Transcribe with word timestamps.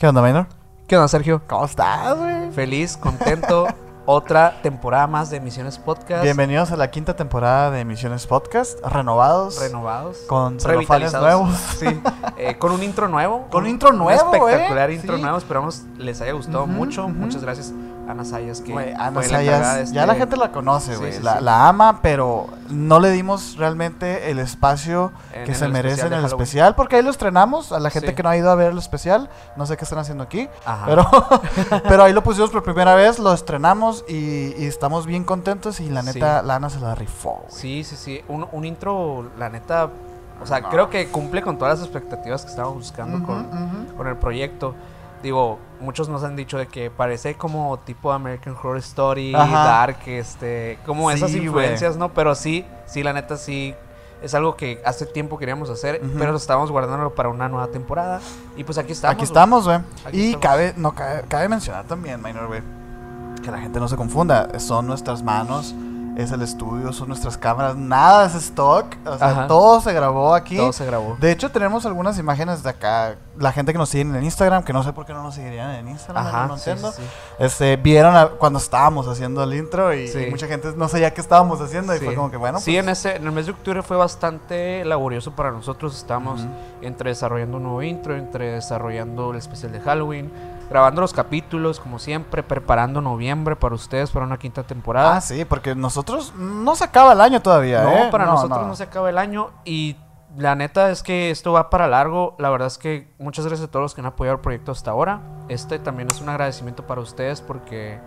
¿Qué 0.00 0.08
onda, 0.08 0.22
Minor? 0.22 0.46
¿Qué 0.86 0.96
onda, 0.96 1.08
Sergio? 1.08 1.42
¿Cómo 1.46 1.66
estás, 1.66 2.16
güey? 2.16 2.50
Feliz, 2.52 2.96
contento. 2.96 3.66
Otra 4.06 4.62
temporada 4.62 5.06
más 5.06 5.28
de 5.28 5.36
Emisiones 5.36 5.76
Podcast. 5.76 6.22
Bienvenidos 6.24 6.72
a 6.72 6.76
la 6.76 6.90
quinta 6.90 7.16
temporada 7.16 7.70
de 7.70 7.80
Emisiones 7.80 8.26
Podcast, 8.26 8.82
renovados. 8.82 9.60
Renovados. 9.60 10.16
Con 10.26 10.58
revitalizados. 10.58 11.22
nuevos. 11.22 11.54
Sí. 11.78 12.00
Eh, 12.38 12.56
con 12.56 12.72
un 12.72 12.82
intro 12.82 13.08
nuevo. 13.08 13.46
Con 13.50 13.64
un 13.64 13.68
intro 13.68 13.92
nuevo, 13.92 14.34
espectacular 14.34 14.88
eh. 14.88 14.94
intro 14.94 15.16
Sí. 15.16 15.20
nuevo. 15.20 15.36
Esperamos 15.36 15.82
les 15.98 16.18
haya 16.22 16.32
gustado 16.32 16.66
mucho. 16.66 17.06
Muchas 17.06 17.42
gracias, 17.42 17.74
Ana 18.10 18.24
Sayas, 18.24 18.60
que 18.60 18.72
Güey, 18.72 18.92
Ana 18.94 19.20
la 19.20 19.22
Sayas, 19.22 19.76
este- 19.78 19.94
ya 19.94 20.06
la 20.06 20.14
gente 20.14 20.36
la 20.36 20.52
conoce, 20.52 20.92
Sí, 20.94 20.98
güey. 20.98 21.12
sí, 21.12 21.22
la, 21.22 21.38
sí. 21.38 21.44
la 21.44 21.68
ama, 21.68 22.00
pero 22.02 22.46
no 22.68 23.00
le 23.00 23.10
dimos 23.10 23.56
realmente 23.56 24.30
el 24.30 24.38
espacio 24.38 25.12
En- 25.32 25.44
que 25.44 25.52
en 25.52 25.58
se 25.58 25.68
merece 25.68 26.00
en 26.02 26.06
el 26.08 26.20
Halloween. 26.20 26.26
especial, 26.42 26.74
porque 26.74 26.96
ahí 26.96 27.02
lo 27.02 27.10
estrenamos. 27.10 27.72
A 27.72 27.80
la 27.80 27.90
gente 27.90 28.14
que 28.14 28.22
no 28.22 28.28
ha 28.28 28.36
ido 28.36 28.50
a 28.50 28.54
ver 28.54 28.72
el 28.72 28.78
especial, 28.78 29.30
no 29.56 29.66
sé 29.66 29.76
qué 29.76 29.84
están 29.84 29.98
haciendo 29.98 30.24
aquí. 30.24 30.48
Ajá. 30.64 30.86
Pero, 30.86 31.06
pero 31.88 32.02
ahí 32.04 32.12
lo 32.12 32.22
pusimos 32.22 32.50
por 32.50 32.62
primera 32.62 32.94
vez, 32.94 33.18
lo 33.18 33.32
estrenamos 33.32 34.04
y, 34.08 34.54
y 34.56 34.64
estamos 34.66 35.06
bien 35.06 35.24
contentos. 35.24 35.80
Y 35.80 35.88
la 35.90 36.02
neta, 36.02 36.42
la 36.42 36.56
Ana 36.56 36.70
se 36.70 36.80
la 36.80 36.94
rifó. 36.94 37.44
Sí, 37.48 37.84
sí, 37.84 37.96
sí. 37.96 38.20
Un, 38.28 38.46
un 38.52 38.64
intro, 38.64 39.30
la 39.38 39.48
neta. 39.48 39.88
O 40.42 40.46
sea, 40.46 40.60
No. 40.60 40.70
creo 40.70 40.88
que 40.88 41.08
cumple 41.08 41.42
con 41.42 41.58
todas 41.58 41.78
las 41.78 41.86
expectativas 41.86 42.42
que 42.44 42.48
estábamos 42.50 42.78
buscando 42.78 43.26
con, 43.26 43.46
con 43.96 44.06
el 44.06 44.16
proyecto. 44.16 44.74
Digo, 45.22 45.58
muchos 45.80 46.08
nos 46.08 46.22
han 46.24 46.36
dicho 46.36 46.58
de 46.58 46.66
que 46.66 46.90
parece 46.90 47.34
como 47.34 47.78
tipo 47.78 48.12
American 48.12 48.54
Horror 48.54 48.78
Story, 48.78 49.34
Ajá. 49.34 49.64
Dark, 49.64 49.98
este, 50.06 50.78
como 50.86 51.10
Sí, 51.10 51.16
esas 51.16 51.34
influencias, 51.34 51.96
¿no? 51.96 52.12
Pero 52.12 52.34
sí, 52.34 52.64
sí, 52.86 53.02
la 53.02 53.12
neta 53.12 53.36
sí 53.36 53.74
es 54.22 54.34
algo 54.34 54.56
que 54.56 54.80
hace 54.84 55.06
tiempo 55.06 55.38
queríamos 55.38 55.70
hacer, 55.70 56.00
pero 56.18 56.36
estábamos 56.36 56.70
guardándolo 56.70 57.14
para 57.14 57.28
una 57.30 57.48
nueva 57.48 57.68
temporada. 57.68 58.20
Y 58.56 58.64
pues 58.64 58.76
aquí 58.78 58.92
estamos. 58.92 59.14
Aquí 59.14 59.24
estamos, 59.24 59.64
güey. 59.64 59.78
Y 60.12 60.26
estamos. 60.26 60.42
cabe, 60.46 60.74
no, 60.76 60.92
cabe, 60.94 61.24
cabe 61.28 61.48
mencionar 61.48 61.84
también, 61.86 62.22
Minor, 62.22 62.46
güey, 62.46 62.60
que 63.42 63.50
la 63.50 63.58
gente 63.58 63.80
no 63.80 63.88
se 63.88 63.96
confunda. 63.96 64.58
Son 64.60 64.86
nuestras 64.86 65.22
manos, 65.22 65.74
es 66.20 66.32
el 66.32 66.42
estudio, 66.42 66.92
son 66.92 67.08
nuestras 67.08 67.36
cámaras, 67.38 67.76
nada 67.76 68.26
es 68.26 68.34
stock. 68.34 68.86
O 69.06 69.18
sea, 69.18 69.28
Ajá. 69.30 69.46
todo 69.46 69.80
se 69.80 69.92
grabó 69.92 70.34
aquí. 70.34 70.56
Todo 70.56 70.72
se 70.72 70.84
grabó. 70.86 71.16
De 71.20 71.30
hecho, 71.32 71.50
tenemos 71.50 71.86
algunas 71.86 72.18
imágenes 72.18 72.62
de 72.62 72.70
acá. 72.70 73.16
La 73.38 73.52
gente 73.52 73.72
que 73.72 73.78
nos 73.78 73.88
sigue 73.88 74.02
en 74.02 74.22
Instagram, 74.22 74.62
que 74.64 74.72
no 74.72 74.82
sé 74.82 74.92
por 74.92 75.06
qué 75.06 75.12
no 75.14 75.22
nos 75.22 75.34
seguirían 75.34 75.70
en 75.76 75.88
Instagram, 75.88 76.26
Ajá, 76.26 76.46
no 76.46 76.58
sí, 76.58 76.70
entiendo. 76.70 76.92
sí. 76.92 77.02
Este, 77.38 77.76
vieron 77.76 78.14
a- 78.16 78.26
cuando 78.28 78.58
estábamos 78.58 79.08
haciendo 79.08 79.42
el 79.42 79.54
intro 79.54 79.94
y, 79.94 80.08
Sí. 80.08 80.26
mucha 80.30 80.46
gente 80.46 80.72
no 80.76 80.88
sabía 80.88 81.12
qué 81.14 81.20
estábamos 81.20 81.60
haciendo 81.60 81.94
y 81.94 81.98
fue 82.00 82.14
como 82.14 82.30
que 82.30 82.36
bueno. 82.36 82.58
sí, 82.60 82.72
pues, 82.72 82.82
en, 82.84 82.88
ese, 82.90 83.16
en 83.16 83.24
el 83.26 83.32
mes 83.32 83.46
de 83.46 83.52
octubre 83.52 83.82
fue 83.82 83.96
bastante 83.96 84.84
laborioso 84.84 85.30
para 85.32 85.50
nosotros. 85.50 85.96
Estábamos 85.96 86.44
entre 86.82 87.10
desarrollando 87.10 87.56
un 87.56 87.62
nuevo 87.62 87.82
intro, 87.82 88.14
entre 88.16 88.52
desarrollando 88.52 89.30
el 89.30 89.38
especial 89.38 89.72
de 89.72 89.80
Halloween, 89.80 90.30
grabando 90.70 91.00
los 91.00 91.12
capítulos, 91.12 91.80
como 91.80 91.98
siempre, 91.98 92.44
preparando 92.44 93.00
noviembre 93.00 93.56
para 93.56 93.74
ustedes 93.74 94.10
para 94.12 94.24
una 94.24 94.38
quinta 94.38 94.62
temporada. 94.62 95.16
Ah, 95.16 95.20
sí, 95.20 95.44
porque 95.44 95.74
nosotros 95.74 96.32
no 96.36 96.76
se 96.76 96.84
acaba 96.84 97.12
el 97.12 97.20
año 97.20 97.42
todavía, 97.42 97.82
no, 97.82 97.90
¿eh? 97.90 98.08
para 98.10 98.24
nosotros 98.24 98.66
no. 98.66 98.76
se 98.76 98.84
acaba 98.84 99.10
el 99.10 99.18
año 99.18 99.50
y 99.64 99.96
la 100.36 100.54
neta 100.54 100.90
es 100.90 101.02
que 101.02 101.32
esto 101.32 101.52
va 101.52 101.70
para 101.70 101.88
largo. 101.88 102.36
La 102.38 102.50
verdad 102.50 102.68
es 102.68 102.78
que 102.78 103.12
muchas 103.18 103.44
gracias 103.46 103.68
a 103.68 103.70
todos 103.70 103.82
los 103.82 103.94
que 103.94 104.00
han 104.00 104.06
apoyado 104.06 104.36
el 104.36 104.40
proyecto 104.40 104.70
hasta 104.70 104.92
ahora. 104.92 105.20
Este 105.48 105.80
también 105.80 106.08
es 106.08 106.20
un 106.20 106.28
agradecimiento 106.28 106.86
para 106.86 107.00
ustedes 107.00 107.40
porque, 107.40 107.98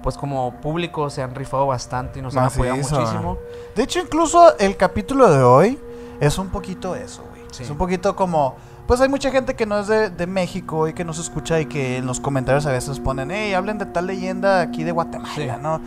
pues 0.00 0.16
como 0.16 0.60
público, 0.60 1.10
se 1.10 1.20
han 1.20 1.34
rifado 1.34 1.66
bastante 1.66 2.20
y 2.20 2.22
nos 2.22 2.36
han 2.36 2.44
apoyado 2.44 2.76
muchísimo. 2.76 3.38
De 3.74 3.82
hecho, 3.82 3.98
incluso 3.98 4.56
el 4.58 4.76
capítulo 4.76 5.28
de 5.30 5.42
hoy 5.42 5.80
es 6.20 6.38
un 6.38 6.50
poquito 6.50 6.94
eso, 6.94 7.24
güey. 7.30 7.42
Sí. 7.50 7.64
Es 7.64 7.70
un 7.70 7.76
poquito 7.76 8.14
como... 8.14 8.54
Pues 8.86 9.00
hay 9.00 9.08
mucha 9.08 9.30
gente 9.30 9.54
que 9.54 9.64
no 9.64 9.78
es 9.78 9.86
de, 9.86 10.10
de 10.10 10.26
México 10.26 10.86
y 10.88 10.92
que 10.92 11.04
nos 11.04 11.18
escucha 11.18 11.58
y 11.60 11.66
que 11.66 11.96
en 11.96 12.06
los 12.06 12.20
comentarios 12.20 12.66
a 12.66 12.72
veces 12.72 13.00
ponen, 13.00 13.30
hey, 13.30 13.54
hablen 13.54 13.78
de 13.78 13.86
tal 13.86 14.06
leyenda 14.06 14.60
aquí 14.60 14.84
de 14.84 14.92
Guatemala, 14.92 15.34
Sí. 15.34 15.48
¿no? 15.62 15.80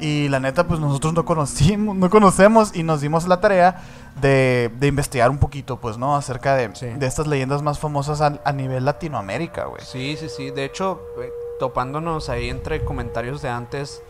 Y 0.00 0.28
la 0.30 0.40
neta, 0.40 0.66
pues 0.66 0.80
nosotros 0.80 1.12
no 1.12 1.26
conocimos, 1.26 1.94
no 1.94 2.08
conocemos 2.08 2.74
y 2.74 2.82
nos 2.82 3.02
dimos 3.02 3.28
la 3.28 3.38
tarea 3.40 3.82
de, 4.20 4.70
de 4.80 4.86
investigar 4.86 5.28
un 5.30 5.36
poquito, 5.38 5.76
pues, 5.78 5.98
¿no? 5.98 6.16
Acerca 6.16 6.56
de, 6.56 6.74
Sí. 6.74 6.86
de 6.86 7.06
estas 7.06 7.26
leyendas 7.26 7.62
más 7.62 7.78
famosas 7.78 8.20
a, 8.22 8.40
a 8.42 8.52
nivel 8.52 8.84
Latinoamérica, 8.86 9.66
güey. 9.66 9.82
Sí, 9.84 10.16
sí, 10.18 10.28
sí. 10.34 10.50
De 10.50 10.64
hecho, 10.64 11.02
topándonos 11.58 12.30
ahí 12.30 12.48
entre 12.48 12.82
comentarios 12.82 13.42
de 13.42 13.50
antes, 13.50 14.02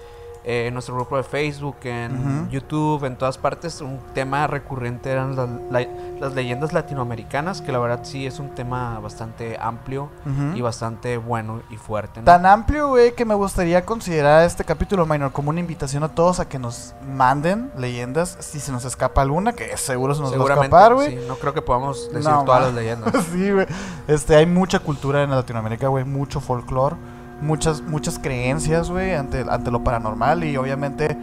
eh, 0.44 0.66
en 0.68 0.74
nuestro 0.74 0.94
grupo 0.94 1.16
de 1.16 1.22
Facebook, 1.22 1.76
en. 1.84 2.48
YouTube, 2.50 3.04
en 3.04 3.16
todas 3.16 3.38
partes, 3.38 3.80
un 3.80 3.98
tema 4.14 4.46
recurrente 4.46 5.10
eran 5.10 5.36
las, 5.36 5.48
la- 5.70 5.86
las 6.20 6.34
leyendas 6.34 6.72
latinoamericanas, 6.72 7.62
que 7.62 7.72
la 7.72 7.78
verdad 7.78 8.00
sí 8.02 8.26
es 8.26 8.38
un 8.38 8.50
tema 8.54 8.98
bastante 9.00 9.56
amplio 9.60 10.08
y 10.54 10.60
bastante 10.60 11.16
bueno 11.16 11.62
y 11.70 11.76
fuerte. 11.76 12.20
¿no? 12.20 12.24
Tan 12.26 12.44
amplio, 12.46 12.88
güey, 12.88 13.14
que 13.14 13.24
me 13.24 13.34
gustaría 13.34 13.84
considerar 13.84 14.44
este 14.44 14.64
capítulo 14.64 15.06
minor 15.06 15.32
como 15.32 15.50
una 15.50 15.60
invitación 15.60 16.02
a 16.02 16.08
todos 16.08 16.40
a 16.40 16.48
que 16.48 16.58
nos 16.58 16.94
manden 17.08 17.70
leyendas 17.76 18.36
si 18.40 18.60
se 18.60 18.72
nos 18.72 18.84
escapa 18.84 19.22
alguna, 19.22 19.52
que 19.52 19.76
seguro 19.76 20.14
se 20.14 20.20
nos 20.22 20.32
va 20.38 20.44
a 20.44 20.54
escapar, 20.54 20.94
güey. 20.94 21.10
sí, 21.18 21.24
no 21.28 21.36
creo 21.36 21.54
que 21.54 21.62
podamos 21.62 22.10
decir 22.12 22.30
No, 22.30 22.44
todas 22.44 22.62
las 22.64 22.74
leyendas. 22.74 23.14
Sí, 23.32 23.50
güey. 23.50 23.66
Este, 24.08 24.36
hay 24.36 24.46
mucha 24.46 24.78
cultura 24.80 25.22
en 25.22 25.30
Latinoamérica, 25.30 25.88
güey, 25.88 26.04
mucho 26.04 26.40
folclore, 26.40 26.96
muchas 27.40 27.82
muchas 27.82 28.18
creencias, 28.18 28.90
güey, 28.90 29.14
ante, 29.14 29.44
ante 29.48 29.70
lo 29.70 29.82
paranormal 29.82 30.44
y 30.44 30.56
obviamente 30.56 31.16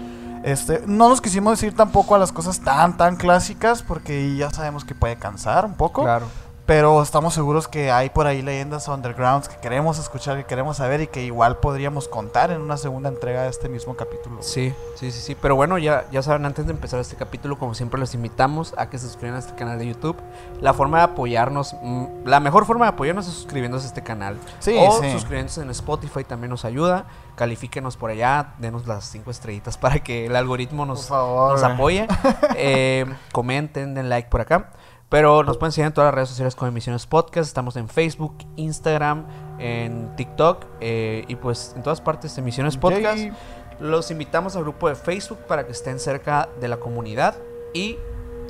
este, 0.44 0.84
no 0.86 1.10
nos 1.10 1.22
quisimos 1.22 1.60
decir 1.60 1.76
tampoco 1.76 2.16
a 2.16 2.18
las 2.18 2.32
cosas 2.32 2.60
tan 2.60 2.98
tan 2.98 3.16
clásicas 3.16 3.84
porque 3.84 4.36
ya 4.36 4.50
sabemos 4.50 4.86
que 4.86 4.96
puede 4.96 5.16
cansar 5.16 5.66
un 5.66 5.74
poco. 5.74 6.04
Claro. 6.04 6.28
Pero 6.68 7.02
estamos 7.02 7.34
seguros 7.34 7.66
que 7.70 7.92
hay 7.92 8.10
por 8.10 8.28
ahí 8.28 8.42
leyendas 8.42 8.90
undergrounds 8.90 9.48
que 9.48 9.56
queremos 9.56 9.98
escuchar, 10.00 10.36
que 10.36 10.44
queremos 10.44 10.76
saber 10.76 11.00
y 11.00 11.08
que 11.08 11.24
igual 11.24 11.60
podríamos 11.60 12.10
contar 12.10 12.52
en 12.52 12.60
una 12.60 12.76
segunda 12.76 13.08
entrega 13.08 13.44
de 13.44 13.50
este 13.50 13.70
mismo 13.70 13.96
capítulo. 13.96 14.44
Sí, 14.44 14.74
sí, 14.96 15.14
sí, 15.14 15.22
sí. 15.22 15.36
Pero 15.42 15.56
bueno, 15.56 15.78
ya, 15.78 16.06
ya 16.12 16.22
saben, 16.22 16.46
antes 16.46 16.66
de 16.66 16.74
empezar 16.74 17.00
este 17.00 17.16
capítulo, 17.16 17.58
como 17.58 17.74
siempre, 17.74 17.98
los 17.98 18.14
invitamos 18.14 18.74
a 18.78 18.90
que 18.90 18.98
se 18.98 19.08
suscriban 19.08 19.38
a 19.38 19.40
este 19.40 19.56
canal 19.56 19.80
de 19.80 19.88
YouTube. 19.88 20.18
La 20.60 20.74
forma 20.74 20.98
de 20.98 21.06
apoyarnos, 21.06 21.74
mm, 21.82 22.06
la 22.26 22.42
mejor 22.42 22.66
forma 22.66 22.84
de 22.84 22.90
apoyarnos 22.90 23.30
es 23.30 23.34
suscribiéndose 23.34 23.86
a 23.86 23.88
este 23.88 24.04
canal. 24.04 24.38
Sí, 24.60 24.76
o 24.78 25.02
sí. 25.02 25.10
suscribiéndose 25.10 25.62
en 25.62 25.70
Spotify 25.70 26.26
también 26.26 26.50
nos 26.50 26.66
ayuda. 26.66 27.06
Califíquenos 27.38 27.96
por 27.96 28.10
allá, 28.10 28.56
denos 28.58 28.86
las 28.88 29.06
cinco 29.06 29.32
estrellitas 29.32 29.78
para 29.78 30.00
que 30.00 30.26
el 30.26 30.36
algoritmo 30.36 30.86
nos, 30.86 31.08
favor. 31.08 31.54
nos 31.54 31.64
apoye. 31.64 32.08
Eh, 32.60 33.06
comenten, 33.32 33.94
den 33.94 34.10
like 34.10 34.30
por 34.30 34.42
acá. 34.42 34.72
Pero 35.10 35.44
nos 35.44 35.58
pueden 35.58 35.72
seguir 35.72 35.88
en 35.88 35.94
todas 35.94 36.10
las 36.10 36.16
redes 36.16 36.30
sociales 36.30 36.56
con 36.56 36.68
Emisiones 36.68 37.08
Podcast. 37.08 37.48
Estamos 37.48 37.78
en 37.78 37.88
Facebook, 37.88 38.36
Instagram, 38.58 39.26
en 39.58 40.14
TikTok 40.18 40.66
eh, 40.82 41.24
y 41.30 41.36
pues 41.36 41.74
en 41.78 41.84
todas 41.84 42.02
partes 42.02 42.36
de 42.36 42.42
Emisiones 42.42 42.76
Podcast. 42.76 43.18
Yay. 43.18 43.32
Los 43.80 44.12
invitamos 44.12 44.56
al 44.58 44.64
grupo 44.64 44.90
de 44.90 44.96
Facebook 44.96 45.38
para 45.48 45.66
que 45.66 45.72
estén 45.72 46.00
cerca 46.00 46.50
de 46.60 46.68
la 46.68 46.78
comunidad 46.78 47.36
y 47.74 47.98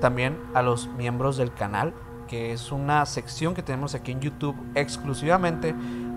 también 0.01 0.37
a 0.55 0.63
los 0.63 0.87
miembros 0.87 1.37
del 1.37 1.53
canal, 1.53 1.93
que 2.27 2.53
es 2.53 2.71
una 2.71 3.05
sección 3.05 3.53
que 3.53 3.61
tenemos 3.61 3.93
aquí 3.93 4.11
en 4.11 4.21
YouTube 4.21 4.55
exclusivamente 4.73 5.75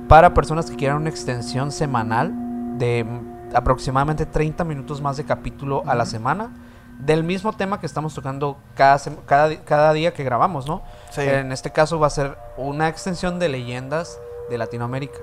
para 0.09 0.33
personas 0.33 0.71
que 0.71 0.77
quieran 0.77 0.98
una 0.98 1.10
extensión 1.10 1.71
semanal 1.71 2.33
de 2.78 3.04
aproximadamente 3.53 4.25
30 4.25 4.65
minutos 4.65 5.03
más 5.03 5.19
de 5.19 5.25
capítulo 5.25 5.83
a 5.87 5.95
la 5.95 6.07
semana 6.07 6.51
del 7.05 7.25
mismo 7.25 7.53
tema 7.53 7.81
que 7.81 7.87
estamos 7.87 8.15
tocando 8.15 8.57
cada, 8.75 8.99
cada, 9.27 9.57
cada 9.65 9.93
día 9.93 10.13
que 10.13 10.25
grabamos, 10.25 10.67
¿no? 10.67 10.83
Sí. 11.11 11.23
En 11.23 11.53
este 11.53 11.71
caso 11.71 11.99
va 11.99 12.07
a 12.07 12.11
ser 12.11 12.37
una 12.57 12.89
extensión 12.89 13.39
de 13.39 13.49
leyendas 13.49 14.19
de 14.49 14.59
Latinoamérica. 14.59 15.19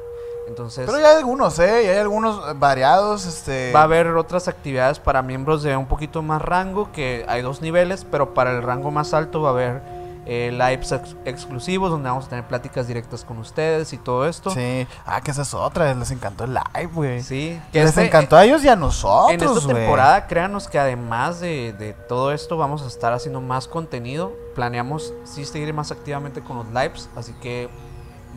Entonces... 0.47 0.85
Pero 0.85 0.99
ya 0.99 1.09
hay 1.09 1.17
algunos, 1.17 1.59
¿eh? 1.59 1.83
Y 1.83 1.87
hay 1.87 1.97
algunos 1.97 2.37
eh, 2.37 2.53
variados, 2.55 3.25
este... 3.25 3.71
Va 3.73 3.81
a 3.81 3.83
haber 3.83 4.07
otras 4.07 4.47
actividades 4.47 4.99
para 4.99 5.21
miembros 5.21 5.61
de 5.61 5.75
un 5.75 5.87
poquito 5.87 6.21
más 6.21 6.41
rango, 6.41 6.91
que 6.93 7.25
hay 7.27 7.41
dos 7.41 7.61
niveles, 7.61 8.05
pero 8.09 8.33
para 8.33 8.51
el 8.51 8.63
rango 8.63 8.89
más 8.89 9.13
alto 9.13 9.41
va 9.41 9.49
a 9.49 9.51
haber 9.51 9.81
eh, 10.29 10.51
lives 10.51 10.91
ex- 10.91 11.15
exclusivos 11.25 11.89
donde 11.89 12.09
vamos 12.09 12.25
a 12.25 12.29
tener 12.29 12.45
pláticas 12.45 12.85
directas 12.87 13.23
con 13.23 13.37
ustedes 13.37 13.93
y 13.93 13.97
todo 13.97 14.27
esto. 14.27 14.49
Sí. 14.51 14.85
Ah, 15.05 15.21
que 15.21 15.31
esa 15.31 15.43
es 15.43 15.53
otra. 15.53 15.93
Les 15.95 16.11
encantó 16.11 16.43
el 16.43 16.53
live, 16.53 16.91
güey. 16.93 17.23
Sí, 17.23 17.59
Que 17.71 17.79
les 17.79 17.89
este- 17.89 18.05
encantó 18.05 18.35
a 18.35 18.43
ellos 18.43 18.63
y 18.63 18.67
a 18.69 18.75
nosotros, 18.75 19.31
En 19.31 19.41
esta 19.41 19.73
temporada, 19.73 20.27
créanos 20.27 20.67
que 20.67 20.77
además 20.79 21.39
de, 21.39 21.73
de 21.73 21.93
todo 21.93 22.31
esto, 22.33 22.57
vamos 22.57 22.83
a 22.83 22.87
estar 22.87 23.13
haciendo 23.13 23.39
más 23.41 23.67
contenido. 23.67 24.33
Planeamos 24.53 25.13
sí 25.23 25.45
seguir 25.45 25.73
más 25.73 25.91
activamente 25.91 26.41
con 26.41 26.57
los 26.57 26.67
lives, 26.67 27.09
así 27.15 27.31
que 27.41 27.69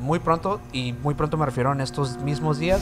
muy 0.00 0.18
pronto, 0.18 0.60
y 0.72 0.92
muy 0.92 1.14
pronto 1.14 1.36
me 1.36 1.46
refiero 1.46 1.72
en 1.72 1.80
estos 1.80 2.18
mismos 2.18 2.58
días, 2.58 2.80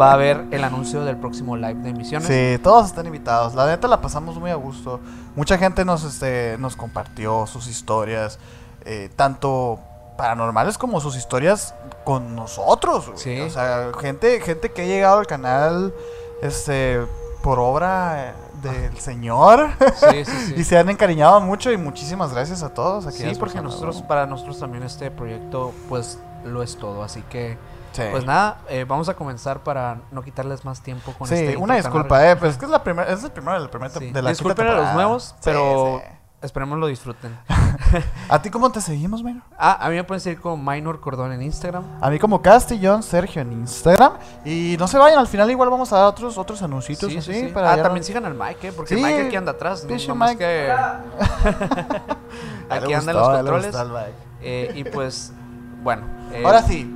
va 0.00 0.10
a 0.10 0.12
haber 0.14 0.44
el 0.50 0.64
anuncio 0.64 1.04
del 1.04 1.16
próximo 1.16 1.56
live 1.56 1.74
de 1.74 1.90
emisiones. 1.90 2.28
Sí, 2.28 2.62
todos 2.62 2.86
están 2.86 3.06
invitados. 3.06 3.54
La 3.54 3.66
neta 3.66 3.88
la 3.88 4.00
pasamos 4.00 4.38
muy 4.38 4.50
a 4.50 4.54
gusto. 4.54 5.00
Mucha 5.34 5.58
gente 5.58 5.84
nos, 5.84 6.04
este, 6.04 6.56
nos 6.58 6.76
compartió 6.76 7.46
sus 7.46 7.66
historias, 7.66 8.38
eh, 8.84 9.10
tanto 9.16 9.80
paranormales 10.16 10.78
como 10.78 11.00
sus 11.00 11.16
historias 11.16 11.74
con 12.04 12.36
nosotros. 12.36 13.06
güey. 13.06 13.18
Sí. 13.18 13.40
O 13.40 13.50
sea, 13.50 13.90
gente, 14.00 14.40
gente 14.40 14.70
que 14.70 14.82
ha 14.82 14.86
llegado 14.86 15.18
al 15.18 15.26
canal, 15.26 15.94
este, 16.42 17.00
por 17.42 17.58
obra 17.58 18.28
eh, 18.28 18.32
del 18.62 18.98
Señor. 18.98 19.70
Sí, 19.96 20.24
sí, 20.24 20.32
sí. 20.46 20.54
y 20.58 20.64
se 20.64 20.78
han 20.78 20.88
encariñado 20.88 21.40
mucho 21.40 21.72
y 21.72 21.76
muchísimas 21.76 22.32
gracias 22.32 22.62
a 22.62 22.72
todos. 22.72 23.04
Sí, 23.04 23.10
aquellas 23.10 23.38
porque 23.38 23.60
nosotros, 23.60 24.00
¿no? 24.00 24.08
para 24.08 24.26
nosotros 24.26 24.58
también 24.58 24.84
este 24.84 25.10
proyecto, 25.10 25.72
pues 25.88 26.18
lo 26.44 26.62
es 26.62 26.76
todo. 26.76 27.02
Así 27.02 27.22
que, 27.22 27.56
Sí. 27.92 28.02
pues 28.10 28.24
nada, 28.24 28.58
eh, 28.68 28.84
vamos 28.88 29.08
a 29.10 29.14
comenzar 29.14 29.60
para 29.62 29.98
no 30.12 30.22
quitarles 30.22 30.64
más 30.64 30.80
tiempo 30.82 31.12
con 31.18 31.28
Sí, 31.28 31.34
este 31.34 31.56
una 31.58 31.76
intro 31.76 31.90
tan 31.92 31.92
disculpa, 32.02 32.30
eh, 32.30 32.36
pues 32.36 32.52
es 32.52 32.58
que 32.58 32.64
es 32.64 32.70
la 32.70 32.82
primera, 32.82 33.12
es 33.12 33.22
el 33.22 33.30
primero 33.30 33.54
de 33.54 33.60
la 33.64 33.70
primera 33.70 33.90
Sí. 33.92 33.98
tem- 34.00 34.12
de 34.12 34.22
la 34.22 34.30
Disculpen 34.30 34.66
a 34.66 34.72
los 34.74 34.94
nuevos, 34.94 35.24
Sí, 35.24 35.34
pero 35.44 36.00
sí. 36.02 36.12
esperemos 36.40 36.78
lo 36.78 36.86
disfruten. 36.86 37.36
¿A 38.30 38.40
ti 38.40 38.48
cómo 38.48 38.72
te 38.72 38.80
seguimos, 38.80 39.22
Minor? 39.22 39.42
Ah, 39.58 39.76
a 39.84 39.90
mí 39.90 39.96
me 39.96 40.04
pueden 40.04 40.20
seguir 40.22 40.40
como 40.40 40.56
Minor 40.56 41.00
Cordón 41.00 41.32
en 41.32 41.42
Instagram. 41.42 41.84
A 42.00 42.08
mí 42.08 42.18
como 42.18 42.40
Castillón 42.40 43.02
Sergio 43.02 43.42
en 43.42 43.52
Instagram. 43.52 44.14
Y 44.46 44.76
no 44.78 44.88
se 44.88 44.96
vayan, 44.96 45.18
al 45.18 45.26
final 45.26 45.50
igual 45.50 45.68
vamos 45.68 45.92
a 45.92 45.96
dar 45.98 46.06
otros, 46.06 46.38
otros 46.38 46.62
anuncios 46.62 46.98
Sí, 46.98 47.10
sí, 47.10 47.18
así. 47.18 47.34
sí. 47.34 47.46
para 47.48 47.72
Ah, 47.72 47.76
también 47.82 48.00
no- 48.00 48.06
sigan 48.06 48.24
al 48.24 48.34
Mike, 48.34 48.68
¿eh? 48.68 48.72
Porque 48.72 48.94
Sí, 48.96 49.02
Mike 49.02 49.26
aquí 49.26 49.36
anda 49.36 49.52
atrás. 49.52 49.84
No, 49.84 50.14
Mike. 50.14 50.38
que 50.38 50.72
aquí 52.70 52.94
andan 52.94 53.16
los 53.16 53.28
controles. 53.28 53.66
gustó 53.76 53.98
eh, 54.40 54.72
y 54.74 54.84
pues, 54.84 55.32
bueno. 55.82 56.02
eh, 56.32 56.42
Ahora 56.44 56.62
sí, 56.62 56.90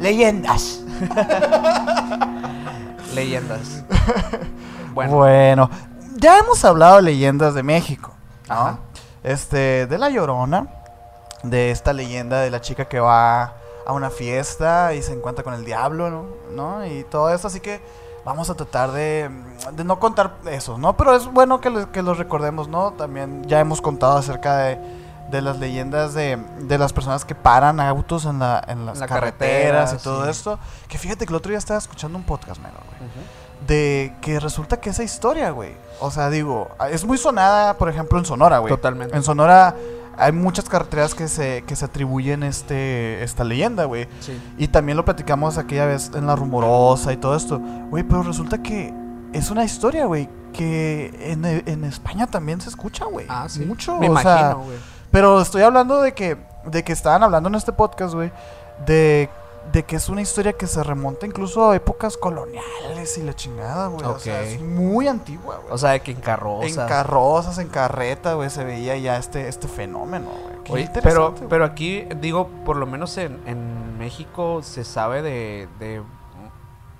leyendas. 0.00 0.80
Leyendas. 3.14 3.84
Bueno, 4.94 5.16
Bueno, 5.16 5.70
ya 6.16 6.38
hemos 6.38 6.64
hablado 6.64 6.96
de 6.96 7.02
leyendas 7.02 7.54
de 7.54 7.62
México. 7.62 8.12
¿no? 8.48 8.54
Ajá. 8.54 8.78
Este, 9.22 9.86
de 9.86 9.98
la 9.98 10.08
Llorona, 10.10 10.68
de 11.42 11.70
esta 11.70 11.92
leyenda 11.92 12.40
de 12.40 12.50
la 12.50 12.60
chica 12.60 12.86
que 12.86 13.00
va 13.00 13.54
a 13.86 13.92
una 13.92 14.10
fiesta 14.10 14.94
y 14.94 15.02
se 15.02 15.12
encuentra 15.12 15.44
con 15.44 15.54
el 15.54 15.64
diablo, 15.64 16.10
¿no? 16.10 16.26
¿No? 16.54 16.86
Y 16.86 17.04
todo 17.04 17.32
eso, 17.32 17.48
así 17.48 17.60
que 17.60 17.80
vamos 18.24 18.50
a 18.50 18.54
tratar 18.54 18.92
de, 18.92 19.30
de 19.72 19.84
no 19.84 19.98
contar 19.98 20.36
eso, 20.50 20.78
¿no? 20.78 20.96
Pero 20.96 21.14
es 21.14 21.26
bueno 21.26 21.60
que, 21.60 21.70
lo- 21.70 21.90
que 21.92 22.02
los 22.02 22.18
recordemos, 22.18 22.68
¿no? 22.68 22.92
También 22.92 23.44
ya 23.46 23.60
hemos 23.60 23.80
contado 23.80 24.16
acerca 24.18 24.56
de, 24.58 24.78
de 25.30 25.42
las 25.42 25.58
leyendas 25.58 26.14
de, 26.14 26.38
de 26.60 26.78
las 26.78 26.92
personas 26.92 27.24
que 27.24 27.34
paran 27.34 27.80
autos 27.80 28.24
en, 28.24 28.38
la, 28.38 28.62
en 28.68 28.86
las 28.86 28.98
la 28.98 29.06
carreteras 29.06 29.90
carretera, 29.90 30.00
y 30.00 30.04
todo 30.04 30.24
sí. 30.24 30.30
esto. 30.30 30.58
Que 30.88 30.98
fíjate 30.98 31.26
que 31.26 31.32
el 31.32 31.36
otro 31.36 31.50
día 31.50 31.58
estaba 31.58 31.78
escuchando 31.78 32.16
un 32.18 32.24
podcast, 32.24 32.60
menor, 32.60 32.82
güey 32.86 33.10
de 33.66 34.14
que 34.20 34.40
resulta 34.40 34.78
que 34.80 34.90
esa 34.90 35.02
historia, 35.02 35.50
güey. 35.50 35.72
O 36.00 36.10
sea, 36.10 36.30
digo, 36.30 36.70
es 36.90 37.04
muy 37.04 37.18
sonada, 37.18 37.74
por 37.78 37.88
ejemplo, 37.88 38.18
en 38.18 38.24
Sonora, 38.24 38.58
güey. 38.58 38.70
Totalmente. 38.70 39.16
En 39.16 39.22
Sonora 39.22 39.74
hay 40.18 40.32
muchas 40.32 40.68
carreteras 40.68 41.14
que 41.14 41.28
se, 41.28 41.62
que 41.66 41.76
se 41.76 41.84
atribuyen 41.84 42.42
este, 42.42 43.22
esta 43.22 43.44
leyenda, 43.44 43.84
güey. 43.84 44.08
Sí. 44.20 44.40
Y 44.58 44.68
también 44.68 44.96
lo 44.96 45.04
platicamos 45.04 45.58
aquella 45.58 45.86
vez 45.86 46.10
en 46.14 46.26
La 46.26 46.36
Rumorosa 46.36 47.12
y 47.12 47.16
todo 47.16 47.36
esto. 47.36 47.58
Güey, 47.90 48.04
pero 48.04 48.22
resulta 48.22 48.62
que 48.62 48.94
es 49.32 49.50
una 49.50 49.64
historia, 49.64 50.06
güey, 50.06 50.28
que 50.52 51.14
en, 51.32 51.44
en 51.44 51.84
España 51.84 52.26
también 52.26 52.60
se 52.60 52.68
escucha, 52.68 53.04
güey. 53.06 53.26
Ah, 53.28 53.46
sí. 53.48 53.64
Mucho, 53.64 53.98
Me 53.98 54.08
o 54.08 54.10
imagino, 54.12 54.62
güey. 54.64 54.95
Pero 55.16 55.40
estoy 55.40 55.62
hablando 55.62 56.02
de 56.02 56.12
que, 56.12 56.36
de 56.64 56.84
que 56.84 56.92
estaban 56.92 57.22
hablando 57.22 57.48
en 57.48 57.54
este 57.54 57.72
podcast, 57.72 58.12
güey, 58.14 58.30
de, 58.84 59.30
de 59.72 59.82
que 59.84 59.96
es 59.96 60.10
una 60.10 60.20
historia 60.20 60.52
que 60.52 60.66
se 60.66 60.82
remonta 60.82 61.24
incluso 61.24 61.70
a 61.70 61.74
épocas 61.76 62.18
coloniales 62.18 63.16
y 63.16 63.22
la 63.22 63.34
chingada, 63.34 63.86
güey. 63.86 64.04
O 64.04 64.18
sea, 64.18 64.40
Ok. 64.40 64.46
es 64.46 64.60
muy 64.60 65.08
antigua, 65.08 65.56
güey. 65.56 65.72
O 65.72 65.78
sea, 65.78 65.92
de 65.92 66.00
que 66.00 66.10
en 66.10 66.20
carrozas. 66.20 66.76
en 66.76 66.86
carrozas, 66.86 67.58
en 67.58 67.68
carreta, 67.68 68.34
güey, 68.34 68.50
se 68.50 68.62
veía 68.62 68.96
ya 68.98 69.16
este, 69.16 69.48
este 69.48 69.68
fenómeno, 69.68 70.26
güey. 70.28 70.62
Qué 70.64 70.72
Oye, 70.74 70.82
interesante, 70.82 71.08
pero, 71.08 71.32
güey. 71.32 71.48
pero 71.48 71.64
aquí, 71.64 72.06
digo, 72.20 72.48
por 72.66 72.76
lo 72.76 72.86
menos 72.86 73.16
en, 73.16 73.40
en 73.46 73.96
México 73.98 74.60
se 74.62 74.84
sabe 74.84 75.22
de, 75.22 75.66
de 75.78 76.02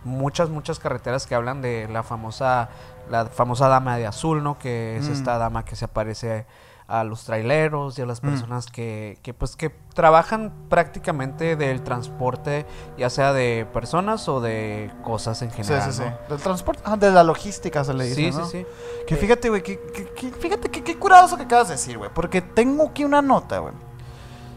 muchas, 0.04 0.48
muchas 0.48 0.78
carreteras 0.78 1.26
que 1.26 1.34
hablan 1.34 1.60
de 1.60 1.86
la 1.88 2.02
famosa, 2.02 2.68
la 3.10 3.26
famosa 3.26 3.68
dama 3.68 3.96
de 3.98 4.06
azul, 4.06 4.42
¿no? 4.42 4.58
Que 4.58 4.96
es 4.96 5.08
Mm. 5.08 5.12
esta 5.12 5.36
dama 5.38 5.64
que 5.66 5.76
se 5.76 5.84
aparece 5.84 6.46
a 6.88 7.02
los 7.02 7.24
traileros 7.24 7.98
y 7.98 8.02
a 8.02 8.06
las 8.06 8.22
Mm. 8.22 8.28
personas 8.28 8.66
que, 8.66 9.18
que, 9.22 9.34
pues, 9.34 9.56
que 9.56 9.70
trabajan 9.94 10.52
prácticamente 10.68 11.56
del 11.56 11.82
transporte, 11.82 12.64
ya 12.96 13.10
sea 13.10 13.32
de 13.32 13.66
personas 13.72 14.28
o 14.28 14.40
de 14.40 14.92
cosas 15.02 15.42
en 15.42 15.50
Sí, 15.50 15.56
general, 15.64 15.92
sí, 15.92 15.98
sí. 15.98 16.08
¿no? 16.08 16.16
Del 16.28 16.40
transporte, 16.42 16.82
ah, 16.84 16.96
de 16.96 17.10
la 17.10 17.24
logística 17.24 17.82
se 17.82 17.92
le 17.92 18.04
dice, 18.04 18.14
Sí, 18.14 18.30
¿no? 18.38 18.46
sí, 18.46 18.58
sí. 18.60 18.66
Que 19.06 19.14
Eh, 19.14 19.18
fíjate, 19.18 19.48
güey, 19.48 19.62
que, 19.62 19.80
que- 19.92 20.06
que- 20.14 20.30
fíjate 20.30 20.68
que 20.70 20.84
qué 20.84 20.96
curado 20.96 21.26
eso 21.26 21.36
que 21.36 21.42
acabas 21.42 21.68
de 21.68 21.74
decir, 21.74 21.98
güey. 21.98 22.10
Porque 22.14 22.40
tengo 22.40 22.84
aquí 22.88 23.04
una 23.04 23.20
nota, 23.20 23.58
güey. 23.58 23.74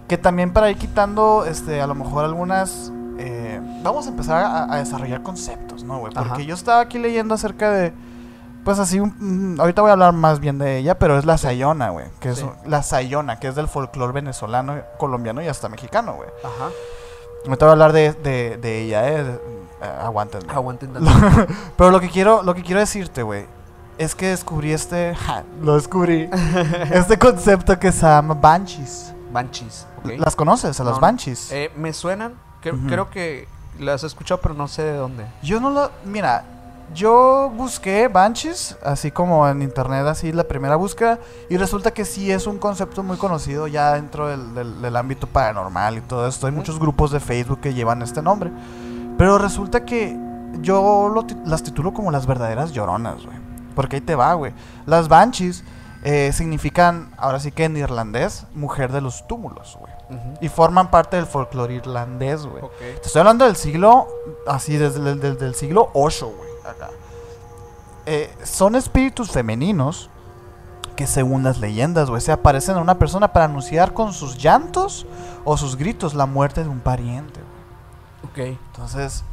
Que 0.08 0.18
también 0.18 0.54
para 0.54 0.70
ir 0.70 0.78
quitando, 0.78 1.46
este, 1.46 1.81
a 1.81 1.88
lo 1.88 1.96
mejor 1.96 2.26
algunas... 2.26 2.92
eh, 3.18 3.60
vamos 3.84 4.06
a 4.08 4.10
empezar 4.12 4.44
a, 4.44 4.72
a 4.74 4.78
desarrollar 4.78 5.24
conceptos, 5.24 5.84
¿no, 5.84 6.00
güey? 6.00 6.14
Porque 6.14 6.30
Ajá. 6.30 6.42
yo 6.42 6.54
estaba 6.56 6.80
aquí 6.81 7.00
leyendo 7.00 7.34
acerca 7.36 7.70
de... 7.72 7.92
Pues 8.69 8.77
así, 8.77 9.00
un- 9.00 9.56
mm, 9.56 9.60
ahorita 9.60 9.81
voy 9.81 9.89
a 9.89 9.94
hablar 9.94 10.13
más 10.13 10.39
bien 10.39 10.60
de 10.60 10.77
ella, 10.77 11.00
pero 11.00 11.18
es 11.18 11.25
la 11.25 11.39
Sayona, 11.39 11.89
güey. 11.89 12.06
Que 12.19 12.30
es 12.30 12.38
Sí. 12.38 12.45
la 12.68 12.83
Sayona, 12.83 13.39
que 13.39 13.48
es 13.48 13.56
del 13.56 13.68
folclore 13.68 14.13
venezolano, 14.13 14.75
colombiano 15.00 15.42
y 15.42 15.48
hasta 15.48 15.69
mexicano, 15.69 16.13
güey. 16.13 16.30
Ajá. 16.44 16.69
Ahorita 17.48 17.66
voy 17.66 17.69
a 17.69 17.71
hablar 17.71 17.94
de, 17.94 18.13
de, 18.13 18.57
de 18.57 18.81
ella, 18.83 19.10
eh. 19.10 19.21
eh. 19.81 19.86
Aguanten 20.04 20.42
tantito. 20.94 21.01
Pero 21.77 21.89
lo 21.89 22.00
que 22.00 22.10
quiero, 22.10 22.44
lo 22.44 22.54
que 22.54 22.62
quiero 22.62 22.80
decirte, 22.80 23.24
güey, 23.24 23.48
es 23.98 24.13
que 24.13 24.27
descubrí 24.27 24.71
este, 24.71 25.16
ja, 25.16 25.44
lo 25.63 25.74
descubrí, 25.74 26.30
este 26.92 27.18
concepto 27.18 27.80
que 27.80 27.92
se 27.92 28.01
llama 28.06 28.36
banshees. 28.36 29.16
Banshees, 29.31 29.88
¿ok? 29.98 30.12
¿Las 30.19 30.36
conoces 30.36 30.80
a 30.80 30.83
las 30.83 30.94
No, 30.94 31.00
banshees? 31.00 31.51
Eh, 31.51 31.71
me 31.75 31.92
suenan, 31.92 32.36
que- 32.62 32.71
Ujú. 32.71 32.86
creo 32.88 33.10
que 33.10 33.48
las 33.80 34.04
he 34.04 34.06
escuchado, 34.06 34.39
pero 34.42 34.54
no 34.54 34.68
sé 34.68 34.83
de 34.83 34.94
dónde. 34.94 35.25
Yo 35.42 35.60
no 35.60 35.71
lo, 35.71 35.89
mira, 36.06 36.44
yo 36.94 37.52
busqué 37.56 38.08
banshees, 38.08 38.78
así 38.84 39.12
como 39.12 39.48
en 39.48 39.62
internet, 39.62 40.06
así 40.08 40.32
la 40.32 40.44
primera 40.44 40.76
búsqueda, 40.76 41.20
y 41.50 41.58
resulta 41.58 41.92
que 41.92 42.06
sí 42.06 42.32
es 42.32 42.48
un 42.48 42.58
concepto 42.58 43.04
muy 43.04 43.18
conocido 43.18 43.68
ya 43.68 43.94
dentro 43.94 44.28
del, 44.28 44.54
del- 44.56 44.82
del 44.82 44.96
ámbito 44.96 45.28
paranormal 45.28 45.98
y 45.98 46.02
todo 46.02 46.28
esto. 46.28 46.48
Hay 46.48 46.54
muchos 46.54 46.80
grupos 46.80 47.12
de 47.12 47.20
Facebook 47.20 47.62
que 47.62 47.74
llevan 47.74 48.02
este 48.02 48.22
nombre, 48.22 48.52
pero 49.18 49.38
resulta 49.38 49.86
que 49.86 50.18
yo 50.62 51.10
lo 51.14 51.26
las 51.46 51.62
titulo 51.64 51.94
como 51.94 52.12
las 52.12 52.26
verdaderas 52.26 52.72
lloronas, 52.72 53.24
güey. 53.26 53.38
Porque 53.76 53.98
ahí 53.98 54.02
te 54.02 54.16
va, 54.16 54.34
güey. 54.34 54.52
Las 54.86 55.08
banshees 55.08 55.64
eh, 56.04 56.31
significan, 56.34 57.12
ahora 57.18 57.40
sí 57.40 57.52
que 57.52 57.66
en 57.66 57.78
irlandés, 57.78 58.46
mujer 58.56 58.92
de 58.92 59.00
los 59.02 59.28
túmulos, 59.28 59.78
güey. 59.80 59.94
Y 60.42 60.50
forman 60.50 60.90
parte 60.90 61.18
del 61.18 61.28
folclore 61.28 61.76
irlandés, 61.76 62.46
güey. 62.46 62.64
Te 63.00 63.06
estoy 63.06 63.19
hablando 63.19 63.46
del 63.46 63.56
siglo, 63.56 64.08
así, 64.48 64.76
desde 64.76 64.98
el 65.08 65.19
del, 65.19 65.38
del 65.38 65.54
siglo 65.54 65.92
8, 65.94 66.34
güey. 66.36 66.49
Acá. 66.71 66.90
Eh, 68.06 68.33
son 68.44 68.76
espíritus 68.76 69.31
femeninos 69.31 70.09
que 70.95 71.07
según 71.07 71.44
las 71.44 71.59
leyendas, 71.59 72.09
güey, 72.09 72.21
se 72.21 72.31
aparecen 72.31 72.76
a 72.76 72.81
una 72.81 72.97
persona 72.99 73.31
para 73.31 73.45
anunciar 73.45 73.94
con 73.94 74.14
sus 74.14 74.38
llantos 74.38 75.06
o 75.45 75.56
sus 75.57 75.76
gritos 75.78 76.14
la 76.14 76.26
muerte 76.26 76.64
de 76.64 76.69
un 76.69 76.80
pariente, 76.81 77.40
güey. 78.33 78.54
Ok. 78.56 78.59
Entonces, 78.68 79.23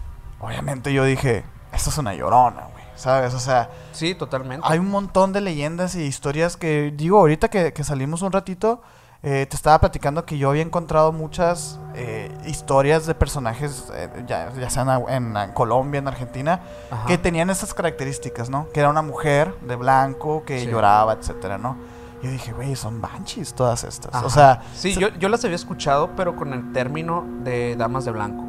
obviamente 0.41 0.93
yo 0.93 1.05
dije, 1.05 1.45
esto 1.73 1.91
es 1.91 1.99
una 1.99 2.15
llorona, 2.15 2.69
güey, 2.73 2.85
¿sabes? 2.95 3.35
O 3.35 3.41
sea, 3.41 3.69
Sí, 3.93 4.15
totalmente. 4.15 4.65
hay 4.69 4.79
un 4.79 4.91
montón 4.91 5.33
de 5.33 5.41
leyendas 5.41 5.97
y 5.97 6.03
historias 6.03 6.57
que, 6.57 6.93
digo, 6.97 7.19
ahorita 7.19 7.49
que, 7.49 7.73
que 7.73 7.83
salimos 7.83 8.23
un 8.23 8.31
ratito, 8.31 8.81
eh, 9.29 9.45
te 9.51 9.57
estaba 9.57 9.81
platicando 9.81 10.25
que 10.25 10.39
yo 10.39 10.51
había 10.51 10.63
encontrado 10.63 11.11
muchas 11.11 11.81
eh, 11.95 12.31
historias 12.47 13.07
de 13.07 13.15
personajes, 13.17 13.91
eh, 13.93 14.09
ya, 14.29 14.53
ya 14.55 14.71
sean 14.71 14.89
en, 15.09 15.37
en 15.37 15.51
Colombia, 15.53 15.99
en 15.99 16.07
Argentina, 16.07 16.61
Ajá. 16.93 17.07
que 17.09 17.19
tenían 17.19 17.51
esas 17.51 17.75
características, 17.75 18.49
¿no? 18.51 18.69
Que 18.73 18.79
era 18.81 18.89
una 18.89 19.03
mujer 19.03 19.53
de 19.63 19.75
blanco, 19.75 20.45
que 20.47 20.61
Sí. 20.61 20.67
lloraba, 20.69 21.15
etcétera, 21.15 21.59
¿no? 21.59 21.77
Yo 22.23 22.31
dije, 22.31 22.53
güey, 22.53 22.77
son 22.77 23.01
banshees 23.01 23.53
todas 23.53 23.83
estas. 23.83 24.15
Ajá. 24.15 24.25
O 24.27 24.31
sea, 24.31 24.63
Sí, 24.77 24.95
se- 24.95 25.01
yo, 25.01 25.09
yo 25.19 25.29
las 25.29 25.45
había 25.45 25.57
escuchado, 25.57 26.11
pero 26.17 26.37
con 26.37 26.53
el 26.53 26.73
término 26.73 27.25
de 27.43 27.75
damas 27.77 28.05
de 28.05 28.13
blanco. 28.13 28.45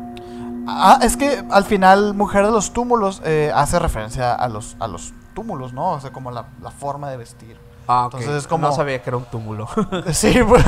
Ah, 0.67 1.00
es 1.01 1.17
que 1.17 1.43
al 1.50 1.63
final 1.63 2.13
Mujer 2.13 2.46
de 2.46 2.51
los 2.51 2.72
Túmulos 2.74 3.22
eh, 3.25 3.51
hace 3.55 3.79
referencia 3.79 4.34
a 4.36 4.48
los, 4.48 4.75
a 4.79 4.88
los 4.88 5.13
túmulos, 5.34 5.74
¿no? 5.74 5.91
O 5.93 6.00
sea, 6.00 6.12
como 6.12 6.29
la, 6.29 6.46
la 6.62 6.69
forma 6.72 7.10
de 7.10 7.17
vestir. 7.17 7.57
Ah, 7.88 8.08
ok. 8.08 8.15
Entonces 8.15 8.44
es 8.44 8.48
como- 8.48 8.67
No 8.67 8.74
sabía 8.74 9.01
que 9.01 9.10
era 9.10 9.17
un 9.17 9.25
túmulo. 9.25 9.67
Sí, 10.12 10.38
pues, 10.48 10.63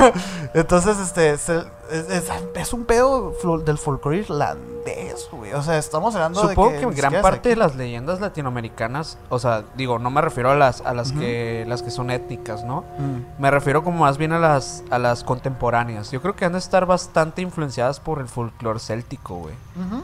entonces, 0.54 0.98
este, 0.98 1.30
es, 1.30 1.48
es- 1.48 2.30
es 2.54 2.72
un 2.72 2.84
pedo 2.84 3.32
del 3.64 3.76
folclore 3.78 4.18
irlandés, 4.18 5.28
güey. 5.30 5.52
O 5.52 5.62
sea, 5.62 5.76
estamos 5.78 6.14
hablando 6.14 6.40
Supongo 6.40 6.70
de 6.70 6.80
que, 6.80 6.86
que... 6.88 6.94
gran 6.94 7.20
parte 7.22 7.48
de 7.50 7.56
las 7.56 7.74
leyendas 7.76 8.20
latinoamericanas, 8.20 9.18
o 9.28 9.38
sea, 9.38 9.64
digo, 9.76 9.98
no 9.98 10.10
me 10.10 10.20
refiero 10.20 10.50
a 10.50 10.54
las 10.54 10.80
a 10.82 10.94
las 10.94 11.12
que 11.12 11.64
las 11.68 11.82
que 11.82 11.90
son 11.90 12.10
étnicas, 12.10 12.64
¿no? 12.64 12.84
Mm. 12.98 13.42
Me 13.42 13.50
refiero 13.50 13.82
como 13.84 14.00
más 14.00 14.16
bien 14.18 14.32
a 14.32 14.38
las 14.38 14.82
a 14.90 14.98
las 14.98 15.24
contemporáneas. 15.24 16.10
Yo 16.10 16.22
creo 16.22 16.34
que 16.36 16.44
han 16.44 16.52
de 16.52 16.58
estar 16.58 16.86
bastante 16.86 17.42
influenciadas 17.42 18.00
por 18.00 18.20
el 18.20 18.28
folclore 18.28 18.78
céltico, 18.80 19.34
güey. 19.36 19.54
Ujú. 19.76 20.02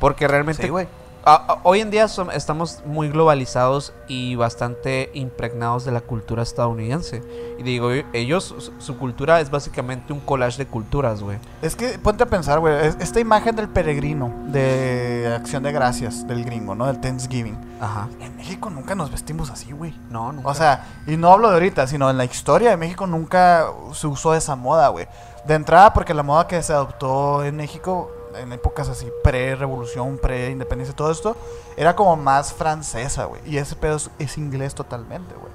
Porque 0.00 0.28
realmente 0.28 0.62
Sí, 0.62 0.68
güey. 0.68 0.88
A- 1.26 1.34
a- 1.54 1.58
hoy 1.64 1.80
en 1.80 1.90
día 1.90 2.06
som- 2.06 2.30
estamos 2.32 2.82
muy 2.86 3.08
globalizados 3.10 3.92
y 4.08 4.36
bastante 4.36 5.10
impregnados 5.12 5.84
de 5.84 5.90
la 5.92 6.00
cultura 6.00 6.42
estadounidense. 6.42 7.22
Y 7.58 7.62
digo, 7.64 7.90
e- 7.90 8.06
ellos, 8.12 8.54
su, 8.58 8.72
su 8.78 8.96
cultura 8.96 9.40
es 9.40 9.50
básicamente 9.50 10.12
un 10.12 10.20
collage 10.20 10.56
de 10.58 10.66
culturas, 10.66 11.22
güey. 11.22 11.38
Es 11.62 11.74
que 11.76 11.98
ponte 11.98 12.22
a 12.22 12.26
pensar, 12.26 12.60
güey. 12.60 12.86
es- 12.86 12.96
Esta 13.00 13.20
imagen 13.20 13.56
del 13.56 13.68
peregrino 13.68 14.32
de 14.46 15.32
Acción 15.36 15.62
de 15.64 15.72
Gracias 15.72 16.26
del 16.26 16.44
gringo, 16.44 16.74
¿no? 16.74 16.86
Del 16.86 17.00
Thanksgiving. 17.00 17.58
Ajá. 17.80 18.08
En 18.20 18.36
México 18.36 18.70
nunca 18.70 18.94
nos 18.94 19.10
vestimos 19.10 19.50
así, 19.50 19.72
güey. 19.72 19.92
No, 20.08 20.32
nunca. 20.32 20.48
O 20.48 20.54
sea, 20.54 20.86
y 21.06 21.16
no 21.16 21.32
hablo 21.32 21.48
de 21.48 21.54
ahorita, 21.54 21.86
sino 21.86 22.08
en 22.08 22.16
la 22.16 22.24
historia 22.24 22.70
de 22.70 22.76
México 22.76 23.06
nunca 23.06 23.66
se 23.92 24.06
usó 24.06 24.34
esa 24.34 24.56
moda, 24.56 24.88
güey. 24.88 25.06
De 25.46 25.54
entrada, 25.54 25.92
porque 25.92 26.14
la 26.14 26.22
moda 26.22 26.46
que 26.46 26.62
se 26.62 26.72
adoptó 26.72 27.44
en 27.44 27.56
México 27.56 28.10
en 28.38 28.52
épocas 28.52 28.88
así, 28.88 29.08
pre-revolución, 29.22 30.18
pre-independencia, 30.18 30.94
todo 30.94 31.10
esto, 31.10 31.36
era 31.76 31.96
como 31.96 32.16
más 32.16 32.52
francesa, 32.52 33.24
güey. 33.24 33.40
Y 33.46 33.58
ese 33.58 33.76
pedo 33.76 33.96
es, 33.96 34.10
es 34.18 34.38
inglés 34.38 34.74
totalmente, 34.74 35.34
güey. 35.34 35.52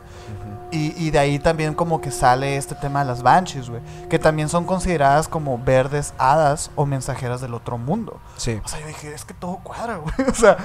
Y, 0.71 0.93
y 1.05 1.11
de 1.11 1.19
ahí 1.19 1.39
también 1.39 1.73
como 1.73 1.99
que 1.99 2.11
sale 2.11 2.55
este 2.55 2.75
tema 2.75 2.99
de 2.99 3.05
las 3.05 3.21
banshees, 3.21 3.69
güey. 3.69 3.81
Que 4.09 4.19
también 4.19 4.47
son 4.47 4.65
consideradas 4.65 5.27
como 5.27 5.57
verdes 5.57 6.13
hadas 6.17 6.71
o 6.75 6.85
mensajeras 6.85 7.41
del 7.41 7.53
otro 7.53 7.77
mundo. 7.77 8.21
Sí. 8.37 8.61
O 8.63 8.67
sea, 8.67 8.79
yo 8.79 8.87
dije, 8.87 9.13
es 9.13 9.25
que 9.25 9.33
todo 9.33 9.57
cuadra, 9.63 9.97
güey. 9.97 10.13
O 10.29 10.33
sea, 10.33 10.57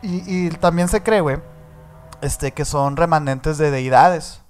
y, 0.00 0.46
y 0.46 0.50
también 0.50 0.88
se 0.88 1.02
cree, 1.02 1.20
güey, 1.20 1.38
este, 2.20 2.52
que 2.52 2.64
son 2.64 2.96
remanentes 2.96 3.58
de 3.58 3.70
deidades. 3.70 4.42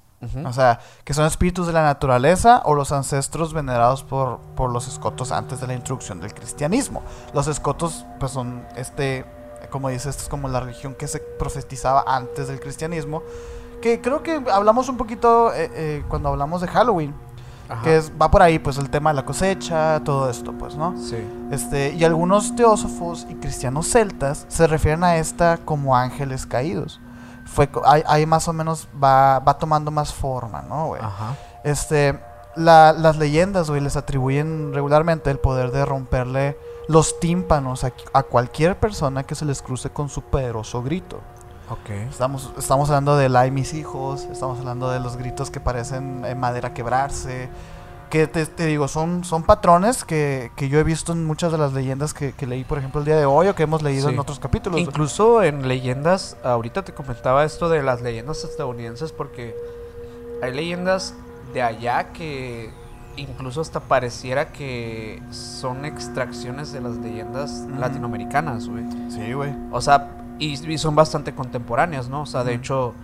O 0.44 0.52
sea, 0.52 0.80
que 1.04 1.14
son 1.14 1.26
espíritus 1.26 1.68
de 1.68 1.72
la 1.72 1.82
naturaleza 1.82 2.62
o 2.64 2.74
los 2.74 2.90
ancestros 2.90 3.52
venerados 3.52 4.02
por, 4.02 4.40
por 4.56 4.70
los 4.70 4.88
escotos 4.88 5.30
antes 5.30 5.60
de 5.60 5.68
la 5.68 5.74
introducción 5.74 6.20
del 6.20 6.34
cristianismo. 6.34 7.02
Los 7.34 7.46
escotos, 7.46 8.04
pues 8.18 8.32
son 8.32 8.66
este, 8.74 9.24
como 9.70 9.88
dice, 9.88 10.10
esto 10.10 10.22
es 10.22 10.28
como 10.28 10.48
la 10.48 10.60
religión 10.60 10.94
que 10.94 11.06
se 11.06 11.20
profetizaba 11.20 12.04
antes 12.06 12.48
del 12.48 12.60
cristianismo. 12.60 13.22
Que 13.80 14.00
creo 14.00 14.22
que 14.22 14.42
hablamos 14.52 14.88
un 14.88 14.96
poquito 14.96 15.52
eh, 15.54 15.70
eh, 15.72 16.04
cuando 16.08 16.30
hablamos 16.30 16.60
de 16.60 16.66
Halloween, 16.66 17.14
Ajá. 17.68 17.82
que 17.82 17.96
es, 17.96 18.10
va 18.20 18.28
por 18.28 18.42
ahí, 18.42 18.58
pues 18.58 18.76
el 18.78 18.90
tema 18.90 19.10
de 19.10 19.16
la 19.16 19.24
cosecha, 19.24 20.00
todo 20.02 20.28
esto, 20.28 20.52
pues, 20.52 20.74
¿no? 20.74 20.96
Sí. 20.98 21.16
Este, 21.52 21.94
y 21.94 22.02
algunos 22.02 22.56
teósofos 22.56 23.24
y 23.30 23.34
cristianos 23.34 23.86
celtas 23.86 24.46
se 24.48 24.66
refieren 24.66 25.04
a 25.04 25.16
esta 25.16 25.58
como 25.58 25.96
ángeles 25.96 26.44
caídos. 26.44 27.00
Fue, 27.52 27.68
ahí, 27.84 28.02
ahí 28.06 28.26
más 28.26 28.46
o 28.48 28.52
menos 28.52 28.88
va, 29.02 29.38
va 29.40 29.58
tomando 29.58 29.90
más 29.90 30.12
forma, 30.12 30.62
¿no, 30.62 30.86
güey? 30.88 31.00
Ajá. 31.02 31.34
Este, 31.64 32.18
la- 32.56 32.92
las 32.92 33.16
leyendas, 33.16 33.68
güey, 33.70 33.80
les 33.80 33.96
atribuyen 33.96 34.72
regularmente 34.74 35.30
el 35.30 35.38
poder 35.38 35.70
de 35.72 35.84
romperle 35.84 36.58
los 36.88 37.18
tímpanos 37.20 37.84
a, 37.84 37.92
a 38.12 38.22
cualquier 38.22 38.78
persona 38.78 39.24
que 39.24 39.34
se 39.34 39.44
les 39.44 39.60
cruce 39.62 39.90
con 39.90 40.08
su 40.08 40.22
poderoso 40.22 40.82
grito. 40.82 41.20
Ok. 41.70 41.90
Estamos, 42.08 42.50
estamos 42.56 42.88
hablando 42.88 43.16
del 43.16 43.36
ay 43.36 43.50
mis 43.50 43.74
hijos, 43.74 44.24
estamos 44.32 44.58
hablando 44.58 44.88
de 44.90 45.00
los 45.00 45.16
gritos 45.16 45.50
que 45.50 45.60
parecen 45.60 46.24
eh, 46.24 46.34
madera 46.34 46.72
quebrarse. 46.72 47.50
Que 48.10 48.26
te, 48.26 48.46
te 48.46 48.64
digo, 48.66 48.88
son, 48.88 49.22
son 49.24 49.42
patrones 49.42 50.04
que, 50.04 50.50
que 50.56 50.68
yo 50.70 50.78
he 50.78 50.84
visto 50.84 51.12
en 51.12 51.26
muchas 51.26 51.52
de 51.52 51.58
las 51.58 51.74
leyendas 51.74 52.14
que, 52.14 52.32
que 52.32 52.46
leí, 52.46 52.64
por 52.64 52.78
ejemplo, 52.78 53.00
el 53.00 53.04
día 53.04 53.16
de 53.16 53.26
hoy 53.26 53.48
o 53.48 53.54
que 53.54 53.64
hemos 53.64 53.82
leído 53.82 54.08
Sí. 54.08 54.14
en 54.14 54.20
otros 54.20 54.38
capítulos. 54.38 54.80
Incluso 54.80 55.42
en 55.42 55.68
leyendas, 55.68 56.36
ahorita 56.42 56.84
te 56.84 56.92
comentaba 56.94 57.44
esto 57.44 57.68
de 57.68 57.82
las 57.82 58.00
leyendas 58.00 58.44
estadounidenses 58.44 59.12
porque 59.12 59.54
hay 60.42 60.54
leyendas 60.54 61.14
de 61.52 61.60
allá 61.62 62.12
que 62.12 62.70
incluso 63.16 63.60
hasta 63.60 63.80
pareciera 63.80 64.52
que 64.52 65.20
son 65.30 65.84
extracciones 65.84 66.72
de 66.72 66.80
las 66.80 66.96
leyendas 66.96 67.66
latinoamericanas, 67.78 68.68
güey. 68.68 68.84
Sí, 69.10 69.32
güey. 69.34 69.52
O 69.70 69.80
sea, 69.82 70.08
y, 70.38 70.52
y 70.72 70.78
son 70.78 70.94
bastante 70.94 71.34
contemporáneas, 71.34 72.08
¿no? 72.08 72.22
O 72.22 72.26
sea, 72.26 72.44
de 72.44 72.54
hecho, 72.54 72.94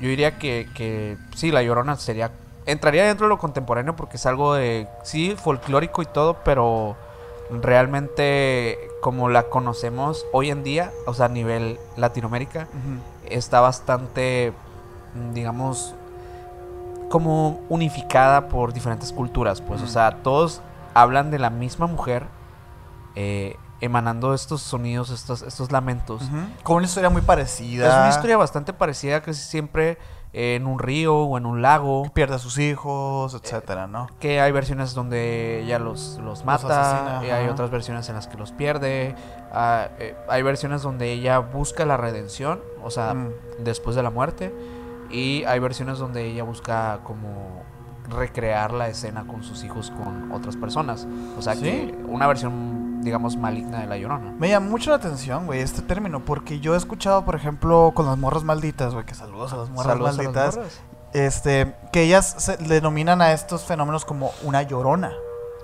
yo 0.00 0.08
diría 0.08 0.38
que, 0.38 0.68
que 0.74 1.16
sí, 1.34 1.50
La 1.50 1.62
Llorona 1.62 1.96
sería... 1.96 2.30
Entraría 2.66 3.04
dentro 3.06 3.26
de 3.26 3.30
lo 3.30 3.38
contemporáneo 3.38 3.96
porque 3.96 4.16
es 4.16 4.26
algo 4.26 4.54
de, 4.54 4.86
sí, 5.02 5.34
folclórico 5.36 6.02
y 6.02 6.06
todo, 6.06 6.36
pero 6.44 6.96
realmente 7.50 8.78
como 9.00 9.28
la 9.28 9.44
conocemos 9.44 10.26
hoy 10.32 10.50
en 10.50 10.62
día, 10.62 10.92
o 11.06 11.14
sea, 11.14 11.26
a 11.26 11.28
nivel 11.28 11.78
Latinoamérica, 11.96 12.68
está 13.28 13.60
bastante, 13.60 14.52
digamos, 15.32 15.94
como 17.08 17.60
unificada 17.68 18.48
por 18.48 18.72
diferentes 18.72 19.12
culturas, 19.12 19.60
pues, 19.60 19.82
o 19.82 19.86
sea, 19.86 20.22
todos 20.22 20.60
hablan 20.94 21.30
de 21.30 21.38
la 21.38 21.50
misma 21.50 21.86
mujer 21.86 22.26
eh, 23.16 23.56
emanando 23.80 24.34
estos 24.34 24.60
sonidos, 24.60 25.10
estos, 25.10 25.42
estos 25.42 25.72
lamentos. 25.72 26.22
Con 26.62 26.76
una 26.76 26.86
historia 26.86 27.10
muy 27.10 27.22
parecida. 27.22 27.88
Es 27.88 27.94
una 27.94 28.10
historia 28.10 28.36
bastante 28.36 28.72
parecida, 28.72 29.22
casi 29.22 29.42
siempre 29.42 29.98
en 30.32 30.66
un 30.66 30.78
río 30.78 31.16
o 31.16 31.36
en 31.38 31.46
un 31.46 31.60
lago. 31.62 32.04
Pierde 32.14 32.36
a 32.36 32.38
sus 32.38 32.58
hijos, 32.58 33.34
etcétera, 33.34 33.86
¿no? 33.86 34.06
Que 34.20 34.40
hay 34.40 34.52
versiones 34.52 34.94
donde 34.94 35.60
ella 35.62 35.78
los, 35.78 36.20
los 36.22 36.44
mata, 36.44 36.80
asesina, 37.10 37.26
y 37.26 37.30
hay 37.30 37.48
otras 37.48 37.70
versiones 37.70 38.08
en 38.08 38.14
las 38.14 38.26
que 38.28 38.36
los 38.36 38.52
pierde. 38.52 39.14
ah, 39.52 39.88
eh, 39.98 40.14
hay 40.28 40.42
versiones 40.42 40.82
donde 40.82 41.10
ella 41.12 41.38
busca 41.40 41.84
la 41.84 41.96
redención, 41.96 42.60
o 42.84 42.90
sea, 42.90 43.14
Mm. 43.14 43.30
después 43.64 43.96
de 43.96 44.02
la 44.04 44.10
muerte. 44.10 44.54
Y 45.10 45.42
hay 45.44 45.58
versiones 45.58 45.98
donde 45.98 46.24
ella 46.24 46.44
busca 46.44 47.00
como 47.02 47.64
recrear 48.08 48.72
la 48.72 48.88
escena 48.88 49.24
con 49.26 49.42
sus 49.42 49.64
hijos 49.64 49.90
con 49.90 50.30
otras 50.32 50.56
personas. 50.56 51.06
O 51.38 51.42
sea 51.42 51.54
Sí. 51.54 51.62
que 51.62 51.94
una 52.08 52.26
versión, 52.28 52.89
digamos, 53.00 53.36
maligna 53.36 53.80
de 53.80 53.86
la 53.86 53.96
llorona. 53.98 54.32
Me 54.38 54.48
llama 54.48 54.68
mucho 54.68 54.90
la 54.90 54.96
atención, 54.96 55.46
güey, 55.46 55.60
este 55.60 55.82
término, 55.82 56.24
porque 56.24 56.60
yo 56.60 56.74
he 56.74 56.76
escuchado, 56.76 57.24
por 57.24 57.34
ejemplo, 57.34 57.92
con 57.94 58.06
las 58.06 58.18
morras 58.18 58.44
malditas, 58.44 58.94
güey, 58.94 59.06
que 59.06 59.14
saludos 59.14 59.52
a 59.52 59.56
las 59.56 59.70
morras 59.70 59.92
Saludos 59.92 60.18
a 60.18 60.22
las 60.22 60.34
malditas, 60.34 60.58
este, 61.12 61.74
que 61.92 62.02
ellas 62.02 62.34
se 62.38 62.56
denominan 62.56 63.22
a 63.22 63.32
estos 63.32 63.64
fenómenos 63.64 64.04
como 64.04 64.32
una 64.42 64.62
llorona, 64.62 65.12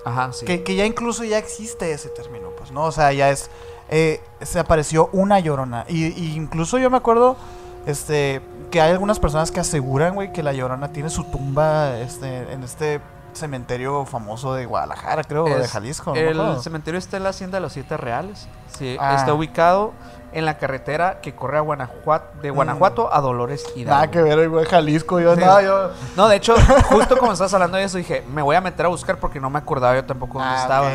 Ajá, 0.05 0.31
sí. 0.33 0.45
que, 0.45 0.63
que 0.63 0.75
ya 0.75 0.85
incluso 0.85 1.23
ya 1.23 1.37
existe 1.37 1.91
ese 1.91 2.09
término, 2.09 2.49
pues, 2.57 2.71
¿no? 2.71 2.83
O 2.83 2.91
sea, 2.91 3.13
ya 3.13 3.29
es, 3.29 3.49
eh, 3.89 4.21
se 4.41 4.59
apareció 4.59 5.09
una 5.13 5.39
llorona, 5.39 5.85
y, 5.87 6.07
y 6.07 6.35
incluso 6.35 6.77
yo 6.77 6.89
me 6.89 6.97
acuerdo, 6.97 7.37
este, 7.85 8.41
que 8.71 8.81
hay 8.81 8.91
algunas 8.91 9.19
personas 9.19 9.51
que 9.51 9.59
aseguran, 9.59 10.15
güey, 10.15 10.33
que 10.33 10.43
la 10.43 10.53
llorona 10.53 10.91
tiene 10.91 11.09
su 11.09 11.23
tumba, 11.25 11.97
este, 11.99 12.51
en 12.51 12.63
este 12.63 12.99
cementerio 13.37 14.05
famoso 14.05 14.53
de 14.53 14.65
Guadalajara, 14.65 15.23
creo, 15.23 15.45
o 15.45 15.49
de 15.49 15.61
Es- 15.61 15.71
Jalisco, 15.71 16.13
no 16.13 16.19
El 16.19 16.59
cementerio 16.61 16.97
está 16.97 17.15
en 17.17 17.23
la 17.23 17.29
Hacienda 17.29 17.57
de 17.57 17.61
los 17.61 17.71
Siete 17.73 17.95
Reales. 17.95 18.47
Sí, 18.77 18.97
Ah. 18.99 19.15
está 19.15 19.33
ubicado 19.33 19.93
en 20.33 20.43
la 20.45 20.57
carretera 20.57 21.21
que 21.21 21.33
corre 21.33 21.57
a 21.57 21.61
Guanajuato, 21.61 22.41
de 22.41 22.49
Guanajuato 22.51 23.13
a 23.13 23.21
Dolores 23.21 23.63
Hidalgo. 23.75 23.91
Nada 23.95 24.11
que 24.11 24.21
ver, 24.21 24.49
güey, 24.49 24.65
Jalisco, 24.65 25.19
yo 25.21 25.33
Sí. 25.35 25.39
nada, 25.39 25.61
yo... 25.61 25.91
No, 26.17 26.27
de 26.27 26.35
hecho, 26.35 26.55
justo 26.89 27.17
como 27.17 27.31
estás 27.31 27.53
hablando 27.53 27.77
de 27.77 27.85
eso, 27.85 27.97
dije, 27.97 28.23
me 28.33 28.41
voy 28.41 28.55
a 28.55 28.61
meter 28.61 28.85
a 28.85 28.89
buscar 28.89 29.17
porque 29.19 29.39
no 29.39 29.49
me 29.49 29.59
acordaba 29.59 29.95
yo 29.95 30.03
tampoco 30.03 30.39
dónde 30.39 30.53
Ah, 30.53 30.61
estaba. 30.61 30.91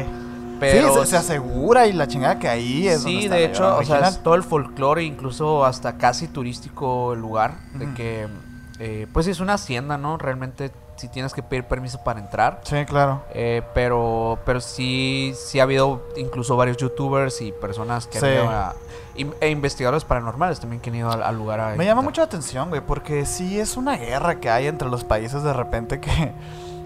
Pero 0.61 0.95
sí, 0.95 1.01
se, 1.01 1.07
se 1.07 1.17
asegura 1.17 1.87
y 1.89 1.93
la 1.93 2.07
chingada 2.07 2.39
que 2.39 2.49
ahí 2.49 2.87
es 2.87 3.03
donde 3.03 3.21
Sí, 3.23 3.27
de 3.29 3.45
hecho, 3.47 3.77
o 3.79 3.83
sea, 3.85 4.07
es 4.07 4.23
todo 4.23 4.37
el 4.37 4.45
folclore, 4.45 5.03
incluso 5.03 5.65
hasta 5.65 5.97
casi 5.97 6.29
turístico 6.29 7.15
el 7.15 7.21
lugar, 7.21 7.55
de 7.75 7.93
que, 7.95 8.29
eh, 8.85 9.07
pues 9.13 9.29
es 9.29 9.39
una 9.39 9.55
hacienda, 9.55 9.97
¿no? 9.97 10.19
Realmente 10.19 10.73
sí 10.97 11.07
tienes 11.09 11.33
que 11.35 11.43
pedir 11.43 11.65
permiso 11.65 12.03
para 12.03 12.19
entrar. 12.19 12.61
Sí, 12.65 12.85
claro. 12.85 13.23
Eh, 13.33 13.63
pero, 13.75 14.41
pero 14.45 14.61
sí, 14.61 15.35
sí 15.37 15.61
ha 15.61 15.63
habido 15.63 16.03
incluso 16.17 16.57
varios 16.57 16.79
youtubers 16.79 17.41
y 17.43 17.53
personas 17.53 18.09
que 18.09 18.19
Sí. 18.19 18.27
han 18.27 18.33
ido 18.33 18.51
a, 18.51 18.75
e 19.41 19.49
investigadores 19.51 20.05
paranormales 20.05 20.59
también 20.59 20.81
que 20.83 20.91
han 20.91 20.97
ido 20.97 21.11
al, 21.13 21.23
al 21.23 21.37
lugar 21.37 21.61
a 21.61 21.75
Me 21.77 21.85
llama 21.85 22.03
mucho 22.03 22.23
la 22.23 22.27
atención, 22.27 22.71
güey, 22.71 22.81
porque 22.81 23.25
sí 23.25 23.61
es 23.61 23.77
una 23.77 23.97
guerra 23.97 24.41
que 24.41 24.51
hay 24.51 24.67
entre 24.67 24.89
los 24.89 25.05
países 25.05 25.43
de 25.45 25.53
repente 25.53 26.01
que, 26.01 26.33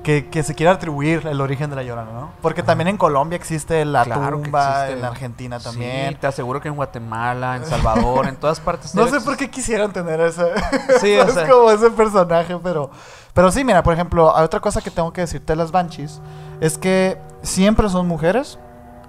que, 0.07 0.29
que 0.29 0.45
se 0.45 0.55
quiere 0.55 0.71
atribuir 0.71 1.27
el 1.27 1.41
origen 1.41 1.69
de 1.69 1.75
la 1.75 1.83
llorona, 1.83 2.13
¿no? 2.13 2.31
Porque 2.41 2.63
también 2.63 2.87
en 2.87 2.97
Colombia 2.97 3.35
existe 3.35 3.85
la 3.85 4.05
Claro 4.05 4.39
tumba, 4.41 4.85
existe. 4.85 5.01
en 5.01 5.05
Argentina 5.05 5.59
Sí, 5.59 5.65
también. 5.65 6.17
te 6.21 6.29
aseguro 6.29 6.61
que 6.61 6.69
en 6.69 6.77
Guatemala, 6.77 7.57
en 7.57 7.65
Salvador, 7.67 8.29
en 8.29 8.37
todas 8.37 8.61
partes. 8.61 8.95
No 8.95 9.09
sé 9.09 9.21
por 9.21 9.37
qué 9.37 9.51
quisieran 9.51 9.93
tener 9.93 10.21
ese, 10.21 10.45
Sí, 11.01 11.13
es 11.13 11.35
sea. 11.35 11.49
como 11.51 11.73
ese 11.73 11.91
personaje, 11.91 12.57
pero, 12.63 12.89
pero 13.35 13.51
sí, 13.51 13.65
mira, 13.65 13.83
por 13.83 13.95
ejemplo, 13.95 14.37
hay 14.37 14.45
otra 14.45 14.61
cosa 14.61 14.81
que 14.81 14.93
tengo 14.93 15.13
que 15.13 15.23
decirte 15.23 15.55
de 15.55 15.57
las 15.57 15.73
Banshees, 15.73 16.21
es 16.61 16.79
que 16.79 17.19
siempre 17.43 17.89
son 17.89 18.07
mujeres 18.07 18.61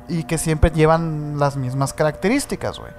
y 0.08 0.24
que 0.24 0.40
siempre 0.40 0.72
llevan 0.72 1.38
las 1.38 1.58
mismas 1.58 1.94
características, 1.94 2.80
güey, 2.80 2.92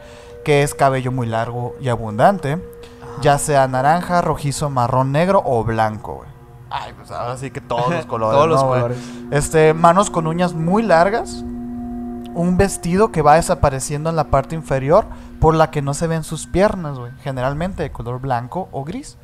que 0.44 0.62
es 0.62 0.72
cabello 0.72 1.10
muy 1.10 1.26
largo 1.26 1.74
y 1.80 1.88
abundante, 1.88 2.52
Ajá. 2.52 3.20
ya 3.22 3.38
sea 3.38 3.66
naranja, 3.66 4.20
rojizo, 4.22 4.70
marrón, 4.70 5.10
negro 5.10 5.42
o 5.44 5.64
blanco, 5.64 6.14
güey. 6.18 6.37
Ay, 6.70 6.92
pues 6.96 7.10
ahora 7.10 7.36
sí 7.36 7.50
que 7.50 7.60
todos 7.60 7.90
los 7.90 8.06
colores, 8.06 8.36
Todos 8.36 8.48
los 8.48 8.62
colores. 8.62 8.98
Este, 9.30 9.74
manos 9.74 10.10
con 10.10 10.26
uñas 10.26 10.54
muy 10.54 10.82
largas. 10.82 11.44
Un 12.34 12.56
vestido 12.56 13.10
que 13.10 13.22
va 13.22 13.34
desapareciendo 13.34 14.10
en 14.10 14.16
la 14.16 14.24
parte 14.24 14.54
inferior 14.54 15.06
por 15.40 15.54
la 15.54 15.70
que 15.70 15.82
no 15.82 15.94
se 15.94 16.06
ven 16.06 16.22
sus 16.24 16.46
piernas, 16.46 16.98
güey. 16.98 17.12
Generalmente 17.22 17.82
de 17.82 17.90
color 17.90 18.20
blanco 18.20 18.68
o 18.70 18.84
gris. 18.84 19.16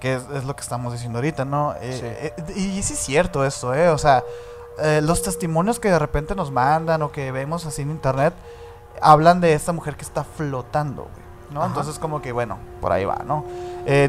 Que 0.00 0.14
es, 0.14 0.24
es 0.34 0.44
lo 0.44 0.54
que 0.54 0.62
estamos 0.62 0.92
diciendo 0.92 1.18
ahorita, 1.18 1.44
¿no? 1.44 1.74
Eh, 1.80 2.34
eh, 2.36 2.52
y 2.56 2.82
sí 2.82 2.94
es 2.94 2.98
cierto 2.98 3.44
esto, 3.44 3.72
¿eh? 3.72 3.88
O 3.88 3.98
sea, 3.98 4.22
eh, 4.80 5.00
los 5.02 5.22
testimonios 5.22 5.78
que 5.78 5.90
de 5.90 5.98
repente 5.98 6.34
nos 6.34 6.50
mandan 6.50 7.02
o 7.02 7.12
que 7.12 7.30
vemos 7.30 7.66
así 7.66 7.82
en 7.82 7.90
internet 7.90 8.34
hablan 9.00 9.40
de 9.40 9.54
esta 9.54 9.72
mujer 9.72 9.96
que 9.96 10.02
está 10.02 10.24
flotando, 10.24 11.02
güey. 11.02 11.22
¿no? 11.52 11.66
Entonces 11.66 11.98
como 11.98 12.22
que, 12.22 12.32
bueno, 12.32 12.58
por 12.80 12.92
ahí 12.92 13.04
va, 13.04 13.22
¿no? 13.26 13.44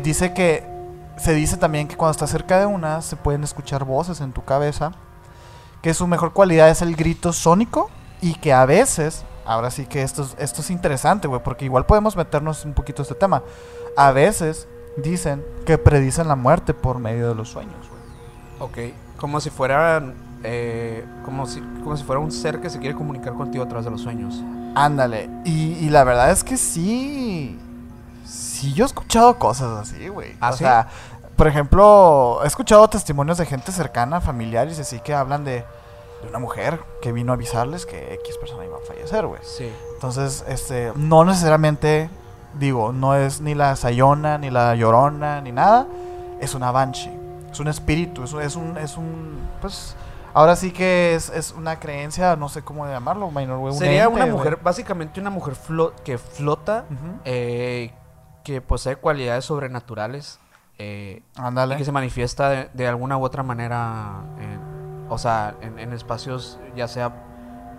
Dice 0.02 0.34
que 0.34 0.73
se 1.18 1.34
dice 1.34 1.58
también 1.58 1.88
que 1.88 1.96
cuando 1.96 2.12
estás 2.12 2.30
cerca 2.30 2.60
de 2.60 2.66
una 2.66 3.02
se 3.02 3.16
pueden 3.16 3.44
escuchar 3.44 3.84
voces 3.84 4.22
en 4.22 4.34
tu 4.34 4.44
cabeza, 4.44 4.92
que 5.82 5.94
su 5.94 6.08
mejor 6.08 6.34
cualidad 6.34 6.70
es 6.70 6.82
el 6.82 6.96
grito 6.96 7.34
sónico 7.34 7.90
y 8.22 8.36
que 8.36 8.54
a 8.54 8.66
veces, 8.66 9.26
ahora 9.46 9.70
sí 9.70 9.86
que 9.86 10.02
esto 10.02 10.24
es, 10.24 10.36
esto 10.40 10.62
es 10.62 10.70
interesante, 10.70 11.28
güey, 11.28 11.42
porque 11.44 11.66
igual 11.66 11.86
podemos 11.86 12.16
meternos 12.16 12.66
un 12.66 12.74
poquito 12.74 13.02
a 13.02 13.04
este 13.04 13.16
tema. 13.16 13.44
A 13.98 14.12
veces 14.12 14.68
dicen 14.98 15.44
que 15.66 15.78
predicen 15.78 16.28
la 16.28 16.36
muerte 16.36 16.74
por 16.74 17.00
medio 17.00 17.30
de 17.30 17.36
los 17.36 17.50
sueños, 17.50 17.90
güey. 17.90 18.02
Ok, 18.60 18.94
como 19.18 19.40
si 19.42 19.50
fueran 19.50 20.14
eh, 20.44 21.06
como, 21.24 21.48
si, 21.48 21.62
como 21.62 21.96
si 21.96 22.04
fuera 22.04 22.20
un 22.20 22.32
ser 22.32 22.60
que 22.60 22.70
se 22.70 22.80
quiere 22.80 22.96
comunicar 22.96 23.34
contigo 23.34 23.64
a 23.64 23.68
través 23.68 23.86
de 23.86 23.92
los 23.92 24.02
sueños. 24.02 24.44
Ándale. 24.76 25.30
Y, 25.46 25.74
y 25.80 25.90
la 25.90 26.04
verdad 26.04 26.32
es 26.32 26.44
que 26.44 26.58
sí. 26.58 27.58
Sí, 28.26 28.74
yo 28.74 28.86
he 28.86 28.88
escuchado 28.88 29.38
cosas 29.38 29.80
así, 29.90 30.08
güey. 30.08 30.36
¿Ah, 30.40 30.50
o 30.50 30.54
sí? 30.54 30.60
sea, 30.60 30.88
por 31.36 31.48
ejemplo, 31.48 32.40
he 32.44 32.48
escuchado 32.48 32.88
testimonios 32.88 33.38
de 33.38 33.46
gente 33.46 33.72
cercana, 33.72 34.22
familiares, 34.22 34.80
así 34.80 35.00
que 35.00 35.14
hablan 35.14 35.44
de, 35.44 35.66
de 36.22 36.28
una 36.30 36.40
mujer 36.40 36.80
que 37.02 37.12
vino 37.12 37.32
a 37.34 37.36
avisarles 37.36 37.86
que 37.86 38.14
X 38.16 38.38
persona 38.38 38.66
iba 38.66 38.78
a 38.78 38.86
fallecer, 38.88 39.26
güey. 39.26 39.42
Sí. 39.44 39.72
Entonces, 39.96 40.44
este, 40.48 40.92
no 40.96 41.26
necesariamente, 41.26 42.10
digo, 42.60 42.94
no 42.94 43.16
es 43.16 43.42
ni 43.42 43.56
la 43.56 43.76
Sayona, 43.76 44.38
ni 44.38 44.50
la 44.50 44.76
Llorona, 44.76 45.42
ni 45.42 45.52
nada. 45.52 45.88
Es 46.40 46.56
una 46.56 46.72
Banshee. 46.72 47.12
Es 47.52 47.60
un 47.60 47.68
espíritu, 47.68 48.24
es 48.24 48.34
un, 48.34 48.42
es 48.42 48.56
un, 48.56 48.78
es 48.78 48.98
un 48.98 49.38
pues, 49.62 49.96
ahora 50.34 50.56
sí 50.56 50.72
que 50.72 51.14
es, 51.14 51.30
es 51.30 51.52
una 51.52 51.80
creencia, 51.80 52.36
no 52.36 52.50
sé 52.50 52.64
cómo 52.64 52.88
llamarlo, 52.88 53.30
minor, 53.30 53.60
güey, 53.60 53.74
Sería 53.76 54.10
una 54.10 54.26
mujer, 54.26 54.58
básicamente 54.62 55.20
una 55.22 55.30
mujer 55.30 55.54
flo- 55.56 55.94
que 56.04 56.18
flota, 56.18 56.86
eh, 57.26 57.94
que 58.44 58.62
posee 58.62 58.96
cualidades 58.98 59.46
sobrenaturales 59.46 60.40
eh, 60.80 61.22
y 61.72 61.76
que 61.78 61.86
se 61.86 61.92
manifiesta 61.92 62.50
de, 62.50 62.70
de 62.74 62.88
alguna 62.88 63.18
u 63.18 63.24
otra 63.24 63.44
manera, 63.44 64.22
en- 64.40 65.08
o 65.10 65.18
sea, 65.18 65.56
en, 65.62 65.80
en 65.80 65.94
espacios 65.94 66.60
ya 66.76 66.88
sea 66.88 67.14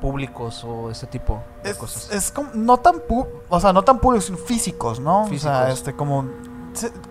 públicos 0.00 0.64
o 0.64 0.90
ese 0.90 1.06
tipo 1.06 1.42
de 1.62 1.71
Es, 1.71 1.76
cosas. 1.78 2.11
es 2.12 2.30
como, 2.30 2.50
no 2.54 2.76
tan 2.78 2.97
pu- 2.97 3.26
o 3.49 3.61
sea, 3.61 3.73
no 3.73 3.83
tan 3.83 3.99
públicos, 3.99 4.26
sino 4.26 4.38
físicos, 4.38 5.00
¿no? 5.00 5.23
O 5.23 5.26
sea, 5.26 5.30
Físicos. 5.30 5.68
este, 5.71 5.94
como, 5.94 6.26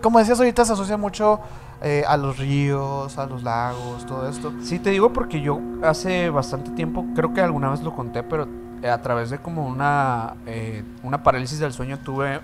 como 0.02 0.18
decías 0.18 0.38
ahorita, 0.38 0.64
se 0.64 0.72
asocia 0.74 0.96
mucho 0.96 1.40
eh, 1.82 2.04
a 2.06 2.16
los 2.16 2.38
ríos, 2.38 3.18
a 3.18 3.26
los 3.26 3.42
lagos, 3.42 4.06
todo 4.06 4.28
esto. 4.28 4.52
Sí, 4.62 4.78
te 4.78 4.90
digo 4.90 5.12
porque 5.12 5.40
yo 5.40 5.58
hace 5.82 6.30
bastante 6.30 6.70
tiempo, 6.70 7.04
creo 7.14 7.34
que 7.34 7.40
alguna 7.40 7.70
vez 7.70 7.80
lo 7.82 7.94
conté, 7.94 8.22
pero 8.22 8.46
eh, 8.82 8.88
a 8.90 9.02
través 9.02 9.30
de 9.30 9.38
como 9.38 9.66
una, 9.66 10.34
eh, 10.46 10.84
una 11.02 11.22
parálisis 11.22 11.58
del 11.58 11.72
sueño 11.72 11.98
tuve 11.98 12.40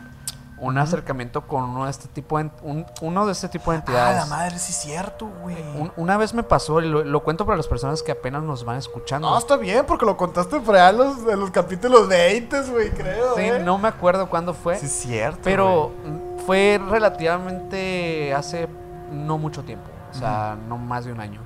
un 0.60 0.76
acercamiento 0.78 1.46
con 1.46 1.64
uno 1.64 1.86
de 1.86 1.90
este 1.90 2.06
tipo 2.08 2.36
de, 2.38 2.50
un- 2.62 2.84
uno 3.00 3.24
de 3.26 3.32
este 3.32 3.48
tipo 3.48 3.70
de 3.70 3.78
Ah, 3.78 3.80
entidades. 3.80 4.16
la 4.18 4.26
madre, 4.26 4.58
sí 4.58 4.72
es 4.72 4.78
cierto, 4.78 5.26
güey. 5.42 5.56
Un- 5.78 5.90
una 5.96 6.16
vez 6.18 6.34
me 6.34 6.42
pasó, 6.42 6.80
y 6.80 6.88
lo, 6.88 7.02
lo 7.02 7.22
cuento 7.22 7.46
para 7.46 7.56
las 7.56 7.66
personas 7.66 8.02
que 8.02 8.12
apenas 8.12 8.42
nos 8.42 8.64
van 8.64 8.76
escuchando. 8.76 9.30
No, 9.30 9.38
está 9.38 9.56
bien, 9.56 9.86
porque 9.86 10.04
lo 10.04 10.16
contaste 10.18 10.56
en 10.56 10.96
los, 10.98 11.18
en 11.26 11.40
los 11.40 11.50
capítulos 11.50 12.08
20, 12.08 12.60
güey, 12.70 12.90
creo. 12.90 13.34
sí, 13.36 13.42
¿eh? 13.42 13.58
no 13.64 13.78
me 13.78 13.88
acuerdo 13.88 14.28
cuándo 14.28 14.52
fue, 14.54 14.76
Sí, 14.78 14.86
es 14.86 14.92
cierto. 14.92 15.40
pero 15.42 15.92
mm, 16.04 16.40
fue 16.44 16.78
relativamente 16.90 18.34
hace 18.34 18.68
no 19.12 19.38
mucho 19.38 19.62
tiempo, 19.64 19.88
o 20.10 20.14
sea, 20.14 20.56
no 20.68 20.76
más 20.78 21.04
de 21.04 21.12
un 21.12 21.20
año, 21.20 21.40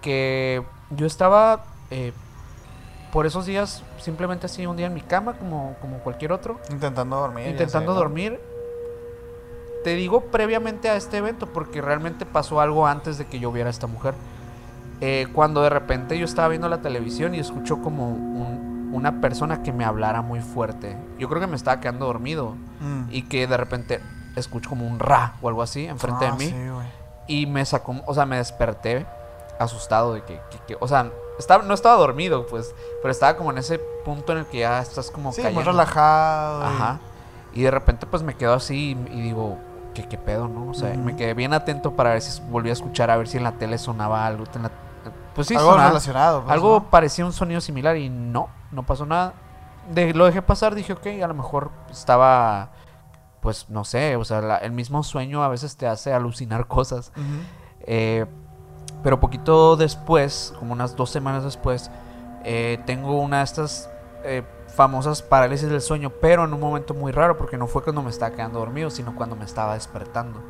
que 0.00 0.64
yo 0.90 1.06
estaba 1.06 1.64
eh, 1.90 2.12
por 3.16 3.24
esos 3.24 3.46
días 3.46 3.82
simplemente 3.98 4.44
así 4.44 4.66
un 4.66 4.76
día 4.76 4.88
en 4.88 4.92
mi 4.92 5.00
cama 5.00 5.32
como, 5.38 5.74
como 5.80 6.00
cualquier 6.00 6.32
otro. 6.32 6.60
Intentando 6.68 7.16
dormir. 7.16 7.46
intentando 7.48 7.92
sé, 7.92 7.94
¿no? 7.94 7.98
dormir. 7.98 8.38
Te 9.84 9.94
digo 9.94 10.20
previamente 10.26 10.90
a 10.90 10.96
este 10.96 11.16
evento 11.16 11.46
porque 11.46 11.80
realmente 11.80 12.26
pasó 12.26 12.60
algo 12.60 12.86
antes 12.86 13.16
de 13.16 13.24
que 13.26 13.38
yo 13.38 13.50
viera 13.52 13.68
a 13.68 13.70
esta 13.70 13.86
mujer. 13.86 14.12
Eh, 15.00 15.28
cuando 15.32 15.62
de 15.62 15.70
repente 15.70 16.18
yo 16.18 16.26
estaba 16.26 16.48
viendo 16.48 16.68
la 16.68 16.82
televisión 16.82 17.34
y 17.34 17.38
escucho 17.38 17.80
como 17.80 18.10
un- 18.10 18.90
una 18.92 19.18
persona 19.22 19.62
que 19.62 19.72
me 19.72 19.86
hablara 19.86 20.20
muy 20.20 20.40
fuerte. 20.40 20.94
Yo 21.18 21.26
creo 21.30 21.40
que 21.40 21.46
me 21.46 21.56
estaba 21.56 21.80
quedando 21.80 22.04
dormido 22.04 22.54
Mm. 22.80 23.04
y 23.10 23.22
que 23.22 23.46
de 23.46 23.56
repente 23.56 24.00
escucho 24.36 24.68
como 24.68 24.86
un 24.86 24.98
ra 24.98 25.36
o 25.40 25.48
algo 25.48 25.62
así 25.62 25.86
enfrente 25.86 26.26
Ah, 26.26 26.32
de 26.32 26.36
mí 26.36 26.50
sí, 26.50 26.54
y 27.28 27.46
me 27.46 27.64
sacó, 27.64 27.96
o 28.04 28.12
sea, 28.12 28.26
me 28.26 28.36
desperté 28.36 29.06
asustado 29.58 30.12
de 30.12 30.22
que, 30.22 30.38
que- 30.50 30.58
que- 30.68 30.76
o 30.78 30.86
sea, 30.86 31.10
estaba, 31.38 31.64
no 31.64 31.74
estaba 31.74 31.96
dormido, 31.96 32.46
pues, 32.46 32.74
pero 33.02 33.12
estaba 33.12 33.36
como 33.36 33.50
en 33.50 33.58
ese 33.58 33.78
punto 34.04 34.32
en 34.32 34.38
el 34.38 34.46
que 34.46 34.58
ya 34.60 34.80
estás 34.80 35.10
como 35.10 35.32
Sí, 35.32 35.40
muy 35.42 35.50
cayendo. 35.50 35.70
relajado. 35.72 36.62
y- 36.62 36.66
Ajá. 36.66 36.98
Y 37.52 37.62
de 37.62 37.70
repente 37.70 38.06
pues 38.06 38.22
me 38.22 38.34
quedo 38.36 38.52
así 38.54 38.96
y, 39.10 39.12
y 39.18 39.20
digo, 39.22 39.56
¿qué, 39.94 40.06
qué 40.06 40.18
pedo, 40.18 40.46
no? 40.48 40.70
O 40.70 40.74
sea, 40.74 40.92
me 40.94 41.16
quedé 41.16 41.32
bien 41.34 41.54
atento 41.54 41.96
para 41.96 42.10
ver 42.10 42.20
si 42.22 42.40
volvía 42.50 42.72
a 42.72 42.74
escuchar, 42.74 43.10
a 43.10 43.16
ver 43.16 43.28
si 43.28 43.38
en 43.38 43.44
la 43.44 43.52
tele 43.52 43.78
sonaba 43.78 44.26
algo. 44.26 44.44
en 44.54 44.62
la- 44.64 44.70
pues 45.34 45.46
sí, 45.48 45.54
algo 45.54 45.70
sonaba. 45.70 45.88
relacionado. 45.88 46.40
pues, 46.42 46.52
algo 46.52 46.78
¿no? 46.80 46.90
parecía 46.90 47.24
un 47.24 47.32
sonido 47.32 47.60
similar 47.60 47.96
y 47.96 48.08
no, 48.10 48.48
no 48.72 48.82
pasó 48.84 49.06
nada. 49.06 49.34
De- 49.90 50.12
lo 50.14 50.26
dejé 50.26 50.42
pasar, 50.42 50.74
dije, 50.74 50.92
ok, 50.94 51.06
a 51.22 51.26
lo 51.28 51.34
mejor 51.34 51.70
estaba, 51.90 52.70
pues 53.40 53.70
no 53.70 53.84
sé, 53.84 54.16
o 54.16 54.24
sea, 54.24 54.40
la- 54.40 54.56
el 54.58 54.72
mismo 54.72 55.02
sueño 55.02 55.42
a 55.44 55.48
veces 55.48 55.76
te 55.76 55.86
hace 55.86 56.12
alucinar 56.12 56.66
cosas. 56.68 57.12
Eh, 57.80 58.26
pero 59.06 59.20
poquito 59.20 59.76
después, 59.76 60.52
como 60.58 60.72
unas 60.72 60.96
dos 60.96 61.10
semanas 61.10 61.44
después, 61.44 61.92
eh, 62.42 62.82
tengo 62.86 63.20
una 63.20 63.38
de 63.38 63.44
estas 63.44 63.88
eh, 64.24 64.42
famosas 64.74 65.22
parálisis 65.22 65.70
del 65.70 65.80
sueño, 65.80 66.10
pero 66.20 66.44
en 66.44 66.52
un 66.52 66.58
momento 66.58 66.92
muy 66.92 67.12
raro, 67.12 67.36
porque 67.38 67.56
no 67.56 67.68
fue 67.68 67.84
cuando 67.84 68.02
me 68.02 68.10
estaba 68.10 68.34
quedando 68.34 68.58
dormido, 68.58 68.90
sino 68.90 69.14
cuando 69.14 69.36
me 69.36 69.44
estaba 69.44 69.74
despertando. 69.74 70.42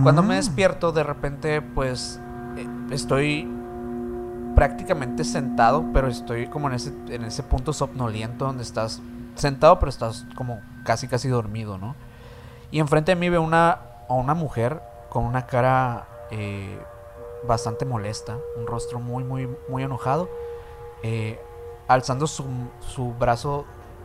Cuando 0.00 0.22
me 0.22 0.34
Mm. 0.34 0.36
despierto, 0.36 0.92
de 0.92 1.02
repente, 1.02 1.62
pues 1.62 2.20
eh, 2.56 2.64
estoy 2.92 3.50
prácticamente 4.54 5.24
sentado, 5.24 5.84
pero 5.92 6.06
estoy 6.06 6.46
como 6.46 6.68
en 6.68 6.74
ese, 6.74 6.92
en 7.08 7.24
ese 7.24 7.42
punto 7.42 7.72
somnoliento 7.72 8.44
donde 8.44 8.62
estás 8.62 9.02
sentado, 9.34 9.80
pero 9.80 9.90
estás 9.90 10.26
como 10.36 10.60
casi 10.84 11.08
casi 11.08 11.26
dormido, 11.26 11.76
¿no? 11.76 11.96
Y 12.70 12.78
enfrente 12.78 13.10
de 13.10 13.16
mí 13.16 13.28
veo 13.30 13.42
una, 13.42 13.80
a 14.08 14.14
una 14.14 14.34
mujer 14.34 14.80
con 15.08 15.24
una 15.24 15.46
cara 15.46 16.06
eh, 16.30 16.78
bastante 17.46 17.84
molesta, 17.84 18.38
un 18.56 18.66
rostro 18.66 19.00
muy, 19.00 19.24
muy, 19.24 19.48
muy 19.68 19.82
enojado, 19.82 20.28
eh, 21.02 21.38
alzando 21.88 22.26
su, 22.26 22.44
su 22.80 23.12
brazo, 23.14 23.64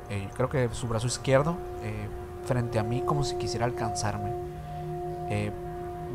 eh, 0.10 0.30
creo 0.36 0.50
que 0.50 0.70
su 0.74 0.88
brazo 0.88 1.08
izquierdo, 1.08 1.56
eh, 1.84 2.08
frente 2.46 2.80
a 2.80 2.84
mí 2.84 3.02
como 3.06 3.24
si 3.24 3.36
quisiera 3.36 3.66
alcanzarme. 3.66 4.34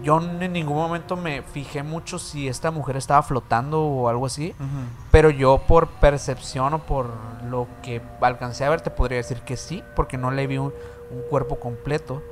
Yo 0.03 0.21
en 0.21 0.53
ningún 0.53 0.77
momento 0.77 1.17
me 1.17 1.43
fijé 1.43 1.85
mucho 1.85 2.19
si 2.19 2.49
esta 2.49 2.73
mujer 2.73 2.97
estaba 2.97 3.23
flotando 3.23 3.81
o 3.81 4.09
algo 4.09 4.27
así. 4.27 4.53
Pero 5.13 5.31
yo 5.31 5.59
por 5.69 5.87
percepción 5.87 6.75
o 6.75 6.79
por 6.81 7.07
lo 7.49 7.69
que 7.83 8.03
alcancé 8.21 8.65
a 8.65 8.71
ver 8.71 8.81
te 8.81 8.91
podría 8.91 9.19
decir 9.19 9.43
que 9.43 9.57
sí, 9.57 9.85
porque 9.95 10.19
no 10.19 10.33
le 10.33 10.49
vi 10.49 10.59
un, 10.59 10.75
un 11.11 11.23
cuerpo 11.31 11.61
completo. 11.61 12.23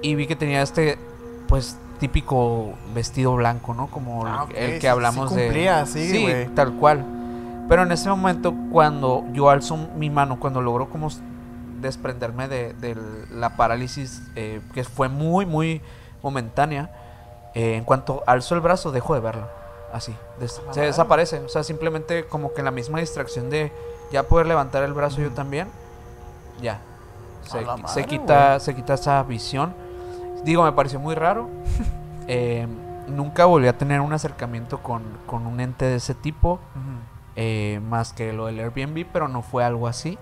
Y 0.00 0.14
vi 0.14 0.28
que 0.28 0.36
tenía 0.36 0.62
este, 0.62 0.96
pues, 1.48 1.76
típico 1.98 2.74
vestido 2.94 3.34
blanco, 3.36 3.74
¿no? 3.74 3.86
Como 3.88 4.26
el- 4.26 4.32
Ah, 4.32 4.46
el 4.54 4.74
sí, 4.74 4.78
que 4.80 4.88
hablamos 4.88 5.30
sí 5.30 5.36
de... 5.36 5.86
sí, 5.86 6.22
güey. 6.22 6.46
tal 6.54 6.72
cual. 6.74 7.04
Pero 7.68 7.82
en 7.82 7.92
ese 7.92 8.08
momento, 8.08 8.54
cuando 8.70 9.24
yo 9.32 9.50
alzo 9.50 9.76
mi 9.96 10.08
mano, 10.10 10.38
cuando 10.38 10.60
logro 10.62 10.88
como 10.88 11.08
desprenderme 11.80 12.48
de, 12.48 12.74
de 12.74 12.96
la 13.30 13.56
parálisis, 13.56 14.22
eh, 14.36 14.60
que 14.72 14.84
fue 14.84 15.08
muy, 15.08 15.46
muy 15.46 15.80
momentánea, 16.22 16.90
eh, 17.54 17.74
en 17.76 17.84
cuanto 17.84 18.22
alzo 18.26 18.54
el 18.54 18.60
brazo, 18.60 18.92
dejo 18.92 19.14
de 19.14 19.20
verla. 19.20 19.48
Así, 19.92 20.14
des- 20.40 20.58
A 20.60 20.66
la 20.68 20.72
se 20.74 20.80
desaparece. 20.82 21.40
O 21.40 21.48
sea, 21.48 21.62
simplemente 21.64 22.24
como 22.26 22.52
que 22.54 22.62
la 22.62 22.70
misma 22.70 23.00
distracción 23.00 23.50
de 23.50 23.72
ya 24.12 24.22
poder 24.24 24.46
levantar 24.46 24.82
el 24.84 24.92
brazo 24.92 25.20
yo 25.20 25.30
también, 25.30 25.68
ya. 26.60 26.80
Se, 27.44 27.64
se 27.92 28.04
quita, 28.04 28.58
se 28.60 28.74
quita 28.74 28.94
esa 28.94 29.22
visión. 29.22 29.74
Digo, 30.46 30.62
me 30.64 30.72
pareció 30.72 30.98
muy 30.98 31.14
raro. 31.14 31.48
Eh, 32.28 32.66
nunca 33.06 33.44
volví 33.44 33.68
a 33.68 33.78
tener 33.78 34.00
un 34.00 34.12
acercamiento 34.12 34.82
con, 34.82 35.04
con 35.26 35.46
un 35.46 35.60
ente 35.60 35.84
de 35.84 35.94
ese 35.94 36.12
tipo, 36.12 36.58
eh, 37.36 37.80
más 37.88 38.12
que 38.12 38.32
lo 38.32 38.46
del 38.46 38.58
Airbnb, 38.58 39.06
pero 39.12 39.28
no 39.28 39.42
fue 39.42 39.62
algo 39.62 39.86
así. 39.86 40.18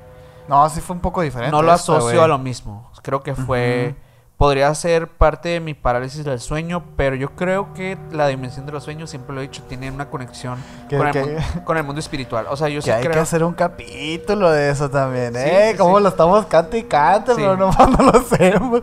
No, 0.46 0.68
sí 0.68 0.82
fue 0.82 0.96
un 0.96 1.00
poco 1.00 1.22
diferente. 1.22 1.50
No 1.50 1.62
lo 1.62 1.72
esta, 1.72 1.96
asocio 1.96 2.22
a 2.22 2.28
lo 2.28 2.37
mismo. 2.37 2.90
Creo 3.02 3.22
que 3.22 3.34
fue. 3.34 3.96
Podría 4.44 4.74
ser 4.74 5.09
parte 5.09 5.48
de 5.48 5.61
mi 5.61 5.72
parálisis 5.72 6.22
del 6.22 6.38
sueño, 6.38 6.85
pero 6.96 7.16
yo 7.16 7.30
creo 7.30 7.72
que 7.72 7.96
la 8.12 8.26
dimensión 8.28 8.66
de 8.66 8.72
los 8.72 8.85
sueños, 8.85 9.09
siempre 9.09 9.35
lo 9.35 9.40
he 9.40 9.44
dicho, 9.44 9.62
tiene 9.62 9.90
una 9.90 10.11
conexión 10.11 10.59
Que- 10.87 10.98
con, 10.98 11.07
el 11.09 11.38
con 11.64 11.87
mundo 11.87 11.98
espiritual. 11.98 12.44
O 12.50 12.57
sea, 12.59 12.68
yo 12.68 12.83
sí 12.83 12.90
Que 12.90 12.92
hay 12.92 13.09
que 13.09 13.18
hacer 13.18 13.42
un 13.42 13.54
capítulo 13.54 14.50
de 14.50 14.68
eso 14.68 14.90
también, 14.90 15.35
¿eh? 15.35 15.70
sí, 15.72 15.78
Como 15.78 15.96
sí. 15.96 16.02
lo 16.02 16.09
estamos 16.11 16.44
cante 16.44 16.76
y 16.76 16.83
cante, 16.83 17.35
Sí. 17.35 17.40
pero 17.40 17.57
nomás 17.59 17.88
no 17.88 18.04
lo 18.04 18.18
hacemos. 18.18 18.80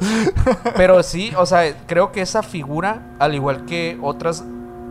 Pero 0.76 1.04
sí, 1.04 1.32
o 1.38 1.46
sea, 1.46 1.72
creo 1.86 2.12
que 2.12 2.22
esa 2.22 2.42
figura, 2.42 3.02
al 3.20 3.36
igual 3.36 3.66
que 3.66 4.00
otras 4.02 4.44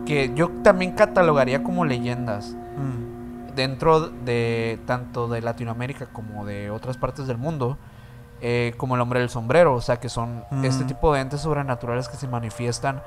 que 0.05 0.31
yo 0.35 0.49
también 0.63 0.93
catalogaría 0.93 1.63
como 1.63 1.83
leyendas 1.83 2.55
Mm. 2.77 3.55
dentro 3.55 4.07
de 4.07 4.79
tanto 4.85 5.27
de 5.27 5.41
Latinoamérica 5.41 6.05
como 6.13 6.45
de 6.45 6.71
otras 6.71 6.95
partes 6.95 7.27
del 7.27 7.37
mundo, 7.37 7.77
eh, 8.41 8.73
como 8.77 8.95
el 8.95 9.01
hombre 9.01 9.19
del 9.19 9.29
sombrero, 9.29 9.73
o 9.75 9.81
sea, 9.81 9.99
que 9.99 10.09
son 10.09 10.43
Mm. 10.51 10.65
este 10.65 10.83
tipo 10.85 11.13
de 11.13 11.21
entes 11.21 11.41
sobrenaturales 11.41 12.07
que 12.09 12.17
se 12.17 12.27
manifiestan 12.27 13.01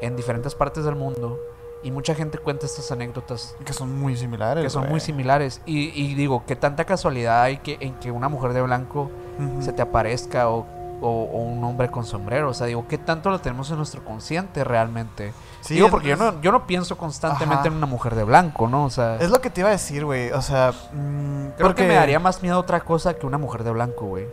en 0.00 0.14
diferentes 0.16 0.54
partes 0.54 0.84
del 0.84 0.94
mundo 0.94 1.38
y 1.82 1.90
mucha 1.90 2.14
gente 2.14 2.38
cuenta 2.38 2.66
estas 2.66 2.90
anécdotas 2.92 3.54
Que 3.64 3.72
son 3.72 3.98
muy 3.98 4.16
similares. 4.16 4.62
que 4.64 4.70
son 4.70 4.82
muy 4.82 4.90
güey. 4.90 5.00
similares 5.00 5.60
y, 5.66 5.90
y 6.00 6.14
digo, 6.14 6.44
que 6.46 6.56
tanta 6.56 6.84
casualidad 6.84 7.42
hay 7.42 7.58
que 7.58 7.76
en 7.80 7.94
que 7.94 8.10
una 8.10 8.28
mujer 8.28 8.52
de 8.52 8.62
blanco 8.62 9.10
Ujú. 9.38 9.62
se 9.62 9.72
te 9.72 9.82
aparezca 9.82 10.48
o 10.48 10.66
o, 11.00 11.06
o 11.32 11.42
un 11.44 11.62
hombre 11.62 11.92
con 11.92 12.04
sombrero. 12.04 12.50
O 12.50 12.54
sea, 12.54 12.66
digo, 12.66 12.86
¿qué 12.88 12.98
tanto 12.98 13.30
lo 13.30 13.38
tenemos 13.40 13.70
en 13.70 13.76
nuestro 13.76 14.04
consciente 14.04 14.64
realmente? 14.64 15.32
Sí, 15.60 15.74
digo, 15.74 15.86
es- 15.86 15.92
porque 15.92 16.08
yo 16.08 16.16
no, 16.16 16.40
yo 16.40 16.50
no 16.50 16.66
pienso 16.66 16.98
constantemente 16.98 17.60
Ajá. 17.60 17.68
en 17.68 17.74
una 17.74 17.86
mujer 17.86 18.16
de 18.16 18.24
blanco, 18.24 18.66
¿no? 18.66 18.84
O 18.84 18.90
sea, 18.90 19.14
Es 19.20 19.30
lo 19.30 19.40
que 19.40 19.48
te 19.48 19.60
iba 19.60 19.68
a 19.68 19.72
decir, 19.72 20.04
güey. 20.04 20.32
O 20.32 20.42
sea, 20.42 20.72
mm, 20.92 21.50
creo 21.56 21.68
porque 21.68 21.82
que 21.82 21.88
me 21.88 21.94
daría 21.94 22.18
más 22.18 22.42
miedo 22.42 22.58
otra 22.58 22.80
cosa 22.80 23.14
que 23.14 23.26
una 23.26 23.38
mujer 23.38 23.62
de 23.62 23.70
blanco, 23.70 24.06
güey. 24.06 24.26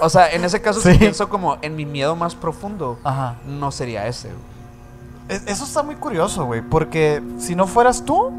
O 0.00 0.08
sea, 0.08 0.30
en 0.32 0.44
ese 0.44 0.60
caso, 0.60 0.80
Sí. 0.80 0.92
si 0.92 0.98
pienso 0.98 1.28
como 1.28 1.58
en 1.62 1.76
mi 1.76 1.86
miedo 1.86 2.16
más 2.16 2.34
profundo, 2.34 2.98
Ajá. 3.04 3.36
no 3.46 3.70
sería 3.70 4.06
ese. 4.06 4.28
güey. 4.28 4.40
Es- 5.28 5.46
Eso 5.46 5.64
está 5.64 5.82
muy 5.82 5.94
curioso, 5.96 6.44
güey. 6.44 6.60
Porque 6.60 7.22
si 7.38 7.54
no 7.54 7.66
fueras 7.66 8.04
tú, 8.04 8.32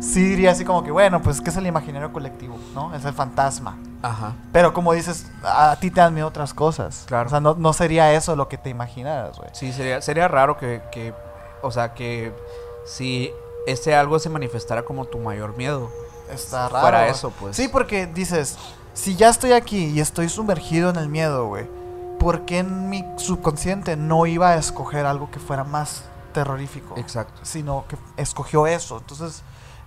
sí 0.00 0.22
diría 0.22 0.52
así 0.52 0.64
como 0.64 0.84
que, 0.84 0.90
bueno, 0.92 1.20
pues 1.20 1.40
que 1.40 1.50
es 1.50 1.56
el 1.56 1.66
imaginario 1.66 2.12
colectivo, 2.12 2.56
¿no? 2.74 2.94
Es 2.94 3.04
el 3.04 3.12
fantasma. 3.14 3.76
Ajá. 4.00 4.34
Pero 4.52 4.72
como 4.72 4.92
dices, 4.92 5.26
a 5.42 5.74
ti 5.80 5.90
te 5.90 6.00
dan 6.00 6.14
miedo 6.14 6.28
otras 6.28 6.54
cosas. 6.54 7.02
Claro. 7.06 7.26
O 7.26 7.30
sea, 7.30 7.40
no, 7.40 7.54
no 7.54 7.72
sería 7.72 8.12
eso 8.12 8.36
lo 8.36 8.46
que 8.48 8.56
te 8.56 8.70
imaginaras, 8.70 9.36
güey. 9.38 9.50
Sí, 9.54 9.72
sería, 9.72 10.00
sería 10.00 10.28
raro 10.28 10.56
que, 10.56 10.82
que, 10.92 11.12
o 11.62 11.72
sea, 11.72 11.94
que 11.94 12.32
si 12.86 13.32
ese 13.66 13.96
algo 13.96 14.20
se 14.20 14.30
manifestara 14.30 14.84
como 14.84 15.04
tu 15.06 15.18
mayor 15.18 15.56
miedo, 15.56 15.90
Está 16.32 16.68
raro. 16.68 16.80
fuera 16.82 17.08
eso, 17.08 17.30
pues. 17.40 17.56
Sí, 17.56 17.66
porque 17.66 18.06
dices, 18.06 18.56
si 18.98 19.14
ya 19.16 19.28
estoy 19.28 19.52
aquí 19.52 19.86
y 19.86 20.00
estoy 20.00 20.28
sumergido 20.28 20.90
en 20.90 20.96
el 20.96 21.08
miedo, 21.08 21.46
güey, 21.46 21.66
¿por 22.18 22.44
qué 22.44 22.58
en 22.58 22.90
mi 22.90 23.04
subconsciente 23.16 23.96
no 23.96 24.26
iba 24.26 24.50
a 24.50 24.56
escoger 24.56 25.06
algo 25.06 25.30
que 25.30 25.38
fuera 25.38 25.62
más 25.64 26.02
terrorífico? 26.32 26.94
Exacto. 26.96 27.40
Sino 27.44 27.84
que 27.88 27.96
escogió 28.16 28.66
eso. 28.66 28.98
Entonces, 28.98 29.42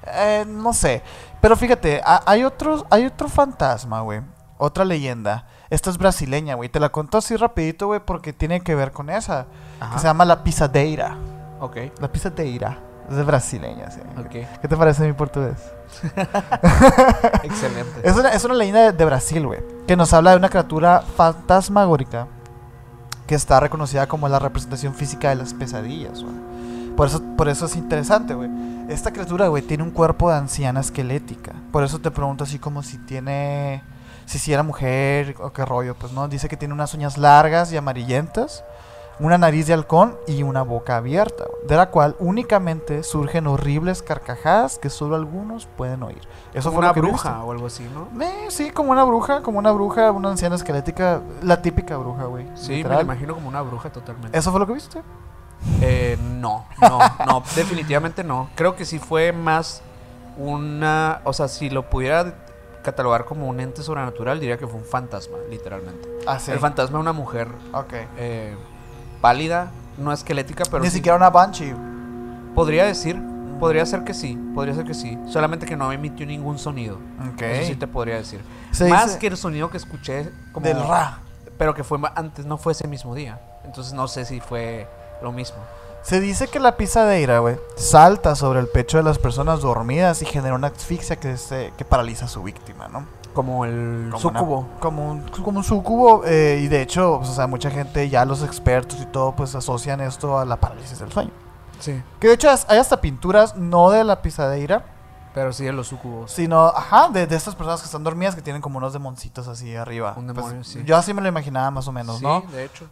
eh, 0.08 0.46
no 0.48 0.74
sé. 0.74 1.04
Pero 1.42 1.56
fíjate, 1.58 2.02
ha- 2.06 2.24
hay, 2.26 2.44
otros, 2.46 2.86
hay 2.90 3.06
otro 3.06 3.28
fantasma, 3.28 4.00
güey. 4.02 4.22
Otra 4.58 4.86
leyenda. 4.86 5.46
Esta 5.70 5.90
es 5.90 5.98
brasileña, 5.98 6.56
güey. 6.56 6.70
Te 6.70 6.80
la 6.80 6.90
conto 6.90 7.18
así 7.18 7.36
rapidito, 7.36 7.88
güey, 7.88 8.00
porque 8.00 8.32
tiene 8.32 8.62
que 8.62 8.76
ver 8.76 8.92
con 8.92 9.10
esa. 9.10 9.48
Ajá. 9.80 9.94
Que 9.96 10.00
se 10.00 10.08
llama 10.08 10.24
la 10.24 10.44
pisadeira. 10.44 11.18
Ok. 11.60 11.78
La 12.00 12.12
pisadeira. 12.12 12.80
Es 13.10 13.16
de 13.16 13.24
brasileña, 13.24 13.92
sí. 13.92 14.00
Ok. 14.18 14.60
¿Qué 14.62 14.68
te 14.68 14.78
parece 14.78 15.06
mi 15.06 15.14
portugués? 15.14 15.58
Excelente. 17.44 18.02
Es 18.04 18.16
una, 18.16 18.30
es 18.30 18.44
una 18.46 18.54
leyenda 18.54 18.82
de, 18.84 18.92
de 18.94 19.06
Brasil, 19.06 19.46
güey. 19.46 19.60
Que 19.88 19.96
nos 19.96 20.14
habla 20.14 20.32
de 20.32 20.38
una 20.38 20.50
criatura 20.50 21.04
fantasmagórica 21.16 22.28
que 23.28 23.36
está 23.36 23.60
reconocida 23.60 24.08
como 24.08 24.28
la 24.28 24.40
representación 24.40 24.94
física 24.94 25.30
de 25.30 25.36
las 25.36 25.54
pesadillas, 25.54 26.24
güey. 26.24 26.36
Por 26.96 27.08
eso, 27.08 27.22
por 27.38 27.48
eso 27.50 27.66
es 27.66 27.76
interesante, 27.76 28.34
güey. 28.34 28.50
Esta 28.90 29.12
criatura, 29.12 29.48
güey, 29.48 29.64
tiene 29.64 29.84
un 29.84 29.92
cuerpo 29.92 30.30
de 30.30 30.36
anciana 30.38 30.82
esquelética. 30.82 31.54
Por 31.72 31.84
eso 31.84 32.00
te 32.00 32.12
pregunto 32.12 32.44
así 32.44 32.60
como 32.60 32.84
si 32.84 32.98
tiene... 32.98 33.84
Si 34.26 34.38
si 34.38 34.54
era 34.54 34.64
mujer 34.64 35.36
o 35.40 35.52
qué 35.52 35.66
rollo, 35.66 35.96
pues 35.96 36.14
no. 36.14 36.28
Dice 36.28 36.48
que 36.48 36.58
tiene 36.58 36.74
unas 36.74 36.94
uñas 36.94 37.18
largas 37.18 37.72
y 37.74 37.78
amarillentas, 37.78 38.64
una 39.22 39.38
nariz 39.38 39.68
de 39.68 39.74
halcón 39.74 40.18
y 40.28 40.44
una 40.44 40.64
boca 40.64 40.98
abierta, 40.98 41.46
de 41.66 41.76
la 41.78 41.90
cual 41.92 42.16
únicamente 42.20 43.04
surgen 43.04 43.48
horribles 43.48 44.02
carcajadas 44.02 44.78
que 44.80 44.90
solo 44.90 45.16
algunos 45.16 45.68
pueden 45.68 46.04
oír. 46.04 46.20
Eso 46.54 46.70
Como 46.70 46.74
fue 46.74 46.80
una 46.80 46.88
lo 46.90 46.94
que 46.96 47.02
viste. 47.02 47.30
bruja 47.30 47.44
o 47.44 47.52
algo 47.52 47.68
así, 47.68 47.88
¿no? 47.94 48.22
Eh, 48.24 48.48
sí, 48.50 48.72
como 48.72 48.92
una 48.92 49.04
bruja, 49.04 49.42
como 49.42 49.60
una 49.60 49.72
bruja, 49.72 50.12
una 50.12 50.30
anciana 50.32 50.56
esquelética, 50.56 51.22
la 51.44 51.62
típica 51.62 51.96
bruja, 51.98 52.26
güey. 52.26 52.48
Sí, 52.56 52.72
me 52.72 52.78
literal. 52.78 52.98
la 52.98 53.04
imagino 53.04 53.36
como 53.36 53.48
una 53.48 53.62
bruja 53.62 53.92
totalmente. 53.92 54.38
¿Eso 54.38 54.52
fue 54.52 54.60
lo 54.60 54.68
que 54.68 54.74
viste? 54.74 55.02
Eh, 55.82 56.18
no, 56.20 56.66
no, 56.82 57.00
no, 57.28 57.44
definitivamente 57.56 58.24
no. 58.24 58.50
Creo 58.56 58.76
que 58.76 58.84
sí 58.86 58.98
fue 59.00 59.32
más 59.32 59.84
una, 60.38 61.22
o 61.24 61.34
sea, 61.34 61.48
si 61.48 61.70
lo 61.70 61.90
pudiera 61.90 62.34
catalogar 62.84 63.26
como 63.26 63.48
un 63.48 63.60
ente 63.60 63.84
sobrenatural, 63.84 64.40
diría 64.40 64.58
que 64.58 64.66
fue 64.66 64.80
un 64.80 64.86
fantasma, 64.86 65.38
literalmente. 65.50 66.10
Ah, 66.26 66.40
sí. 66.40 66.50
El 66.52 66.58
fantasma 66.60 66.98
de 66.98 67.02
una 67.02 67.14
mujer 67.14 67.48
Ok. 67.74 67.94
eh, 68.18 68.56
pálida, 69.22 69.72
no 69.98 70.12
esquelética, 70.12 70.64
pero 70.70 70.84
Ni 70.84 70.90
sí- 70.90 70.98
siquiera 70.98 71.16
una 71.16 71.30
banshee. 71.30 71.74
podría 72.56 72.86
decir, 72.86 73.22
podría 73.60 73.86
ser 73.86 74.04
que 74.04 74.14
sí, 74.14 74.38
podría 74.56 74.74
ser 74.76 74.86
que 74.86 74.94
sí, 74.94 75.18
solamente 75.28 75.66
que 75.66 75.76
no 75.78 75.92
emitió 75.92 76.26
ningún 76.26 76.58
sonido. 76.58 76.98
Ok. 77.34 77.42
Eso 77.44 77.68
sí 77.68 77.76
te 77.76 77.88
podría 77.88 78.16
decir. 78.16 78.42
Se 78.72 78.90
Más 78.90 79.06
dice 79.08 79.20
que 79.20 79.28
el 79.28 79.38
sonido 79.38 79.70
que 79.70 79.78
escuché 79.78 80.32
como 80.52 80.66
del 80.66 80.78
ra. 80.88 81.20
pero 81.58 81.74
que 81.76 81.84
fue 81.84 82.00
antes, 82.16 82.46
no 82.46 82.58
fue 82.58 82.74
ese 82.74 82.88
mismo 82.88 83.14
día. 83.16 83.40
Entonces 83.64 83.94
no 83.94 84.08
sé 84.08 84.26
si 84.26 84.40
fue 84.40 84.88
lo 85.22 85.32
mismo. 85.32 85.58
Se 86.02 86.20
dice 86.20 86.48
que 86.48 86.60
la 86.60 86.78
pisadeira, 86.78 87.38
güey, 87.40 87.58
salta 87.78 88.34
sobre 88.36 88.60
el 88.60 88.68
pecho 88.68 88.98
de 88.98 89.04
las 89.04 89.20
personas 89.20 89.62
dormidas 89.62 90.24
y 90.24 90.26
genera 90.26 90.56
una 90.56 90.68
asfixia 90.68 91.18
que, 91.18 91.38
se, 91.38 91.72
que 91.78 91.86
paraliza 91.86 92.26
a 92.26 92.28
su 92.28 92.42
víctima, 92.42 92.88
¿no? 92.88 93.06
Como 93.34 93.66
el 93.66 94.10
Como 94.12 94.20
sucubo. 94.22 94.58
una- 94.60 94.80
como, 94.80 95.12
un, 95.12 95.22
como 95.30 95.58
un 95.60 95.64
sucubo. 95.64 96.24
eh, 96.26 96.60
y 96.64 96.68
de 96.68 96.82
hecho, 96.82 97.18
pues, 97.20 97.30
o 97.30 97.34
sea, 97.34 97.48
mucha 97.48 97.70
gente, 97.72 98.10
ya 98.10 98.26
los 98.26 98.44
expertos 98.44 99.00
y 99.02 99.06
todo, 99.06 99.36
pues 99.36 99.56
asocian 99.56 100.02
esto 100.02 100.38
a 100.38 100.46
la 100.46 100.58
parálisis 100.58 101.00
del 101.00 101.12
sueño. 101.12 101.32
Sí. 101.80 102.02
Que 102.20 102.28
de 102.28 102.34
hecho 102.34 102.50
hay 102.68 102.78
hasta 102.78 103.00
pinturas, 103.02 103.56
no 103.56 103.90
de 103.90 104.04
la 104.04 104.22
pisadeira, 104.22 104.84
Pero 105.34 105.54
sí 105.54 105.64
de 105.64 105.72
los 105.72 105.88
sucubos. 105.88 106.30
Sino, 106.32 106.66
ajá, 106.68 107.08
de, 107.08 107.26
de 107.26 107.36
estas 107.38 107.56
personas 107.56 107.80
que 107.80 107.86
están 107.86 108.04
dormidas 108.04 108.36
que 108.36 108.42
tienen 108.42 108.62
como 108.62 108.78
unos 108.80 108.92
demoncitos 108.92 109.48
así 109.48 109.74
arriba. 109.76 110.14
Un 110.18 110.26
Pues, 110.26 110.36
demonio, 110.36 110.64
sí. 110.66 110.84
Yo 110.86 110.98
así 110.98 111.14
me 111.14 111.22
lo 111.22 111.30
imaginaba 111.30 111.72
más 111.72 111.88
o 111.88 111.92
menos, 111.94 112.18
sí, 112.18 112.24
¿no? 112.26 112.42
de 112.52 112.66
hecho. 112.66 112.86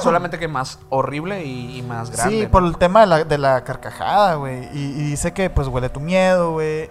Solamente 0.00 0.38
que 0.38 0.48
más 0.48 0.78
horrible 0.90 1.44
y, 1.44 1.78
y 1.78 1.82
más 1.82 2.10
grande. 2.10 2.36
sí, 2.38 2.42
¿no? 2.44 2.50
por 2.50 2.64
el 2.64 2.76
tema 2.78 3.00
de 3.02 3.06
la, 3.06 3.24
de 3.24 3.38
la 3.38 3.62
carcajada, 3.62 4.34
güey. 4.34 4.64
Y, 4.76 4.78
y 4.80 5.02
dice 5.10 5.32
que 5.32 5.50
pues 5.50 5.68
huele 5.68 5.88
tu 5.88 6.00
miedo, 6.00 6.52
güey. 6.52 6.90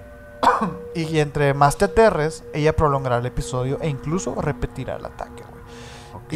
y 0.96 1.20
entre 1.20 1.54
más 1.54 1.78
te 1.78 1.86
aterres, 1.86 2.44
ella 2.54 2.76
prolongará 2.76 3.18
el 3.18 3.26
episodio 3.26 3.78
e 3.82 3.90
incluso 3.90 4.36
repetirá 4.40 4.96
el 4.96 5.06
ataque, 5.06 5.44
güey. 5.44 5.54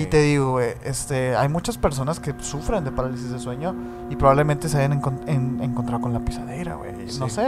Y 0.03 0.05
te 0.05 0.21
digo, 0.21 0.51
güey, 0.51 0.75
este, 0.83 1.35
hay 1.35 1.49
muchas 1.49 1.77
personas 1.77 2.19
que 2.19 2.33
sufren 2.39 2.83
de 2.83 2.91
parálisis 2.91 3.31
de 3.31 3.39
sueño 3.39 3.73
y 4.09 4.15
probablemente 4.15 4.69
se 4.69 4.77
hayan 4.77 5.01
encon- 5.01 5.23
en- 5.27 5.59
encontrado 5.63 6.01
con 6.01 6.13
la 6.13 6.19
pisadera, 6.19 6.75
güey. 6.75 7.09
Sí. 7.09 7.19
No 7.19 7.29
sé, 7.29 7.47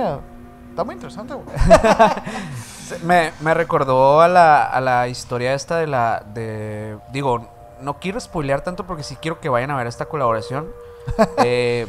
está 0.69 0.83
muy 0.83 0.95
interesante, 0.95 1.33
güey. 1.35 1.45
Me, 3.03 3.31
me 3.41 3.53
recordó 3.53 4.19
a 4.21 4.27
la, 4.27 4.63
a 4.65 4.81
la 4.81 5.07
historia 5.07 5.53
esta 5.53 5.77
de 5.77 5.85
la. 5.85 6.23
de 6.33 6.97
Digo, 7.13 7.47
no 7.81 7.99
quiero 7.99 8.19
spoilear 8.19 8.61
tanto 8.61 8.87
porque 8.87 9.03
sí 9.03 9.15
quiero 9.15 9.39
que 9.39 9.47
vayan 9.47 9.69
a 9.69 9.77
ver 9.77 9.85
esta 9.87 10.05
colaboración. 10.05 10.67
Eh, 11.43 11.85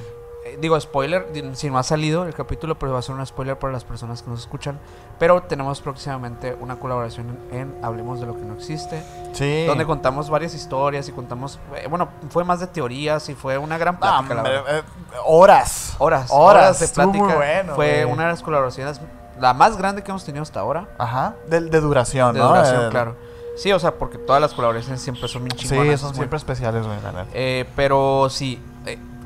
digo, 0.60 0.78
spoiler, 0.80 1.26
si 1.54 1.70
no 1.70 1.78
ha 1.78 1.82
salido 1.82 2.24
el 2.24 2.34
capítulo, 2.34 2.78
pero 2.78 2.92
va 2.92 2.98
a 2.98 3.02
ser 3.02 3.14
un 3.14 3.24
spoiler 3.26 3.58
para 3.58 3.72
las 3.72 3.84
personas 3.84 4.22
que 4.22 4.30
nos 4.30 4.40
escuchan. 4.40 4.78
Pero 5.18 5.42
tenemos 5.42 5.80
próximamente 5.80 6.56
una 6.60 6.76
colaboración 6.76 7.38
en, 7.50 7.58
en 7.76 7.84
Hablemos 7.84 8.20
de 8.20 8.26
lo 8.26 8.34
que 8.34 8.42
no 8.42 8.54
existe. 8.54 9.02
Sí. 9.32 9.64
Donde 9.66 9.84
contamos 9.86 10.30
varias 10.30 10.54
historias 10.54 11.08
y 11.08 11.12
contamos. 11.12 11.58
eh, 11.76 11.86
bueno, 11.88 12.08
fue 12.30 12.44
más 12.44 12.60
de 12.60 12.66
teorías 12.66 13.28
y 13.28 13.34
fue 13.34 13.58
una 13.58 13.78
gran 13.78 13.96
Ah, 14.00 14.22
plática, 14.22 14.34
la 14.34 14.42
verdad. 14.42 14.78
eh, 14.78 14.82
horas. 15.24 15.94
Horas, 15.98 16.28
Horas, 16.30 16.80
de 16.80 16.88
plática. 16.88 17.24
muy 17.24 17.32
bueno, 17.34 17.74
fue 17.74 18.04
una 18.04 18.24
de 18.24 18.28
las 18.30 18.42
colaboraciones, 18.42 19.00
la 19.38 19.54
más 19.54 19.76
grande 19.76 20.02
que 20.02 20.10
hemos 20.10 20.24
tenido 20.24 20.42
hasta 20.42 20.60
ahora. 20.60 20.88
Ajá. 20.98 21.34
De, 21.48 21.60
de 21.60 21.80
duración, 21.80 22.34
De 22.34 22.40
¿no? 22.40 22.48
duración, 22.48 22.90
claro. 22.90 23.16
Sí, 23.56 23.72
o 23.72 23.78
sea, 23.78 23.94
porque 23.96 24.16
todas 24.16 24.40
las 24.40 24.54
colaboraciones 24.54 25.02
siempre 25.02 25.28
son 25.28 25.44
bien 25.44 25.58
Sí, 25.58 25.68
chingonas. 25.68 26.00
son 26.00 26.10
muy- 26.10 26.16
siempre 26.16 26.36
especiales, 26.38 26.86
güey. 26.86 26.98
Eh, 27.34 27.66
pero 27.76 28.28
sí, 28.30 28.62
eh, 28.62 28.69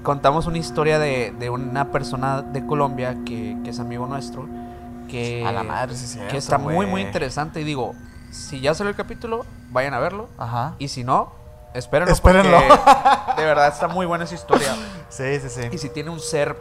contamos 0.04 0.46
una 0.46 0.58
historia 0.58 1.00
de, 1.00 1.34
de 1.36 1.50
una 1.50 1.90
persona 1.90 2.42
de 2.42 2.64
Colombia 2.64 3.16
que, 3.26 3.56
que 3.64 3.70
es 3.70 3.80
amigo 3.80 4.06
nuestro. 4.06 4.46
Que, 5.08 5.44
A 5.44 5.50
la 5.50 5.64
madre, 5.64 5.96
sí, 5.96 6.06
cierto, 6.06 6.30
que 6.30 6.36
está 6.36 6.58
muy, 6.58 6.86
muy 6.86 7.00
interesante. 7.00 7.60
Y 7.60 7.64
digo, 7.64 7.94
si 8.30 8.60
ya 8.60 8.74
salió 8.74 8.90
el 8.90 8.96
capítulo, 8.96 9.44
vayan 9.70 9.94
a 9.94 9.98
verlo. 9.98 10.28
Ajá. 10.38 10.76
Y 10.78 10.88
si 10.88 11.02
no, 11.02 11.32
espérenlo. 11.74 12.12
Espérenlo. 12.12 12.58
porque 12.68 13.40
de 13.40 13.44
verdad 13.44 13.68
está 13.68 13.88
muy 13.88 14.06
buena 14.06 14.24
esa 14.24 14.36
historia. 14.36 14.76
Sí, 15.08 15.38
sí, 15.38 15.48
sí. 15.48 15.60
Y 15.70 15.78
si 15.78 15.90
tiene 15.90 16.10
un 16.10 16.18
ser 16.18 16.56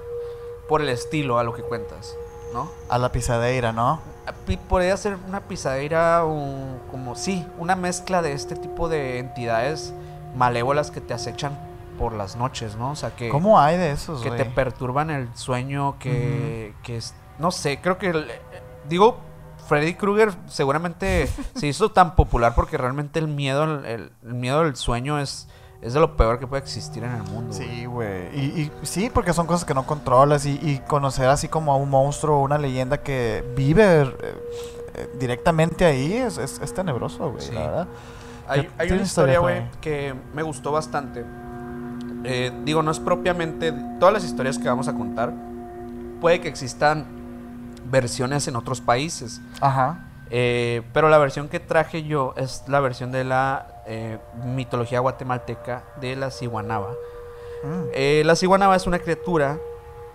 por 0.69 0.81
el 0.81 0.89
estilo 0.89 1.39
a 1.39 1.43
lo 1.43 1.55
que 1.55 1.63
cuentas, 1.63 2.15
¿no? 2.53 2.69
A 2.87 2.99
la 2.99 3.11
pisadeira, 3.11 3.71
¿no? 3.71 3.99
Podría 4.69 4.95
ser 4.95 5.17
una 5.27 5.39
pisadera 5.39 6.23
o 6.23 6.77
como 6.91 7.15
sí, 7.15 7.47
una 7.57 7.75
mezcla 7.75 8.21
de 8.21 8.33
este 8.33 8.55
tipo 8.55 8.89
de 8.89 9.17
entidades 9.17 9.91
malévolas 10.35 10.91
que 10.91 11.01
te 11.01 11.15
acechan 11.15 11.57
por 11.97 12.13
las 12.13 12.35
noches, 12.35 12.75
¿no? 12.75 12.91
O 12.91 12.95
sea, 12.95 13.15
que, 13.15 13.29
¿Cómo 13.29 13.59
hay 13.59 13.77
de 13.77 13.91
esos, 13.91 14.21
que 14.21 14.31
te 14.31 14.45
perturban 14.45 15.09
el 15.09 15.27
sueño, 15.35 15.97
que, 15.99 16.73
que 16.83 16.97
es, 16.97 17.13
no 17.39 17.51
sé, 17.51 17.79
creo 17.81 17.97
que, 17.97 18.09
el- 18.09 18.27
digo, 18.89 19.17
Freddy 19.67 19.93
Krueger 19.95 20.33
seguramente 20.47 21.27
se 21.55 21.67
hizo 21.67 21.91
tan 21.91 22.15
popular 22.15 22.53
porque 22.55 22.77
realmente 22.77 23.19
el 23.19 23.27
miedo, 23.27 23.63
el, 23.63 24.11
el 24.23 24.33
miedo 24.33 24.59
al 24.59 24.75
sueño 24.75 25.19
es, 25.19 25.47
es 25.81 25.93
de 25.93 25.99
lo 25.99 26.15
peor 26.17 26.39
que 26.39 26.47
puede 26.47 26.61
existir 26.61 27.03
en 27.03 27.11
el 27.13 27.23
mundo. 27.23 27.53
Sí, 27.53 27.85
güey. 27.85 28.27
Y, 28.37 28.61
y 28.61 28.71
sí, 28.83 29.09
porque 29.13 29.33
son 29.33 29.47
cosas 29.47 29.65
que 29.65 29.73
no 29.73 29.85
controlas. 29.85 30.45
Y, 30.45 30.59
y 30.61 30.79
conocer 30.87 31.27
así 31.27 31.47
como 31.49 31.73
a 31.73 31.75
un 31.77 31.89
monstruo 31.89 32.37
o 32.39 32.41
una 32.41 32.57
leyenda 32.57 33.01
que 33.03 33.43
vive 33.55 34.03
eh, 34.03 34.15
eh, 34.95 35.09
directamente 35.19 35.83
ahí 35.85 36.13
es, 36.13 36.37
es, 36.37 36.59
es 36.61 36.73
tenebroso, 36.73 37.31
güey, 37.31 37.41
Sí. 37.41 37.53
Hay, 38.47 38.61
¿Qué- 38.63 38.69
hay 38.77 38.91
una 38.91 39.01
historia 39.03 39.39
güey, 39.39 39.63
que 39.81 40.13
me 40.33 40.43
gustó 40.43 40.71
bastante. 40.73 41.23
Eh, 42.23 42.51
digo, 42.63 42.83
no 42.83 42.91
es 42.91 42.99
propiamente. 42.99 43.73
Todas 43.99 44.13
las 44.13 44.23
historias 44.23 44.57
que 44.57 44.67
vamos 44.67 44.87
a 44.87 44.93
contar, 44.93 45.33
puede 46.21 46.39
que 46.41 46.47
existan 46.47 47.05
versiones 47.85 48.47
en 48.47 48.55
otros 48.55 48.81
países. 48.81 49.41
Ajá. 49.61 50.09
Eh, 50.29 50.81
pero 50.93 51.09
la 51.09 51.19
versión 51.19 51.47
que 51.47 51.59
traje 51.59 52.03
yo 52.03 52.33
es 52.37 52.63
la 52.67 52.79
versión 52.79 53.11
de 53.11 53.23
la 53.23 53.67
eh, 53.85 54.17
mitología 54.45 54.99
guatemalteca 54.99 55.83
de 56.01 56.15
la 56.15 56.31
ciguanaba. 56.31 56.91
Mm. 57.63 57.83
Eh, 57.93 58.23
la 58.25 58.35
ciguanaba 58.35 58.75
es 58.75 58.87
una 58.87 58.99
criatura 58.99 59.59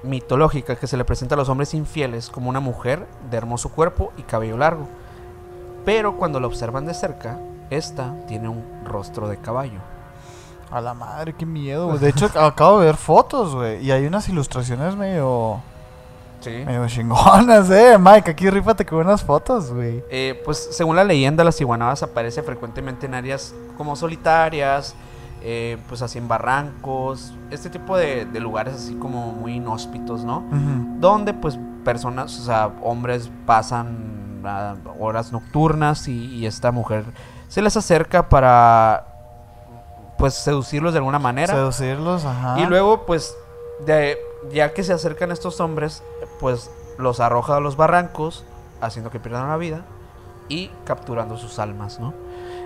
mitológica 0.02 0.76
que 0.76 0.86
se 0.86 0.96
le 0.96 1.04
presenta 1.04 1.34
a 1.34 1.38
los 1.38 1.48
hombres 1.48 1.74
infieles 1.74 2.30
como 2.30 2.50
una 2.50 2.60
mujer 2.60 3.06
de 3.30 3.36
hermoso 3.36 3.70
cuerpo 3.70 4.12
y 4.16 4.22
cabello 4.22 4.56
largo. 4.56 4.88
Pero 5.84 6.16
cuando 6.16 6.40
la 6.40 6.46
observan 6.46 6.86
de 6.86 6.94
cerca, 6.94 7.38
esta 7.70 8.14
tiene 8.26 8.48
un 8.48 8.64
rostro 8.84 9.28
de 9.28 9.36
caballo. 9.36 9.80
A 10.70 10.80
la 10.80 10.94
madre, 10.94 11.32
qué 11.32 11.46
miedo, 11.46 11.86
güey. 11.86 11.98
De 11.98 12.10
hecho, 12.10 12.26
acabo 12.40 12.80
de 12.80 12.86
ver 12.86 12.96
fotos, 12.96 13.54
güey. 13.54 13.84
Y 13.84 13.90
hay 13.90 14.06
unas 14.06 14.28
ilustraciones 14.28 14.96
medio. 14.96 15.60
Sí. 16.40 16.50
medio 16.64 16.86
chingonas, 16.86 17.68
eh. 17.72 17.96
Mike, 17.98 18.30
aquí 18.30 18.48
rífate 18.48 18.86
con 18.86 18.98
unas 18.98 19.24
fotos, 19.24 19.72
güey. 19.72 20.04
Eh, 20.08 20.40
pues 20.44 20.68
según 20.70 20.94
la 20.94 21.02
leyenda, 21.02 21.42
las 21.42 21.56
ciguanabas 21.56 22.02
aparece 22.04 22.42
frecuentemente 22.42 23.06
en 23.06 23.14
áreas 23.14 23.54
como 23.76 23.96
solitarias, 23.96 24.94
eh, 25.42 25.78
pues 25.88 26.00
así 26.00 26.18
en 26.18 26.28
barrancos, 26.28 27.34
este 27.50 27.70
tipo 27.70 27.96
de, 27.96 28.24
de 28.24 28.40
lugares 28.40 28.74
así 28.74 28.94
como 28.94 29.32
muy 29.32 29.54
inhóspitos, 29.54 30.22
¿no? 30.22 30.44
Donde 31.00 31.34
pues 31.34 31.58
personas, 31.84 32.38
o 32.38 32.44
sea, 32.44 32.70
hombres 32.82 33.30
pasan 33.44 34.42
ah, 34.44 34.76
horas 35.00 35.32
nocturnas 35.32 36.06
y, 36.06 36.26
y 36.36 36.46
esta 36.46 36.70
mujer 36.70 37.04
se 37.48 37.62
les 37.62 37.76
acerca 37.76 38.28
para 38.28 39.17
pues 40.18 40.34
seducirlos 40.34 40.92
de 40.92 40.98
alguna 40.98 41.18
manera. 41.18 41.54
Seducirlos, 41.54 42.24
ajá. 42.24 42.60
Y 42.60 42.66
luego, 42.66 43.06
pues, 43.06 43.36
de, 43.86 44.18
ya 44.52 44.74
que 44.74 44.82
se 44.82 44.92
acercan 44.92 45.30
estos 45.32 45.60
hombres, 45.60 46.02
pues 46.40 46.70
los 46.98 47.20
arroja 47.20 47.56
a 47.56 47.60
los 47.60 47.76
barrancos, 47.76 48.44
haciendo 48.80 49.10
que 49.10 49.20
pierdan 49.20 49.48
la 49.48 49.56
vida 49.56 49.84
y 50.48 50.70
capturando 50.84 51.36
sus 51.36 51.58
almas, 51.58 52.00
¿no? 52.00 52.14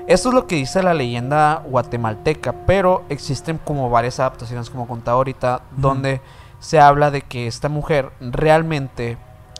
Esto 0.07 0.31
es 0.31 0.35
lo 0.35 0.47
que 0.47 0.57
dice 0.57 0.83
la 0.83 0.95
leyenda 0.95 1.62
guatemalteca, 1.65 2.53
pero 2.67 3.05
existen 3.09 3.59
como 3.59 3.88
varias 3.88 4.19
adaptaciones, 4.19 4.69
como 4.69 4.88
contaba 4.88 5.19
ahorita, 5.19 5.62
donde 5.77 6.21
se 6.59 6.81
habla 6.81 7.11
de 7.11 7.23
que 7.23 7.47
esta 7.47 7.69
mujer 7.69 8.11
realmente, 8.21 9.17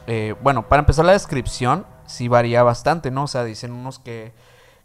eh, 0.07 0.35
bueno, 0.42 0.68
para 0.68 0.81
empezar 0.81 1.05
la 1.05 1.12
descripción, 1.12 1.87
sí 2.07 2.28
varía 2.28 2.62
bastante, 2.62 3.11
¿no? 3.11 3.24
O 3.24 3.28
sea, 3.28 3.44
dicen 3.44 3.72
unos 3.72 3.98
que, 3.98 4.33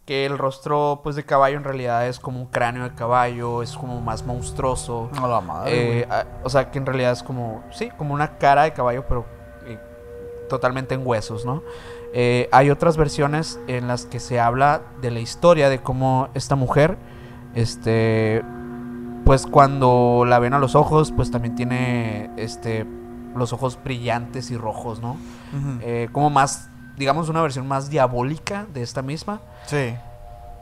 que 0.07 0.25
el 0.25 0.37
rostro, 0.37 1.01
pues, 1.03 1.15
de 1.17 1.23
caballo 1.25 1.57
en 1.57 1.63
realidad 1.65 2.07
es 2.07 2.17
como 2.19 2.39
un 2.39 2.45
cráneo 2.47 2.83
de 2.85 2.95
caballo, 2.95 3.61
es 3.61 3.75
como 3.77 3.99
más 4.01 4.25
monstruoso. 4.25 5.09
A 5.21 5.27
la 5.27 5.41
madre, 5.41 5.99
Eh, 5.99 6.07
a- 6.09 6.25
o 6.45 6.49
sea, 6.49 6.71
que 6.71 6.79
en 6.79 6.85
realidad 6.85 7.11
es 7.11 7.21
como, 7.21 7.61
sí, 7.71 7.89
como 7.97 8.13
una 8.13 8.37
cara 8.37 8.63
de 8.63 8.71
caballo, 8.73 9.05
pero 9.07 9.25
eh, 9.67 9.77
totalmente 10.49 10.95
en 10.95 11.05
huesos, 11.05 11.45
¿no? 11.45 11.61
Eh, 12.13 12.47
hay 12.53 12.69
otras 12.69 12.95
versiones 12.95 13.59
en 13.67 13.89
las 13.89 14.05
que 14.05 14.21
se 14.21 14.39
habla 14.39 14.81
de 15.01 15.11
la 15.11 15.19
historia 15.19 15.67
de 15.67 15.79
cómo 15.81 16.29
esta 16.35 16.55
mujer, 16.55 16.97
este, 17.53 18.43
pues 19.25 19.45
cuando 19.45 20.23
la 20.25 20.39
ven 20.39 20.53
a 20.53 20.59
los 20.59 20.75
ojos, 20.75 21.11
pues 21.11 21.31
también 21.31 21.55
tiene, 21.55 22.31
este, 22.37 22.85
los 23.35 23.51
ojos 23.51 23.77
brillantes 23.83 24.51
y 24.51 24.57
rojos, 24.57 25.01
¿no? 25.01 25.17
como 26.13 26.29
más, 26.29 26.69
digamos, 26.97 27.29
una 27.29 27.41
versión 27.41 27.67
más 27.67 27.89
diabólica 27.89 28.65
de 28.73 28.81
esta 28.81 29.01
misma. 29.01 29.39
Sí. 29.65 29.95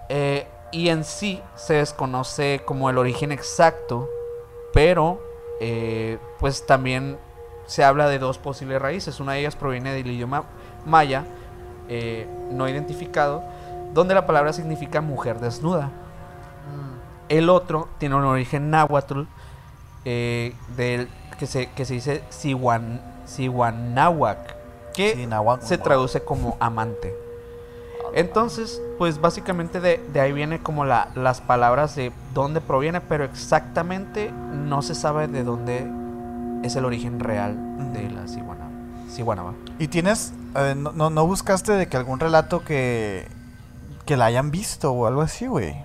Eh, 0.10 0.48
y 0.72 0.90
en 0.90 1.04
sí 1.04 1.42
se 1.56 1.76
desconoce 1.76 2.62
como 2.66 2.90
el 2.90 2.98
origen 2.98 3.32
exacto, 3.32 4.10
pero 4.74 5.22
eh, 5.62 6.18
pues 6.40 6.66
también 6.66 7.18
se 7.66 7.84
habla 7.84 8.08
de 8.08 8.20
dos 8.20 8.38
posibles 8.38 8.82
raíces. 8.82 9.20
Una 9.20 9.34
de 9.34 9.40
ellas 9.40 9.56
proviene 9.56 9.94
del 9.94 10.12
idioma 10.12 10.44
maya, 10.86 11.26
eh, 11.88 12.28
no 12.52 12.68
identificado, 12.68 13.44
donde 13.94 14.14
la 14.14 14.26
palabra 14.26 14.54
significa 14.54 15.02
mujer 15.02 15.40
desnuda. 15.40 15.90
El 17.30 17.50
otro 17.50 17.88
tiene 17.98 18.16
un 18.16 18.24
origen 18.24 18.70
náhuatl, 18.70 19.22
eh, 20.04 20.54
del, 20.76 21.10
que, 21.40 21.48
se, 21.48 21.72
que 21.72 21.86
se 21.86 21.96
dice 21.96 22.24
Siwan, 22.30 23.02
Siwanahuac, 23.26 24.55
que 24.96 25.14
Sí, 25.14 25.28
se 25.62 25.78
traduce 25.78 26.22
como 26.22 26.58
amante. 26.60 27.16
Entonces, 28.14 28.82
pues 28.98 29.20
básicamente 29.20 29.82
de, 29.82 29.98
de 30.14 30.20
ahí 30.22 30.32
viene 30.32 30.62
como 30.64 30.86
la, 30.86 31.10
las 31.16 31.42
palabras 31.42 31.96
de 31.96 32.12
dónde 32.34 32.62
proviene, 32.62 33.02
pero 33.02 33.26
exactamente 33.26 34.32
no 34.32 34.82
se 34.82 34.96
sabe 34.96 35.28
de 35.28 35.44
dónde 35.44 35.86
es 36.64 36.76
el 36.76 36.86
origen 36.86 37.20
real 37.20 37.56
de 37.94 38.10
la. 38.10 38.26
Siwanaba. 39.10 39.54
¿Y 39.80 39.88
tienes, 39.88 40.34
eh, 40.56 40.76
no, 40.76 41.10
no, 41.10 41.26
buscaste 41.28 41.72
de 41.74 41.88
que 41.88 41.96
algún 41.96 42.20
relato 42.20 42.66
que, 42.66 43.28
que 44.06 44.18
la 44.18 44.26
hayan 44.26 44.52
visto 44.52 44.92
o 44.92 45.08
algo 45.08 45.22
así, 45.22 45.48
güey? 45.48 45.76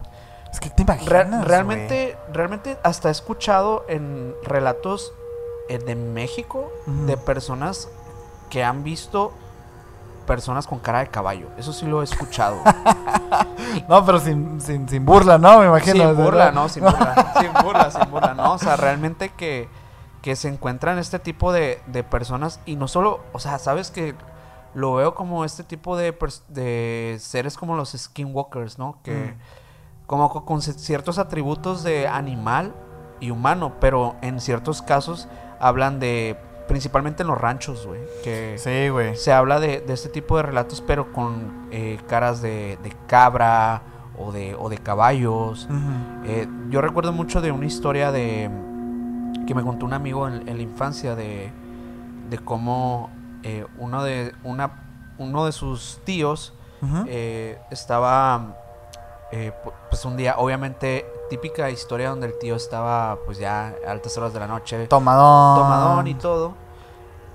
Es 0.52 0.58
que 0.58 0.68
te 0.70 0.82
Re- 0.82 0.94
imaginas, 0.94 1.46
realmente, 1.46 2.16
realmente 2.32 2.76
hasta 2.82 3.08
he 3.08 3.12
escuchado 3.12 3.84
en 3.88 4.34
relatos 4.42 5.12
eh, 5.68 5.78
de 5.78 5.94
México 5.94 6.72
de 7.06 7.16
personas 7.16 7.88
que 8.50 8.62
han 8.64 8.82
visto 8.84 9.32
personas 10.26 10.66
con 10.66 10.78
cara 10.78 10.98
de 11.00 11.06
caballo. 11.08 11.46
Eso 11.56 11.72
sí 11.72 11.86
lo 11.86 12.00
he 12.02 12.04
escuchado. 12.04 12.56
No, 13.88 14.04
pero 14.04 14.18
sin, 14.18 14.60
sin, 14.60 14.88
sin 14.88 15.04
burla, 15.04 15.38
¿no? 15.38 15.60
Me 15.60 15.66
imagino. 15.66 16.08
Sin 16.14 16.16
burla, 16.24 16.50
no, 16.50 16.68
sin 16.68 16.82
burla. 16.82 17.32
sin 17.40 17.52
burla, 17.62 17.90
sin 17.90 18.10
burla, 18.10 18.34
no. 18.34 18.54
O 18.54 18.58
sea, 18.58 18.76
realmente 18.76 19.28
que, 19.30 19.68
que 20.22 20.34
se 20.36 20.48
encuentran 20.48 20.98
este 20.98 21.18
tipo 21.18 21.52
de, 21.52 21.80
de 21.86 22.02
personas 22.02 22.60
y 22.66 22.76
no 22.76 22.88
solo, 22.88 23.20
o 23.32 23.38
sea, 23.38 23.58
sabes 23.58 23.90
que 23.90 24.14
lo 24.74 24.94
veo 24.94 25.14
como 25.14 25.44
este 25.44 25.62
tipo 25.64 25.96
de, 25.96 26.16
de 26.48 27.16
seres 27.20 27.56
como 27.56 27.76
los 27.76 27.90
skinwalkers, 27.92 28.78
¿no? 28.78 28.98
Que 29.04 29.14
Mm. 29.14 30.06
como 30.06 30.30
co- 30.30 30.44
con 30.44 30.58
ci- 30.60 30.74
ciertos 30.76 31.18
atributos 31.18 31.82
de 31.82 32.08
animal 32.08 32.74
y 33.20 33.30
humano, 33.30 33.74
pero 33.80 34.16
en 34.22 34.40
ciertos 34.40 34.82
casos 34.82 35.28
hablan 35.60 36.00
de, 36.00 36.36
principalmente 36.70 37.22
en 37.22 37.28
los 37.28 37.38
ranchos, 37.38 37.84
güey, 37.86 38.00
que 38.22 38.54
Sí, 38.56 38.88
güey. 38.88 39.16
se 39.16 39.32
habla 39.32 39.58
de, 39.60 39.80
de 39.80 39.92
este 39.92 40.08
tipo 40.08 40.36
de 40.36 40.44
relatos, 40.44 40.80
pero 40.86 41.12
con 41.12 41.66
eh, 41.72 41.98
caras 42.08 42.40
de, 42.40 42.78
de 42.82 42.92
cabra 43.08 43.82
o 44.16 44.30
de, 44.32 44.54
o 44.54 44.68
de 44.68 44.78
caballos. 44.78 45.68
Eh, 46.24 46.46
yo 46.70 46.80
recuerdo 46.80 47.12
mucho 47.12 47.40
de 47.40 47.50
una 47.50 47.66
historia 47.66 48.12
de 48.12 48.48
que 49.46 49.54
me 49.54 49.62
contó 49.62 49.84
un 49.84 49.94
amigo 49.94 50.28
en, 50.28 50.48
en 50.48 50.56
la 50.56 50.62
infancia 50.62 51.16
de, 51.16 51.50
de 52.28 52.38
cómo 52.38 53.10
eh, 53.42 53.66
uno 53.78 54.04
de 54.04 54.32
una 54.44 54.70
uno 55.18 55.44
de 55.46 55.52
sus 55.52 56.00
tíos 56.04 56.54
eh, 57.08 57.58
estaba 57.70 58.56
eh, 59.32 59.52
pu- 59.64 59.72
pues 59.90 60.04
un 60.04 60.16
día 60.16 60.36
obviamente 60.38 61.04
típica 61.30 61.70
historia 61.70 62.10
donde 62.10 62.26
el 62.26 62.38
tío 62.38 62.56
estaba 62.56 63.20
pues 63.24 63.38
ya 63.38 63.74
a 63.86 63.90
altas 63.90 64.18
horas 64.18 64.34
de 64.34 64.40
la 64.40 64.46
noche 64.46 64.86
Tomadón. 64.88 65.58
tomadón 65.58 66.06
y 66.08 66.14
todo. 66.14 66.54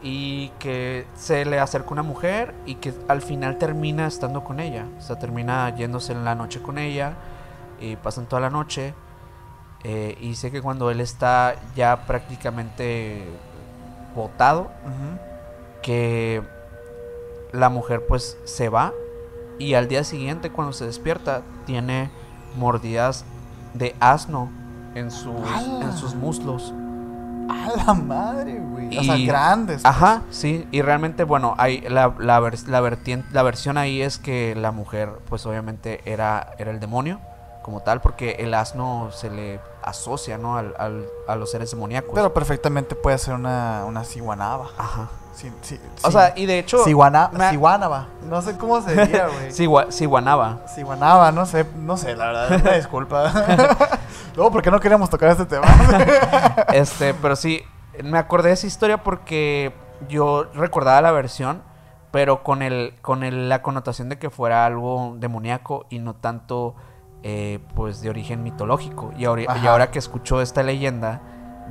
Y 0.04 0.50
que 0.60 1.08
se 1.16 1.46
le 1.46 1.60
acerca 1.60 1.90
una 1.92 2.04
mujer 2.04 2.54
y 2.68 2.76
que 2.76 2.94
al 3.08 3.24
final 3.24 3.58
termina 3.58 4.06
estando 4.06 4.44
con 4.44 4.60
ella. 4.60 4.86
O 5.00 5.02
sea, 5.02 5.18
termina 5.18 5.74
yéndose 5.76 6.12
en 6.12 6.24
la 6.24 6.36
noche 6.36 6.62
con 6.62 6.78
ella 6.78 7.14
y 7.80 7.96
pasan 7.96 8.28
toda 8.28 8.42
la 8.42 8.52
noche. 8.52 8.94
eh, 9.84 10.18
y 10.20 10.36
sé 10.36 10.52
que 10.52 10.62
cuando 10.62 10.92
él 10.92 11.00
está 11.00 11.56
ya 11.76 12.06
prácticamente 12.06 13.24
botado, 14.16 14.70
que 15.82 16.42
la 17.52 17.70
mujer 17.70 18.06
pues 18.08 18.38
se 18.44 18.70
va 18.70 18.94
y 19.60 19.76
al 19.76 19.88
día 19.88 20.04
siguiente 20.04 20.52
cuando 20.52 20.74
se 20.74 20.86
despierta 20.86 21.44
tiene 21.66 22.10
mordidas 22.58 23.26
de 23.78 23.96
asno 24.00 24.50
en 24.96 25.12
sus, 25.12 25.36
en 25.82 25.94
sus 25.98 26.16
muslos. 26.16 26.74
A 27.50 27.70
la 27.86 27.94
madre, 27.94 28.60
güey. 28.60 28.98
O 28.98 29.04
sea, 29.04 29.18
Y- 29.18 29.28
grandes. 29.28 29.82
pues. 29.84 29.86
Ajá, 29.86 30.24
sí, 30.32 30.68
y 30.72 30.82
realmente, 30.82 31.24
bueno, 31.24 31.54
hay 31.60 31.82
la, 31.82 32.14
la, 32.18 32.40
vers- 32.42 32.66
la, 32.66 32.82
vertien- 32.82 33.26
la 33.32 33.44
versión 33.44 33.78
ahí 33.78 34.02
es 34.02 34.18
que 34.18 34.56
la 34.56 34.72
mujer, 34.72 35.10
pues 35.30 35.46
obviamente 35.46 36.02
era, 36.06 36.54
era 36.58 36.72
el 36.72 36.80
demonio 36.80 37.20
como 37.62 37.82
tal, 37.82 38.02
porque 38.02 38.38
el 38.40 38.54
asno 38.54 39.10
se 39.12 39.30
le 39.30 39.60
asocia, 39.84 40.38
¿no? 40.38 40.58
Al, 40.58 40.74
al- 40.80 41.06
a 41.28 41.36
los 41.36 41.52
seres 41.52 41.70
demoníacos. 41.72 42.12
Pero 42.16 42.34
perfectamente 42.34 42.96
puede 42.96 43.18
ser 43.20 43.34
una, 43.36 43.84
una 43.88 44.04
ciguanaba. 44.04 44.68
Ajá. 44.78 45.10
Sí, 45.36 45.52
sí, 45.62 45.80
O 46.04 46.12
sea, 46.12 46.34
y 46.36 46.46
de 46.46 46.60
hecho... 46.60 46.84
Ciguanaba. 47.52 48.08
No 48.30 48.42
sé 48.42 48.58
cómo 48.58 48.82
se 48.82 48.96
diría, 48.96 49.28
güey. 49.40 49.52
Sigua- 49.52 49.92
Siguanaba. 49.92 50.62
Ciguanaba, 50.74 51.32
no 51.34 51.46
sé, 51.46 51.66
no 51.78 51.98
sé, 51.98 52.16
la 52.16 52.28
verdad, 52.28 52.62
una 52.62 52.72
disculpa. 52.74 53.32
Luego, 54.36 54.52
¿por 54.52 54.62
qué 54.62 54.72
no 54.72 54.80
queríamos 54.80 55.10
tocar 55.10 55.30
este 55.32 55.46
tema? 55.46 55.68
Este, 56.74 57.14
pero 57.14 57.36
sí, 57.36 57.62
me 58.04 58.18
acordé 58.18 58.48
de 58.50 58.54
esa 58.56 58.68
historia 58.68 59.04
porque 59.04 59.74
yo 60.10 60.46
recordaba 60.54 61.02
la 61.02 61.12
versión, 61.12 61.62
pero 62.12 62.44
con 62.44 62.62
el, 62.62 62.96
con 63.02 63.24
el- 63.24 63.50
la 63.50 63.62
connotación 63.62 64.08
de 64.10 64.18
que 64.18 64.30
fuera 64.30 64.66
algo 64.66 65.16
demoníaco 65.20 65.86
y 65.90 66.00
no 66.00 66.16
tanto, 66.16 66.76
eh, 67.24 67.60
pues, 67.76 68.02
de 68.02 68.10
origen 68.10 68.42
mitológico. 68.44 69.12
Y 69.18 69.26
ahora, 69.26 69.58
y 69.62 69.68
ahora 69.68 69.92
que 69.92 70.00
escucho 70.00 70.42
esta 70.42 70.64
leyenda, 70.64 71.22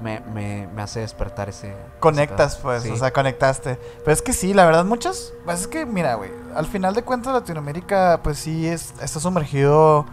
me, 0.02 0.20
me, 0.20 0.66
me 0.74 0.82
hace 0.82 1.00
despertar 1.00 1.48
ese... 1.48 1.74
Conectas, 2.00 2.54
ese- 2.54 2.62
pues, 2.62 2.82
sí. 2.82 2.90
o 2.90 2.96
sea, 2.96 3.12
conectaste. 3.12 3.78
Pero 4.04 4.12
es 4.12 4.22
que 4.22 4.32
sí, 4.32 4.52
la 4.54 4.64
verdad, 4.66 4.84
muchas. 4.84 5.32
Pues 5.44 5.60
es 5.62 5.66
que, 5.66 5.86
mira, 5.86 6.14
güey, 6.14 6.30
al 6.54 6.66
final 6.66 6.94
de 6.94 7.02
cuentas, 7.02 7.32
Latinoamérica, 7.32 8.20
pues 8.22 8.38
sí, 8.38 8.66
es, 8.66 8.94
está 9.00 9.20
sumergido 9.20 10.06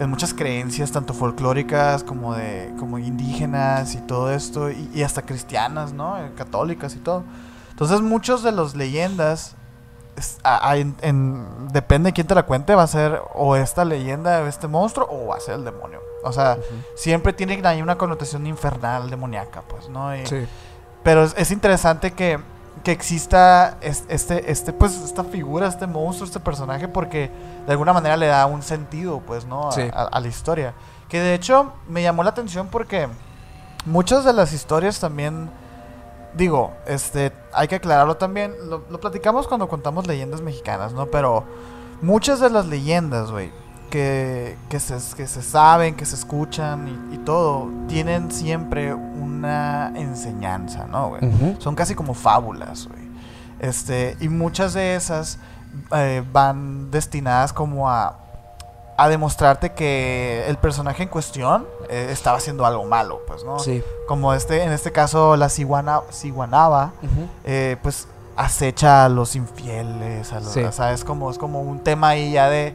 en 0.00 0.08
muchas 0.10 0.32
creencias, 0.32 0.92
tanto 0.92 1.12
folclóricas 1.12 2.04
como 2.04 2.34
de 2.34 2.72
como 2.78 2.98
indígenas 2.98 3.94
y 3.94 3.98
todo 3.98 4.30
esto, 4.30 4.70
y, 4.70 4.88
y 4.94 5.02
hasta 5.02 5.22
cristianas, 5.22 5.92
¿no? 5.92 6.18
Eh, 6.18 6.30
Católicas 6.36 6.94
y 6.94 6.98
todo. 6.98 7.24
Entonces, 7.70 8.00
muchos 8.00 8.42
de 8.44 8.52
las 8.52 8.74
leyendas, 8.76 9.54
es- 10.16 10.38
a- 10.44 10.70
a- 10.70 10.76
en- 10.76 10.94
en- 11.00 11.68
depende 11.72 12.08
de 12.10 12.12
quién 12.12 12.26
te 12.26 12.34
la 12.34 12.44
cuente, 12.44 12.74
va 12.74 12.84
a 12.84 12.86
ser 12.86 13.20
o 13.34 13.56
esta 13.56 13.84
leyenda, 13.84 14.46
este 14.48 14.68
monstruo, 14.68 15.06
o 15.10 15.26
va 15.28 15.36
a 15.36 15.40
ser 15.40 15.54
el 15.54 15.64
demonio. 15.64 16.00
O 16.24 16.32
sea, 16.32 16.58
siempre 16.96 17.32
tiene 17.32 17.60
ahí 17.64 17.80
una 17.82 17.96
connotación 17.96 18.46
infernal, 18.46 19.08
demoníaca, 19.10 19.62
pues, 19.62 19.88
¿no? 19.88 20.14
Y- 20.16 20.26
Sí. 20.26 20.46
pero 21.02 21.22
es, 21.24 21.34
es 21.38 21.50
interesante 21.50 22.12
que, 22.12 22.38
que 22.84 22.92
exista 22.92 23.76
es- 23.80 24.04
este, 24.08 24.50
este, 24.50 24.72
pues, 24.72 24.96
esta 25.00 25.24
figura, 25.24 25.66
este 25.68 25.86
monstruo, 25.86 26.26
este 26.26 26.40
personaje, 26.40 26.88
porque 26.88 27.30
de 27.66 27.72
alguna 27.72 27.92
manera 27.92 28.16
le 28.16 28.26
da 28.26 28.46
un 28.46 28.62
sentido, 28.62 29.20
pues, 29.26 29.44
¿no? 29.44 29.68
A, 29.68 29.72
Sí. 29.72 29.82
a- 29.92 30.04
a 30.04 30.20
la 30.20 30.28
historia. 30.28 30.74
Que 31.08 31.20
de 31.20 31.34
hecho 31.34 31.72
me 31.88 32.02
llamó 32.02 32.22
la 32.22 32.30
atención 32.30 32.68
porque 32.68 33.08
muchas 33.86 34.24
de 34.24 34.32
las 34.32 34.52
historias 34.52 35.00
también, 35.00 35.50
digo, 36.34 36.72
este, 36.86 37.32
hay 37.52 37.66
que 37.68 37.76
aclararlo 37.76 38.16
también, 38.16 38.54
lo, 38.68 38.82
lo 38.90 39.00
platicamos 39.00 39.48
cuando 39.48 39.68
contamos 39.68 40.06
leyendas 40.06 40.40
mexicanas, 40.40 40.92
¿no? 40.92 41.06
Pero 41.06 41.44
muchas 42.02 42.40
de 42.40 42.50
las 42.50 42.66
leyendas, 42.66 43.30
güey, 43.30 43.50
que, 43.88 44.56
que, 44.68 44.78
se, 44.80 44.94
que 45.16 45.26
se 45.26 45.42
saben, 45.42 45.94
que 45.96 46.04
se 46.06 46.14
escuchan 46.14 47.08
y, 47.10 47.14
y 47.16 47.18
todo, 47.18 47.68
tienen 47.88 48.30
siempre 48.30 48.94
una 48.94 49.92
enseñanza, 49.96 50.86
¿no, 50.86 51.08
güey? 51.10 51.22
Son 51.58 51.74
casi 51.74 51.94
como 51.94 52.14
fábulas, 52.14 52.86
güey. 52.88 53.08
Este, 53.60 54.16
y 54.20 54.28
muchas 54.28 54.74
de 54.74 54.94
esas 54.94 55.38
eh, 55.94 56.22
van 56.32 56.90
destinadas 56.90 57.52
como 57.52 57.90
a, 57.90 58.16
a 58.96 59.08
demostrarte 59.08 59.72
que 59.72 60.44
el 60.46 60.56
personaje 60.58 61.02
en 61.02 61.08
cuestión 61.08 61.66
eh, 61.88 62.08
estaba 62.10 62.36
haciendo 62.38 62.64
algo 62.66 62.84
malo, 62.84 63.20
pues, 63.26 63.44
¿no? 63.44 63.58
Sí. 63.58 63.82
Como 64.06 64.32
este, 64.34 64.62
en 64.62 64.72
este 64.72 64.92
caso, 64.92 65.36
la 65.36 65.48
ciguana, 65.48 66.00
ciguanaba, 66.12 66.92
Ujú. 67.02 67.28
eh, 67.44 67.76
pues 67.82 68.06
acecha 68.36 69.04
a 69.04 69.08
los 69.08 69.34
infieles, 69.34 70.32
a 70.32 70.40
los, 70.40 70.52
Sí. 70.52 70.60
o 70.62 70.70
sea, 70.70 70.92
es 70.92 71.04
como, 71.04 71.28
es 71.30 71.38
como 71.38 71.60
un 71.60 71.80
tema 71.80 72.08
ahí 72.10 72.32
ya 72.32 72.48
de, 72.48 72.72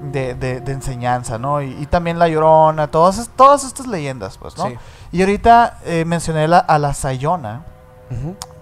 de, 0.00 0.34
de- 0.34 0.60
de 0.60 0.72
enseñanza, 0.72 1.38
¿no? 1.38 1.60
Y, 1.62 1.70
y 1.80 1.86
también 1.86 2.18
la 2.18 2.28
llorona, 2.28 2.88
todas, 2.90 3.30
todas 3.36 3.64
estas 3.64 3.86
leyendas, 3.86 4.38
pues, 4.38 4.56
¿no? 4.56 4.66
Sí. 4.68 4.74
Y 5.12 5.20
ahorita 5.20 5.78
eh, 5.84 6.04
mencioné 6.06 6.48
la- 6.48 6.58
a 6.58 6.78
la 6.78 6.94
sayona, 6.94 7.62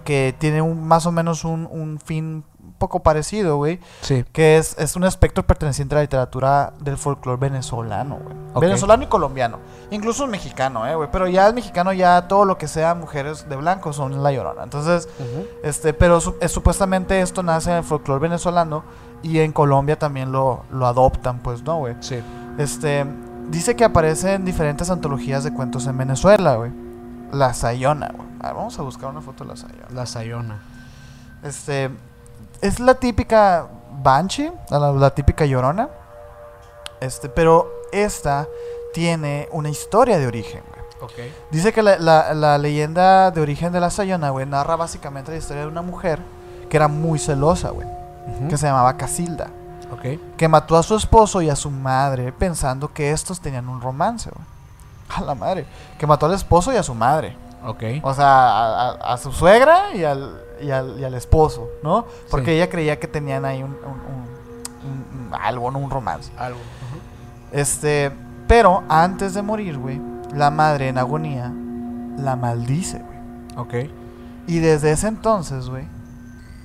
que 0.03 0.35
tiene 0.37 0.61
un, 0.61 0.87
más 0.87 1.05
o 1.05 1.11
menos 1.11 1.43
un, 1.43 1.67
un 1.71 1.99
fin 2.03 2.43
un 2.63 2.73
poco 2.73 3.01
parecido, 3.01 3.57
güey, 3.57 3.79
Sí. 4.01 4.23
que 4.31 4.57
es, 4.57 4.77
es 4.79 4.95
un 4.95 5.03
aspecto 5.03 5.43
perteneciente 5.45 5.95
a 5.95 5.97
la 5.97 6.01
literatura 6.03 6.73
del 6.79 6.97
folclore 6.97 7.39
venezolano, 7.39 8.19
güey. 8.23 8.35
Venezolano 8.61 9.03
y 9.03 9.07
colombiano, 9.07 9.57
incluso 9.91 10.25
mexicano, 10.27 10.87
eh, 10.87 10.95
güey, 10.95 11.09
pero 11.11 11.27
ya 11.27 11.47
el 11.47 11.53
mexicano 11.53 11.91
ya 11.93 12.27
todo 12.27 12.45
lo 12.45 12.57
que 12.57 12.67
sea 12.67 12.95
mujeres 12.95 13.49
de 13.49 13.55
blanco 13.55 13.91
son 13.91 14.23
la 14.23 14.31
llorona. 14.31 14.63
Entonces, 14.63 15.09
este, 15.63 15.93
pero 15.93 16.21
su- 16.21 16.35
eh, 16.41 16.47
supuestamente 16.47 17.19
esto 17.21 17.43
nace 17.43 17.71
en 17.71 17.77
el 17.77 17.83
folclore 17.83 18.21
venezolano 18.21 18.83
y 19.23 19.39
en 19.39 19.51
Colombia 19.51 19.97
también 19.99 20.31
lo, 20.31 20.63
lo 20.71 20.87
adoptan, 20.87 21.39
pues, 21.39 21.63
¿no, 21.63 21.77
güey? 21.77 21.95
Sí. 21.99 22.21
Este, 22.57 23.05
dice 23.49 23.75
que 23.75 23.83
aparece 23.83 24.33
en 24.33 24.45
diferentes 24.45 24.89
antologías 24.89 25.43
de 25.43 25.53
cuentos 25.53 25.87
en 25.87 25.97
Venezuela, 25.97 26.55
güey. 26.55 26.71
La 27.31 27.53
Sayona, 27.53 28.11
güey. 28.15 28.27
A 28.41 28.47
ver, 28.47 28.55
vamos 28.55 28.77
a 28.79 28.81
buscar 28.81 29.09
una 29.09 29.21
foto 29.21 29.43
de 29.43 29.49
la 29.51 29.55
Sayona. 29.57 29.85
La 29.93 30.05
Sayona. 30.05 30.59
Este, 31.43 31.89
es 32.61 32.79
la 32.79 32.95
típica 32.95 33.67
Banshee, 34.01 34.51
la, 34.69 34.91
la 34.91 35.09
típica 35.11 35.45
llorona. 35.45 35.89
Este, 37.01 37.29
pero 37.29 37.71
esta 37.91 38.47
tiene 38.93 39.47
una 39.51 39.69
historia 39.69 40.17
de 40.19 40.27
origen, 40.27 40.61
güey. 40.69 40.79
Ok. 41.01 41.33
Dice 41.51 41.71
que 41.71 41.81
la, 41.81 41.97
la- 41.97 42.33
la 42.33 42.57
leyenda 42.57 43.31
de 43.31 43.39
origen 43.41 43.71
de 43.71 43.79
la 43.79 43.89
Sayona, 43.89 44.31
güey, 44.31 44.45
narra 44.45 44.75
básicamente 44.75 45.31
la 45.31 45.37
historia 45.37 45.61
de 45.63 45.67
una 45.69 45.81
mujer 45.81 46.19
que 46.69 46.75
era 46.77 46.87
muy 46.89 47.19
celosa, 47.19 47.69
güey. 47.69 47.87
Que 48.49 48.57
se 48.57 48.67
llamaba 48.67 48.95
Casilda. 48.97 49.47
Ok. 49.91 50.19
Que 50.37 50.47
mató 50.47 50.77
a 50.77 50.83
su 50.83 50.95
esposo 50.95 51.41
y 51.41 51.49
a 51.49 51.55
su 51.55 51.71
madre 51.71 52.31
pensando 52.31 52.91
que 52.93 53.11
estos 53.11 53.39
tenían 53.41 53.67
un 53.69 53.81
romance, 53.81 54.29
güey. 54.29 54.45
A 55.17 55.21
la 55.21 55.33
madre. 55.35 55.65
Que 55.97 56.05
mató 56.05 56.27
al 56.27 56.33
esposo 56.35 56.71
y 56.71 56.75
a 56.75 56.83
su 56.83 56.93
madre. 56.93 57.35
Ok. 57.65 57.83
O 58.03 58.13
sea, 58.13 58.25
a, 58.27 58.89
a- 58.91 59.13
a 59.13 59.17
su 59.17 59.31
suegra 59.31 59.93
y 59.95 60.03
al, 60.03 60.39
y 60.61 60.69
al, 60.69 60.99
y 60.99 61.03
al 61.03 61.13
esposo, 61.15 61.67
¿no? 61.83 62.05
Porque 62.29 62.51
Sí. 62.51 62.51
ella 62.51 62.69
creía 62.69 62.99
que 62.99 63.07
tenían 63.07 63.43
ahí 63.45 63.63
un, 63.63 63.71
un- 63.71 63.75
un- 63.85 65.19
un- 65.19 65.27
un- 65.29 65.35
algo, 65.41 65.71
¿no? 65.71 65.79
Un 65.79 65.89
romance. 65.89 66.31
Algo. 66.37 66.59
Este, 67.51 68.11
pero 68.47 68.83
antes 68.89 69.33
de 69.33 69.41
morir, 69.41 69.77
güey, 69.77 69.99
la 70.33 70.51
madre 70.51 70.89
en 70.89 70.97
agonía 70.97 71.51
la 72.17 72.35
maldice, 72.35 72.99
güey. 72.99 73.17
Ok. 73.87 73.91
Y 74.47 74.59
desde 74.59 74.91
ese 74.91 75.07
entonces, 75.07 75.69
güey, 75.69 75.85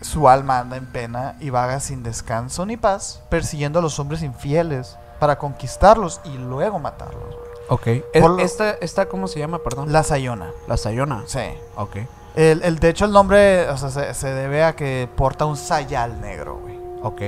su 0.01 0.29
alma 0.29 0.59
anda 0.59 0.77
en 0.77 0.87
pena 0.87 1.37
y 1.41 1.51
vaga 1.51 1.81
sin 1.81 2.03
descanso 2.03 2.67
ni 2.67 2.77
paz, 2.77 3.23
persiguiendo 3.31 3.79
a 3.79 3.83
los 3.83 3.99
hombres 3.99 4.23
infieles 4.23 4.97
para 5.21 5.39
conquistarlos 5.39 6.21
y 6.25 6.37
luego 6.37 6.79
matarlos, 6.79 7.25
güey. 7.25 7.55
Ok. 7.69 7.87
Es- 8.13 8.21
Por 8.23 8.33
lo- 8.33 8.39
esta, 8.41 8.71
esta, 8.73 9.07
¿cómo 9.07 9.27
se 9.29 9.39
llama? 9.39 9.59
Perdón. 9.61 9.91
La 9.93 10.03
Sayona, 10.03 10.51
La 10.69 10.77
Sayona. 10.77 11.23
sí. 11.27 11.41
Ok. 11.77 11.97
El, 12.37 12.63
el- 12.63 12.79
de 12.81 12.89
hecho, 12.89 13.05
el 13.05 13.13
nombre 13.13 13.69
o 13.71 13.77
sea, 13.77 13.91
se, 13.91 14.13
se 14.13 14.33
debe 14.33 14.65
a 14.65 14.75
que 14.77 15.09
porta 15.17 15.45
un 15.47 15.57
sayal 15.57 16.21
negro, 16.21 16.57
güey. 16.59 16.79
Ok. 17.03 17.23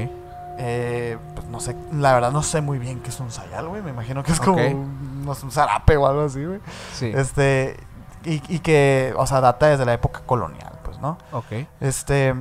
Eh, 0.58 1.16
pues 1.34 1.46
no 1.48 1.60
sé, 1.60 1.76
la 1.92 2.14
verdad 2.14 2.32
no 2.32 2.42
sé 2.42 2.60
muy 2.60 2.78
bien 2.78 3.00
qué 3.00 3.10
es 3.10 3.20
un 3.20 3.30
sayal, 3.30 3.68
güey. 3.68 3.82
Me 3.82 3.90
imagino 3.90 4.22
que 4.22 4.32
es 4.32 4.40
como 4.40 4.56
un, 4.66 5.24
no 5.24 5.34
sé, 5.34 5.44
un 5.46 5.52
zarape 5.52 5.96
o 5.96 6.06
algo 6.06 6.22
así, 6.24 6.44
güey. 6.44 6.60
Sí. 6.94 7.12
Este, 7.14 7.76
y, 8.24 8.42
y 8.54 8.58
que, 8.60 9.14
o 9.16 9.26
sea, 9.26 9.40
data 9.40 9.66
desde 9.68 9.84
la 9.84 9.92
época 9.94 10.22
colonial, 10.26 10.72
pues, 10.82 10.98
¿no? 10.98 11.18
Ok. 11.32 11.66
Este, 11.80 12.34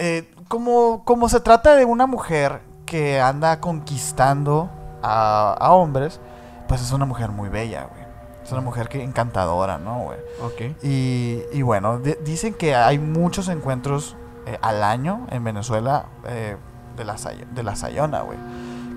eh, 0.00 0.28
como, 0.48 1.04
como 1.04 1.28
se 1.28 1.38
trata 1.40 1.76
de 1.76 1.84
una 1.84 2.06
mujer 2.06 2.60
que 2.86 3.20
anda 3.20 3.60
conquistando 3.60 4.68
a, 5.02 5.52
a 5.58 5.72
hombres, 5.72 6.18
pues 6.66 6.80
es 6.82 6.90
una 6.92 7.04
mujer 7.06 7.30
muy 7.30 7.48
bella, 7.48 7.84
güey. 7.90 8.00
Es 8.44 8.50
una 8.52 8.62
mujer 8.62 8.88
que 8.88 9.02
encantadora, 9.04 9.78
¿no, 9.78 10.00
güey? 10.04 10.18
Ok. 10.42 10.82
Y, 10.82 11.40
y 11.52 11.62
bueno, 11.62 11.98
di- 12.00 12.16
dicen 12.24 12.54
que 12.54 12.74
hay 12.74 12.98
muchos 12.98 13.48
encuentros 13.48 14.16
eh, 14.46 14.58
al 14.62 14.82
año 14.82 15.26
en 15.30 15.44
Venezuela 15.44 16.06
eh, 16.26 16.56
de, 16.96 17.04
la, 17.04 17.16
Say- 17.16 17.46
de 17.54 17.62
la 17.62 17.76
Sayona, 17.76 18.22
güey. 18.22 18.38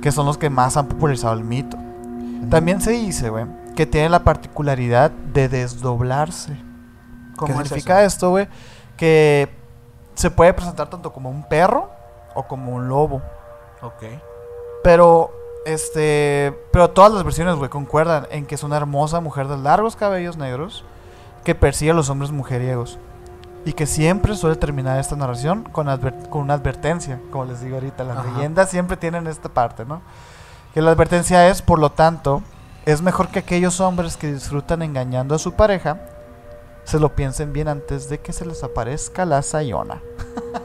Que 0.01 0.11
son 0.11 0.25
los 0.25 0.37
que 0.39 0.49
más 0.49 0.75
han 0.77 0.87
popularizado 0.87 1.33
el 1.33 1.43
mito. 1.43 1.77
También 2.49 2.81
se 2.81 2.91
dice, 2.91 3.29
güey, 3.29 3.45
que 3.75 3.85
tiene 3.85 4.09
la 4.09 4.23
particularidad 4.23 5.11
de 5.11 5.47
desdoblarse. 5.49 6.53
¿Qué 6.53 7.37
¿Cómo 7.37 7.53
significa 7.63 8.03
esto, 8.03 8.31
güey? 8.31 8.47
Que 8.97 9.49
se 10.15 10.31
puede 10.31 10.53
presentar 10.53 10.89
tanto 10.89 11.11
como 11.11 11.29
un 11.29 11.43
perro 11.43 11.89
o 12.33 12.43
como 12.43 12.73
un 12.73 12.87
lobo. 12.87 13.21
Ok. 13.81 14.03
Pero, 14.83 15.31
este. 15.65 16.57
Pero 16.71 16.89
todas 16.89 17.13
las 17.13 17.23
versiones, 17.23 17.55
güey, 17.55 17.69
concuerdan 17.69 18.27
en 18.31 18.45
que 18.45 18.55
es 18.55 18.63
una 18.63 18.77
hermosa 18.77 19.21
mujer 19.21 19.47
de 19.47 19.57
largos 19.57 19.95
cabellos 19.95 20.37
negros 20.37 20.83
que 21.43 21.55
persigue 21.55 21.91
a 21.91 21.93
los 21.93 22.09
hombres 22.09 22.31
mujeriegos. 22.31 22.97
Y 23.65 23.73
que 23.73 23.85
siempre 23.85 24.35
suele 24.35 24.57
terminar 24.57 24.99
esta 24.99 25.15
narración 25.15 25.63
con, 25.63 25.87
una 26.31 26.53
advertencia. 26.53 27.21
Como 27.31 27.45
les 27.45 27.61
digo 27.61 27.75
ahorita, 27.75 28.03
las 28.03 28.17
Ajá. 28.17 28.27
leyendas 28.31 28.69
siempre 28.69 28.97
tienen 28.97 29.25
esta 29.27 29.47
parte, 29.47 29.85
¿no? 29.85 30.01
Que 30.73 30.81
la 30.81 30.91
advertencia 30.91 31.47
es, 31.47 31.61
por 31.61 31.79
lo 31.79 31.89
tanto, 31.89 32.43
es 32.85 33.01
mejor 33.01 33.29
que 33.29 33.39
aquellos 33.39 33.79
hombres 33.79 34.17
que 34.17 34.33
disfrutan 34.33 34.81
engañando 34.81 35.33
a 35.35 35.39
su 35.39 35.53
pareja 35.53 35.97
se 36.83 36.99
lo 36.99 37.15
piensen 37.15 37.53
bien 37.53 37.67
antes 37.67 38.09
de 38.09 38.19
que 38.19 38.33
se 38.33 38.45
les 38.45 38.63
aparezca 38.63 39.25
la 39.25 39.41
sayona. 39.41 40.01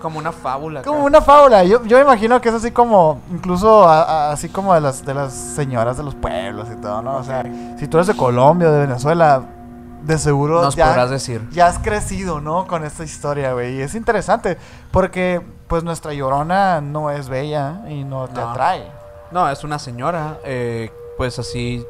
Como 0.03 0.19
una 0.19 0.33
fábula. 0.33 0.83
Como 0.83 1.05
una 1.05 1.21
fábula. 1.21 1.65
Yo, 1.65 1.83
yo 1.85 1.97
me 1.99 2.03
imagino 2.03 2.41
que 2.41 2.49
es 2.49 2.55
así 2.55 2.71
como, 2.71 3.21
incluso 3.31 3.89
a- 3.89 4.03
a- 4.03 4.33
así 4.33 4.49
como 4.49 4.75
de 4.75 4.81
las, 4.81 5.05
de 5.05 5.15
las 5.15 5.33
señoras 5.33 5.97
de 5.97 6.03
los 6.03 6.15
pueblos 6.15 6.69
y 6.73 6.77
todo, 6.81 7.03
¿no? 7.03 7.17
O 7.17 7.25
sea, 7.25 7.45
si 7.79 7.87
tú 7.89 7.97
eres 7.99 8.07
de 8.09 8.17
Colombia 8.17 8.69
o 8.69 8.73
de 8.73 8.81
Venezuela, 8.81 9.43
de 10.03 10.17
seguro 10.19 10.63
Nos 10.63 10.77
ya, 10.77 10.87
podrás 10.89 11.11
decir. 11.11 11.47
ya 11.51 11.67
has 11.67 11.79
crecido, 11.79 12.41
¿no? 12.41 12.67
Con 12.67 12.85
esta 12.85 13.05
historia, 13.05 13.53
güey. 13.53 13.77
Y 13.77 13.83
es 13.83 13.95
interesante 13.95 14.57
porque, 14.93 15.41
pues, 15.67 15.83
nuestra 15.85 16.13
llorona 16.15 16.81
no 16.81 17.11
es 17.11 17.29
bella 17.29 17.83
y 17.89 18.05
no 18.05 18.29
te 18.29 18.41
No. 18.41 18.51
atrae. 18.51 18.91
No, 19.31 19.49
es 19.51 19.65
una 19.65 19.79
señora. 19.79 20.39
eh, 20.45 20.91
pues 21.17 21.39
así. 21.39 21.85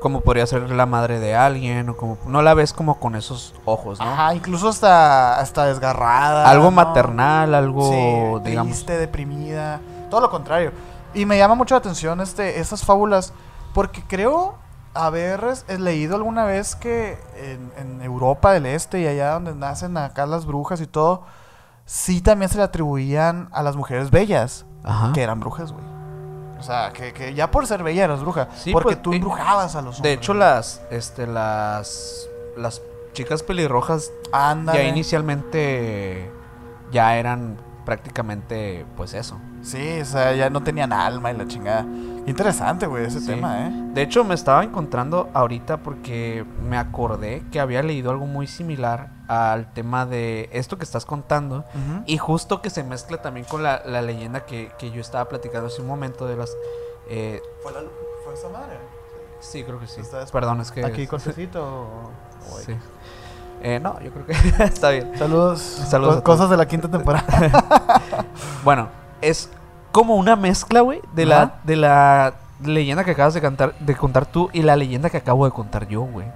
Como 0.00 0.20
podría 0.20 0.46
ser 0.46 0.70
la 0.70 0.86
madre 0.86 1.20
de 1.20 1.34
alguien. 1.34 1.88
O 1.88 1.96
como. 1.96 2.18
No 2.26 2.42
la 2.42 2.54
ves 2.54 2.72
como 2.72 2.98
con 2.98 3.14
esos 3.14 3.54
ojos, 3.64 3.98
¿no? 3.98 4.06
Ajá, 4.06 4.34
incluso 4.34 4.68
hasta, 4.68 5.38
hasta 5.38 5.66
desgarrada. 5.66 6.48
Algo 6.48 6.66
¿no? 6.66 6.70
maternal, 6.72 7.54
algo. 7.54 7.90
Sí, 7.90 8.48
digamos. 8.48 8.72
triste, 8.72 8.96
deprimida, 8.96 9.80
todo 10.10 10.20
lo 10.20 10.30
contrario. 10.30 10.72
Y 11.14 11.24
me 11.24 11.38
llama 11.38 11.54
mucho 11.54 11.74
la 11.74 11.80
atención 11.80 12.20
este, 12.20 12.60
estas 12.60 12.84
fábulas, 12.84 13.32
porque 13.72 14.02
creo, 14.06 14.54
haber 14.94 15.44
eh, 15.68 15.78
leído 15.78 16.16
alguna 16.16 16.44
vez 16.44 16.76
que 16.76 17.18
en, 17.36 17.72
en 17.76 18.02
Europa 18.02 18.52
del 18.52 18.66
Este 18.66 19.00
y 19.00 19.06
allá 19.06 19.32
donde 19.32 19.54
nacen 19.54 19.96
acá 19.96 20.26
las 20.26 20.44
brujas 20.44 20.80
y 20.80 20.86
todo, 20.86 21.24
sí 21.84 22.20
también 22.20 22.50
se 22.50 22.58
le 22.58 22.64
atribuían 22.64 23.48
a 23.52 23.62
las 23.62 23.76
mujeres 23.76 24.10
bellas 24.10 24.66
Ajá. 24.84 25.12
que 25.12 25.22
eran 25.22 25.40
brujas, 25.40 25.72
güey. 25.72 25.97
O 26.58 26.62
sea, 26.62 26.92
que, 26.92 27.12
que 27.12 27.34
ya 27.34 27.50
por 27.50 27.66
ser 27.66 27.82
bella 27.82 28.04
eras 28.04 28.20
bruja. 28.20 28.48
Sí, 28.56 28.72
porque 28.72 28.96
pues, 28.96 29.02
tú 29.02 29.12
eh, 29.12 29.16
embrujabas 29.16 29.76
a 29.76 29.82
los 29.82 29.96
hombres. 29.96 30.02
De 30.02 30.12
hecho, 30.12 30.34
las, 30.34 30.82
este, 30.90 31.26
las, 31.26 32.28
las 32.56 32.82
chicas 33.12 33.42
pelirrojas 33.42 34.12
Ándale. 34.32 34.78
ya 34.78 34.88
inicialmente 34.88 36.30
ya 36.90 37.16
eran 37.16 37.58
prácticamente, 37.84 38.86
pues 38.96 39.14
eso. 39.14 39.38
Sí, 39.62 40.00
o 40.00 40.04
sea, 40.04 40.32
ya 40.34 40.50
no 40.50 40.62
tenían 40.62 40.92
alma 40.92 41.30
y 41.32 41.36
la 41.36 41.46
chingada. 41.46 41.84
Interesante, 42.26 42.86
güey, 42.86 43.04
ese 43.06 43.20
Sí. 43.20 43.26
tema, 43.26 43.66
¿eh? 43.66 43.72
De 43.94 44.02
hecho, 44.02 44.22
me 44.24 44.34
estaba 44.34 44.62
encontrando 44.62 45.28
ahorita 45.34 45.78
porque 45.78 46.44
me 46.62 46.76
acordé 46.78 47.42
que 47.50 47.58
había 47.60 47.82
leído 47.82 48.10
algo 48.10 48.26
muy 48.26 48.46
similar 48.46 49.08
al 49.28 49.72
tema 49.72 50.06
de 50.06 50.48
esto 50.52 50.78
que 50.78 50.84
estás 50.84 51.04
contando. 51.04 51.64
Y 52.06 52.18
justo 52.18 52.60
que 52.62 52.70
se 52.70 52.82
mezcla 52.84 53.20
también 53.22 53.46
con 53.46 53.62
la, 53.62 53.82
la 53.84 54.02
leyenda 54.02 54.44
que, 54.46 54.70
que 54.78 54.90
yo 54.90 55.00
estaba 55.00 55.28
platicando 55.28 55.66
hace 55.68 55.80
un 55.82 55.88
momento 55.88 56.26
de 56.26 56.36
las... 56.36 56.54
eh, 57.10 57.40
¿Fue, 57.62 57.72
la- 57.72 57.80
fue 58.24 58.34
esa 58.34 58.48
madre? 58.50 58.76
sí, 59.40 59.62
creo 59.64 59.78
que 59.80 59.86
sí. 59.86 60.00
¿Está 60.00 60.20
des- 60.20 60.30
Perdón, 60.32 60.60
es 60.60 60.70
que... 60.72 60.84
¿Aquí 60.84 61.06
cortecito 61.06 61.86
Sí. 62.64 62.74
Eh, 63.62 63.80
no, 63.80 63.98
yo 64.00 64.10
creo 64.12 64.26
que 64.26 64.32
está 64.64 64.90
bien. 64.90 65.12
Saludos. 65.18 65.60
Saludos 65.60 66.20
cosas 66.22 66.48
de 66.50 66.56
la 66.56 66.66
quinta 66.66 66.88
temporada. 66.88 67.26
Bueno, 68.64 68.88
es 69.20 69.50
como 69.92 70.16
una 70.16 70.36
mezcla, 70.36 70.80
güey, 70.80 71.00
de 71.14 71.26
la, 71.26 71.60
de 71.64 71.76
la 71.76 72.34
leyenda 72.62 73.04
que 73.04 73.12
acabas 73.12 73.34
de, 73.34 73.40
cantar, 73.40 73.74
de 73.78 73.94
contar 73.94 74.26
tú 74.26 74.50
y 74.52 74.62
la 74.62 74.76
leyenda 74.76 75.10
que 75.10 75.16
acabo 75.16 75.44
de 75.44 75.50
contar 75.50 75.88
yo, 75.88 76.02
güey. 76.02 76.26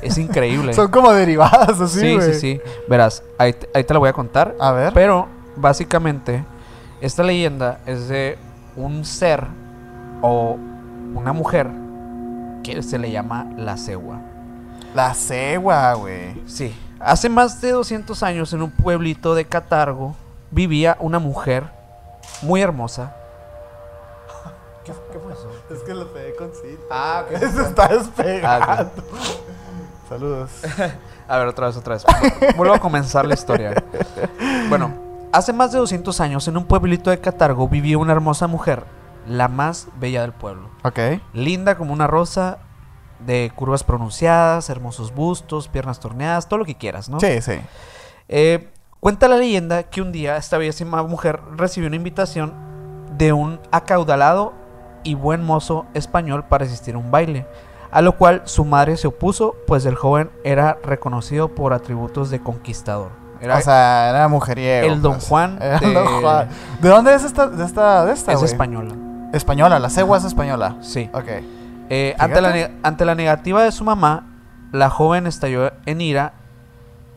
Es 0.00 0.18
increíble. 0.18 0.72
Son 0.74 0.90
como 0.90 1.12
derivadas 1.12 1.80
así, 1.80 2.00
sí, 2.00 2.14
güey. 2.14 2.34
sí, 2.34 2.40
sí. 2.40 2.60
Verás, 2.88 3.22
ahí 3.38 3.52
te, 3.52 3.68
ahí 3.74 3.84
te 3.84 3.92
la 3.92 4.00
voy 4.00 4.08
a 4.08 4.12
contar. 4.12 4.54
A 4.60 4.72
ver. 4.72 4.92
Pero, 4.92 5.28
básicamente, 5.56 6.44
esta 7.00 7.22
leyenda 7.22 7.80
es 7.86 8.08
de 8.08 8.38
un 8.76 9.04
ser 9.04 9.46
o 10.20 10.56
una 11.14 11.32
mujer 11.32 11.68
que 12.62 12.82
se 12.82 12.98
le 12.98 13.10
llama 13.10 13.46
la 13.56 13.76
cegua. 13.76 14.20
La 14.94 15.14
cegua, 15.14 15.94
güey. 15.94 16.40
Sí. 16.46 16.74
Hace 17.00 17.28
más 17.28 17.60
de 17.60 17.72
200 17.72 18.22
años, 18.22 18.52
en 18.52 18.62
un 18.62 18.70
pueblito 18.70 19.34
de 19.34 19.44
Catargo, 19.44 20.14
vivía 20.50 20.96
una 21.00 21.18
mujer 21.18 21.81
muy 22.40 22.62
hermosa. 22.62 23.14
¿Qué, 24.84 24.92
qué 25.12 25.18
fue 25.18 25.32
eso? 25.32 25.50
Es 25.70 25.82
que 25.82 25.94
lo 25.94 26.12
pegué 26.12 26.34
con 26.34 26.50
sí. 26.52 26.78
Ah, 26.90 27.24
ok. 27.24 27.38
Se 27.38 27.62
está 27.62 27.88
despegando. 27.88 28.66
Ah, 28.68 28.86
Saludos. 30.08 30.50
A 31.28 31.38
ver, 31.38 31.46
otra 31.46 31.68
vez, 31.68 31.76
otra 31.76 31.94
vez. 31.94 32.04
Vuelvo 32.56 32.74
a 32.74 32.78
comenzar 32.78 33.24
la 33.24 33.34
historia. 33.34 33.82
Bueno, 34.68 34.92
hace 35.32 35.52
más 35.54 35.72
de 35.72 35.78
200 35.78 36.20
años, 36.20 36.46
en 36.48 36.58
un 36.58 36.64
pueblito 36.66 37.08
de 37.08 37.18
Catargo, 37.18 37.66
vivía 37.66 37.96
una 37.96 38.12
hermosa 38.12 38.46
mujer, 38.46 38.84
la 39.26 39.48
más 39.48 39.88
bella 39.98 40.20
del 40.20 40.32
pueblo. 40.32 40.68
Ok. 40.84 40.98
Linda 41.32 41.76
como 41.78 41.94
una 41.94 42.06
rosa, 42.06 42.58
de 43.26 43.52
curvas 43.54 43.84
pronunciadas, 43.84 44.68
hermosos 44.68 45.14
bustos, 45.14 45.68
piernas 45.68 46.00
torneadas, 46.00 46.48
todo 46.48 46.58
lo 46.58 46.64
que 46.64 46.74
quieras, 46.74 47.08
¿no? 47.08 47.20
Sí, 47.20 47.40
sí. 47.40 47.60
Eh, 48.28 48.71
cuenta 49.02 49.26
la 49.26 49.36
leyenda 49.36 49.82
que 49.82 50.00
un 50.00 50.12
día 50.12 50.36
esta 50.36 50.58
bellísima 50.58 51.02
mujer 51.02 51.40
recibió 51.56 51.88
una 51.88 51.96
invitación 51.96 52.54
de 53.18 53.32
un 53.32 53.58
acaudalado 53.72 54.52
y 55.02 55.14
buen 55.14 55.44
mozo 55.44 55.86
español 55.92 56.44
para 56.44 56.66
asistir 56.66 56.94
a 56.94 56.98
un 56.98 57.10
baile, 57.10 57.44
a 57.90 58.00
lo 58.00 58.16
cual 58.16 58.42
su 58.44 58.64
madre 58.64 58.96
se 58.96 59.08
opuso, 59.08 59.56
pues 59.66 59.86
el 59.86 59.96
joven 59.96 60.30
era 60.44 60.78
reconocido 60.84 61.48
por 61.52 61.72
atributos 61.72 62.30
de 62.30 62.40
conquistador. 62.40 63.10
Era, 63.40 63.56
o 63.56 63.60
sea, 63.60 64.10
era 64.10 64.28
mujeriego. 64.28 64.92
el 64.92 65.02
Don 65.02 65.14
pues. 65.14 65.26
Juan 65.26 65.58
Era 65.60 65.80
de- 65.80 65.92
Don 65.94 66.20
Juan. 66.22 66.48
¿De 66.80 66.88
dónde 66.88 67.12
es 67.12 67.24
esta, 67.24 67.48
de 67.48 67.64
esta, 67.64 68.04
de 68.04 68.12
esta, 68.12 68.32
es 68.34 68.42
española. 68.44 68.94
Española, 69.32 69.80
la 69.80 69.90
cegua 69.90 70.18
es 70.18 70.24
española. 70.24 70.76
Sí. 70.80 71.10
Ok. 71.12 71.26
Eh, 71.90 72.14
la, 72.16 72.70
ante 72.84 73.04
la 73.04 73.16
negativa 73.16 73.64
de 73.64 73.72
su 73.72 73.82
mamá, 73.82 74.28
la 74.70 74.90
joven 74.90 75.26
estalló 75.26 75.72
en 75.86 76.00
ira 76.00 76.34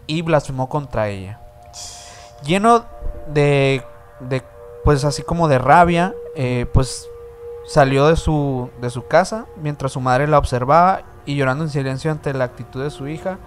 y 0.08 0.24
blasfemó 0.24 0.68
contra 0.68 1.10
ella. 1.10 1.42
Lleno 2.46 2.86
de, 3.28 3.84
de, 4.20 4.44
pues 4.84 5.04
así 5.04 5.24
como 5.24 5.48
de 5.48 5.58
rabia, 5.58 6.14
eh, 6.36 6.68
pues 6.74 7.10
salió 7.66 8.08
de 8.08 8.16
su, 8.16 8.70
de 8.80 8.90
su 8.90 9.08
casa 9.08 9.46
mientras 9.62 9.94
su 9.94 10.00
madre 10.00 10.28
la 10.28 10.38
observaba 10.38 11.02
y 11.26 11.36
llorando 11.36 11.64
en 11.64 11.72
silencio 11.72 12.12
ante 12.12 12.34
la 12.34 12.46
actitud 12.46 12.84
de 12.84 12.92
su 12.92 13.08
hija. 13.08 13.38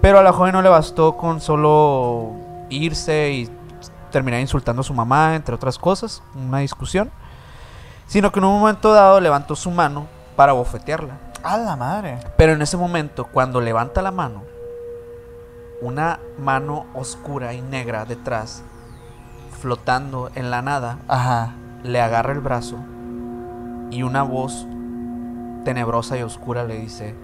Pero 0.00 0.18
a 0.18 0.22
la 0.22 0.32
joven 0.32 0.52
no 0.52 0.62
le 0.62 0.68
bastó 0.68 1.16
con 1.16 1.40
solo 1.40 2.32
irse 2.70 3.32
y 3.32 3.50
terminar 4.10 4.40
insultando 4.40 4.80
a 4.80 4.84
su 4.84 4.94
mamá, 4.94 5.34
entre 5.34 5.54
otras 5.54 5.78
cosas, 5.78 6.22
una 6.34 6.58
discusión, 6.58 7.10
sino 8.06 8.32
que 8.32 8.38
en 8.38 8.46
un 8.46 8.60
momento 8.60 8.92
dado 8.92 9.20
levantó 9.20 9.56
su 9.56 9.70
mano 9.70 10.06
para 10.36 10.52
bofetearla. 10.52 11.18
A 11.42 11.56
la 11.58 11.76
madre. 11.76 12.18
Pero 12.36 12.52
en 12.52 12.62
ese 12.62 12.76
momento, 12.76 13.26
cuando 13.26 13.60
levanta 13.60 14.02
la 14.02 14.10
mano, 14.10 14.42
una 15.80 16.20
mano 16.38 16.86
oscura 16.94 17.54
y 17.54 17.62
negra 17.62 18.04
detrás, 18.04 18.62
flotando 19.60 20.30
en 20.34 20.50
la 20.50 20.62
nada, 20.62 20.98
Ajá. 21.08 21.54
le 21.82 22.00
agarra 22.00 22.32
el 22.32 22.40
brazo 22.40 22.76
y 23.90 24.02
una 24.02 24.22
voz 24.22 24.66
tenebrosa 25.64 26.16
y 26.18 26.22
oscura 26.22 26.64
le 26.64 26.78
dice, 26.78 27.14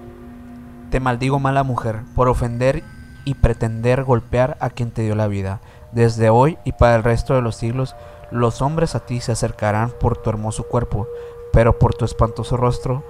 te 0.91 1.01
maldigo 1.01 1.39
mala 1.39 1.63
mujer 1.63 2.03
por 2.15 2.29
ofender 2.29 2.83
y 3.25 3.35
pretender 3.35 4.05
golpear 4.05 4.57
a 4.61 4.71
quien 4.71 4.91
te 4.91 5.03
dio 5.03 5.15
la 5.15 5.27
vida. 5.27 5.61
Desde 5.93 6.31
hoy 6.31 6.59
y 6.65 6.73
para 6.73 6.97
el 6.97 7.03
resto 7.03 7.35
de 7.35 7.43
los 7.43 7.57
siglos, 7.57 7.97
los 8.31 8.63
hombres 8.63 8.95
a 8.95 9.01
ti 9.01 9.21
se 9.21 9.33
acercarán 9.33 9.91
por 9.91 10.17
tu 10.17 10.31
hermoso 10.31 10.65
cuerpo, 10.65 11.09
pero 11.53 11.79
por 11.79 11.95
tu 11.95 12.05
espantoso 12.05 12.57
rostro 12.57 13.05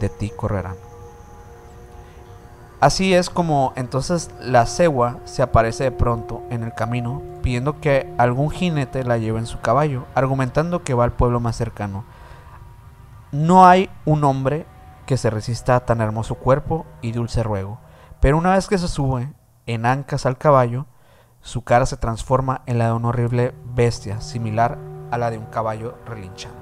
de 0.00 0.08
ti 0.08 0.30
correrán. 0.30 0.89
Así 2.80 3.12
es 3.12 3.28
como 3.28 3.74
entonces 3.76 4.30
la 4.40 4.64
cegua 4.64 5.18
se 5.24 5.42
aparece 5.42 5.84
de 5.84 5.92
pronto 5.92 6.42
en 6.48 6.62
el 6.62 6.72
camino, 6.72 7.20
pidiendo 7.42 7.78
que 7.78 8.10
algún 8.16 8.50
jinete 8.50 9.04
la 9.04 9.18
lleve 9.18 9.38
en 9.38 9.46
su 9.46 9.60
caballo, 9.60 10.06
argumentando 10.14 10.82
que 10.82 10.94
va 10.94 11.04
al 11.04 11.12
pueblo 11.12 11.40
más 11.40 11.56
cercano. 11.56 12.04
No 13.32 13.66
hay 13.66 13.90
un 14.06 14.24
hombre 14.24 14.64
que 15.04 15.18
se 15.18 15.28
resista 15.28 15.76
a 15.76 15.84
tan 15.84 16.00
hermoso 16.00 16.36
cuerpo 16.36 16.86
y 17.02 17.12
dulce 17.12 17.42
ruego, 17.42 17.78
pero 18.18 18.38
una 18.38 18.54
vez 18.54 18.66
que 18.66 18.78
se 18.78 18.88
sube 18.88 19.30
en 19.66 19.84
ancas 19.84 20.24
al 20.24 20.38
caballo, 20.38 20.86
su 21.42 21.64
cara 21.64 21.84
se 21.84 21.98
transforma 21.98 22.62
en 22.64 22.78
la 22.78 22.86
de 22.86 22.92
una 22.92 23.08
horrible 23.08 23.54
bestia, 23.74 24.22
similar 24.22 24.78
a 25.10 25.18
la 25.18 25.30
de 25.30 25.36
un 25.36 25.46
caballo 25.46 25.98
relinchando. 26.06 26.59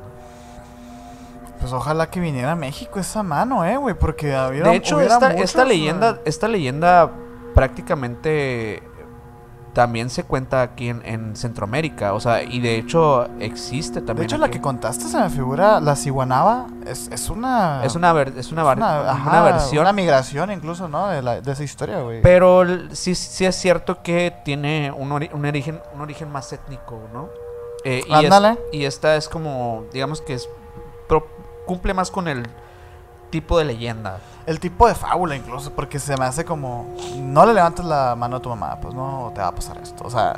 Pues 1.60 1.72
ojalá 1.72 2.08
que 2.10 2.20
viniera 2.20 2.52
a 2.52 2.56
México 2.56 3.00
esa 3.00 3.22
mano, 3.22 3.64
eh, 3.64 3.76
güey, 3.76 3.94
porque 3.94 4.34
había 4.34 4.62
De 4.64 4.76
hecho, 4.76 5.00
esta, 5.00 5.30
muchos, 5.30 5.44
esta 5.44 5.64
leyenda, 5.64 6.10
güey. 6.12 6.22
esta 6.24 6.48
leyenda 6.48 7.10
prácticamente 7.54 8.82
también 9.74 10.10
se 10.10 10.24
cuenta 10.24 10.62
aquí 10.62 10.88
en, 10.88 11.02
en 11.04 11.36
Centroamérica. 11.36 12.14
O 12.14 12.20
sea, 12.20 12.42
y 12.42 12.60
de 12.60 12.76
hecho 12.78 13.28
existe 13.38 14.00
también. 14.00 14.16
De 14.16 14.24
hecho, 14.24 14.38
la 14.38 14.50
que 14.50 14.60
contaste 14.60 15.04
se 15.04 15.18
me 15.18 15.30
figura, 15.30 15.78
la 15.78 15.94
ciguanaba, 15.94 16.66
es, 16.86 17.08
es 17.12 17.30
una... 17.30 17.84
es 17.84 17.94
una, 17.94 18.12
ver- 18.12 18.34
es 18.36 18.50
una, 18.50 18.64
var- 18.64 18.78
una- 18.78 19.00
una 19.02 19.10
ajá, 19.12 19.42
versión. 19.42 19.82
Una 19.82 19.92
migración 19.92 20.50
incluso, 20.50 20.88
¿no? 20.88 21.08
De, 21.08 21.22
la- 21.22 21.40
de 21.40 21.52
esa 21.52 21.62
historia, 21.62 22.00
güey. 22.00 22.22
Pero 22.22 22.64
sí, 22.92 23.14
sí 23.14 23.44
es 23.44 23.54
cierto 23.54 24.02
que 24.02 24.34
tiene 24.44 24.90
un, 24.96 25.10
ori- 25.10 25.30
un 25.32 25.44
origen, 25.44 25.80
un 25.94 26.00
origen 26.00 26.30
más 26.32 26.52
étnico, 26.52 26.98
¿no? 27.12 27.28
Eh, 27.84 28.02
y, 28.06 28.12
es- 28.12 28.32
Ándale. 28.32 28.58
y 28.72 28.84
esta 28.84 29.14
es 29.16 29.28
como, 29.28 29.84
digamos 29.92 30.20
que 30.22 30.34
es 30.34 30.48
cumple 31.68 31.94
más 31.94 32.10
con 32.10 32.26
el 32.26 32.44
tipo 33.30 33.58
de 33.58 33.66
leyenda. 33.66 34.18
El 34.46 34.58
tipo 34.58 34.88
de 34.88 34.94
fábula 34.94 35.36
incluso, 35.36 35.70
porque 35.72 35.98
se 35.98 36.16
me 36.16 36.24
hace 36.24 36.44
como... 36.44 36.96
No 37.18 37.44
le 37.44 37.52
levantes 37.52 37.84
la 37.84 38.16
mano 38.16 38.36
a 38.36 38.40
tu 38.40 38.48
mamá, 38.48 38.78
pues 38.80 38.94
no 38.94 39.30
te 39.34 39.40
va 39.40 39.48
a 39.48 39.54
pasar 39.54 39.78
esto. 39.78 40.04
O 40.04 40.10
sea... 40.10 40.36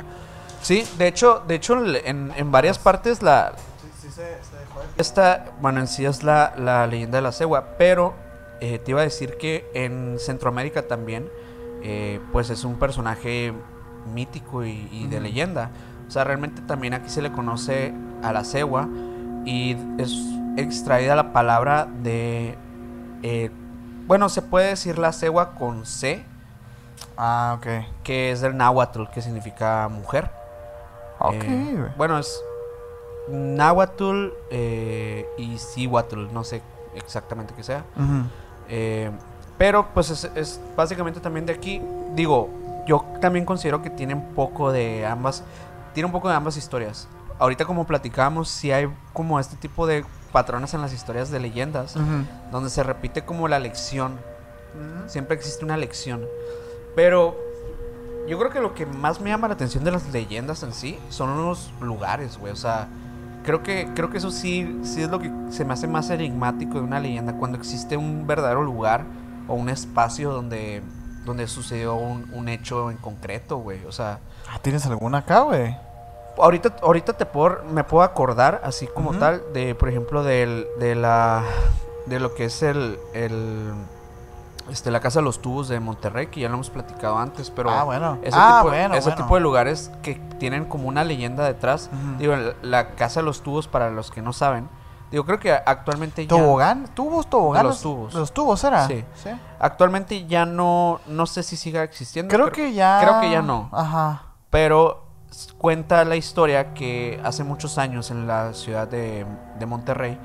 Sí, 0.61 0.85
de 0.99 1.07
hecho, 1.07 1.41
de 1.47 1.55
hecho 1.55 1.83
en, 1.83 2.31
en 2.35 2.51
varias 2.51 2.77
partes 2.77 3.23
la, 3.23 3.53
Sí, 3.81 3.87
sí 3.99 4.11
se, 4.11 4.21
dejó 4.21 4.81
Esta, 4.95 5.45
bueno, 5.59 5.79
en 5.79 5.87
sí 5.87 6.05
es 6.05 6.21
la, 6.21 6.53
la 6.55 6.85
leyenda 6.85 7.17
de 7.17 7.23
la 7.23 7.31
cegua, 7.31 7.77
pero 7.79 8.13
eh, 8.59 8.77
te 8.77 8.91
iba 8.91 9.01
a 9.01 9.03
decir 9.03 9.37
que 9.37 9.67
en 9.73 10.17
Centroamérica 10.19 10.83
también, 10.83 11.27
eh, 11.81 12.19
pues 12.31 12.51
es 12.51 12.63
un 12.63 12.75
personaje 12.75 13.53
mítico 14.13 14.63
y, 14.63 14.87
y 14.91 15.07
de 15.07 15.19
leyenda. 15.19 15.71
O 16.07 16.11
sea, 16.11 16.25
realmente 16.25 16.61
también 16.61 16.93
aquí 16.93 17.09
se 17.09 17.23
le 17.23 17.31
conoce 17.31 17.91
a 18.21 18.31
la 18.31 18.43
cegua 18.43 18.87
y 19.45 19.75
es 19.97 20.11
extraída 20.57 21.15
la 21.15 21.33
palabra 21.33 21.87
de, 22.03 22.57
eh, 23.23 23.49
bueno, 24.07 24.29
se 24.29 24.41
puede 24.41 24.67
decir 24.67 24.97
la 24.99 25.11
cegua 25.13 25.51
con 25.55 25.85
C, 25.85 26.23
Ah, 27.17 27.57
ok. 27.57 27.67
que 28.03 28.31
es 28.31 28.41
del 28.41 28.57
náhuatl, 28.57 29.05
que 29.13 29.21
significa 29.21 29.87
mujer. 29.89 30.29
Ok, 31.19 31.35
Eh, 31.43 31.87
bueno, 31.97 32.17
es 32.17 32.41
náhuatl 33.29 34.29
eh, 34.49 35.25
y 35.37 35.57
cihuatl, 35.57 36.33
no 36.33 36.43
sé 36.43 36.61
exactamente 36.95 37.53
qué 37.55 37.63
sea. 37.63 37.83
Eh, 38.69 39.11
pero 39.57 39.87
pues 39.93 40.09
es, 40.09 40.23
es 40.35 40.59
básicamente 40.75 41.19
también 41.19 41.45
de 41.45 41.53
aquí. 41.53 41.81
Digo, 42.15 42.49
yo 42.87 43.05
también 43.21 43.45
considero 43.45 43.81
que 43.81 43.89
tiene 43.89 44.15
un 44.15 44.33
poco 44.33 44.71
de 44.71 45.05
ambas. 45.05 45.43
Tiene 45.93 46.05
un 46.07 46.11
poco 46.11 46.29
de 46.29 46.35
ambas 46.35 46.57
historias. 46.57 47.07
Ahorita 47.41 47.65
como 47.65 47.87
platicábamos, 47.87 48.49
sí 48.49 48.71
hay 48.71 48.87
como 49.13 49.39
este 49.39 49.55
tipo 49.55 49.87
de 49.87 50.05
patrones 50.31 50.75
en 50.75 50.81
las 50.81 50.93
historias 50.93 51.31
de 51.31 51.39
leyendas. 51.39 51.95
Ujú. 51.95 52.05
Donde 52.51 52.69
se 52.69 52.83
repite 52.83 53.25
como 53.25 53.47
la 53.47 53.57
lección. 53.57 54.19
Siempre 55.07 55.35
existe 55.35 55.65
una 55.65 55.75
lección. 55.75 56.23
Pero 56.95 57.35
yo 58.27 58.37
creo 58.37 58.51
que 58.51 58.59
lo 58.61 58.75
que 58.75 58.85
más 58.85 59.19
me 59.19 59.31
llama 59.31 59.47
la 59.47 59.55
atención 59.55 59.83
de 59.83 59.91
las 59.91 60.07
leyendas 60.13 60.61
en 60.61 60.71
sí 60.71 60.99
son 61.09 61.35
los 61.43 61.73
lugares, 61.81 62.37
güey. 62.37 62.53
O 62.53 62.55
sea, 62.55 62.87
creo 63.43 63.63
que, 63.63 63.89
creo 63.95 64.11
que 64.11 64.19
eso 64.19 64.29
sí, 64.29 64.79
sí 64.83 65.01
es 65.01 65.09
lo 65.09 65.17
que 65.19 65.31
se 65.49 65.65
me 65.65 65.73
hace 65.73 65.87
más 65.87 66.11
enigmático 66.11 66.75
de 66.75 66.81
una 66.81 66.99
leyenda. 66.99 67.33
Cuando 67.33 67.57
existe 67.57 67.97
un 67.97 68.27
verdadero 68.27 68.61
lugar 68.61 69.03
o 69.47 69.55
un 69.55 69.67
espacio 69.69 70.31
donde, 70.31 70.83
donde 71.25 71.47
sucedió 71.47 71.95
un, 71.95 72.29
un 72.33 72.49
hecho 72.49 72.91
en 72.91 72.97
concreto, 72.97 73.57
güey. 73.57 73.83
O 73.85 73.91
sea, 73.91 74.19
Ah, 74.47 74.59
¿Tienes 74.61 74.85
alguna 74.85 75.17
acá, 75.19 75.39
güey? 75.41 75.75
Ahorita, 76.37 76.75
ahorita 76.81 77.13
te 77.13 77.25
puedo, 77.25 77.63
me 77.71 77.83
puedo 77.83 78.03
acordar, 78.03 78.61
así 78.63 78.87
como 78.87 79.13
tal, 79.13 79.41
de, 79.53 79.75
por 79.75 79.89
ejemplo, 79.89 80.23
del, 80.23 80.67
de 80.79 80.95
la, 80.95 81.43
de 82.05 82.19
lo 82.19 82.33
que 82.33 82.45
es 82.45 82.63
el, 82.63 82.99
el, 83.13 83.73
este, 84.69 84.91
la 84.91 84.99
Casa 84.99 85.19
de 85.19 85.25
los 85.25 85.41
Tubos 85.41 85.67
de 85.67 85.79
Monterrey, 85.79 86.27
que 86.27 86.39
ya 86.39 86.47
lo 86.47 86.55
hemos 86.55 86.69
platicado 86.69 87.17
antes, 87.17 87.49
pero 87.49 87.69
ah, 87.69 87.83
bueno. 87.83 88.19
ese, 88.23 88.37
ah, 88.39 88.59
tipo, 88.59 88.69
bueno, 88.69 88.95
ese 88.95 89.09
bueno. 89.09 89.23
tipo 89.23 89.35
de 89.35 89.41
lugares 89.41 89.91
que 90.01 90.15
tienen 90.39 90.65
como 90.65 90.87
una 90.87 91.03
leyenda 91.03 91.45
detrás. 91.45 91.89
Digo, 92.17 92.35
la, 92.61 92.91
Casa 92.95 93.19
de 93.19 93.25
los 93.25 93.41
Tubos, 93.41 93.67
para 93.67 93.89
los 93.89 94.11
que 94.11 94.21
no 94.21 94.33
saben, 94.33 94.69
digo, 95.11 95.25
creo 95.25 95.39
que 95.39 95.51
actualmente 95.51 96.25
ya, 96.25 96.29
¿Tobogán? 96.29 96.87
¿Tubos, 96.95 97.29
tobogán? 97.29 97.63
De 97.63 97.69
los 97.69 97.81
tubos. 97.81 98.13
¿De 98.13 98.19
los 98.19 98.31
tubos 98.31 98.63
era? 98.63 98.87
Sí. 98.87 99.03
actualmente 99.59 100.25
ya 100.25 100.45
no, 100.45 101.01
no 101.07 101.25
sé 101.25 101.43
si 101.43 101.57
siga 101.57 101.83
existiendo. 101.83 102.33
Creo 102.33 102.51
que 102.51 102.73
ya... 102.73 102.99
creo 103.01 103.21
que 103.21 103.29
ya 103.29 103.41
no. 103.41 103.69
Ajá. 103.71 104.23
Pero 104.49 105.10
cuenta 105.57 106.03
la 106.05 106.15
historia 106.15 106.73
que 106.73 107.19
hace 107.23 107.43
muchos 107.43 107.77
años 107.77 108.11
en 108.11 108.27
la 108.27 108.53
ciudad 108.53 108.87
de, 108.87 109.25
de 109.59 109.65
Monterrey 109.65 110.17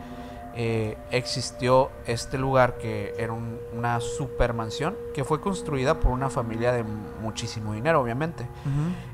eh, 0.59 0.97
existió 1.11 1.91
este 2.07 2.39
lugar 2.39 2.79
que 2.79 3.15
era 3.19 3.33
un- 3.33 3.59
una 3.77 4.01
super 4.01 4.55
mansión 4.55 4.97
que 5.15 5.23
fue 5.23 5.41
construida 5.41 6.01
por 6.01 6.13
una 6.13 6.31
familia 6.31 6.73
de 6.73 6.83
muchísimo 7.23 7.75
dinero, 7.75 8.01
obviamente. 8.01 8.47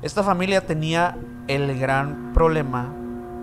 Esta 0.01 0.23
familia 0.23 0.65
tenía 0.65 1.17
el 1.47 1.77
gran 1.79 2.31
problema 2.33 2.87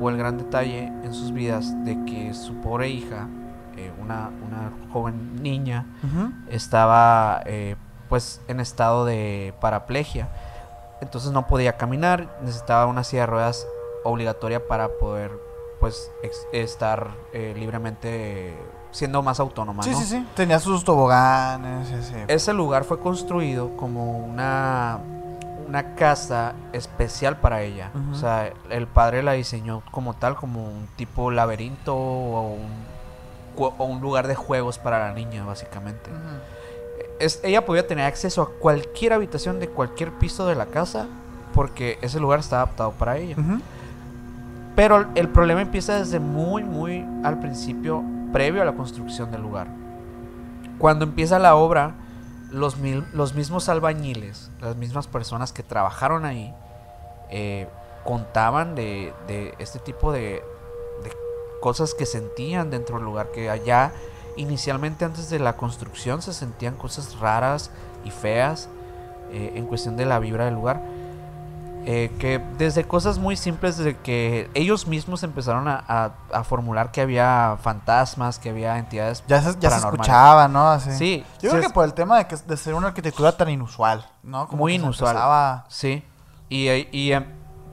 o 0.00 0.08
el 0.08 0.16
gran 0.16 0.38
detalle 0.38 0.86
en 0.86 1.12
sus 1.12 1.32
vidas 1.32 1.74
de 1.84 2.02
que 2.06 2.32
su 2.32 2.54
pobre 2.62 2.88
hija, 2.88 3.28
eh, 3.76 3.92
una, 4.00 4.30
una 4.46 4.72
joven 4.92 5.42
niña, 5.42 5.84
estaba 6.48 7.42
eh, 7.44 7.76
pues 8.08 8.40
en 8.48 8.60
estado 8.60 9.04
de 9.04 9.52
paraplegia. 9.60 10.28
Entonces 11.00 11.30
no 11.32 11.46
podía 11.46 11.76
caminar, 11.76 12.38
necesitaba 12.42 12.86
una 12.86 13.04
silla 13.04 13.22
de 13.22 13.26
ruedas 13.26 13.66
obligatoria 14.04 14.66
para 14.66 14.88
poder 14.88 15.30
pues 15.78 16.10
estar 16.52 17.10
eh, 17.32 17.54
libremente 17.56 18.54
siendo 18.90 19.22
más 19.22 19.40
autónoma. 19.40 19.82
Sí, 19.82 19.90
¿no? 19.92 19.98
sí, 19.98 20.04
sí. 20.04 20.26
Tenía 20.34 20.58
sus 20.58 20.84
toboganes, 20.84 21.88
sí, 21.88 21.94
sí. 22.02 22.14
Ese 22.28 22.52
lugar 22.52 22.84
fue 22.84 22.98
construido 23.00 23.74
como 23.78 24.18
una, 24.18 24.98
una 25.66 25.94
casa 25.94 26.52
especial 26.74 27.38
para 27.38 27.62
ella. 27.62 27.92
O 28.12 28.14
sea, 28.14 28.52
el 28.68 28.86
padre 28.86 29.22
la 29.22 29.32
diseñó 29.32 29.82
como 29.90 30.14
tal, 30.14 30.36
como 30.36 30.64
un 30.66 30.86
tipo 30.96 31.30
laberinto 31.30 31.96
o 31.96 32.42
un, 32.52 32.70
cu- 33.56 33.72
o 33.78 33.84
un 33.84 34.00
lugar 34.02 34.26
de 34.26 34.34
juegos 34.34 34.78
para 34.78 34.98
la 34.98 35.14
niña, 35.14 35.44
básicamente. 35.44 36.10
Ujú. 36.10 36.18
Es- 37.20 37.40
ella 37.44 37.64
podía 37.64 37.86
tener 37.86 38.04
acceso 38.06 38.42
a 38.42 38.48
cualquier 38.50 39.12
habitación 39.12 39.60
de 39.60 39.68
cualquier 39.68 40.10
piso 40.12 40.46
de 40.46 40.54
la 40.56 40.66
casa 40.66 41.06
porque 41.54 41.98
ese 42.02 42.18
lugar 42.20 42.40
está 42.40 42.56
adaptado 42.56 42.92
para 42.92 43.18
ella. 43.18 43.36
Pero 44.76 45.06
el 45.14 45.28
problema 45.28 45.60
empieza 45.60 45.98
desde 45.98 46.18
muy, 46.20 46.62
muy 46.64 47.04
al 47.24 47.38
principio, 47.40 48.02
previo 48.32 48.62
a 48.62 48.64
la 48.64 48.72
construcción 48.72 49.30
del 49.30 49.42
lugar. 49.42 49.66
Cuando 50.78 51.04
empieza 51.04 51.38
la 51.38 51.56
obra, 51.56 51.94
los, 52.50 52.78
mil- 52.78 53.04
los 53.12 53.34
mismos 53.34 53.68
albañiles, 53.68 54.50
las 54.60 54.76
mismas 54.76 55.06
personas 55.06 55.52
que 55.52 55.62
trabajaron 55.62 56.24
ahí, 56.24 56.54
eh, 57.30 57.68
contaban 58.04 58.74
de, 58.74 59.12
de 59.26 59.54
este 59.58 59.78
tipo 59.78 60.10
de, 60.12 60.42
de 61.02 61.12
cosas 61.60 61.92
que 61.94 62.06
sentían 62.06 62.70
dentro 62.70 62.96
del 62.96 63.04
lugar, 63.04 63.30
que 63.32 63.50
allá 63.50 63.92
inicialmente 64.40 65.04
antes 65.04 65.30
de 65.30 65.38
la 65.38 65.56
construcción 65.56 66.22
se 66.22 66.32
sentían 66.32 66.74
cosas 66.76 67.18
raras 67.18 67.70
y 68.04 68.10
feas 68.10 68.68
eh, 69.32 69.52
en 69.54 69.66
cuestión 69.66 69.96
de 69.96 70.06
la 70.06 70.18
vibra 70.18 70.44
del 70.46 70.54
lugar. 70.54 70.80
Eh, 71.86 72.12
que 72.18 72.38
desde 72.58 72.84
cosas 72.84 73.16
muy 73.18 73.36
simples, 73.36 73.78
desde 73.78 73.96
que 73.96 74.50
ellos 74.52 74.86
mismos 74.86 75.22
empezaron 75.22 75.66
a, 75.66 75.82
a- 75.88 76.10
a 76.30 76.44
formular 76.44 76.92
que 76.92 77.00
había 77.00 77.56
fantasmas, 77.62 78.38
que 78.38 78.50
había 78.50 78.76
entidades. 78.76 79.24
Ya 79.26 79.40
se, 79.40 79.58
ya 79.58 79.70
se 79.70 79.78
escuchaba, 79.78 80.46
¿no? 80.46 80.68
Así. 80.70 80.92
Sí, 80.92 81.24
Yo 81.40 81.50
creo 81.50 81.62
que 81.62 81.70
por 81.70 81.86
el 81.86 81.94
tema 81.94 82.18
de, 82.18 82.26
que, 82.26 82.36
de 82.36 82.56
ser 82.58 82.74
una 82.74 82.88
arquitectura 82.88 83.32
tan 83.34 83.48
inusual, 83.48 84.06
¿no? 84.22 84.46
Muy 84.52 84.74
inusual. 84.74 85.12
empezaba- 85.16 85.64
Sí. 85.68 86.04
Y, 86.50 86.68
y, 86.68 86.88
y, 86.92 87.12
em, 87.12 87.24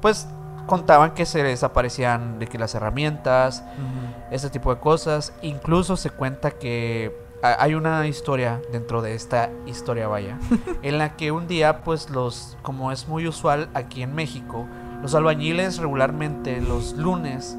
pues 0.01 0.26
contaban 0.68 1.11
que 1.15 1.26
se 1.26 1.41
desaparecían 1.43 2.38
de 2.39 2.45
que 2.47 2.59
las 2.59 2.76
herramientas, 2.76 3.63
Ujú. 3.74 4.36
ese 4.36 4.49
tipo 4.51 4.74
de 4.74 4.80
cosas. 4.80 5.34
Incluso 5.41 5.97
se 5.97 6.11
cuenta 6.11 6.51
que 6.51 7.15
ha- 7.41 7.61
hay 7.63 7.74
una 7.74 8.05
historia 8.07 8.61
dentro 8.72 9.01
de 9.01 9.15
esta 9.15 9.49
historia, 9.65 10.07
vaya, 10.07 10.38
en 10.84 10.97
la 10.99 11.15
que 11.15 11.32
un 11.32 11.47
día, 11.47 11.84
pues 11.84 12.09
los, 12.11 12.57
como 12.61 12.91
es 12.91 13.07
muy 13.07 13.28
usual 13.28 13.70
aquí 13.74 14.03
en 14.03 14.13
México, 14.13 14.68
los 15.01 15.15
albañiles 15.15 15.78
regularmente 15.80 16.59
los 16.61 16.93
lunes 16.93 17.55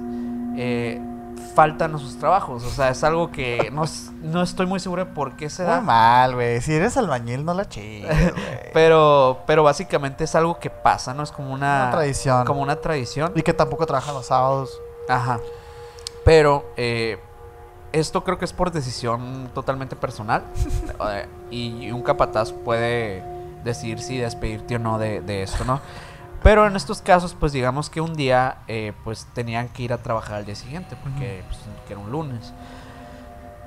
eh, 0.57 1.01
faltan 1.55 1.95
a 1.95 1.99
sus 1.99 2.18
trabajos. 2.18 2.64
O 2.64 2.70
sea, 2.70 2.91
es 2.91 3.03
algo 3.05 3.30
que 3.30 3.70
no, 3.72 3.84
no 4.22 4.43
estoy 4.43 4.66
muy 4.66 4.80
seguro 4.80 5.05
de 5.05 5.11
por 5.12 5.36
qué 5.36 5.51
se 5.51 5.62
Muy 5.64 5.72
da. 5.72 5.80
mal, 5.80 6.34
güey. 6.34 6.61
Si 6.61 6.72
eres 6.74 6.97
albañil, 6.97 7.45
no 7.45 7.55
la 7.55 7.68
chingues, 7.68 8.32
güey. 8.32 8.72
Pero, 8.72 9.41
pero 9.47 9.62
básicamente 9.62 10.24
es 10.24 10.34
algo 10.34 10.59
que 10.59 10.70
pasa, 10.70 11.14
¿no? 11.14 11.22
Es 11.22 11.32
como 11.32 11.53
una, 11.53 11.82
Una 11.84 11.91
tradición. 11.93 12.45
Como 12.47 12.62
una 12.62 12.76
tradición. 12.76 13.32
Y 13.34 13.43
que 13.43 13.53
tampoco 13.55 13.86
trabajan 13.86 14.14
los 14.14 14.26
sábados. 14.26 14.80
Ajá. 15.09 15.41
Pero 16.24 16.64
eh, 16.76 17.18
esto 17.93 18.22
creo 18.24 18.39
que 18.39 18.45
es 18.45 18.53
por 18.53 18.70
decisión 18.70 19.51
totalmente 19.55 19.97
personal. 19.97 20.45
Eh, 21.11 21.28
y 21.51 21.91
un 21.93 22.03
capataz 22.03 22.53
puede 22.53 23.22
decidir 23.62 24.01
si 24.01 24.18
despedirte 24.18 24.74
o 24.76 24.78
no 24.80 24.99
de, 24.99 25.20
de 25.20 25.45
esto, 25.45 25.64
¿no? 25.64 25.80
Pero 26.43 26.66
en 26.66 26.76
estos 26.76 27.03
casos, 27.03 27.36
pues 27.39 27.53
digamos 27.53 27.91
que 27.91 28.01
un 28.01 28.14
día, 28.14 28.59
eh, 28.68 28.93
pues 29.05 29.26
tenían 29.34 29.68
que 29.68 29.82
ir 29.82 29.93
a 29.93 29.99
trabajar 29.99 30.36
al 30.36 30.45
día 30.45 30.55
siguiente, 30.55 30.97
porque 31.03 31.43
pues, 31.49 31.61
que 31.86 31.93
era 31.93 32.01
un 32.01 32.11
lunes. 32.11 32.53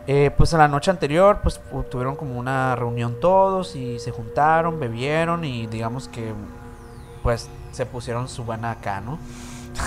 Eh, 0.08 0.32
pues 0.36 0.52
en 0.54 0.60
la 0.60 0.68
noche 0.68 0.90
anterior, 0.90 1.42
pues 1.44 1.60
tuvieron 1.90 2.16
como 2.16 2.38
una 2.38 2.76
reunión 2.76 3.20
todos 3.20 3.76
y 3.76 4.00
se 4.00 4.12
juntaron, 4.12 4.80
bebieron 4.80 5.44
y 5.44 5.68
digamos 5.68 6.08
que, 6.08 6.34
pues 7.22 7.50
se 7.72 7.86
pusieron 7.86 8.28
su 8.28 8.44
buena 8.44 8.72
acá, 8.72 9.02
¿no? 9.02 9.20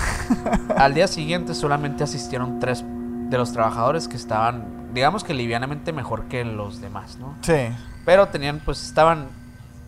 Al 0.76 0.94
día 0.94 1.08
siguiente 1.08 1.54
solamente 1.54 2.04
asistieron 2.04 2.60
tres 2.60 2.84
de 2.86 3.38
los 3.38 3.52
trabajadores 3.52 4.08
que 4.08 4.16
estaban, 4.16 4.94
digamos 4.94 5.24
que 5.24 5.34
livianamente 5.34 5.92
mejor 5.92 6.24
que 6.24 6.44
los 6.44 6.80
demás, 6.80 7.16
¿no? 7.18 7.34
Sí. 7.40 7.68
Pero 8.04 8.28
tenían, 8.28 8.60
pues 8.64 8.84
estaban 8.84 9.28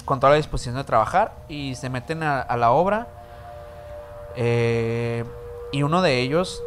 con 0.07 0.21
toda 0.21 0.31
la 0.31 0.37
disposición 0.39 0.77
de 0.77 0.85
trabajar 0.85 1.35
y 1.49 1.75
se 1.75 1.91
meten 1.91 2.23
a, 2.23 2.41
a 2.41 2.57
la 2.57 2.71
obra. 2.71 3.09
eh, 4.37 5.25
y 5.73 5.83
uno 5.83 6.01
de 6.01 6.21
ellos, 6.21 6.63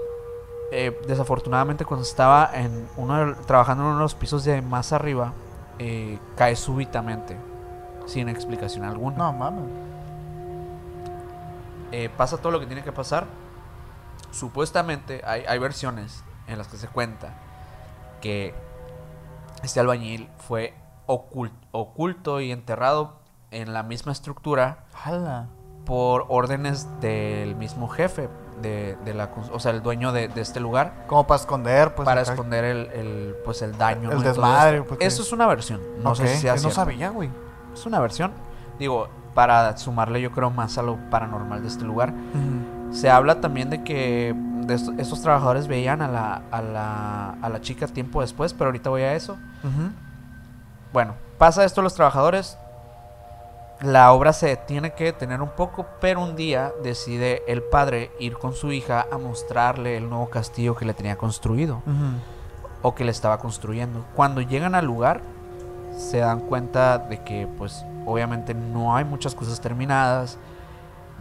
eh, 0.71 0.99
desafortunadamente, 1.07 1.85
cuando 1.85 2.03
estaba 2.05 2.51
en 2.53 2.87
uno 2.97 3.35
trabajando 3.47 3.83
en 3.83 3.87
uno 3.89 3.97
de 3.97 4.03
los 4.03 4.13
pisos 4.13 4.43
de 4.43 4.61
más 4.61 4.91
arriba, 4.93 5.33
eh, 5.79 6.19
cae 6.35 6.55
súbitamente, 6.55 7.37
sin 8.05 8.29
explicación 8.29 8.83
alguna. 8.83 9.17
No, 9.17 9.33
mames. 9.33 9.63
Pasa 12.17 12.37
todo 12.37 12.51
lo 12.51 12.59
que 12.59 12.67
tiene 12.67 12.83
que 12.83 12.91
pasar. 12.91 13.25
Supuestamente 14.31 15.21
hay, 15.25 15.43
hay 15.47 15.57
versiones 15.57 16.23
en 16.47 16.57
las 16.59 16.67
que 16.67 16.77
se 16.77 16.87
cuenta 16.87 17.33
que 18.21 18.53
este 19.63 19.79
albañil 19.79 20.29
fue 20.37 20.73
ocul- 21.07 21.51
oculto 21.71 22.41
y 22.41 22.51
enterrado 22.51 23.18
en 23.51 23.73
la 23.73 23.83
misma 23.83 24.11
estructura 24.11 24.85
Jala. 24.93 25.47
por 25.85 26.25
órdenes 26.29 26.87
del 27.01 27.55
mismo 27.55 27.87
jefe, 27.87 28.29
de, 28.61 28.97
de 29.05 29.13
la, 29.13 29.29
o 29.51 29.59
sea, 29.59 29.71
el 29.71 29.81
dueño 29.81 30.11
de, 30.11 30.27
de 30.27 30.41
este 30.41 30.59
lugar, 30.59 31.05
Como 31.07 31.25
para 31.25 31.39
esconder, 31.39 31.95
pues. 31.95 32.05
para 32.05 32.21
acá. 32.21 32.31
esconder 32.31 32.65
el, 32.65 32.87
el, 32.91 33.35
pues, 33.45 33.61
el 33.61 33.77
daño. 33.77 34.11
El 34.11 34.21
desmadre, 34.21 34.83
Eso 34.99 35.21
es 35.21 35.31
una 35.31 35.47
versión. 35.47 35.79
No 36.03 36.13
sé 36.15 36.27
si 36.27 36.41
sea 36.41 36.55
no 36.55 36.69
sabía, 36.69 37.09
güey. 37.09 37.29
Es 37.73 37.85
una 37.85 37.99
versión. 37.99 38.31
Digo, 38.77 39.07
para 39.33 39.77
sumarle 39.77 40.21
yo 40.21 40.31
creo 40.31 40.49
más 40.51 40.77
a 40.77 40.81
lo 40.81 40.97
paranormal 41.09 41.61
de 41.61 41.67
este 41.69 41.85
lugar. 41.85 42.13
Se 42.91 43.09
habla 43.09 43.39
también 43.39 43.69
de 43.69 43.83
que 43.83 44.35
de 44.65 44.73
estos, 44.73 44.93
estos 44.97 45.21
trabajadores 45.21 45.67
veían 45.67 46.01
a 46.01 46.07
la, 46.07 46.41
a, 46.51 46.61
la, 46.61 47.29
a 47.41 47.49
la 47.49 47.61
chica 47.61 47.87
tiempo 47.87 48.21
después, 48.21 48.53
pero 48.53 48.65
ahorita 48.67 48.89
voy 48.89 49.03
a 49.03 49.13
eso. 49.13 49.37
Bueno, 50.91 51.13
pasa 51.37 51.63
esto 51.63 51.81
a 51.81 51.83
los 51.83 51.93
trabajadores. 51.93 52.57
La 53.81 54.11
obra 54.11 54.33
se 54.33 54.57
tiene 54.57 54.93
que 54.93 55.05
detener 55.05 55.41
un 55.41 55.51
poco, 55.51 55.85
pero 56.01 56.21
un 56.21 56.35
día 56.35 56.73
decide 56.83 57.43
el 57.47 57.63
padre 57.63 58.11
ir 58.19 58.37
con 58.37 58.53
su 58.53 58.73
hija 58.73 59.07
a 59.09 59.17
mostrarle 59.17 59.95
el 59.95 60.09
nuevo 60.09 60.29
castillo 60.29 60.75
que 60.75 60.83
le 60.83 60.93
tenía 60.93 61.17
construido 61.17 61.81
o 62.81 62.93
que 62.93 63.05
le 63.05 63.11
estaba 63.11 63.39
construyendo. 63.39 64.05
Cuando 64.15 64.41
llegan 64.41 64.75
al 64.75 64.85
lugar, 64.85 65.21
se 65.97 66.17
dan 66.17 66.41
cuenta 66.41 66.97
de 66.97 67.23
que, 67.23 67.47
pues, 67.57 67.85
obviamente 68.05 68.53
no 68.53 68.97
hay 68.97 69.05
muchas 69.05 69.33
cosas 69.33 69.61
terminadas. 69.61 70.37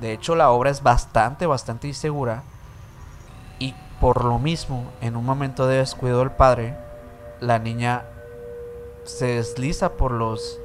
De 0.00 0.12
hecho, 0.12 0.34
la 0.34 0.50
obra 0.50 0.70
es 0.70 0.82
bastante, 0.82 1.46
bastante 1.46 1.86
insegura. 1.86 2.42
Y 3.60 3.72
por 4.00 4.24
lo 4.24 4.40
mismo, 4.40 4.84
en 5.00 5.16
un 5.16 5.24
momento 5.24 5.68
de 5.68 5.78
descuido 5.78 6.18
del 6.18 6.32
padre, 6.32 6.76
la 7.40 7.60
niña 7.60 8.02
se 9.04 9.26
desliza 9.26 9.92
por 9.92 10.10
los 10.10 10.58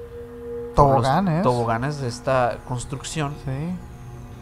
los 0.75 1.03
Toboganes. 1.03 1.43
toboganes 1.43 2.01
de 2.01 2.07
esta 2.07 2.57
construcción 2.67 3.33
Sí. 3.45 3.75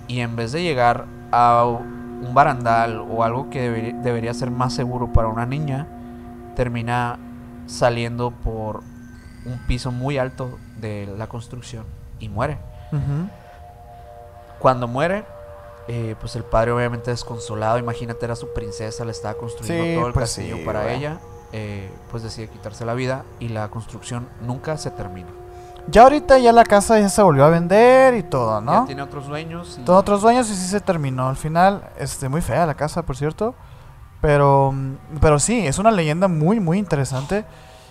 y 0.07 0.19
en 0.21 0.35
vez 0.35 0.51
de 0.51 0.63
llegar 0.63 1.05
a 1.31 1.63
un 1.65 2.33
barandal 2.33 2.99
o 3.09 3.23
algo 3.23 3.49
que 3.49 3.61
debería, 3.61 3.93
debería 4.01 4.33
ser 4.33 4.51
más 4.51 4.73
seguro 4.73 5.11
para 5.11 5.27
una 5.27 5.45
niña, 5.45 5.87
termina 6.55 7.17
saliendo 7.67 8.31
por 8.31 8.81
un 9.45 9.57
piso 9.67 9.91
muy 9.91 10.17
alto 10.17 10.57
de 10.79 11.13
la 11.17 11.27
construcción 11.27 11.85
y 12.19 12.29
muere. 12.29 12.57
Cuando 14.59 14.87
muere, 14.87 15.25
eh, 15.87 16.15
pues 16.19 16.35
el 16.35 16.43
padre 16.43 16.71
obviamente 16.71 17.09
desconsolado, 17.11 17.79
imagínate 17.79 18.23
era 18.25 18.35
su 18.35 18.53
princesa, 18.53 19.03
le 19.05 19.11
estaba 19.11 19.33
construyendo 19.35 19.83
Sí, 19.85 19.95
todo 19.95 20.07
el 20.07 20.13
pues 20.13 20.25
castillo 20.35 20.57
sí, 20.57 20.63
para 20.63 20.91
ella, 20.93 21.17
eh, 21.53 21.89
pues 22.11 22.21
decide 22.23 22.47
quitarse 22.47 22.85
la 22.85 22.93
vida 22.93 23.23
y 23.39 23.49
la 23.49 23.67
construcción 23.69 24.27
nunca 24.45 24.77
se 24.77 24.91
termina. 24.91 25.29
Ya 25.87 26.03
ahorita 26.03 26.37
ya 26.37 26.51
la 26.53 26.63
casa 26.63 26.99
ya 26.99 27.09
se 27.09 27.21
volvió 27.21 27.43
a 27.45 27.49
vender 27.49 28.13
y 28.13 28.23
todo, 28.23 28.59
Ya 28.59 28.61
¿no? 28.65 28.85
tiene 28.85 29.01
otros 29.01 29.27
dueños. 29.27 29.77
y- 29.79 29.83
Todos 29.83 29.99
otros 29.99 30.21
dueños 30.21 30.49
y 30.49 30.55
sí 30.55 30.67
se 30.67 30.79
terminó. 30.79 31.27
Al 31.27 31.35
final, 31.35 31.89
este, 31.97 32.29
muy 32.29 32.41
fea 32.41 32.65
la 32.65 32.75
casa, 32.75 33.03
por 33.03 33.17
cierto. 33.17 33.55
Pero, 34.21 34.73
pero 35.19 35.39
sí, 35.39 35.65
es 35.65 35.79
una 35.79 35.89
leyenda 35.91 36.27
muy, 36.27 36.59
muy 36.59 36.77
interesante. 36.77 37.45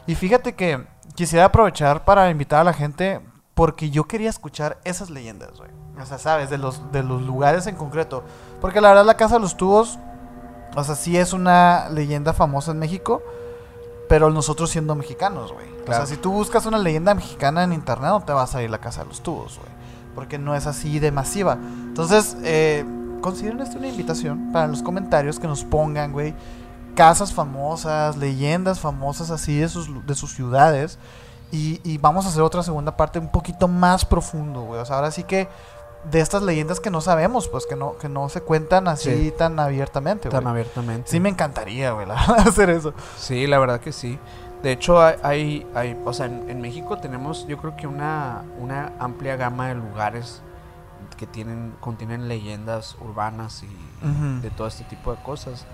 Y 0.06 0.14
fíjate 0.14 0.54
que 0.54 0.86
quisiera 1.14 1.46
aprovechar 1.46 2.04
para 2.04 2.30
invitar 2.30 2.60
a 2.60 2.64
la 2.64 2.72
gente 2.72 3.20
porque 3.54 3.90
yo 3.90 4.04
quería 4.04 4.30
escuchar 4.30 4.78
esas 4.84 5.10
leyendas, 5.10 5.58
güey. 5.58 5.70
O 6.00 6.06
sea, 6.06 6.18
sabes, 6.18 6.48
de 6.48 6.56
los, 6.56 6.92
de 6.92 7.02
los 7.02 7.20
lugares 7.22 7.66
en 7.66 7.74
concreto. 7.74 8.22
Porque 8.60 8.80
la 8.80 8.88
verdad 8.88 9.04
la 9.04 9.16
Casa 9.16 9.34
de 9.34 9.40
los 9.40 9.56
Tubos, 9.56 9.98
o 10.76 10.84
sea, 10.84 10.94
sí 10.94 11.18
es 11.18 11.32
una 11.32 11.88
leyenda 11.90 12.32
famosa 12.32 12.70
en 12.70 12.78
México. 12.78 13.22
Pero 14.08 14.30
nosotros 14.30 14.70
siendo 14.70 14.94
mexicanos, 14.94 15.52
güey. 15.52 15.66
O 15.88 15.92
sea, 15.92 16.06
si 16.06 16.16
tú 16.16 16.32
buscas 16.32 16.66
una 16.66 16.78
leyenda 16.78 17.14
mexicana 17.14 17.64
en 17.64 17.72
internet, 17.72 18.10
no 18.10 18.20
te 18.22 18.32
va 18.32 18.42
a 18.42 18.46
salir 18.46 18.70
la 18.70 18.78
Casa 18.78 19.02
de 19.02 19.08
los 19.08 19.22
Tubos, 19.22 19.58
güey. 19.58 19.70
Porque 20.14 20.38
no 20.38 20.54
es 20.54 20.66
así 20.66 20.98
de 20.98 21.10
masiva. 21.12 21.54
Entonces, 21.54 22.36
eh, 22.42 22.84
consideren 23.20 23.60
esto 23.60 23.78
una 23.78 23.88
invitación 23.88 24.50
para 24.52 24.66
los 24.66 24.82
comentarios 24.82 25.38
que 25.38 25.46
nos 25.46 25.64
pongan, 25.64 26.12
güey, 26.12 26.34
casas 26.94 27.32
famosas, 27.32 28.16
leyendas 28.16 28.80
famosas 28.80 29.30
así 29.30 29.58
de 29.58 29.68
sus, 29.68 29.88
de 30.06 30.14
sus 30.14 30.32
ciudades. 30.34 30.98
Y, 31.52 31.80
y 31.82 31.98
vamos 31.98 32.26
a 32.26 32.28
hacer 32.28 32.42
otra 32.42 32.62
segunda 32.62 32.96
parte 32.96 33.18
un 33.18 33.30
poquito 33.30 33.66
más 33.68 34.04
profundo, 34.04 34.62
güey. 34.62 34.80
O 34.80 34.84
sea, 34.84 34.96
ahora 34.96 35.10
sí 35.10 35.24
que 35.24 35.48
de 36.10 36.20
estas 36.20 36.42
leyendas 36.42 36.80
que 36.80 36.90
no 36.90 37.00
sabemos, 37.00 37.48
pues 37.48 37.66
que 37.66 37.76
no, 37.76 37.96
que 37.98 38.08
no 38.08 38.28
se 38.28 38.40
cuentan 38.40 38.88
así 38.88 39.10
Sí. 39.12 39.34
tan 39.36 39.58
abiertamente, 39.60 40.28
tan 40.30 40.42
güey. 40.42 40.52
abiertamente. 40.52 41.10
Sí 41.10 41.20
me 41.20 41.28
encantaría, 41.28 41.92
güey, 41.92 42.06
hacer 42.38 42.70
eso. 42.70 42.94
Sí, 43.18 43.46
la 43.46 43.58
verdad 43.58 43.80
que 43.80 43.92
sí. 43.92 44.18
De 44.62 44.72
hecho, 44.72 45.00
hay, 45.00 45.66
hay, 45.74 45.98
o 46.04 46.12
sea, 46.12 46.26
en, 46.26 46.50
en 46.50 46.60
México 46.60 46.98
tenemos, 46.98 47.46
yo 47.46 47.56
creo 47.56 47.76
que 47.76 47.86
una, 47.86 48.42
una 48.58 48.92
amplia 48.98 49.36
gama 49.36 49.68
de 49.68 49.74
lugares 49.76 50.42
que 51.16 51.26
tienen, 51.26 51.74
contienen 51.80 52.28
leyendas 52.28 52.96
urbanas 53.00 53.62
y 53.62 54.06
de 54.40 54.50
todo 54.50 54.66
este 54.66 54.84
tipo 54.84 55.14
de 55.14 55.22
cosas. 55.22 55.66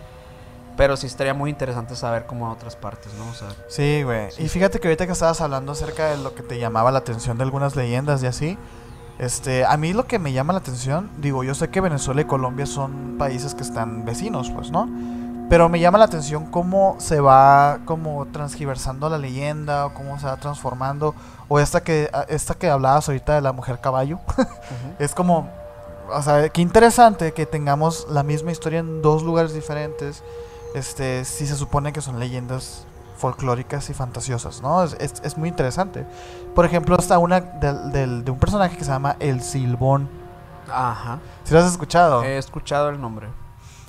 Pero 0.76 0.96
sí 0.96 1.06
estaría 1.06 1.32
muy 1.32 1.50
interesante 1.50 1.96
saber 1.96 2.26
cómo 2.26 2.48
a 2.48 2.52
otras 2.52 2.76
partes, 2.76 3.14
¿no? 3.14 3.30
O 3.30 3.34
sea, 3.34 3.48
Sí, 3.68 4.02
güey. 4.02 4.30
Sí. 4.30 4.42
Y 4.42 4.48
fíjate 4.48 4.78
que 4.78 4.88
ahorita 4.88 5.06
que 5.06 5.12
estabas 5.12 5.40
hablando 5.40 5.72
acerca 5.72 6.06
de 6.10 6.18
lo 6.18 6.34
que 6.34 6.42
te 6.42 6.58
llamaba 6.58 6.90
la 6.90 6.98
atención 6.98 7.38
de 7.38 7.44
algunas 7.44 7.76
leyendas 7.76 8.22
y 8.22 8.26
así, 8.26 8.58
este, 9.18 9.64
a 9.64 9.76
mí 9.76 9.94
lo 9.94 10.06
que 10.06 10.18
me 10.18 10.32
llama 10.32 10.52
la 10.52 10.58
atención, 10.58 11.10
digo, 11.18 11.44
yo 11.44 11.54
sé 11.54 11.70
que 11.70 11.80
Venezuela 11.80 12.20
y 12.20 12.24
Colombia 12.24 12.66
son 12.66 13.16
países 13.16 13.54
que 13.54 13.62
están 13.62 14.04
vecinos, 14.04 14.50
pues, 14.50 14.70
¿no? 14.70 14.88
Pero 15.48 15.68
me 15.68 15.78
llama 15.78 15.98
la 15.98 16.06
atención 16.06 16.46
cómo 16.46 16.96
se 16.98 17.20
va 17.20 17.78
como 17.84 18.26
transgiversando 18.26 19.08
la 19.08 19.18
leyenda 19.18 19.86
o 19.86 19.94
cómo 19.94 20.18
se 20.18 20.26
va 20.26 20.36
transformando 20.38 21.14
o 21.48 21.60
esta 21.60 21.82
que 21.84 22.10
esta 22.28 22.54
que 22.54 22.68
hablabas 22.68 23.08
ahorita 23.08 23.34
de 23.36 23.40
la 23.42 23.52
mujer 23.52 23.80
caballo. 23.80 24.18
es 24.98 25.14
como 25.14 25.48
o 26.12 26.22
sea, 26.22 26.48
qué 26.48 26.60
interesante 26.62 27.32
que 27.32 27.46
tengamos 27.46 28.06
la 28.10 28.22
misma 28.22 28.50
historia 28.52 28.80
en 28.80 29.02
dos 29.02 29.22
lugares 29.22 29.52
diferentes. 29.54 30.22
Este, 30.74 31.24
si 31.24 31.46
se 31.46 31.54
supone 31.56 31.92
que 31.92 32.00
son 32.00 32.18
leyendas 32.20 32.84
folclóricas 33.16 33.88
y 33.88 33.94
fantasiosas, 33.94 34.60
¿no? 34.62 34.82
Es, 34.84 34.94
es- 35.00 35.22
es 35.24 35.38
muy 35.38 35.48
interesante. 35.48 36.06
Por 36.54 36.64
ejemplo, 36.66 36.96
está 36.98 37.18
una 37.18 37.40
del- 37.40 37.92
del- 37.92 38.24
de 38.24 38.30
un 38.30 38.38
personaje 38.38 38.76
que 38.76 38.84
se 38.84 38.90
llama 38.90 39.16
El 39.20 39.42
Silbón. 39.42 40.08
Ajá. 40.70 41.18
¿Si 41.44 41.54
lo 41.54 41.60
has 41.60 41.66
escuchado? 41.70 42.22
He 42.24 42.36
escuchado 42.36 42.88
el 42.90 43.00
nombre. 43.00 43.28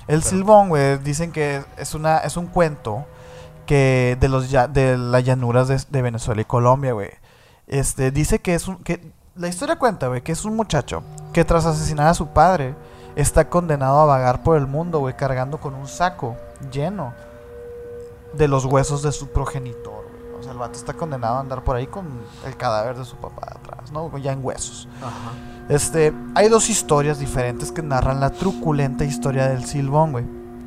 El 0.08 0.20
pero- 0.20 0.30
Silbón, 0.30 0.70
güey, 0.70 0.98
dicen 1.00 1.32
que 1.32 1.64
es 1.78 1.94
una 1.94 2.18
es 2.20 2.38
un 2.38 2.48
cuento 2.48 3.06
que 3.66 4.18
de 4.20 4.30
los 4.30 4.50
de 4.50 4.98
las 4.98 5.24
llanuras 5.24 5.68
de, 5.68 5.80
de 5.90 6.02
Venezuela 6.02 6.42
y 6.42 6.46
Colombia, 6.46 6.94
güey. 6.94 7.10
Este 7.68 8.12
dice 8.12 8.40
que 8.40 8.56
es 8.56 8.68
un 8.68 8.78
que 8.78 9.12
la 9.36 9.48
historia 9.50 9.78
cuenta, 9.78 10.08
güey, 10.08 10.22
que 10.22 10.32
es 10.32 10.46
un 10.46 10.56
muchacho 10.56 11.04
que 11.34 11.44
tras 11.46 11.66
asesinar 11.66 12.08
a 12.08 12.14
su 12.14 12.28
padre 12.30 12.74
está 13.16 13.50
condenado 13.50 14.00
a 14.00 14.06
vagar 14.06 14.44
por 14.44 14.58
el 14.58 14.68
mundo, 14.68 15.00
güey, 15.00 15.16
cargando 15.16 15.60
con 15.60 15.74
un 15.76 15.88
saco 15.88 16.36
lleno 16.72 17.14
de 18.34 18.48
los 18.48 18.66
huesos 18.66 19.02
de 19.04 19.12
su 19.12 19.30
progenitor. 19.30 19.97
O 20.40 20.44
sea, 20.44 20.52
el 20.52 20.58
vato 20.58 20.74
está 20.74 20.94
condenado 20.94 21.38
a 21.38 21.40
andar 21.40 21.64
por 21.64 21.76
ahí 21.76 21.88
con 21.88 22.08
el 22.46 22.56
cadáver 22.56 22.96
de 22.96 23.06
su 23.06 23.16
papá 23.16 23.56
atrás, 23.56 23.92
¿no? 23.92 24.16
Ya 24.18 24.34
en 24.34 24.44
huesos. 24.44 24.88
Ajá. 25.02 25.32
Este, 25.70 26.14
hay 26.36 26.48
dos 26.48 26.70
historias 26.70 27.20
diferentes 27.20 27.72
que 27.72 27.82
narran 27.82 28.20
la 28.20 28.30
truculenta 28.30 29.04
historia 29.04 29.48
del 29.48 29.66
Silbón, 29.66 30.12
güey. 30.12 30.26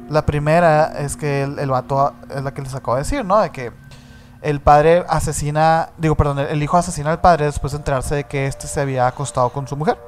La 0.09 0.27
primera 0.27 0.99
es 0.99 1.16
que 1.16 1.43
el, 1.43 1.59
el 1.59 1.71
vato, 1.71 2.12
es 2.29 2.43
la 2.43 2.53
que 2.53 2.62
les 2.62 2.75
acabo 2.75 2.97
de 2.97 3.03
decir, 3.03 3.25
¿no? 3.25 3.41
De 3.41 3.51
que 3.51 3.73
el 4.43 4.61
padre 4.61 5.05
asesina, 5.09 5.91
digo, 5.99 6.14
perdón, 6.14 6.39
el, 6.41 6.62
hijo 6.62 6.77
asesina 6.77 7.11
al 7.11 7.21
padre 7.21 7.47
después 7.47 7.73
de 7.73 7.79
enterarse 7.79 8.14
de 8.14 8.25
que 8.25 8.47
este 8.47 8.66
se 8.66 8.81
había 8.81 9.07
acostado 9.07 9.51
con 9.51 9.68
su 9.68 9.77
mujer. 9.77 9.99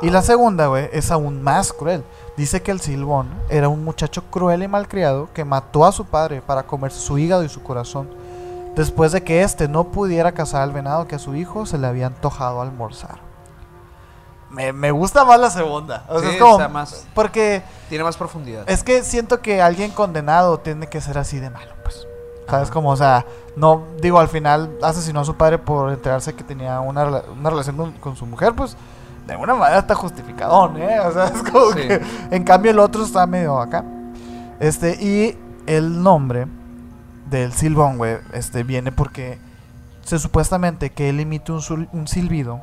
Y 0.00 0.08
la 0.08 0.22
segunda, 0.22 0.68
güey, 0.68 0.88
es 0.92 1.10
aún 1.10 1.42
más 1.42 1.72
cruel. 1.72 2.02
Dice 2.36 2.62
que 2.62 2.70
el 2.70 2.80
Silbón 2.80 3.28
era 3.50 3.68
un 3.68 3.84
muchacho 3.84 4.22
cruel 4.30 4.62
y 4.62 4.68
malcriado 4.68 5.28
que 5.34 5.44
mató 5.44 5.84
a 5.84 5.92
su 5.92 6.06
padre 6.06 6.40
para 6.40 6.62
comerse 6.62 6.98
su 6.98 7.18
hígado 7.18 7.44
y 7.44 7.48
su 7.48 7.62
corazón. 7.62 8.08
Después 8.76 9.12
de 9.12 9.22
que 9.22 9.42
éste 9.42 9.68
no 9.68 9.84
pudiera 9.84 10.32
cazar 10.32 10.62
al 10.62 10.72
venado 10.72 11.06
que 11.06 11.16
a 11.16 11.18
su 11.18 11.34
hijo 11.34 11.66
se 11.66 11.76
le 11.78 11.86
había 11.86 12.06
antojado 12.06 12.62
almorzar. 12.62 13.18
Me, 14.50 14.72
me 14.72 14.90
gusta 14.90 15.24
más 15.24 15.38
la 15.40 15.50
segunda. 15.50 16.04
O 16.08 16.20
sea, 16.20 16.28
Sí, 16.28 16.34
es 16.36 16.40
como. 16.42 16.54
está 16.54 16.68
más- 16.68 17.06
Porque 17.14 17.62
Tiene 17.88 18.04
más 18.04 18.16
profundidad. 18.16 18.68
es 18.68 18.82
que 18.82 19.02
siento 19.02 19.40
que 19.40 19.62
alguien 19.62 19.90
condenado 19.92 20.58
tiene 20.60 20.86
que 20.88 21.00
ser 21.00 21.18
así 21.18 21.38
de 21.38 21.50
malo, 21.50 21.72
pues. 21.82 22.06
¿Sabes? 22.48 22.70
Como, 22.70 22.90
o 22.90 22.96
sea, 22.96 23.24
no, 23.56 23.82
digo, 24.00 24.18
al 24.20 24.28
final 24.28 24.70
asesinó 24.82 25.20
a 25.20 25.24
su 25.24 25.36
padre 25.36 25.56
por 25.58 25.90
enterarse 25.90 26.34
que 26.34 26.44
tenía 26.44 26.80
una, 26.80 27.04
una 27.04 27.50
relación 27.50 27.76
con, 27.76 27.92
con 27.92 28.16
su 28.16 28.26
mujer, 28.26 28.52
pues 28.54 28.76
de 29.26 29.32
alguna 29.34 29.54
manera 29.54 29.78
está 29.78 29.94
justificadón, 29.94 30.76
¿eh? 30.82 31.00
O 31.00 31.12
sea, 31.12 31.24
es 31.34 31.42
como 31.50 31.70
Sí. 31.72 31.88
que. 31.88 32.02
En 32.30 32.44
cambio, 32.44 32.72
el 32.72 32.78
otro 32.78 33.04
está 33.04 33.26
medio 33.26 33.58
acá. 33.58 33.84
Este, 34.60 35.02
y 35.02 35.38
el 35.66 36.02
nombre 36.02 36.46
del 37.38 37.52
silbón, 37.52 37.98
güey, 37.98 38.18
este, 38.32 38.62
viene 38.62 38.92
porque 38.92 39.38
se 40.04 40.18
supuestamente 40.18 40.90
que 40.90 41.08
él 41.08 41.20
emite 41.20 41.52
un, 41.52 41.60
sul- 41.60 41.88
un 41.92 42.06
silbido 42.08 42.60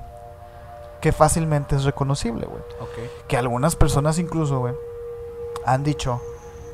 que 1.01 1.11
fácilmente 1.11 1.75
es 1.75 1.83
reconocible, 1.85 2.45
güey 2.45 2.61
Ok. 2.81 3.27
que 3.27 3.37
algunas 3.37 3.75
personas 3.75 4.19
incluso, 4.19 4.59
güey, 4.59 4.73
han 5.65 5.83
dicho 5.83 6.21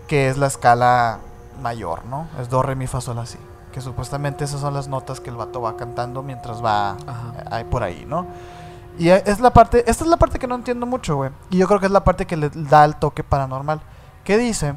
que 0.07 0.29
es 0.29 0.37
la 0.37 0.47
escala 0.47 1.19
mayor, 1.61 2.05
¿no? 2.05 2.27
Es 2.39 2.49
do, 2.49 2.61
re, 2.61 2.75
mi, 2.75 2.87
fa, 2.87 3.01
sol, 3.01 3.17
así. 3.19 3.37
Que 3.71 3.81
supuestamente 3.81 4.43
esas 4.45 4.61
son 4.61 4.73
las 4.73 4.87
notas 4.87 5.19
que 5.19 5.29
el 5.29 5.35
vato 5.35 5.61
va 5.61 5.75
cantando 5.77 6.23
mientras 6.23 6.63
va 6.63 6.95
ahí 7.51 7.63
por 7.65 7.83
ahí, 7.83 8.05
¿no? 8.07 8.25
Y 8.97 9.09
eh, 9.09 9.21
es 9.25 9.39
la 9.39 9.51
parte, 9.51 9.83
esta 9.89 10.03
es 10.05 10.09
la 10.09 10.17
parte 10.17 10.39
que 10.39 10.47
no 10.47 10.55
entiendo 10.55 10.85
mucho, 10.85 11.17
güey. 11.17 11.31
Y 11.49 11.57
yo 11.57 11.67
creo 11.67 11.79
que 11.79 11.87
es 11.87 11.91
la 11.91 12.03
parte 12.03 12.25
que 12.25 12.37
le 12.37 12.49
da 12.49 12.85
el 12.85 12.95
toque 12.95 13.23
paranormal. 13.23 13.81
Que 14.23 14.37
dice 14.37 14.75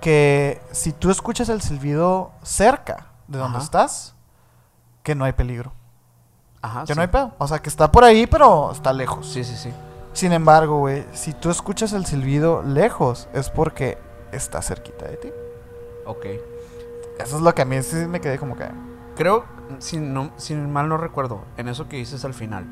que 0.00 0.60
si 0.72 0.92
tú 0.92 1.10
escuchas 1.10 1.48
el 1.48 1.60
silbido 1.60 2.32
cerca 2.42 3.06
de 3.26 3.38
donde 3.38 3.58
Ajá. 3.58 3.64
estás, 3.64 4.14
que 5.02 5.14
no 5.14 5.24
hay 5.24 5.32
peligro. 5.32 5.72
Ajá. 6.62 6.80
Que 6.82 6.92
sí. 6.92 6.96
no 6.96 7.02
hay 7.02 7.08
pedo. 7.08 7.32
O 7.38 7.46
sea, 7.46 7.60
que 7.60 7.68
está 7.68 7.90
por 7.90 8.04
ahí, 8.04 8.26
pero 8.26 8.72
está 8.72 8.92
lejos. 8.92 9.26
Sí, 9.26 9.44
sí, 9.44 9.56
sí. 9.56 9.72
Sin 10.12 10.32
embargo, 10.32 10.78
güey, 10.78 11.04
si 11.12 11.32
tú 11.32 11.50
escuchas 11.50 11.92
el 11.92 12.06
silbido 12.06 12.62
lejos, 12.62 13.28
es 13.32 13.50
porque 13.50 13.98
está 14.32 14.62
cerquita 14.62 15.06
de 15.06 15.16
ti. 15.16 15.28
Ok. 16.06 16.26
Eso 17.18 17.36
es 17.36 17.42
lo 17.42 17.54
que 17.54 17.62
a 17.62 17.64
mí 17.64 17.82
sí 17.82 17.96
me 17.96 18.20
quedé 18.20 18.38
como 18.38 18.56
que. 18.56 18.66
Creo, 19.16 19.44
si, 19.78 19.98
no, 19.98 20.30
si 20.36 20.54
mal 20.54 20.88
no 20.88 20.96
recuerdo, 20.96 21.42
en 21.56 21.68
eso 21.68 21.88
que 21.88 21.96
dices 21.96 22.24
al 22.24 22.34
final, 22.34 22.66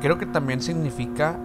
creo 0.00 0.18
que 0.18 0.26
también 0.26 0.60
significa, 0.60 1.36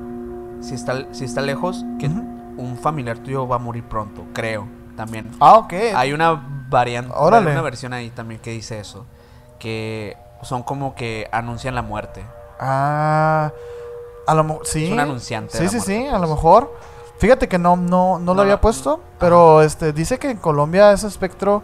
si 0.59 0.75
está, 0.75 1.13
si 1.13 1.23
está 1.23 1.41
lejos, 1.41 1.85
que 1.97 2.07
un 2.07 2.77
familiar 2.77 3.19
tuyo 3.19 3.47
va 3.47 3.55
a 3.55 3.59
morir 3.59 3.85
pronto, 3.85 4.25
creo, 4.33 4.67
también. 4.95 5.31
Ah, 5.39 5.55
ok. 5.57 5.73
Hay 5.95 6.13
una 6.13 6.31
variante, 6.69 7.13
Órale. 7.15 7.51
una 7.51 7.61
versión 7.61 7.93
ahí 7.93 8.09
también 8.09 8.39
que 8.41 8.51
dice 8.51 8.79
eso, 8.79 9.05
que 9.59 10.17
son 10.41 10.63
como 10.63 10.95
que 10.95 11.27
anuncian 11.31 11.75
la 11.75 11.81
muerte. 11.81 12.23
Ah, 12.59 13.51
a 14.27 14.33
lo 14.33 14.43
mejor, 14.43 14.65
sí. 14.65 14.85
Es 14.85 14.91
un 14.91 14.99
anunciante. 14.99 15.57
de 15.57 15.57
Sí, 15.57 15.63
la 15.63 15.69
sí, 15.69 15.75
muerte, 15.77 15.93
sí, 15.93 16.07
a 16.07 16.09
pues. 16.17 16.21
lo 16.21 16.27
mejor. 16.35 16.73
Fíjate 17.19 17.47
que 17.47 17.57
no, 17.59 17.75
no, 17.77 18.19
no 18.19 18.33
lo 18.33 18.41
había 18.41 18.59
puesto, 18.59 18.99
pero 19.19 19.61
este 19.61 19.93
dice 19.93 20.17
que 20.19 20.31
en 20.31 20.37
Colombia 20.37 20.91
ese 20.91 21.07
espectro 21.07 21.61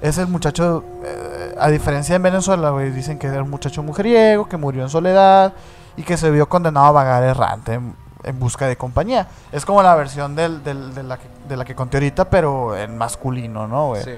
es 0.00 0.16
el 0.18 0.28
muchacho, 0.28 0.84
eh, 1.02 1.54
a 1.58 1.68
diferencia 1.68 2.14
en 2.16 2.22
Venezuela, 2.22 2.70
güey, 2.70 2.90
dicen 2.90 3.18
que 3.18 3.26
era 3.26 3.42
un 3.42 3.50
muchacho 3.50 3.82
mujeriego, 3.82 4.48
que 4.48 4.56
murió 4.56 4.82
en 4.82 4.88
soledad 4.88 5.52
y 5.96 6.02
que 6.04 6.16
se 6.16 6.30
vio 6.30 6.48
condenado 6.48 6.86
a 6.86 6.92
vagar 6.92 7.22
errante 7.22 7.80
en, 8.24 8.38
busca 8.40 8.66
de 8.66 8.76
compañía. 8.76 9.28
Es 9.52 9.64
como 9.64 9.82
la 9.82 9.94
versión 9.94 10.34
del, 10.34 10.62
del- 10.64 10.94
de, 10.94 11.02
la 11.02 11.18
que, 11.18 11.28
de 11.48 11.56
la 11.56 11.64
que 11.64 11.74
conté 11.74 11.98
ahorita, 11.98 12.30
pero 12.30 12.76
en 12.76 12.96
masculino, 12.98 13.66
¿no, 13.68 13.88
güey? 13.88 14.02
Sí. 14.04 14.12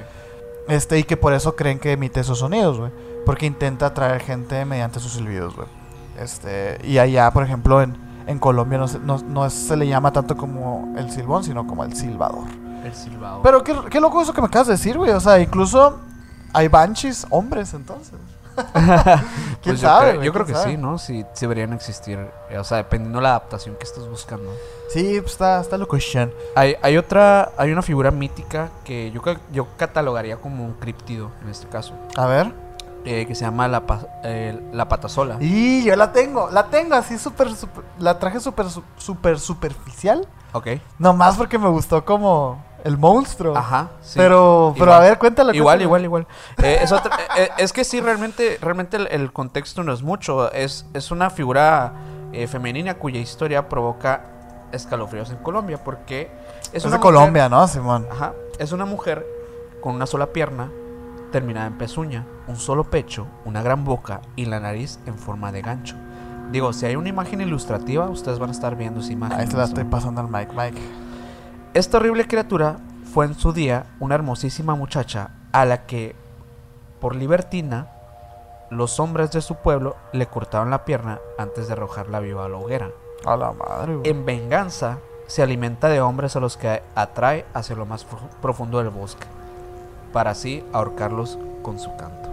Este, 0.69 0.99
y 0.99 1.05
que 1.05 1.17
por 1.17 1.33
eso 1.33 1.55
creen 1.55 1.79
que 1.79 1.93
emite 1.93 2.21
esos 2.21 2.39
sonidos, 2.39 2.79
güey. 2.79 2.91
Porque 3.25 3.47
intenta 3.47 3.87
atraer 3.87 4.21
gente 4.21 4.65
mediante 4.65 5.01
sus 5.01 5.13
silbidos, 5.13 5.55
güey. 5.57 5.69
Este, 6.19 6.79
y 6.85 6.99
allá, 6.99 7.31
por 7.31 7.43
ejemplo, 7.45 7.83
en, 7.83 7.97
en 8.27 8.39
Colombia 8.39 8.79
no 8.79 8.89
se, 8.89 8.99
no, 8.99 9.19
no 9.19 9.49
se 9.51 9.77
le 9.77 9.87
llama 9.87 10.13
tanto 10.13 10.37
como 10.37 10.95
el 10.97 11.11
silbón, 11.11 11.45
sino 11.45 11.67
como 11.67 11.85
el 11.85 11.95
silbador. 11.95 12.45
El 12.85 12.95
silbado. 12.95 13.43
Pero 13.43 13.63
qué, 13.65 13.75
qué 13.91 14.01
loco 14.01 14.21
eso 14.23 14.33
que 14.33 14.41
me 14.41 14.47
acabas 14.47 14.69
de 14.69 14.75
decir, 14.75 14.97
güey. 14.97 15.11
O 15.11 15.21
sea, 15.21 15.39
incluso 15.41 15.99
hay 16.53 16.69
banshees 16.69 17.27
hombres, 17.31 17.75
entonces. 17.75 18.15
¿Quién 19.63 19.77
Pues 19.77 19.81
yo 19.81 20.33
creo, 20.33 20.47
que 20.47 20.55
sabe? 20.55 20.73
sí, 20.73 20.77
¿no? 20.77 20.99
Sí, 20.99 21.25
sí 21.33 21.41
deberían 21.43 21.73
existir. 21.73 22.19
eh, 22.51 22.59
O 22.59 22.65
sea, 22.65 22.79
dependiendo 22.79 23.19
de 23.19 23.23
la 23.25 23.31
adaptación 23.31 23.77
que 23.77 23.85
estés 23.85 24.07
buscando. 24.09 24.51
Sí, 24.91 25.19
pues 25.21 25.33
está, 25.33 25.61
está 25.61 25.77
loco, 25.79 25.97
Shan. 25.99 26.33
Hay, 26.55 26.77
hay 26.83 26.97
otra, 26.97 27.51
hay 27.57 27.73
una 27.73 27.83
figura 27.83 28.11
mítica 28.11 28.71
que 28.85 29.11
yo, 29.11 29.21
yo 29.53 29.67
catalogaría 29.77 30.37
como 30.37 30.65
un 30.65 30.75
criptido 30.75 31.31
en 31.43 31.49
este 31.51 31.67
caso, 31.67 31.95
A 32.17 32.27
ver. 32.27 32.53
eh, 33.05 33.27
que 33.27 33.35
se 33.35 33.45
llama 33.45 33.67
la, 33.69 33.83
eh, 34.25 34.61
la 34.73 34.89
patasola. 34.89 35.37
Y 35.41 35.85
yo 35.85 35.97
la 35.97 36.13
tengo, 36.13 36.49
la 36.51 36.67
tengo 36.67 36.95
así 36.95 37.19
súper, 37.19 37.49
la 37.99 38.19
traje 38.19 38.41
súper, 38.41 38.67
súper 38.97 39.39
superficial. 39.41 40.27
Ok. 40.53 40.69
Nomás 40.99 41.37
porque 41.37 41.59
me 41.59 41.69
gustó 41.69 42.05
como 42.05 42.65
el 42.87 42.97
monstruo. 42.99 43.57
Ajá. 43.57 43.91
sí. 44.01 44.15
Pero, 44.17 44.73
pero 44.75 44.87
Igual. 44.87 44.99
a 45.03 45.05
ver, 45.05 45.19
cuéntalo. 45.19 45.53
Igual, 45.55 45.83
igual, 45.83 46.05
igual. 46.05 46.27
Eh, 46.63 46.79
es, 46.83 46.93
otra- 46.93 47.17
eh, 47.37 47.43
eh, 47.45 47.49
es 47.59 47.73
que 47.73 47.85
sí, 47.85 48.01
realmente, 48.01 48.59
realmente 48.61 48.97
el, 48.97 49.09
el 49.11 49.33
contexto 49.33 49.83
no 49.83 49.93
es 49.93 50.03
mucho. 50.03 50.51
Es, 50.53 50.87
es 50.95 51.11
una 51.11 51.31
figura 51.31 51.93
eh, 52.33 52.47
femenina 52.47 52.95
cuya 52.95 53.21
historia 53.21 53.69
provoca 53.69 54.25
escalofríos 54.73 55.31
en 55.31 55.37
Colombia 55.39 55.83
porque 55.83 56.31
es, 56.73 56.75
Es 56.75 56.85
una 56.85 56.93
de 56.93 56.99
mujer- 56.99 57.15
Colombia, 57.15 57.49
¿no, 57.49 57.67
Simón? 57.69 58.07
Ajá. 58.11 58.33
Es 58.59 58.73
una 58.73 58.85
mujer 58.85 59.27
con 59.81 59.95
una 59.95 60.07
sola 60.07 60.27
pierna 60.33 60.71
terminada 61.33 61.67
en 61.67 61.77
pezuña, 61.79 62.25
un 62.47 62.57
solo 62.57 62.85
pecho, 62.85 63.27
una 63.45 63.63
gran 63.63 63.85
boca 63.85 64.21
y 64.37 64.47
la 64.47 64.61
nariz 64.61 64.99
en 65.07 65.19
forma 65.19 65.53
de 65.53 65.63
gancho. 65.63 65.97
Digo, 66.53 66.73
si 66.73 66.87
hay 66.87 66.95
una 66.97 67.09
imagen 67.09 67.41
ilustrativa, 67.41 68.09
ustedes 68.09 68.39
van 68.39 68.51
a 68.51 68.53
estar 68.53 68.77
viendo 68.77 69.01
esa 69.01 69.13
imagen. 69.13 69.39
Ahí 69.41 69.47
se 69.49 69.57
la 69.57 69.65
estoy 69.65 69.83
pasando 69.85 70.21
al 70.21 70.29
Mike, 70.29 70.53
Mike. 70.57 70.81
Esta 71.77 71.99
horrible 71.99 72.27
criatura 72.27 72.79
fue 73.13 73.27
en 73.27 73.35
su 73.35 73.53
día 73.53 73.85
una 74.01 74.15
hermosísima 74.15 74.75
muchacha 74.75 75.33
a 75.53 75.67
la 75.67 75.85
que, 75.85 76.17
por 77.03 77.15
libertina, 77.15 77.89
los 78.71 78.99
hombres 78.99 79.31
de 79.33 79.43
su 79.43 79.57
pueblo 79.57 79.95
le 80.13 80.25
cortaron 80.27 80.71
la 80.71 80.87
pierna 80.87 81.19
antes 81.37 81.67
de 81.67 81.75
arrojarla 81.75 82.21
viva 82.21 82.47
a 82.47 82.49
la 82.49 82.57
hoguera. 82.57 82.89
A 83.27 83.37
la 83.37 83.53
madre, 83.53 83.95
güey. 83.97 84.11
En 84.11 84.25
venganza, 84.25 85.01
se 85.27 85.43
alimenta 85.43 85.89
de 85.91 86.01
hombres 86.01 86.35
a 86.35 86.41
los 86.41 86.57
que 86.57 86.83
atrae 86.95 87.45
hacia 87.53 87.77
lo 87.77 87.85
más 87.85 88.05
pro- 88.05 88.21
profundo 88.41 88.79
del 88.79 88.89
bosque, 88.89 89.27
para 90.15 90.31
así 90.31 90.65
ahorcarlos 90.73 91.39
con 91.61 91.79
su 91.79 91.95
canto. 91.97 92.31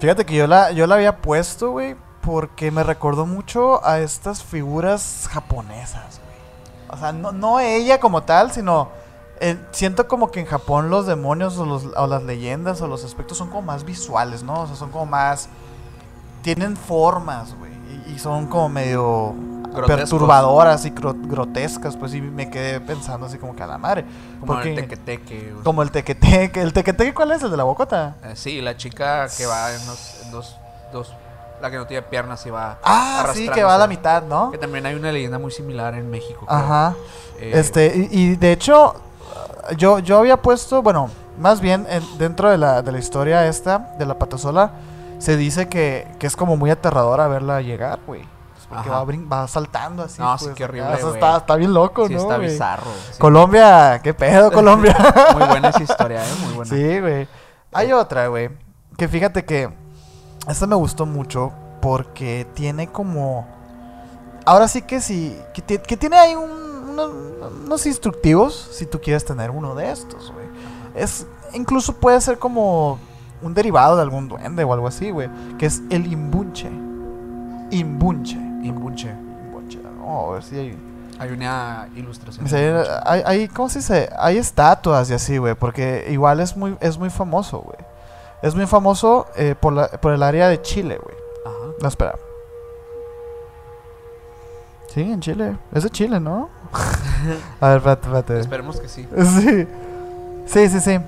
Fíjate 0.00 0.26
que 0.26 0.34
yo 0.34 0.46
la, 0.46 0.72
yo 0.72 0.86
la 0.86 0.96
había 0.96 1.16
puesto, 1.22 1.70
güey, 1.70 1.96
porque 2.20 2.70
me 2.70 2.82
recordó 2.82 3.24
mucho 3.24 3.82
a 3.86 4.00
estas 4.00 4.44
figuras 4.44 5.30
japonesas. 5.32 6.20
O 6.92 6.96
sea, 6.96 7.12
no, 7.12 7.32
no 7.32 7.58
ella 7.60 7.98
como 7.98 8.22
tal, 8.22 8.52
sino... 8.52 8.90
eh, 9.40 9.58
siento 9.72 10.06
como 10.06 10.30
que 10.30 10.40
en 10.40 10.46
Japón 10.46 10.90
los 10.90 11.06
demonios 11.06 11.58
o, 11.58 11.64
los- 11.66 11.86
o 11.96 12.06
las 12.06 12.22
leyendas 12.22 12.80
o 12.82 12.86
los 12.86 13.04
aspectos 13.04 13.38
son 13.38 13.48
como 13.48 13.62
más 13.62 13.84
visuales, 13.84 14.42
¿no? 14.42 14.60
O 14.62 14.66
sea, 14.66 14.76
son 14.76 14.90
como 14.90 15.06
más... 15.06 15.48
Tienen 16.42 16.76
formas, 16.76 17.54
güey. 17.56 17.72
Y, 18.08 18.12
y 18.14 18.18
son 18.18 18.46
como 18.46 18.68
medio 18.68 19.32
Grotescos. 19.72 19.96
perturbadoras 19.96 20.84
y 20.84 20.90
gro- 20.90 21.16
grotescas, 21.28 21.96
pues 21.96 22.12
y 22.14 22.20
me 22.20 22.50
quedé 22.50 22.80
pensando 22.80 23.26
así 23.26 23.38
como 23.38 23.54
que 23.56 23.62
a 23.62 23.66
la 23.66 23.78
madre. 23.78 24.04
Como 24.40 24.52
Porque- 24.54 24.70
el 24.70 24.76
tequeteque. 24.76 25.54
o- 25.58 25.62
Como 25.64 25.82
el 25.82 25.90
tequeteque. 25.90 26.60
¿El 26.60 26.72
tequeteque 26.72 27.14
cuál 27.14 27.30
es? 27.32 27.42
¿El 27.42 27.50
de 27.52 27.56
la 27.56 27.64
bocota? 27.64 28.16
Eh, 28.24 28.32
sí, 28.34 28.60
la 28.60 28.76
chica 28.76 29.28
que 29.36 29.46
va 29.46 29.72
en, 29.72 29.86
dos, 29.86 30.16
dos, 30.32 30.56
dos- 30.92 31.14
La 31.62 31.70
que 31.70 31.76
no 31.78 31.86
tiene 31.86 32.02
piernas 32.02 32.44
y 32.44 32.50
va. 32.50 32.78
Ah, 32.82 33.24
sí, 33.32 33.48
que 33.48 33.62
va 33.62 33.76
a 33.76 33.78
la 33.78 33.86
mitad, 33.86 34.22
¿no? 34.24 34.50
Que 34.50 34.58
también 34.58 34.84
hay 34.84 34.94
una 34.96 35.12
leyenda 35.12 35.38
muy 35.38 35.52
similar 35.52 35.94
en 35.94 36.10
México. 36.10 36.44
creo. 36.44 36.58
Ajá. 36.58 36.94
Eh, 37.38 37.52
Este, 37.54 38.08
y, 38.10 38.18
y 38.32 38.36
de 38.36 38.50
hecho, 38.52 38.94
yo, 39.76 40.00
yo 40.00 40.18
había 40.18 40.36
puesto, 40.42 40.82
bueno, 40.82 41.08
más 41.38 41.60
bien 41.60 41.86
en- 41.88 42.18
dentro 42.18 42.50
de 42.50 42.58
la, 42.58 42.82
de 42.82 42.90
la 42.90 42.98
historia 42.98 43.46
esta, 43.46 43.94
de 43.96 44.04
la 44.06 44.18
patasola, 44.18 44.72
se 45.18 45.36
dice 45.36 45.68
que, 45.68 46.08
que 46.18 46.26
es 46.26 46.34
como 46.34 46.56
muy 46.56 46.68
aterradora 46.70 47.28
verla 47.28 47.60
llegar, 47.62 48.00
güey. 48.08 48.22
Pues 48.22 48.66
Porque 48.68 48.90
va, 48.90 49.04
va 49.42 49.46
saltando 49.46 50.02
así. 50.02 50.20
No, 50.20 50.36
sí, 50.38 50.46
pues, 50.46 50.56
qué 50.56 50.64
acá. 50.64 50.72
horrible, 50.72 51.14
está, 51.14 51.36
está 51.36 51.54
bien 51.56 51.72
loco, 51.72 52.08
sí, 52.08 52.14
¿no? 52.14 52.22
está 52.22 52.38
bizarro. 52.38 52.90
sí. 53.12 53.18
Colombia, 53.20 54.00
qué 54.02 54.12
pedo, 54.14 54.50
Colombia. 54.60 54.96
Muy 55.38 55.46
buena 55.46 55.68
esa 55.68 55.82
historia, 55.84 56.24
¿eh? 56.24 56.32
Muy 56.44 56.54
buena. 56.54 56.70
Sí, 56.74 57.00
güey. 57.00 57.28
Hay 57.72 57.92
otra, 57.92 58.26
güey. 58.26 58.50
Que 58.98 59.06
fíjate 59.06 59.44
que 59.44 59.80
esta 60.48 60.66
me 60.66 60.74
gustó 60.76 61.06
mucho 61.06 61.52
porque 61.80 62.46
tiene 62.54 62.88
como... 62.88 63.46
Ahora 64.44 64.66
sí 64.68 64.82
que 64.82 65.00
sí, 65.00 65.36
que, 65.54 65.62
ti- 65.62 65.78
que 65.78 65.96
tiene 65.96 66.16
ahí 66.16 66.34
un- 66.34 66.88
unos, 66.90 67.10
unos 67.64 67.86
instructivos 67.86 68.70
si 68.72 68.86
tú 68.86 69.00
quieres 69.00 69.24
tener 69.24 69.50
uno 69.50 69.74
de 69.74 69.90
estos, 69.92 70.32
güey. 70.32 70.46
Es, 70.94 71.26
incluso 71.54 71.94
puede 71.94 72.20
ser 72.20 72.38
como 72.38 72.98
un 73.40 73.54
derivado 73.54 73.96
de 73.96 74.02
algún 74.02 74.28
duende 74.28 74.62
o 74.64 74.72
algo 74.72 74.86
así, 74.88 75.10
güey. 75.10 75.28
Que 75.58 75.66
es 75.66 75.80
el 75.90 76.12
imbunche. 76.12 76.68
Imbunche. 77.70 78.36
Imbunche. 78.36 79.08
Imbunche. 79.10 79.78
Vamos 79.98 80.28
a 80.28 80.32
ver 80.34 80.42
si 80.42 80.56
hay... 80.58 80.78
Hay 81.18 81.30
una 81.30 81.88
ilustración. 81.94 82.48
Sí, 82.48 82.56
hay, 83.04 83.22
hay- 83.24 83.48
¿cómo 83.48 83.68
se 83.68 83.78
dice? 83.78 84.10
Hay 84.18 84.38
estatuas 84.38 85.08
y 85.10 85.14
así, 85.14 85.38
güey, 85.38 85.54
porque 85.54 86.08
igual 86.10 86.40
es 86.40 86.56
muy, 86.56 86.76
es 86.80 86.98
muy 86.98 87.10
famoso, 87.10 87.60
güey. 87.60 87.76
Es 88.42 88.54
muy 88.54 88.66
famoso 88.66 89.26
eh, 89.36 89.54
por, 89.58 89.72
la- 89.72 89.88
por 89.88 90.12
el 90.12 90.22
área 90.22 90.48
de 90.48 90.60
Chile, 90.62 90.98
güey. 91.02 91.16
Ajá. 91.46 91.72
No, 91.80 91.88
espera. 91.88 92.16
Sí, 94.88 95.00
en 95.00 95.20
Chile. 95.20 95.56
Es 95.72 95.84
de 95.84 95.90
Chile, 95.90 96.20
¿no? 96.20 96.50
A 97.60 97.68
ver, 97.68 97.76
espérate, 97.78 98.06
espérate. 98.06 98.40
Esperemos 98.40 98.80
que 98.80 98.88
sí. 98.88 99.08
Sí. 99.16 99.66
Sí, 100.46 100.68
sí, 100.68 100.80
sí. 100.80 100.98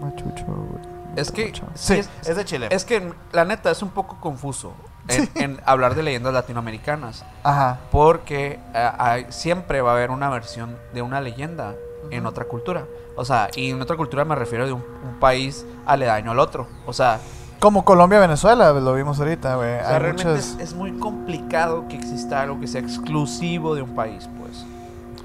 Machucho, 0.00 0.44
güey. 0.46 0.82
Es 1.16 1.32
que. 1.32 1.46
Machucho. 1.46 1.66
sí, 1.74 1.94
es, 1.94 2.08
es 2.26 2.36
de 2.36 2.44
Chile. 2.44 2.68
es 2.70 2.84
que 2.84 3.12
la 3.32 3.44
neta 3.44 3.70
es 3.70 3.82
un 3.82 3.88
poco 3.90 4.18
confuso 4.20 4.72
en, 5.08 5.28
en 5.34 5.60
hablar 5.66 5.94
de 5.96 6.02
leyendas 6.04 6.32
latinoamericanas. 6.32 7.24
Ajá. 7.42 7.78
Porque 7.90 8.60
eh, 8.74 8.90
hay- 8.98 9.26
siempre 9.30 9.80
va 9.80 9.90
a 9.90 9.94
haber 9.94 10.10
una 10.10 10.28
versión 10.30 10.76
de 10.94 11.02
una 11.02 11.20
leyenda 11.20 11.74
en 12.10 12.26
otra 12.26 12.44
cultura. 12.44 12.84
O 13.20 13.24
sea, 13.26 13.50
y 13.54 13.68
en 13.68 13.82
otra 13.82 13.98
cultura 13.98 14.24
me 14.24 14.34
refiero 14.34 14.64
de 14.64 14.72
un, 14.72 14.80
un 14.80 15.20
país 15.20 15.66
aledaño 15.84 16.30
al 16.30 16.38
otro. 16.38 16.66
O 16.86 16.94
sea, 16.94 17.20
Como 17.58 17.84
Colombia, 17.84 18.18
Venezuela, 18.18 18.72
lo 18.72 18.94
vimos 18.94 19.18
ahorita, 19.18 19.56
güey. 19.56 19.74
o 19.74 19.78
sea, 19.80 19.98
realmente 19.98 20.24
muchas... 20.24 20.56
es, 20.58 20.58
es 20.58 20.74
muy 20.74 20.92
complicado 20.92 21.86
que 21.86 21.96
exista 21.96 22.40
algo 22.40 22.58
que 22.58 22.66
sea 22.66 22.80
exclusivo 22.80 23.74
de 23.74 23.82
un 23.82 23.94
país, 23.94 24.26
pues. 24.38 24.64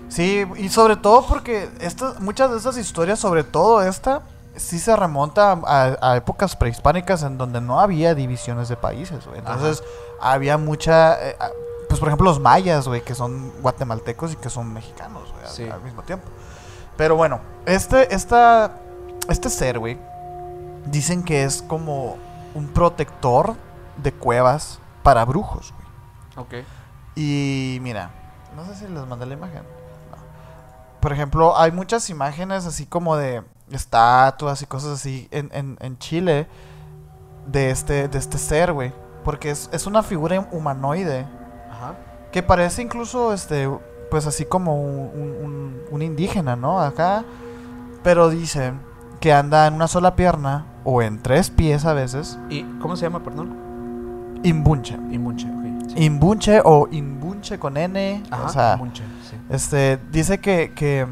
Sí, 0.09 0.45
y 0.57 0.67
sobre 0.67 0.97
todo 0.97 1.25
porque 1.25 1.69
estas, 1.79 2.19
muchas 2.19 2.51
de 2.51 2.57
esas 2.57 2.77
historias, 2.77 3.17
sobre 3.17 3.45
todo 3.45 3.81
esta, 3.81 4.23
sí 4.57 4.77
se 4.77 4.93
remonta 4.93 5.53
a, 5.65 5.95
a 6.01 6.17
épocas 6.17 6.57
prehispánicas 6.57 7.23
en 7.23 7.37
donde 7.37 7.61
no 7.61 7.79
había 7.79 8.13
divisiones 8.13 8.67
de 8.67 8.75
países, 8.75 9.25
güey. 9.25 9.39
Entonces 9.39 9.81
había 10.19 10.57
mucha, 10.57 11.29
eh, 11.29 11.37
ah, 11.39 11.49
pues 11.87 12.01
por 12.01 12.09
ejemplo 12.09 12.25
los 12.25 12.41
mayas, 12.41 12.89
güey, 12.89 13.05
que 13.05 13.15
son 13.15 13.53
guatemaltecos 13.61 14.33
y 14.33 14.35
que 14.35 14.49
son 14.49 14.73
mexicanos, 14.73 15.31
güey, 15.31 15.69
al, 15.69 15.81
mismo 15.81 16.01
tiempo. 16.03 16.27
Pero 16.97 17.15
bueno, 17.15 17.41
este, 17.65 18.13
esta, 18.13 18.77
este 19.29 19.49
ser, 19.49 19.79
güey, 19.79 19.97
dicen 20.85 21.23
que 21.23 21.43
es 21.43 21.61
como 21.61 22.17
un 22.53 22.67
protector 22.67 23.55
de 23.97 24.11
cuevas 24.13 24.79
para 25.03 25.25
brujos, 25.25 25.73
güey. 25.73 26.45
Ok. 26.45 26.65
Y 27.15 27.79
mira, 27.81 28.11
no 28.55 28.65
sé 28.65 28.75
si 28.75 28.87
les 28.87 29.05
mandé 29.07 29.25
la 29.25 29.33
imagen. 29.33 29.63
No. 30.11 30.17
Por 30.99 31.11
ejemplo, 31.13 31.57
hay 31.57 31.71
muchas 31.71 32.09
imágenes 32.09 32.65
así 32.65 32.85
como 32.85 33.15
de, 33.17 33.43
estatuas 33.71 34.61
y 34.61 34.65
cosas 34.65 34.99
así 34.99 35.27
en, 35.31 35.49
en, 35.53 35.77
en 35.79 35.97
Chile 35.97 36.47
de 37.47 37.71
este, 37.71 38.07
de 38.07 38.17
este 38.17 38.37
ser, 38.37 38.73
güey. 38.73 38.93
Porque 39.23 39.49
es, 39.49 39.69
es 39.73 39.87
una 39.87 40.03
figura 40.03 40.47
humanoide 40.51 41.25
Ajá. 41.71 41.95
que 42.31 42.43
parece 42.43 42.81
incluso, 42.81 43.33
este, 43.33 43.67
pues 44.15 44.27
así 44.27 44.45
como 44.45 44.81
un, 44.81 45.09
un- 45.43 45.81
un 45.91 46.01
indígena, 46.01 46.55
¿no? 46.55 46.79
Acá. 46.79 47.25
Pero 48.01 48.29
dice 48.29 48.71
que 49.19 49.33
anda 49.33 49.67
en 49.67 49.73
una 49.73 49.89
sola 49.89 50.15
pierna 50.15 50.63
o 50.85 51.01
en 51.01 51.21
tres 51.21 51.49
pies 51.49 51.83
a 51.83 51.91
veces. 51.91 52.39
¿Y 52.49 52.63
cómo 52.79 52.95
se 52.95 53.01
llama, 53.07 53.21
perdón? 53.21 54.39
Imbunche. 54.43 54.93
Inmunche, 55.11 55.47
ok. 55.49 55.89
Sí. 55.89 56.05
Imbunche 56.05 56.61
o 56.63 56.87
imbunche 56.91 57.59
con 57.59 57.75
N. 57.75 58.23
Ajá, 58.31 58.45
o 58.45 58.49
sea, 58.49 58.73
Inmunche, 58.75 59.03
sí. 59.29 59.35
este, 59.49 59.97
dice 60.13 60.39
que, 60.39 60.73
que, 60.73 61.05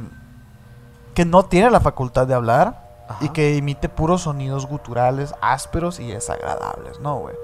que 1.13 1.25
no 1.25 1.43
tiene 1.43 1.69
la 1.69 1.81
facultad 1.81 2.25
de 2.25 2.35
hablar 2.35 2.81
y 3.19 3.27
que 3.29 3.57
emite 3.57 3.89
puros 3.89 4.21
sonidos 4.21 4.65
guturales, 4.65 5.35
ásperos 5.41 5.99
y 5.99 6.07
desagradables, 6.09 7.01
¿no, 7.01 7.17
güey? 7.19 7.35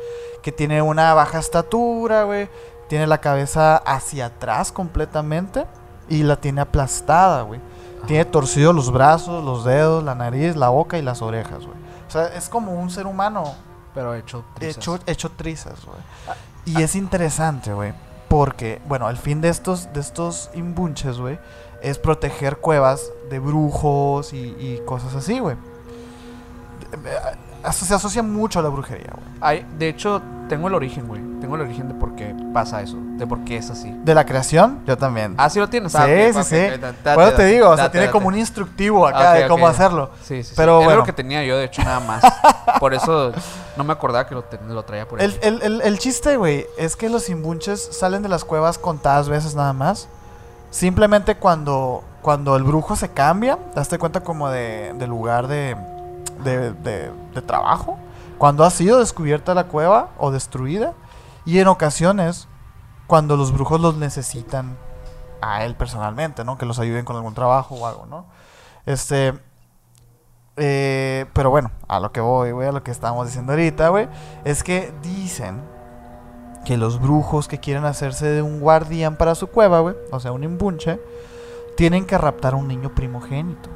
Que 0.42 0.54
tiene 0.54 0.82
una 0.82 1.14
baja 1.14 1.38
estatura, 1.40 2.24
güey. 2.24 2.48
Tiene 2.90 3.08
la 3.08 3.20
cabeza 3.20 3.78
hacia 3.78 4.26
atrás 4.26 4.72
completamente 4.72 5.66
y 6.10 6.24
la 6.24 6.36
tiene 6.36 6.62
aplastada, 6.62 7.44
güey. 7.44 7.62
Tiene 8.08 8.26
torcidos 8.26 8.74
los 8.76 8.92
brazos, 8.92 9.44
los 9.46 9.64
dedos, 9.64 10.04
la 10.04 10.16
nariz, 10.16 10.56
la 10.56 10.70
boca 10.70 10.98
y 10.98 11.02
las 11.02 11.22
orejas, 11.22 11.66
güey. 11.66 11.78
O 12.08 12.12
sea, 12.12 12.26
es 12.28 12.50
como 12.50 12.74
un 12.74 12.90
ser 12.90 13.06
humano 13.06 13.54
Pero 13.94 14.16
hecho 14.16 14.44
trizas. 14.56 14.78
hecho, 14.78 15.00
hecho 15.06 15.30
trizas, 15.30 15.86
güey. 15.86 16.00
Y 16.66 16.82
es 16.82 16.96
interesante, 16.96 17.72
güey. 17.74 17.94
Porque, 18.28 18.82
bueno, 18.88 19.08
el 19.10 19.18
fin 19.18 19.40
de 19.40 19.50
estos, 19.50 19.94
de 19.94 20.00
estos 20.00 20.50
imbunches, 20.56 21.20
güey, 21.20 21.40
es 21.84 22.00
proteger 22.00 22.58
cuevas 22.58 23.12
de 23.30 23.38
brujos 23.38 24.34
y, 24.34 24.56
y 24.60 24.82
cosas 24.86 25.14
así, 25.14 25.40
güey. 25.40 25.56
Se 27.72 27.94
asocia 27.94 28.24
mucho 28.24 28.60
a 28.60 28.62
la 28.62 28.70
brujería, 28.70 29.12
güey. 29.42 29.66
De 29.78 29.90
hecho, 29.90 30.22
tengo 30.48 30.68
el 30.68 30.74
origen, 30.74 31.08
güey. 31.08 31.22
Tengo 31.42 31.56
el 31.56 31.62
origen 31.62 31.88
de 31.88 31.94
por 31.94 32.16
qué 32.16 32.36
pasa 32.54 32.82
eso. 32.82 32.98
De 33.18 33.26
por 33.26 33.44
qué 33.46 33.58
es 33.58 33.70
así. 33.70 33.94
De 34.04 34.14
la 34.14 34.26
creación, 34.26 34.80
yo 34.86 34.98
también. 34.98 35.36
Ah, 35.38 35.50
sí 35.50 35.60
lo 35.60 35.70
tienes. 35.70 35.92
sí, 35.92 35.98
Ah, 36.00 36.06
sí, 36.06 36.44
sí. 36.44 36.56
ok, 36.74 36.80
da- 36.80 36.92
date, 36.92 37.14
Por 37.16 37.24
eso 37.24 37.32
te 37.36 37.44
date, 37.44 37.46
digo, 37.46 37.70
o 37.70 37.76
sea, 37.76 37.86
date, 37.86 37.98
tiene 38.00 38.12
como 38.12 38.28
un 38.28 38.38
instructivo 38.38 39.08
acá 39.08 39.34
de 39.34 39.48
cómo 39.48 39.68
hacerlo. 39.68 40.10
Sí, 40.22 40.44
sí, 40.44 40.50
sí. 40.50 40.54
Pero 40.58 40.80
Es 40.80 40.86
bueno. 40.86 41.00
lo 41.02 41.06
que 41.06 41.14
tenía 41.14 41.44
yo, 41.46 41.58
de 41.58 41.66
hecho, 41.66 41.82
nada 41.84 42.00
más. 42.02 42.24
Por 42.80 42.94
eso 42.94 43.32
no 43.78 43.84
me 43.84 43.94
acordaba 43.94 44.28
que 44.28 44.36
lo, 44.36 44.44
te- 44.44 44.60
lo 44.68 44.84
traía 44.84 45.08
por 45.08 45.22
El, 45.22 45.32
ahí. 45.32 45.40
el, 45.42 45.62
el, 45.62 45.82
el 45.82 46.00
chiste, 46.00 46.36
güey, 46.38 46.66
es 46.78 46.96
que 46.96 47.10
los 47.10 47.30
imbunches 47.30 47.82
salen 47.98 48.22
de 48.22 48.30
las 48.30 48.44
cuevas 48.46 48.78
contadas 48.78 49.28
veces 49.30 49.56
nada 49.56 49.74
más. 49.74 50.08
Simplemente 50.72 51.36
cuando, 51.36 52.04
cuando 52.22 52.56
el 52.56 52.64
brujo 52.64 52.96
se 52.96 53.10
cambia, 53.10 53.58
te 53.74 53.76
das 53.80 53.90
cuenta 53.98 54.22
como 54.22 54.50
de, 54.50 54.94
de 54.98 55.08
lugar 55.08 55.48
de, 55.48 55.76
de, 56.44 56.74
de- 56.74 57.42
trabajo. 57.42 57.98
Cuando 58.38 58.64
ha 58.64 58.70
sido 58.70 59.00
descubierta 59.00 59.54
la 59.54 59.66
cueva 59.66 60.10
o 60.18 60.32
destruida. 60.32 60.94
Y 61.46 61.60
en 61.60 61.68
ocasiones, 61.68 62.48
cuando 63.08 63.38
los 63.38 63.52
brujos 63.54 63.80
los 63.82 63.96
necesitan 63.96 64.78
a 65.42 65.64
él 65.64 65.76
personalmente, 65.76 66.44
¿no? 66.44 66.58
Que 66.58 66.66
los 66.66 66.80
ayuden 66.80 67.06
con 67.06 67.16
algún 67.16 67.34
trabajo 67.34 67.76
o 67.76 67.88
algo, 67.88 68.06
¿no? 68.06 68.26
Este... 68.86 69.34
eh, 70.58 71.26
pero 71.34 71.50
bueno, 71.50 71.72
a 71.88 72.00
lo 72.00 72.12
que 72.12 72.20
voy, 72.22 72.50
a 72.66 72.72
lo 72.72 72.84
que 72.84 72.92
estábamos 72.92 73.28
diciendo 73.28 73.54
ahorita, 73.54 73.90
güey, 73.90 74.10
es 74.44 74.64
que 74.64 74.94
dicen 75.02 75.62
que 76.66 76.76
los 76.78 77.00
brujos 77.00 77.48
que 77.48 77.60
quieren 77.60 77.86
hacerse 77.86 78.26
de 78.28 78.42
un 78.42 78.60
guardián 78.60 79.16
para 79.16 79.34
su 79.36 79.48
cueva, 79.48 79.80
güey, 79.80 79.96
o 80.12 80.20
sea, 80.20 80.34
un 80.34 80.44
imbunche, 80.44 81.00
tienen 81.78 82.06
que 82.06 82.18
raptar 82.18 82.54
a 82.54 82.58
un 82.58 82.68
niño 82.68 82.94
primogénito. 82.94 83.70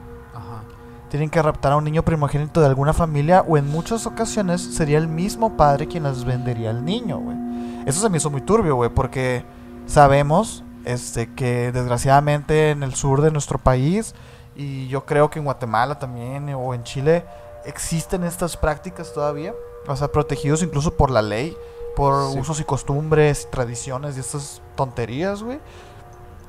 Tienen 1.14 1.30
que 1.30 1.44
raptar 1.44 1.74
a 1.74 1.76
un 1.76 1.84
niño 1.84 2.02
primogénito 2.02 2.60
de 2.60 2.66
alguna 2.66 2.92
familia 2.92 3.46
o 3.48 3.56
en 3.56 3.70
muchas 3.70 4.08
ocasiones 4.08 4.62
sería 4.62 4.98
el 4.98 5.08
mismo 5.08 5.56
padre 5.56 5.88
quien 5.88 6.02
las 6.02 6.26
vendería 6.26 6.72
al 6.72 6.84
niño, 6.84 7.20
güey. 7.20 7.38
Eso 7.86 8.02
se 8.02 8.10
me 8.10 8.18
hizo 8.18 8.32
muy 8.32 8.42
turbio, 8.42 8.74
güey, 8.76 8.90
porque 8.90 9.46
sabemos 9.86 10.64
este, 10.86 11.32
que 11.32 11.72
desgraciadamente 11.72 12.72
en 12.72 12.82
el 12.82 12.96
sur 12.96 13.22
de 13.22 13.30
nuestro 13.30 13.60
país 13.60 14.16
y 14.56 14.88
yo 14.88 15.06
creo 15.06 15.30
que 15.30 15.38
en 15.38 15.46
Guatemala 15.46 16.00
también 16.00 16.52
o 16.56 16.74
en 16.74 16.82
Chile 16.82 17.24
existen 17.64 18.24
estas 18.24 18.58
prácticas 18.58 19.14
todavía, 19.14 19.54
o 19.88 19.96
sea, 19.96 20.08
protegidos 20.12 20.64
incluso 20.64 20.96
por 20.96 21.12
la 21.12 21.22
ley, 21.22 21.56
por 21.96 22.32
Sí. 22.32 22.40
usos 22.40 22.60
y 22.60 22.64
costumbres, 22.64 23.48
tradiciones 23.52 24.18
y 24.18 24.20
estas 24.20 24.64
tonterías, 24.76 25.44
güey. 25.44 25.60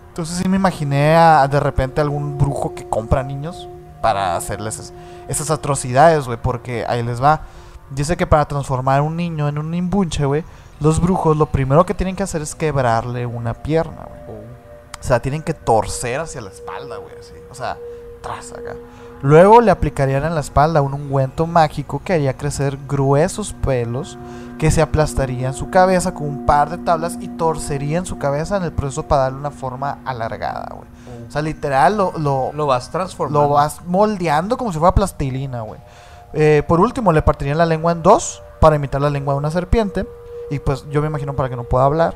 Entonces 0.09 0.39
sí 0.39 0.49
me 0.49 0.57
imaginé 0.57 1.17
a, 1.17 1.47
de 1.49 1.61
repente 1.61 2.01
algún 2.01 2.39
brujo 2.39 2.75
que 2.75 2.89
compra 2.89 3.23
niños 3.23 3.69
para 4.05 4.37
hacerles 4.37 4.79
es- 4.79 4.93
esas 5.29 5.51
atrocidades, 5.51 6.27
güey, 6.27 6.37
porque 6.37 6.85
ahí 6.87 7.03
les 7.03 7.23
va. 7.23 7.41
Dice 7.89 8.19
que 8.19 8.27
para 8.27 8.45
transformar 8.47 9.01
un 9.01 9.17
niño 9.17 9.49
en 9.49 9.57
un 9.59 9.73
imbunche, 9.73 10.27
güey, 10.27 10.45
los 10.79 11.01
brujos 11.01 11.35
lo 11.39 11.47
primero 11.47 11.87
que 11.87 11.95
tienen 11.95 12.15
que 12.15 12.23
hacer 12.23 12.43
es 12.43 12.55
quebrarle 12.55 13.25
una 13.25 13.55
pierna, 13.55 14.07
güey. 14.07 14.21
Oh. 14.39 14.43
O 15.01 15.03
sea, 15.03 15.21
tienen 15.21 15.43
que 15.43 15.55
torcer 15.55 16.21
hacia 16.21 16.43
la 16.43 16.51
espalda, 16.51 16.99
güey, 16.99 17.15
así. 17.19 17.33
O 17.51 17.55
sea, 17.55 17.79
tras 18.23 18.53
acá. 18.53 18.75
Luego 19.23 19.61
le 19.63 19.71
aplicarían 19.71 20.25
en 20.25 20.35
la 20.35 20.41
espalda 20.41 20.83
un 20.83 20.93
ungüento 20.95 21.47
mágico 21.47 22.01
que 22.05 22.13
haría 22.13 22.37
crecer 22.37 22.79
gruesos 22.89 23.55
pelos 23.55 24.19
que 24.59 24.71
se 24.71 24.83
aplastarían 24.83 25.47
en 25.47 25.55
su 25.55 25.71
cabeza 25.71 26.13
con 26.15 26.29
un 26.29 26.47
par 26.47 26.71
de 26.71 26.79
tablas 26.79 27.17
y 27.21 27.29
torcerían 27.29 28.05
su 28.07 28.19
cabeza 28.19 28.57
en 28.59 28.65
el 28.65 28.73
proceso 28.73 29.05
para 29.05 29.23
darle 29.23 29.39
una 29.39 29.51
forma 29.51 29.99
alargada, 30.05 30.69
güey. 30.75 30.89
O 31.27 31.31
sea, 31.33 31.41
literal 31.43 31.97
lo, 31.97 32.13
lo, 32.19 32.53
Lo 32.53 32.67
vas 32.67 32.91
transformando. 32.91 33.49
lo 33.49 33.55
vas 33.55 33.81
moldeando 33.87 34.57
como 34.57 34.73
si 34.73 34.79
fuera 34.79 34.95
plastilina, 34.95 35.63
güey. 35.63 35.81
Eh, 36.35 36.63
por 36.69 36.81
último, 36.81 37.13
le 37.13 37.23
partirían 37.23 37.59
la 37.59 37.67
lengua 37.67 37.93
en 37.93 38.03
dos 38.03 38.43
para 38.61 38.77
imitar 38.77 39.01
la 39.01 39.11
lengua 39.11 39.35
de 39.35 39.39
una 39.39 39.51
serpiente. 39.51 40.07
Y 40.51 40.59
pues 40.59 40.85
yo 40.91 41.01
me 41.01 41.07
imagino 41.09 41.35
para 41.35 41.49
que 41.49 41.57
no 41.57 41.65
pueda 41.65 41.87
hablar. 41.87 42.15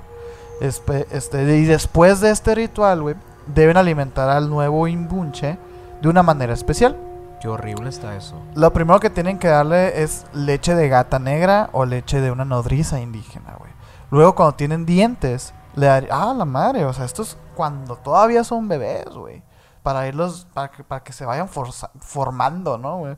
Espe- 0.60 1.06
Este, 1.10 1.42
y 1.56 1.64
después 1.64 2.20
de 2.20 2.30
este 2.30 2.54
ritual, 2.54 3.00
güey, 3.02 3.14
deben 3.46 3.76
alimentar 3.78 4.28
al 4.28 4.50
nuevo 4.50 4.86
imbunche 4.86 5.58
de 6.00 6.08
una 6.08 6.22
manera 6.22 6.52
especial. 6.52 6.96
Qué 7.40 7.48
horrible 7.48 7.88
está 7.88 8.16
eso. 8.16 8.34
Lo 8.54 8.72
primero 8.72 8.98
que 9.00 9.10
tienen 9.10 9.38
que 9.38 9.48
darle 9.48 10.02
es 10.02 10.26
leche 10.32 10.74
de 10.74 10.88
gata 10.88 11.18
negra 11.18 11.70
o 11.72 11.84
leche 11.84 12.20
de 12.20 12.30
una 12.32 12.44
nodriza 12.44 13.00
indígena, 13.00 13.54
güey. 13.58 13.70
Luego, 14.10 14.34
cuando 14.34 14.54
tienen 14.56 14.84
dientes, 14.86 15.54
le 15.76 15.86
darían. 15.86 16.10
Ah, 16.12 16.34
la 16.36 16.44
madre, 16.44 16.84
o 16.84 16.92
sea, 16.92 17.04
esto 17.04 17.22
es 17.22 17.36
cuando 17.54 17.96
todavía 17.96 18.42
son 18.42 18.66
bebés, 18.66 19.06
güey. 19.14 19.42
Para 19.84 20.08
irlos. 20.08 20.48
Para 20.52 20.70
que, 20.70 20.82
para 20.82 21.02
que 21.04 21.12
se 21.12 21.24
vayan 21.24 21.48
forza- 21.48 21.90
formando, 22.00 22.76
¿no, 22.78 22.98
güey? 22.98 23.16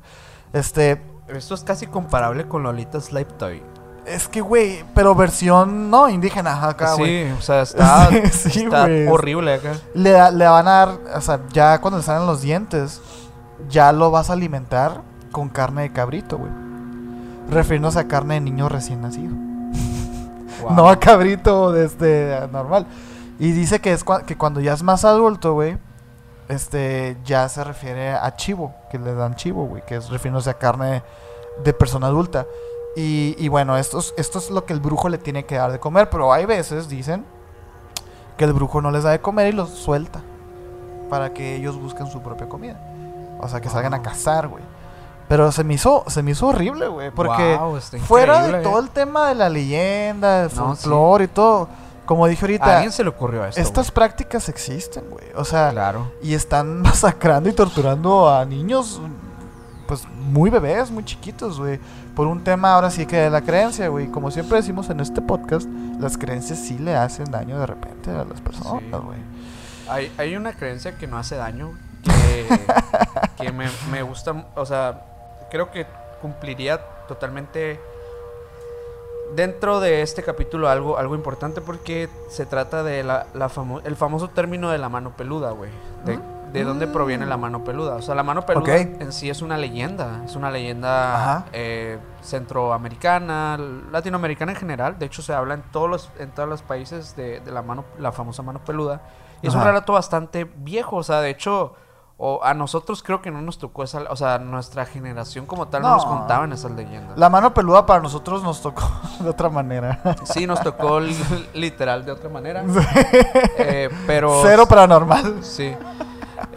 Este. 0.53 1.03
Esto 1.29 1.55
es 1.55 1.63
casi 1.63 1.87
comparable 1.87 2.47
con 2.49 2.63
Lolita 2.65 3.01
Slave 3.01 3.25
Toy. 3.39 3.63
Es 4.11 4.29
que, 4.29 4.41
güey, 4.41 4.85
pero 4.95 5.15
versión, 5.15 5.91
no, 5.91 6.09
indígena, 6.09 6.67
acá, 6.69 6.95
güey. 6.95 7.27
sí, 7.29 7.33
o 7.39 7.41
sea, 7.43 7.63
está, 7.63 8.09
Sí, 8.33 8.67
horrible 9.09 9.55
acá. 9.55 9.73
Le, 9.95 10.11
da- 10.11 10.31
le 10.31 10.47
van 10.47 10.67
a 10.69 10.71
dar, 10.71 10.89
o 11.17 11.21
sea, 11.21 11.41
ya 11.53 11.81
cuando 11.81 11.99
le 11.99 12.05
salen 12.05 12.27
los 12.27 12.41
dientes, 12.43 13.01
ya 13.69 13.93
lo 13.93 14.11
vas 14.11 14.31
a 14.31 14.33
alimentar 14.35 15.03
con 15.33 15.49
carne 15.49 15.83
de 15.83 15.93
cabrito, 15.93 16.39
güey. 16.39 16.51
Refiriéndose 17.51 17.99
a 17.99 18.09
carne 18.09 18.35
de 18.35 18.41
niño 18.41 18.69
recién 18.69 19.01
nacido. 19.03 19.33
Wow. 20.63 20.73
No 20.77 20.89
a 20.89 20.99
cabrito 21.01 21.73
de 21.73 21.85
este 21.87 22.39
normal. 22.53 22.87
Y 23.39 23.53
dice 23.53 23.81
que 23.81 23.93
es 23.93 24.05
cua- 24.05 24.25
que 24.25 24.37
cuando 24.37 24.61
ya 24.61 24.75
es 24.75 24.83
más 24.83 25.05
adulto, 25.05 25.55
güey, 25.55 25.79
este 26.49 27.17
ya 27.25 27.49
se 27.49 27.63
refiere 27.65 28.11
a 28.13 28.35
chivo, 28.37 28.75
que 28.91 28.99
le 28.99 29.15
dan 29.15 29.37
chivo, 29.37 29.67
güey, 29.67 29.83
que 29.87 29.97
es 29.97 30.11
refiriéndose 30.11 30.51
a 30.51 30.55
carne 30.55 31.03
de 31.65 31.73
persona 31.73 32.09
adulta. 32.09 32.45
Y, 33.01 33.35
y 33.39 33.49
bueno, 33.49 33.77
esto 33.77 33.99
es, 33.99 34.13
esto 34.17 34.39
es 34.39 34.51
lo 34.51 34.65
que 34.65 34.73
el 34.73 34.81
brujo 34.81 35.09
le 35.09 35.19
tiene 35.19 35.45
que 35.45 35.57
dar 35.57 35.73
de 35.73 35.79
comer, 35.81 36.11
pero 36.11 36.33
hay 36.33 36.45
veces, 36.45 36.89
dicen, 36.89 37.25
que 38.37 38.45
el 38.45 38.53
brujo 38.53 38.81
no 38.83 38.91
les 38.91 39.05
da 39.05 39.11
de 39.11 39.21
comer 39.21 39.49
y 39.49 39.53
los 39.53 39.71
suelta 39.71 40.21
para 41.09 41.33
que 41.33 41.57
ellos 41.57 41.77
busquen 41.81 42.07
su 42.07 42.21
propia 42.21 42.49
comida. 42.49 42.79
O 43.41 43.49
sea, 43.49 43.61
que 43.61 43.69
salgan 43.69 43.95
a 43.95 43.99
Wow. 43.99 44.05
cazar, 44.05 44.49
güey. 44.49 44.63
Pero 45.29 45.53
se 45.53 45.63
me 45.65 45.75
hizo, 45.75 46.05
se 46.09 46.23
me 46.23 46.33
hizo 46.33 46.49
horrible, 46.49 46.89
güey, 46.89 47.11
porque 47.11 47.57
Wow, 47.57 47.79
fuera 48.07 48.43
de 48.49 48.63
todo 48.63 48.79
eh. 48.79 48.83
el 48.83 48.91
tema 48.91 49.29
de 49.29 49.35
la 49.37 49.49
leyenda, 49.49 50.43
del 50.43 50.57
No, 50.57 50.75
sí. 50.75 50.83
folclore 50.83 51.25
y 51.25 51.29
todo, 51.29 51.69
como 52.05 52.27
dije 52.27 52.45
¿A 52.45 52.49
ahorita, 52.49 52.75
alguien 52.77 52.93
se 52.93 53.05
le 53.05 53.11
ocurrió 53.11 53.45
esto? 53.47 53.61
estas 53.61 53.91
prácticas 53.93 54.49
existen, 54.49 55.05
güey. 55.09 55.27
O 55.37 55.45
sea? 55.45 55.71
Claro. 55.71 56.11
y 56.23 56.35
están 56.35 56.83
masacrando 56.83 57.49
y 57.49 57.53
torturando 57.53 58.29
a 58.29 58.45
niños, 58.45 59.01
pues 59.91 60.07
muy 60.09 60.51
bebés, 60.51 60.89
muy 60.93 61.05
chiquitos, 61.05 61.59
güey. 61.59 61.81
Por 62.15 62.29
un 62.29 62.45
tema 62.45 62.75
ahora 62.75 62.91
sí 62.93 63.07
que 63.07 63.17
de 63.17 63.29
la 63.29 63.41
creencia, 63.41 63.89
güey. 63.89 64.07
Como 64.07 64.31
siempre 64.31 64.59
decimos 64.59 64.89
en 64.89 65.01
este 65.01 65.21
podcast, 65.21 65.69
las 65.99 66.17
creencias 66.17 66.61
sí 66.61 66.79
le 66.79 66.95
hacen 66.95 67.29
daño 67.33 67.59
de 67.59 67.67
repente 67.67 68.09
a 68.13 68.25
las 68.25 68.41
personas, 68.41 68.81
Sí. 68.85 68.91
güey. 69.05 69.19
Hay, 69.89 70.13
hay 70.17 70.37
una 70.37 70.53
creencia 70.53 70.97
que 70.97 71.09
no 71.09 71.19
hace 71.19 71.35
daño, 71.35 71.73
que, 72.05 72.47
que 73.45 73.51
me, 73.51 73.67
me 73.91 74.03
gusta, 74.03 74.47
o 74.55 74.65
sea, 74.65 75.03
creo 75.51 75.73
que 75.73 75.87
cumpliría 76.23 76.79
totalmente 77.09 77.81
dentro 79.35 79.81
de 79.81 80.03
este 80.03 80.23
capítulo 80.23 80.69
algo, 80.69 80.99
algo 80.99 81.17
importante 81.17 81.61
porque 81.61 82.09
se 82.29 82.47
trata 82.47 82.85
de 82.85 83.03
la, 83.03 83.27
la 83.35 83.49
famo- 83.49 83.81
el 83.85 83.97
famoso 83.97 84.29
término 84.29 84.71
de 84.71 84.79
la 84.79 84.89
mano 84.89 85.17
peluda, 85.17 85.51
güey. 85.51 85.71
De-. 86.05 86.21
De 86.53 86.65
dónde 86.65 86.87
proviene 86.87 87.27
la 87.27 87.37
mano 87.37 87.63
peluda. 87.65 87.97
O 87.97 88.03
sea, 88.03 88.15
la 88.15 88.23
mano 88.23 88.45
peluda 88.47 88.77
en 88.77 89.13
sí 89.13 89.31
es 89.31 89.43
una 89.43 89.57
leyenda. 89.57 90.23
Es 90.25 90.35
una 90.37 90.51
leyenda 90.51 91.47
eh, 91.53 91.99
centroamericana, 92.23 93.59
latinoamericana 93.91 94.53
en 94.53 94.59
general. 94.59 94.99
De 94.99 95.07
hecho, 95.07 95.23
se 95.23 95.33
habla 95.33 95.55
en 95.55 95.63
todos 95.73 95.89
los, 95.89 96.11
en 96.19 96.31
todos 96.31 96.49
los 96.49 96.63
países 96.63 97.17
de, 97.17 97.41
de 97.41 97.51
la 97.53 97.63
mano, 97.63 97.85
la 97.99 98.13
famosa 98.13 98.43
mano 98.43 98.61
peluda. 98.65 99.01
Y 99.43 99.47
es 99.49 99.55
un 99.55 99.63
relato 99.65 99.93
bastante 99.95 100.45
viejo. 100.45 100.97
O 100.97 101.03
sea, 101.03 101.21
de 101.21 101.31
hecho, 101.31 101.75
o 102.19 102.45
a 102.45 102.53
nosotros 102.53 103.03
creo 103.03 103.23
que 103.23 103.31
no 103.31 103.41
nos 103.41 103.57
tocó 103.59 103.83
esa. 103.85 104.03
O 104.11 104.17
sea, 104.17 104.39
nuestra 104.39 104.85
generación 104.85 105.47
como 105.47 105.69
tal 105.69 105.81
no, 105.81 105.89
No. 105.89 105.95
nos 105.95 106.05
contaban 106.05 106.53
esas 106.53 106.73
leyendas. 106.73 107.17
La 107.19 107.31
mano 107.31 107.55
peluda 107.55 107.87
para 107.87 108.01
nosotros 108.03 108.43
nos 108.43 108.61
tocó 108.61 108.83
de 109.21 109.31
otra 109.31 109.49
manera. 109.49 110.01
Sí, 110.25 110.47
nos 110.47 110.61
tocó 110.61 111.01
li- 111.01 111.17
literal 111.55 112.05
de 112.05 112.13
otra 112.13 112.29
manera. 112.29 112.63
Eh, 113.63 113.89
pero. 114.07 114.41
Cero 114.43 114.67
paranormal. 114.67 115.43
Sí. 115.43 115.75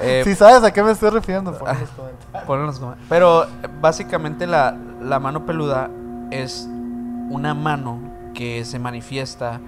Eh, 0.03 0.21
Si 0.23 0.35
sabes 0.35 0.63
a 0.63 0.71
qué 0.71 0.83
me 0.83 0.91
estoy 0.91 1.09
refiriendo, 1.09 1.57
pon 1.57 1.69
en 1.69 1.79
los 1.81 1.89
comentarios. 1.89 2.43
Ponlo 2.45 2.61
en 2.63 2.67
los 2.67 2.79
comentarios. 2.79 3.09
Pero 3.09 3.45
básicamente 3.81 4.47
la, 4.47 4.75
la 5.01 5.19
mano 5.19 5.45
peluda 5.45 5.89
es 6.31 6.67
una 7.29 7.53
mano 7.53 7.99
que 8.33 8.65
se 8.65 8.79
manifiesta 8.79 9.59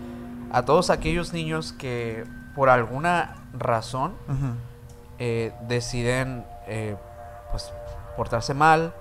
a 0.52 0.64
todos 0.64 0.90
aquellos 0.90 1.34
niños 1.34 1.74
que 1.74 2.26
por 2.56 2.70
alguna 2.70 3.36
razón 3.54 4.14
eh, 5.20 5.54
deciden 5.68 6.46
eh, 6.68 6.96
pues 7.52 7.72
portarse 8.16 8.54
mal, 8.54 8.94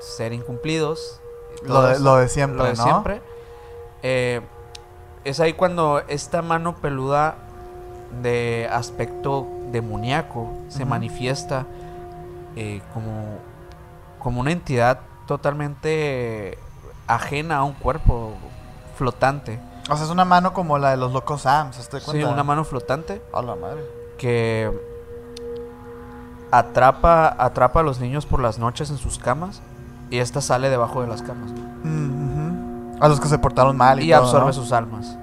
ser 0.00 0.32
incumplidos. 0.32 1.20
Lo 1.64 1.82
de, 1.82 2.00
lo 2.00 2.26
siempre, 2.28 2.58
lo 2.58 2.64
de 2.64 2.74
¿no? 2.74 2.82
siempre. 2.82 3.22
Eh, 4.02 4.40
es 5.24 5.38
ahí 5.40 5.52
cuando 5.52 6.02
esta 6.08 6.42
mano 6.42 6.76
peluda 6.76 7.36
de 8.22 8.68
aspecto 8.70 9.46
demoníaco 9.72 10.48
se 10.68 10.84
manifiesta 10.84 11.66
eh, 12.56 12.80
como, 12.94 13.38
como 14.18 14.40
una 14.40 14.52
entidad 14.52 15.00
totalmente 15.26 16.58
ajena 17.06 17.56
a 17.58 17.64
un 17.64 17.72
cuerpo 17.72 18.34
flotante. 18.96 19.58
O 19.90 19.96
sea, 19.96 20.04
es 20.04 20.10
una 20.10 20.24
mano 20.24 20.52
como 20.52 20.78
la 20.78 20.90
de 20.90 20.96
los 20.96 21.12
locos 21.12 21.42
Sams, 21.42 21.88
¿te 21.88 21.96
das 21.98 22.04
Sí, 22.06 22.22
una 22.22 22.44
mano 22.44 22.64
flotante 22.64 23.20
A 23.32 23.42
la 23.42 23.56
madre. 23.56 23.82
que 24.18 24.70
atrapa, 26.50 27.34
atrapa 27.38 27.80
a 27.80 27.82
los 27.82 27.98
niños 28.00 28.26
por 28.26 28.40
las 28.40 28.58
noches 28.58 28.90
en 28.90 28.98
sus 28.98 29.18
camas 29.18 29.62
y 30.10 30.18
esta 30.18 30.40
sale 30.40 30.68
debajo 30.70 31.00
de 31.02 31.08
las 31.08 31.22
camas 31.22 31.50
Mm. 31.84 33.02
A 33.02 33.08
los 33.08 33.18
que 33.18 33.26
se 33.26 33.36
portaron 33.38 33.76
mal 33.76 33.98
y, 34.00 34.04
y 34.04 34.10
todo, 34.12 34.22
absorbe 34.22 34.46
¿no? 34.46 34.52
sus 34.52 34.70
almas 34.70 35.18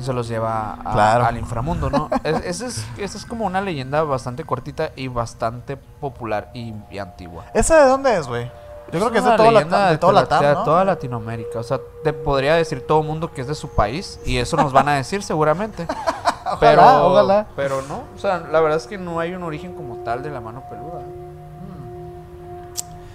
se 0.00 0.12
los 0.12 0.28
lleva 0.28 0.74
a- 0.74 0.92
Claro. 0.92 1.24
al 1.26 1.36
inframundo, 1.36 1.90
¿no? 1.90 2.08
Es- 2.24 2.44
Esa 2.44 2.66
es, 2.66 2.86
esa 2.98 3.18
es 3.18 3.24
como 3.24 3.44
una 3.46 3.60
leyenda 3.60 4.02
bastante 4.02 4.44
cortita 4.44 4.90
y 4.96 5.08
bastante 5.08 5.76
popular 5.76 6.50
y, 6.54 6.74
y 6.90 6.98
antigua. 6.98 7.44
¿Esa 7.54 7.82
de 7.82 7.88
dónde 7.88 8.16
es, 8.16 8.26
güey? 8.26 8.50
Yo 8.92 9.00
creo 9.00 9.10
que 9.10 9.18
es 9.18 9.24
de, 9.24 9.38
leyenda 9.38 9.78
la, 9.80 9.90
de 9.90 9.98
todo 9.98 10.12
la- 10.12 10.20
Latam, 10.22 10.42
de 10.44 10.52
¿no? 10.54 10.62
toda 10.64 10.84
Latinoamérica. 10.84 11.58
O 11.58 11.62
sea, 11.62 11.80
te 12.04 12.12
podría 12.12 12.54
decir 12.54 12.86
todo 12.86 13.00
el 13.00 13.06
mundo 13.06 13.32
que 13.32 13.40
es 13.40 13.46
de 13.48 13.54
su 13.54 13.68
país 13.70 14.20
y 14.26 14.36
eso 14.38 14.56
nos 14.56 14.72
van 14.72 14.88
a 14.88 14.94
decir 14.94 15.22
seguramente. 15.22 15.86
Ojalá, 16.44 16.58
pero, 16.60 17.06
ojalá. 17.06 17.46
pero 17.56 17.82
no, 17.88 18.02
o 18.14 18.18
sea, 18.18 18.38
la 18.38 18.60
verdad 18.60 18.76
es 18.76 18.86
que 18.86 18.98
no 18.98 19.18
hay 19.18 19.32
un 19.34 19.42
origen 19.42 19.74
como 19.74 19.96
tal 20.04 20.22
de 20.22 20.28
la 20.30 20.42
mano 20.42 20.62
peluda. 20.68 21.00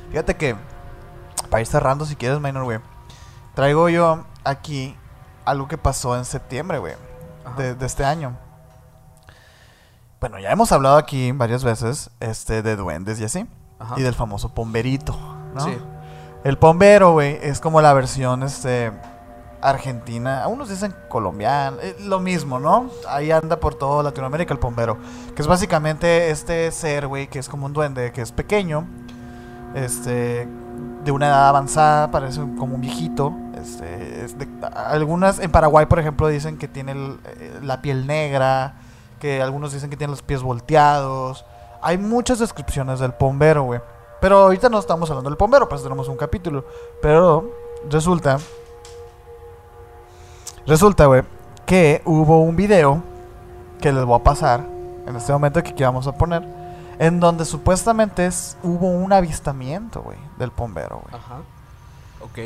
Fíjate 0.09 0.35
que, 0.35 0.55
para 1.49 1.61
ir 1.61 1.67
cerrando, 1.67 2.05
si 2.05 2.15
quieres, 2.15 2.39
Minor, 2.39 2.63
güey, 2.63 2.79
traigo 3.53 3.87
yo 3.89 4.23
aquí 4.43 4.95
algo 5.49 5.67
que 5.67 5.77
pasó 5.77 6.15
en 6.17 6.25
septiembre, 6.25 6.77
güey, 6.79 6.93
de, 7.57 7.75
de 7.75 7.85
este 7.85 8.05
año. 8.05 8.37
Bueno, 10.19 10.39
ya 10.39 10.51
hemos 10.51 10.71
hablado 10.71 10.97
aquí 10.97 11.31
varias 11.31 11.63
veces 11.63 12.09
este, 12.19 12.61
de 12.61 12.75
duendes 12.75 13.19
y 13.21 13.23
así, 13.23 13.47
Ajá. 13.79 13.95
y 13.97 14.01
del 14.03 14.13
famoso 14.13 14.53
pomberito, 14.53 15.17
¿no? 15.55 15.61
Sí. 15.61 15.77
El 16.43 16.57
pombero, 16.57 17.13
güey, 17.13 17.37
es 17.41 17.59
como 17.61 17.81
la 17.81 17.93
versión 17.93 18.43
este, 18.43 18.91
argentina. 19.61 20.43
Algunos 20.43 20.69
dicen 20.69 20.93
colombiana. 21.09 21.77
eh, 21.81 21.95
lo 22.01 22.19
mismo, 22.19 22.59
¿no? 22.59 22.89
Ahí 23.07 23.31
anda 23.31 23.59
por 23.59 23.75
toda 23.75 24.03
Latinoamérica 24.03 24.53
el 24.53 24.59
pombero. 24.59 24.97
Que 25.35 25.41
es 25.41 25.47
básicamente 25.47 26.29
este 26.31 26.71
ser, 26.71 27.07
güey, 27.07 27.27
que 27.27 27.39
es 27.39 27.49
como 27.49 27.65
un 27.65 27.73
duende, 27.73 28.11
que 28.11 28.21
es 28.21 28.31
pequeño. 28.31 28.87
Este. 29.75 30.47
De 31.03 31.11
una 31.11 31.27
edad 31.27 31.47
avanzada, 31.49 32.11
parece 32.11 32.39
como 32.57 32.75
un 32.75 32.81
viejito. 32.81 33.33
Este, 33.55 34.27
algunas, 34.73 35.39
en 35.39 35.51
Paraguay, 35.51 35.85
por 35.85 35.99
ejemplo, 35.99 36.27
dicen 36.27 36.57
que 36.57 36.67
tiene 36.67 36.91
el- 36.91 37.19
eh, 37.25 37.59
la 37.63 37.81
piel 37.81 38.05
negra. 38.07 38.73
Que 39.19 39.41
algunos 39.41 39.73
dicen 39.73 39.89
que 39.89 39.97
tiene 39.97 40.11
los 40.11 40.21
pies 40.21 40.41
volteados. 40.41 41.45
Hay 41.81 41.97
muchas 41.97 42.39
descripciones 42.39 42.99
del 42.99 43.13
pombero, 43.13 43.63
güey. 43.63 43.81
Pero 44.21 44.39
ahorita 44.39 44.69
no 44.69 44.79
estamos 44.79 45.09
hablando 45.09 45.29
del 45.29 45.37
pombero, 45.37 45.67
pues 45.69 45.81
tenemos 45.83 46.07
un 46.09 46.17
capítulo. 46.17 46.65
Pero 47.01 47.49
resulta. 47.89 48.37
Resulta, 50.65 51.05
güey, 51.05 51.23
que 51.65 52.01
hubo 52.05 52.41
un 52.41 52.55
video 52.55 53.01
que 53.81 53.91
les 53.91 54.03
voy 54.05 54.19
a 54.19 54.23
pasar 54.23 54.61
en 55.07 55.15
este 55.15 55.31
momento 55.31 55.63
que 55.63 55.69
aquí 55.71 55.83
vamos 55.83 56.05
a 56.07 56.11
poner. 56.13 56.58
En 56.99 57.19
donde 57.19 57.45
supuestamente 57.45 58.25
es- 58.27 58.57
hubo 58.61 58.87
un 58.89 59.11
avistamiento, 59.13 60.01
güey, 60.01 60.17
del 60.37 60.51
pombero, 60.51 61.01
güey. 61.01 61.15
Ajá. 61.15 61.37
Ok. 62.21 62.37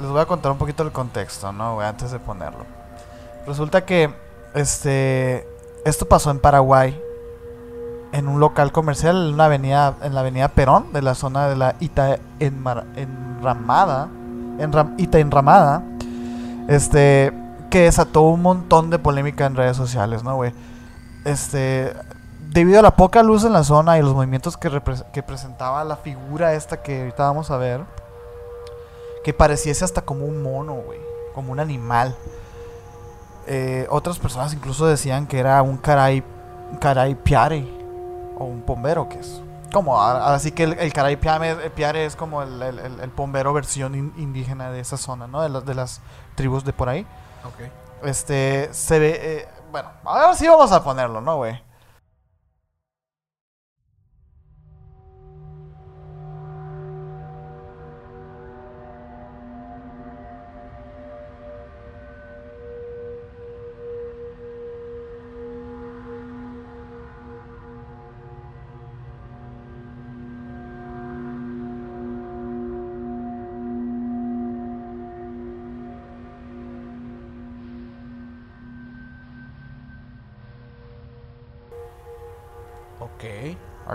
Les 0.00 0.08
voy 0.10 0.20
a 0.20 0.26
contar 0.26 0.52
un 0.52 0.58
poquito 0.58 0.82
el 0.84 0.92
contexto, 0.92 1.50
¿no, 1.52 1.74
güey? 1.74 1.86
Antes 1.88 2.10
de 2.12 2.18
ponerlo. 2.18 2.64
Resulta 3.46 3.84
que, 3.84 4.14
este, 4.54 5.46
esto 5.84 6.06
pasó 6.06 6.30
en 6.30 6.38
Paraguay, 6.38 7.00
en 8.12 8.28
un 8.28 8.38
local 8.40 8.70
comercial, 8.72 9.16
en 9.28 9.34
una 9.34 9.46
avenida, 9.46 9.94
en 10.02 10.14
la 10.14 10.20
avenida 10.20 10.48
Perón, 10.48 10.92
de 10.92 11.00
la 11.02 11.14
zona 11.14 11.48
de 11.48 11.56
la 11.56 11.74
Ita 11.80 12.18
Enmar- 12.38 12.84
Enramada, 12.96 14.08
Enram- 14.58 14.94
Ita 14.98 15.18
Enramada, 15.18 15.82
este, 16.68 17.32
que 17.70 17.80
desató 17.84 18.22
un 18.22 18.42
montón 18.42 18.90
de 18.90 18.98
polémica 18.98 19.46
en 19.46 19.56
redes 19.56 19.76
sociales, 19.78 20.22
¿no, 20.22 20.36
güey? 20.36 20.52
Este, 21.24 21.94
debido 22.52 22.80
a 22.80 22.82
la 22.82 22.96
poca 22.96 23.22
luz 23.22 23.44
en 23.44 23.52
la 23.52 23.64
zona 23.64 23.98
y 23.98 24.02
los 24.02 24.14
movimientos 24.14 24.56
que, 24.56 24.70
presentaba 25.22 25.84
la 25.84 25.96
figura 25.96 26.54
esta 26.54 26.82
que 26.82 27.00
ahorita 27.00 27.24
vamos 27.24 27.50
a 27.50 27.56
ver, 27.56 27.82
que 29.24 29.32
pareciese 29.32 29.84
hasta 29.84 30.02
como 30.02 30.26
un 30.26 30.42
mono, 30.42 30.74
güey, 30.74 31.00
como 31.34 31.52
un 31.52 31.60
animal. 31.60 32.14
Eh, 33.46 33.86
otras 33.90 34.18
personas 34.18 34.52
incluso 34.52 34.86
decían 34.86 35.26
que 35.26 35.38
era 35.38 35.62
un 35.62 35.76
caray, 35.76 36.22
caray 36.80 37.14
piare 37.14 37.66
o 38.38 38.44
un 38.44 38.62
pombero, 38.62 39.08
que 39.08 39.18
es 39.18 39.40
como, 39.72 40.00
así 40.00 40.52
que 40.52 40.64
el, 40.64 40.72
el 40.74 40.92
caray 40.92 41.18
el 41.64 41.70
piare 41.72 42.04
es 42.04 42.14
como 42.14 42.42
el, 42.42 42.60
el, 42.62 42.78
el- 42.78 43.10
pombero 43.10 43.54
versión 43.54 43.94
in- 43.94 44.12
indígena 44.18 44.70
de 44.70 44.80
esa 44.80 44.98
zona, 44.98 45.26
¿no? 45.26 45.40
De, 45.40 45.48
las 45.48 45.64
de 45.64 45.74
las 45.74 46.00
tribus 46.34 46.64
de 46.64 46.74
por 46.74 46.90
ahí. 46.90 47.06
Ok. 47.44 48.06
Este, 48.06 48.68
se 48.72 48.98
ve, 48.98 49.20
eh, 49.22 49.48
bueno, 49.70 49.88
ahora 50.04 50.34
sí 50.34 50.46
vamos 50.46 50.70
a 50.72 50.84
ponerlo, 50.84 51.20
¿no, 51.22 51.36
güey? 51.36 51.58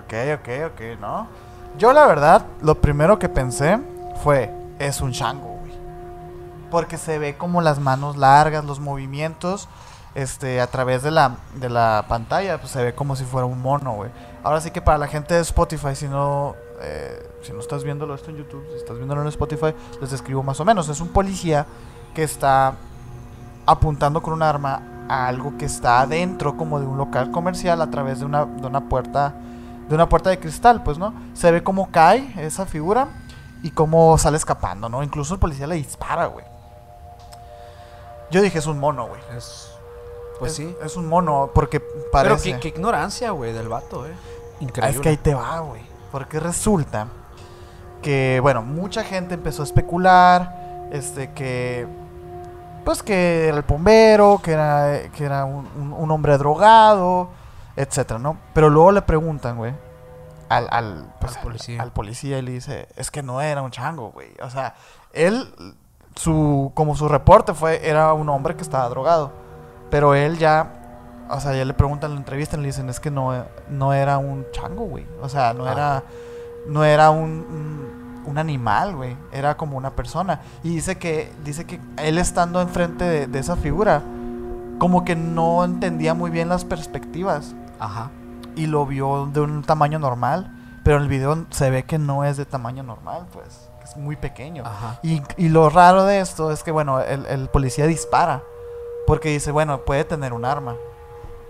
Ok. 0.07 0.13
Ok, 0.39 0.49
ok, 0.67 0.99
¿no? 1.01 1.27
Yo 1.77 1.91
la 1.91 2.07
verdad, 2.07 2.45
lo 2.61 2.79
primero 2.79 3.19
que 3.19 3.27
pensé 3.27 3.77
fue, 4.23 4.53
es 4.79 5.01
un 5.01 5.11
chango, 5.11 5.57
güey. 5.59 5.73
Porque 6.71 6.97
se 6.97 7.19
ve 7.19 7.35
como 7.35 7.61
las 7.61 7.79
manos 7.79 8.15
largas, 8.15 8.63
los 8.63 8.79
movimientos, 8.79 9.67
este, 10.15 10.61
a 10.61 10.67
través 10.67 11.03
de 11.03 11.11
la, 11.11 11.35
de 11.55 11.69
la 11.69 12.05
pantalla, 12.07 12.57
pues 12.57 12.71
se 12.71 12.81
ve 12.81 12.95
como 12.95 13.17
si 13.17 13.25
fuera 13.25 13.45
un 13.45 13.61
mono, 13.61 13.95
güey. 13.95 14.09
Ahora 14.43 14.61
sí 14.61 14.71
que 14.71 14.81
para 14.81 14.97
la 14.97 15.07
gente 15.07 15.33
de 15.33 15.41
Spotify, 15.41 15.93
si 15.93 16.07
no, 16.07 16.55
eh, 16.81 17.29
si 17.43 17.51
no 17.51 17.59
estás 17.59 17.83
viéndolo 17.83 18.15
esto 18.15 18.31
en 18.31 18.37
YouTube, 18.37 18.65
si 18.71 18.77
estás 18.77 18.95
viéndolo 18.95 19.21
en 19.21 19.27
Spotify, 19.27 19.75
les 19.99 20.09
describo 20.09 20.41
más 20.41 20.59
o 20.61 20.65
menos. 20.65 20.87
Es 20.87 21.01
un 21.01 21.09
policía 21.09 21.65
que 22.15 22.23
está 22.23 22.75
apuntando 23.65 24.21
con 24.21 24.33
un 24.33 24.41
arma 24.41 25.05
a 25.09 25.27
algo 25.27 25.57
que 25.57 25.65
está 25.65 25.99
adentro 25.99 26.55
como 26.55 26.79
de 26.79 26.85
un 26.85 26.97
local 26.97 27.29
comercial 27.29 27.81
a 27.81 27.91
través 27.91 28.19
de 28.19 28.25
una, 28.25 28.45
de 28.45 28.67
una 28.67 28.87
puerta 28.87 29.35
de 29.87 29.95
una 29.95 30.09
puerta 30.09 30.29
de 30.29 30.39
cristal, 30.39 30.83
pues, 30.83 30.97
¿no? 30.97 31.13
Se 31.33 31.51
ve 31.51 31.63
cómo 31.63 31.89
cae 31.91 32.33
esa 32.37 32.65
figura 32.65 33.07
y 33.63 33.71
cómo 33.71 34.17
sale 34.17 34.37
escapando, 34.37 34.89
¿no? 34.89 35.01
Incluso 35.03 35.33
el 35.33 35.39
policía 35.39 35.67
le 35.67 35.75
dispara, 35.75 36.25
güey. 36.27 36.45
Yo 38.31 38.41
dije, 38.41 38.59
es 38.59 38.67
un 38.67 38.79
mono, 38.79 39.07
güey. 39.07 39.21
Es. 39.37 39.71
Pues 40.39 40.51
Es- 40.51 40.57
sí. 40.57 40.75
Es 40.83 40.97
un 40.97 41.07
mono, 41.07 41.49
porque 41.53 41.79
Pero 41.79 42.05
parece... 42.11 42.53
qué, 42.53 42.59
qué 42.59 42.67
ignorancia, 42.69 43.31
güey, 43.31 43.53
del 43.53 43.69
vato, 43.69 44.05
eh. 44.05 44.13
Increíble. 44.59 44.95
Es 44.97 45.01
que 45.01 45.09
ahí 45.09 45.17
te 45.17 45.33
va, 45.33 45.59
güey. 45.59 45.81
Porque 46.11 46.39
resulta 46.39 47.07
que, 48.01 48.39
bueno, 48.41 48.61
mucha 48.61 49.03
gente 49.03 49.33
empezó 49.35 49.61
a 49.61 49.65
especular, 49.65 50.87
este, 50.91 51.31
que, 51.31 51.87
pues 52.85 53.01
que 53.03 53.47
era 53.47 53.57
el 53.57 53.63
bombero, 53.63 54.39
que 54.43 54.51
era, 54.51 55.09
que 55.15 55.23
era 55.25 55.45
un, 55.45 55.67
un- 55.77 55.93
un 55.93 56.11
hombre 56.11 56.37
drogado, 56.37 57.29
etcétera, 57.77 58.19
¿no? 58.19 58.37
Pero 58.53 58.69
luego 58.69 58.91
le 58.91 59.01
preguntan, 59.03 59.55
güey, 59.57 59.73
al, 60.49 60.67
al, 60.71 61.13
pues, 61.21 61.37
Al 61.37 61.43
policía. 61.43 61.81
al 61.81 61.91
policía 61.91 62.39
y 62.39 62.41
le 62.41 62.51
dice, 62.51 62.87
es 62.97 63.11
que 63.11 63.23
no 63.23 63.41
era 63.41 63.61
un 63.61 63.71
chango, 63.71 64.11
güey. 64.11 64.29
O 64.41 64.49
sea, 64.49 64.75
él, 65.13 65.53
su, 66.15 66.71
como 66.73 66.95
su 66.95 67.07
reporte 67.07 67.53
fue, 67.53 67.87
era 67.87 68.13
un 68.13 68.27
hombre 68.29 68.55
que 68.55 68.61
estaba 68.63 68.87
drogado. 68.89 69.31
Pero 69.89 70.15
él 70.15 70.37
ya, 70.37 70.71
o 71.29 71.39
sea, 71.39 71.53
ya 71.55 71.63
le 71.65 71.73
preguntan 71.73 72.11
en 72.11 72.15
la 72.15 72.19
entrevista 72.21 72.57
y 72.57 72.61
le 72.61 72.67
dicen, 72.67 72.89
es 72.89 72.99
que 72.99 73.11
no, 73.11 73.45
no 73.69 73.93
era 73.93 74.17
un 74.17 74.45
chango, 74.51 74.85
güey. 74.85 75.05
O 75.21 75.29
sea, 75.29 75.53
no 75.53 75.65
Ah. 75.65 75.71
era, 75.71 76.03
no 76.67 76.83
era 76.83 77.09
un, 77.09 77.29
un, 77.29 78.23
un 78.25 78.37
animal, 78.37 78.95
güey. 78.95 79.15
Era 79.31 79.55
como 79.57 79.77
una 79.77 79.91
persona. 79.95 80.41
Y 80.63 80.69
dice 80.69 80.97
que, 80.97 81.31
dice 81.43 81.65
que 81.65 81.79
él 81.97 82.17
estando 82.17 82.59
enfrente 82.61 83.03
de, 83.05 83.27
de 83.27 83.39
esa 83.39 83.55
figura, 83.57 84.01
como 84.79 85.03
que 85.05 85.15
no 85.15 85.63
entendía 85.65 86.13
muy 86.13 86.31
bien 86.31 86.49
las 86.49 86.63
perspectivas 86.65 87.53
Ajá. 87.79 88.11
y 88.55 88.65
lo 88.65 88.85
vio 88.85 89.29
de 89.31 89.41
un 89.41 89.63
tamaño 89.63 89.99
normal, 89.99 90.51
pero 90.83 90.97
en 90.97 91.03
el 91.03 91.09
video 91.09 91.45
se 91.51 91.69
ve 91.69 91.83
que 91.83 91.97
no 91.99 92.23
es 92.23 92.37
de 92.37 92.45
tamaño 92.45 92.81
normal, 92.83 93.27
pues, 93.31 93.69
es 93.83 93.95
muy 93.97 94.15
pequeño. 94.15 94.63
Ajá. 94.65 94.99
Y, 95.03 95.21
y 95.37 95.49
lo 95.49 95.69
raro 95.69 96.05
de 96.05 96.19
esto 96.19 96.51
es 96.51 96.63
que, 96.63 96.71
bueno, 96.71 96.99
el, 97.01 97.25
el 97.27 97.49
policía 97.49 97.85
dispara, 97.85 98.41
porque 99.05 99.29
dice, 99.29 99.51
bueno, 99.51 99.81
puede 99.81 100.03
tener 100.05 100.33
un 100.33 100.43
arma, 100.43 100.75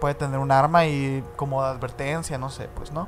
puede 0.01 0.15
tener 0.15 0.39
un 0.39 0.51
arma 0.51 0.85
y 0.85 1.23
como 1.35 1.63
advertencia, 1.63 2.37
no 2.37 2.49
sé, 2.49 2.69
pues, 2.75 2.91
¿no? 2.91 3.07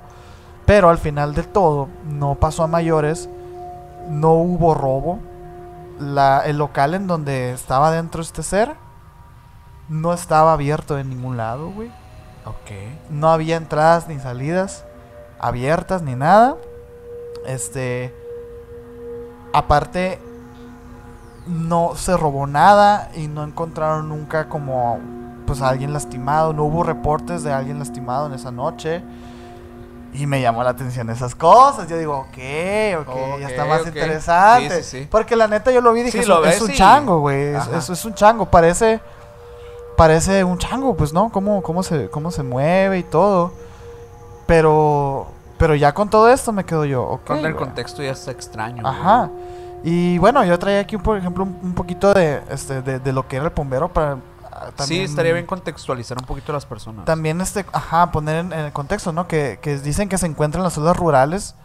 Pero 0.66 0.90
al 0.90 0.98
final 0.98 1.36
de 1.36 1.44
todo, 1.44 1.90
no 2.06 2.36
pasó 2.36 2.64
a 2.64 2.68
mayores, 2.68 3.30
no 4.08 4.34
hubo 4.34 4.74
robo, 4.74 5.20
la, 6.00 6.44
el 6.46 6.58
local 6.58 6.94
en 6.94 7.08
donde 7.08 7.52
estaba 7.52 7.92
dentro 7.92 8.22
este 8.22 8.44
ser 8.44 8.76
no 9.90 10.14
estaba 10.14 10.54
abierto 10.54 10.98
en 10.98 11.10
ningún 11.10 11.36
lado, 11.36 11.72
güey. 11.72 11.92
No 13.10 13.30
había 13.32 13.56
entradas 13.56 14.08
ni 14.08 14.20
salidas 14.20 14.86
abiertas 15.40 16.02
ni 16.02 16.16
nada. 16.16 16.56
Este. 17.46 18.14
Aparte, 19.54 20.20
no 21.48 21.96
se 21.96 22.16
robó 22.16 22.46
nada 22.46 23.10
y 23.16 23.28
no 23.28 23.44
encontraron 23.44 24.10
nunca 24.10 24.48
como 24.50 25.00
pues 25.48 25.62
a 25.62 25.70
alguien 25.70 25.94
lastimado. 25.94 26.54
No 26.54 26.64
hubo 26.66 26.84
reportes 26.84 27.44
de 27.44 27.52
alguien 27.52 27.80
lastimado 27.80 28.28
en 28.28 28.34
esa 28.34 28.52
noche. 28.52 29.02
Y 30.12 30.26
me 30.26 30.42
llamó 30.42 30.64
la 30.64 30.72
atención 30.72 31.10
esas 31.10 31.36
cosas. 31.36 31.88
Yo 31.88 31.98
digo, 31.98 32.18
ok, 32.18 32.38
ok, 33.08 33.40
ya 33.40 33.48
está 33.48 33.66
más 33.66 33.86
interesante. 33.88 34.82
Sí, 34.82 34.84
sí, 34.84 34.98
sí. 35.02 35.08
Porque 35.10 35.36
la 35.36 35.48
neta 35.48 35.72
yo 35.72 35.82
lo 35.82 35.94
vi 35.94 36.02
y 36.02 36.04
dije, 36.04 36.20
es, 36.22 36.28
es 36.56 36.62
un 36.62 36.68
chango, 36.78 37.20
güey. 37.20 37.56
Es- 37.56 37.90
es 37.90 38.06
un 38.06 38.14
chango. 38.16 38.46
Parece 38.48 39.00
parece 40.00 40.44
un 40.46 40.58
chango, 40.58 40.96
pues, 40.96 41.12
¿no? 41.14 41.30
Cómo, 41.30 41.62
cómo, 41.62 41.84
se, 41.84 42.10
cómo 42.10 42.32
se 42.32 42.42
mueve 42.42 43.00
y 43.00 43.04
todo. 43.04 43.52
Pero, 44.48 45.28
pero 45.58 45.76
ya 45.76 45.94
con 45.94 46.10
todo 46.10 46.30
esto 46.30 46.52
me 46.52 46.64
quedo 46.66 46.86
yo, 46.86 47.04
ok. 47.04 47.26
Con 47.26 47.46
el 47.46 47.56
contexto 47.56 48.02
ya 48.02 48.12
está 48.12 48.32
extraño. 48.32 48.82
güey. 48.82 48.94
Ajá. 48.94 49.30
Y 49.84 50.18
bueno, 50.18 50.44
yo 50.46 50.58
traía 50.58 50.80
aquí, 50.80 50.98
por 50.98 51.18
ejemplo, 51.18 51.44
un, 51.44 51.58
un 51.62 51.74
poquito 51.74 52.14
de, 52.14 52.42
este, 52.50 52.82
de, 52.82 53.00
de 53.00 53.14
lo 53.14 53.28
que 53.28 53.36
era 53.38 53.46
el 53.46 53.52
bombero 53.52 53.90
para... 53.90 54.18
ah, 54.52 54.72
Sí, 54.80 55.02
estaría 55.02 55.34
bien 55.34 55.46
contextualizar 55.46 56.18
un 56.18 56.26
poquito 56.26 56.52
a 56.52 56.56
las 56.56 56.66
personas. 56.66 57.06
También, 57.06 57.40
este, 57.42 57.66
ajá, 57.72 58.12
poner 58.12 58.38
en, 58.38 58.54
en 58.54 58.60
el 58.66 58.72
contexto, 58.74 59.12
¿no? 59.14 59.28
Que, 59.28 59.60
que 59.62 59.78
dicen 59.80 60.10
que 60.10 60.18
se 60.18 60.26
encuentra 60.26 60.60
en 60.60 60.64
las 60.64 60.74
zonas 60.74 60.96
rurales. 60.98 61.56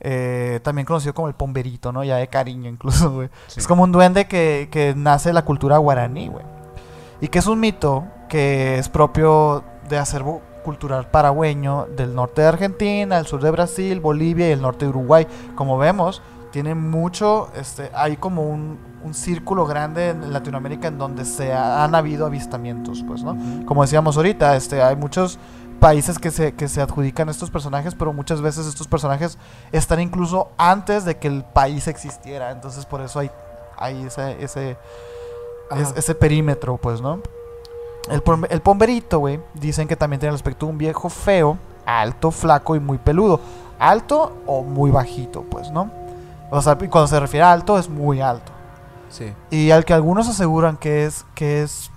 eh, 0.00 0.58
también 0.64 0.86
conocido 0.86 1.14
como 1.14 1.28
el 1.28 1.34
pomberito, 1.34 1.92
¿no? 1.92 2.02
Ya 2.02 2.16
de 2.16 2.28
cariño 2.28 2.68
incluso, 2.76 3.12
güey. 3.12 3.28
Sí. 3.48 3.60
Es 3.60 3.66
como 3.68 3.82
un 3.84 3.92
duende 3.92 4.26
que, 4.26 4.68
que 4.72 4.94
nace 4.96 5.28
de 5.28 5.34
la 5.34 5.44
cultura 5.44 5.76
guaraní, 5.78 6.28
güey. 6.28 6.44
Y 7.22 7.28
que 7.28 7.38
es 7.38 7.46
un 7.46 7.58
mito 7.60 8.04
que 8.28 8.78
es 8.78 8.88
propio 8.90 9.64
de 9.88 9.96
acervo 9.96 10.42
cultural 10.64 11.08
paragüeño 11.10 11.86
del 11.96 12.14
norte 12.14 12.42
de 12.42 12.48
Argentina, 12.48 13.18
el 13.18 13.26
sur 13.26 13.40
de 13.42 13.50
Brasil, 13.50 13.98
Bolivia 14.00 14.48
y 14.48 14.52
el 14.52 14.60
norte 14.60 14.84
de 14.84 14.90
Uruguay. 14.90 15.26
Como 15.54 15.78
vemos, 15.78 16.20
tiene 16.50 16.74
mucho, 16.74 17.48
este, 17.56 17.90
hay 17.94 18.16
como 18.16 18.42
un, 18.42 18.78
un 19.04 19.14
círculo 19.14 19.66
grande 19.66 20.10
en 20.10 20.32
Latinoamérica 20.32 20.88
en 20.88 20.98
donde 20.98 21.24
se 21.24 21.52
ha- 21.52 21.82
han 21.84 21.94
habido 21.94 22.26
avistamientos, 22.26 23.02
pues, 23.06 23.22
¿no? 23.22 23.36
Como 23.66 23.82
decíamos 23.82 24.16
ahorita, 24.16 24.54
este, 24.56 24.82
hay 24.82 24.96
muchos 24.96 25.38
países 25.80 26.18
que 26.18 26.30
se, 26.30 26.52
que 26.54 26.68
se 26.68 26.80
adjudican 26.80 27.28
estos 27.28 27.50
personajes, 27.50 27.94
pero 27.94 28.12
muchas 28.12 28.40
veces 28.40 28.66
estos 28.66 28.86
personajes 28.86 29.38
están 29.72 30.00
incluso 30.00 30.50
antes 30.58 31.04
de 31.04 31.16
que 31.18 31.26
el 31.28 31.42
país 31.44 31.88
existiera. 31.88 32.50
Entonces 32.52 32.84
por 32.86 33.00
eso 33.00 33.18
hay, 33.18 33.30
hay 33.78 34.06
ese. 34.40 34.76
Es- 35.76 35.94
ese 35.96 36.14
perímetro, 36.14 36.76
pues, 36.76 37.00
¿no? 37.00 37.20
El, 38.08 38.22
el 38.50 38.60
pomberito, 38.60 39.20
güey, 39.20 39.40
dicen 39.54 39.86
que 39.86 39.96
también 39.96 40.18
tiene 40.20 40.30
el 40.30 40.34
aspecto 40.36 40.66
de 40.66 40.72
un 40.72 40.78
viejo 40.78 41.08
feo, 41.08 41.56
alto, 41.86 42.30
flaco 42.30 42.74
y 42.76 42.80
muy 42.80 42.98
peludo. 42.98 43.40
Alto 43.78 44.32
o 44.46 44.62
muy 44.62 44.90
bajito, 44.90 45.42
pues, 45.42 45.70
¿no? 45.70 45.90
O 46.50 46.60
sea, 46.60 46.76
cuando 46.76 47.06
se 47.06 47.18
refiere 47.18 47.44
a 47.44 47.52
alto, 47.52 47.78
es 47.78 47.88
muy 47.88 48.20
alto. 48.20 48.52
Sí. 49.08 49.32
Y 49.50 49.70
al 49.70 49.84
que 49.84 49.94
algunos 49.94 50.28
aseguran 50.28 50.76
que 50.76 51.04
es, 51.06 51.24
que 51.34 51.62
es, 51.62 51.90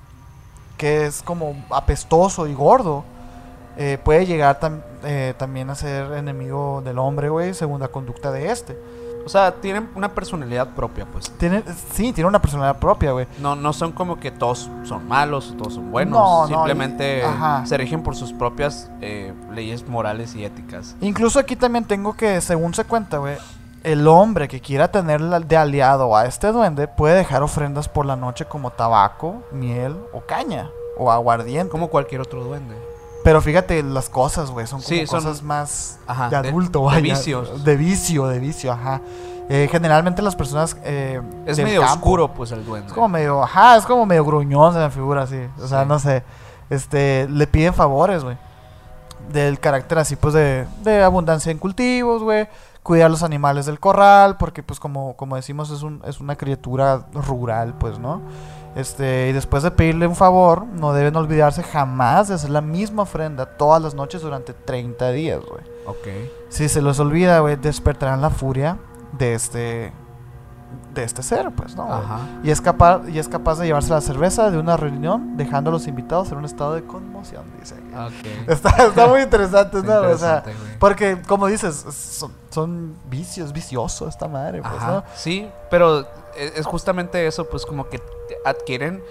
que 0.77 1.05
es 1.05 1.21
como 1.21 1.55
apestoso 1.69 2.47
y 2.47 2.53
gordo, 2.53 3.03
eh, 3.77 3.97
puede 4.03 4.25
llegar 4.25 4.59
tam- 4.59 4.81
eh, 5.03 5.33
también 5.37 5.69
a 5.69 5.75
ser 5.75 6.11
enemigo 6.13 6.81
del 6.83 6.97
hombre, 6.99 7.29
güey, 7.29 7.53
según 7.53 7.79
la 7.81 7.87
conducta 7.89 8.31
de 8.31 8.51
este. 8.51 8.77
O 9.25 9.29
sea, 9.29 9.51
tienen 9.55 9.89
una 9.95 10.09
personalidad 10.13 10.69
propia, 10.75 11.05
pues. 11.05 11.31
Tiene, 11.37 11.63
sí, 11.93 12.13
tiene 12.13 12.27
una 12.27 12.39
personalidad 12.39 12.77
propia, 12.79 13.11
güey. 13.11 13.25
No, 13.39 13.55
no 13.55 13.73
son 13.73 13.91
como 13.91 14.19
que 14.19 14.29
todos 14.29 14.69
son 14.83 15.07
malos 15.07 15.51
o 15.51 15.55
todos 15.55 15.73
son 15.73 15.91
buenos. 15.91 16.13
No, 16.19 16.41
no, 16.41 16.47
Simplemente 16.47 17.19
y- 17.19 17.21
ajá. 17.21 17.65
se 17.65 17.75
rigen 17.77 18.03
por 18.03 18.15
sus 18.15 18.31
propias 18.33 18.91
eh, 19.01 19.33
leyes 19.53 19.87
morales 19.87 20.35
y 20.35 20.45
éticas. 20.45 20.95
Incluso 21.01 21.39
aquí 21.39 21.55
también 21.55 21.85
tengo 21.85 22.13
que, 22.15 22.39
según 22.41 22.73
se 22.75 22.83
cuenta, 22.85 23.17
güey, 23.17 23.35
el 23.83 24.07
hombre 24.07 24.47
que 24.47 24.61
quiera 24.61 24.91
tener 24.91 25.21
de 25.21 25.57
aliado 25.57 26.15
a 26.15 26.25
este 26.25 26.51
duende 26.51 26.87
puede 26.87 27.15
dejar 27.15 27.41
ofrendas 27.43 27.89
por 27.89 28.05
la 28.05 28.15
noche 28.15 28.45
como 28.45 28.71
tabaco, 28.71 29.43
miel 29.51 29.95
o 30.13 30.21
caña 30.21 30.69
o 30.97 31.11
aguardiente. 31.11 31.69
Como 31.71 31.87
cualquier 31.89 32.21
otro 32.21 32.43
duende. 32.43 32.75
Pero 33.25 33.41
fíjate 33.41 33.83
las 33.83 34.07
cosas, 34.07 34.51
güey, 34.51 34.65
son 34.67 34.79
como 34.81 34.87
Sí, 34.87 35.05
son- 35.05 35.19
cosas 35.21 35.41
más 35.43 35.99
Ajá, 36.07 36.29
de 36.29 36.41
de- 36.43 36.47
adulto, 36.49 36.79
de 36.79 36.85
vaya. 36.85 37.01
vicios. 37.01 37.65
De 37.65 37.75
vicio, 37.75 38.27
de 38.27 38.39
vicio, 38.39 38.71
ajá. 38.71 39.01
Eh, 39.49 39.67
generalmente 39.69 40.21
las 40.21 40.35
personas 40.35 40.77
eh, 40.83 41.21
Es 41.45 41.57
del 41.57 41.65
medio 41.65 41.81
campo, 41.81 41.93
oscuro, 41.95 42.33
pues, 42.33 42.51
el 42.51 42.63
duende. 42.65 42.87
Es 42.87 42.93
como 42.93 43.09
medio, 43.09 43.43
ajá, 43.43 43.75
es 43.75 43.85
como 43.85 44.05
medio 44.05 44.23
gruñón 44.23 44.71
se 44.73 44.79
me 44.79 44.89
figura 44.89 45.23
así. 45.23 45.39
O 45.61 45.67
sea, 45.67 45.81
Sí. 45.83 45.87
no 45.89 45.99
sé. 45.99 46.23
Este, 46.69 47.27
le 47.29 47.45
piden 47.45 47.73
favores, 47.73 48.23
güey. 48.23 48.37
Del 49.31 49.59
carácter 49.59 49.97
así, 49.99 50.15
pues, 50.15 50.33
de, 50.33 50.65
de 50.83 51.03
abundancia 51.03 51.51
en 51.51 51.57
cultivos, 51.57 52.23
güey. 52.23 52.47
Cuidar 52.83 53.09
los 53.09 53.23
animales 53.23 53.65
del 53.65 53.79
corral, 53.79 54.37
porque, 54.37 54.61
pues, 54.61 54.79
como, 54.79 55.15
como 55.15 55.35
decimos, 55.35 55.71
es, 55.71 55.81
un, 55.81 56.01
es 56.07 56.19
una 56.19 56.35
criatura 56.35 57.05
rural, 57.13 57.73
pues, 57.79 57.97
¿no? 57.97 58.21
Este, 58.75 59.29
y 59.29 59.31
después 59.33 59.63
de 59.63 59.71
pedirle 59.71 60.05
un 60.05 60.15
favor, 60.15 60.65
no 60.65 60.91
deben 60.91 61.15
olvidarse 61.15 61.63
jamás 61.63 62.27
de 62.27 62.35
hacer 62.35 62.49
la 62.49 62.59
misma 62.59 63.03
ofrenda 63.03 63.45
todas 63.45 63.81
las 63.81 63.95
noches 63.95 64.21
durante 64.21 64.53
30 64.53 65.11
días, 65.11 65.39
güey. 65.45 65.63
Ok. 65.85 66.29
Si 66.49 66.67
se 66.67 66.81
los 66.81 66.99
olvida, 66.99 67.39
güey, 67.39 67.55
despertarán 67.55 68.21
la 68.21 68.29
furia 68.29 68.77
de 69.17 69.33
este 69.33 69.93
de 70.93 71.03
este 71.03 71.23
ser, 71.23 71.51
pues, 71.51 71.75
¿no? 71.75 71.83
Ajá. 71.93 72.19
Y 72.43 72.49
es 72.49 72.61
capaz 72.61 73.01
y 73.07 73.19
es 73.19 73.27
capaz 73.27 73.59
de 73.59 73.65
llevarse 73.65 73.91
la 73.91 74.01
cerveza 74.01 74.49
de 74.49 74.57
una 74.57 74.77
reunión, 74.77 75.37
dejando 75.37 75.69
a 75.69 75.73
los 75.73 75.87
invitados 75.87 76.31
en 76.31 76.39
un 76.39 76.45
estado 76.45 76.73
de 76.73 76.83
conmoción, 76.83 77.43
dice. 77.59 77.75
Está, 78.47 78.69
está 78.87 79.07
muy 79.07 79.21
interesante, 79.21 79.77
¿no? 79.81 80.01
O 80.01 80.17
sea, 80.17 80.37
Interesante, 80.37 80.53
güey. 80.53 80.79
porque 80.79 81.21
como 81.27 81.47
dices, 81.47 81.75
son, 81.91 82.31
son 82.49 82.95
vicios, 83.09 83.51
vicioso 83.53 84.07
esta 84.07 84.27
madre, 84.27 84.61
pues, 84.61 84.73
Ajá, 84.75 84.91
¿no? 84.91 85.03
Sí, 85.15 85.49
pero 85.69 86.01
e- 86.35 86.53
es 86.55 86.65
justamente 86.65 87.25
eso, 87.27 87.45
pues 87.49 87.65
como 87.65 87.87
que 87.89 88.01
adquieren 88.45 89.03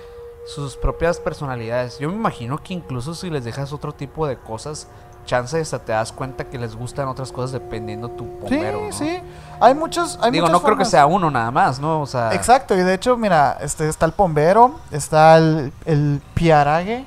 sus 0.46 0.76
propias 0.76 1.18
personalidades. 1.18 1.98
Yo 1.98 2.08
me 2.10 2.14
imagino 2.16 2.62
que 2.62 2.74
incluso 2.74 3.14
si 3.14 3.30
les 3.30 3.44
dejas 3.44 3.72
otro 3.72 3.92
tipo 3.92 4.26
de 4.26 4.36
cosas, 4.36 4.86
chance 5.24 5.58
hasta 5.58 5.78
te 5.78 5.92
das 5.92 6.12
cuenta 6.12 6.44
que 6.44 6.58
les 6.58 6.76
gustan 6.76 7.08
otras 7.08 7.32
cosas 7.32 7.52
dependiendo 7.52 8.10
tu 8.10 8.24
Sí, 8.24 8.30
bombero, 8.42 8.80
¿no? 8.82 8.92
sí. 8.92 9.20
Hay 9.58 9.74
muchos 9.74 10.18
hay 10.20 10.32
Digo, 10.32 10.50
no 10.50 10.60
creo 10.62 10.76
que 10.76 10.84
sea 10.84 11.06
uno 11.06 11.30
nada 11.30 11.50
más, 11.50 11.80
¿no? 11.80 12.02
O 12.02 12.06
sea, 12.06 12.34
Exacto, 12.34 12.74
y 12.74 12.82
de 12.82 12.92
hecho, 12.92 13.16
mira, 13.16 13.56
este 13.62 13.88
está 13.88 14.04
el 14.04 14.12
pombero, 14.12 14.78
está 14.90 15.38
el, 15.38 15.72
el 15.86 16.20
piarague. 16.34 17.06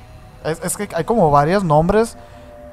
Es, 0.50 0.60
es 0.62 0.76
que 0.76 0.88
hay 0.94 1.04
como 1.04 1.30
varios 1.30 1.64
nombres. 1.64 2.16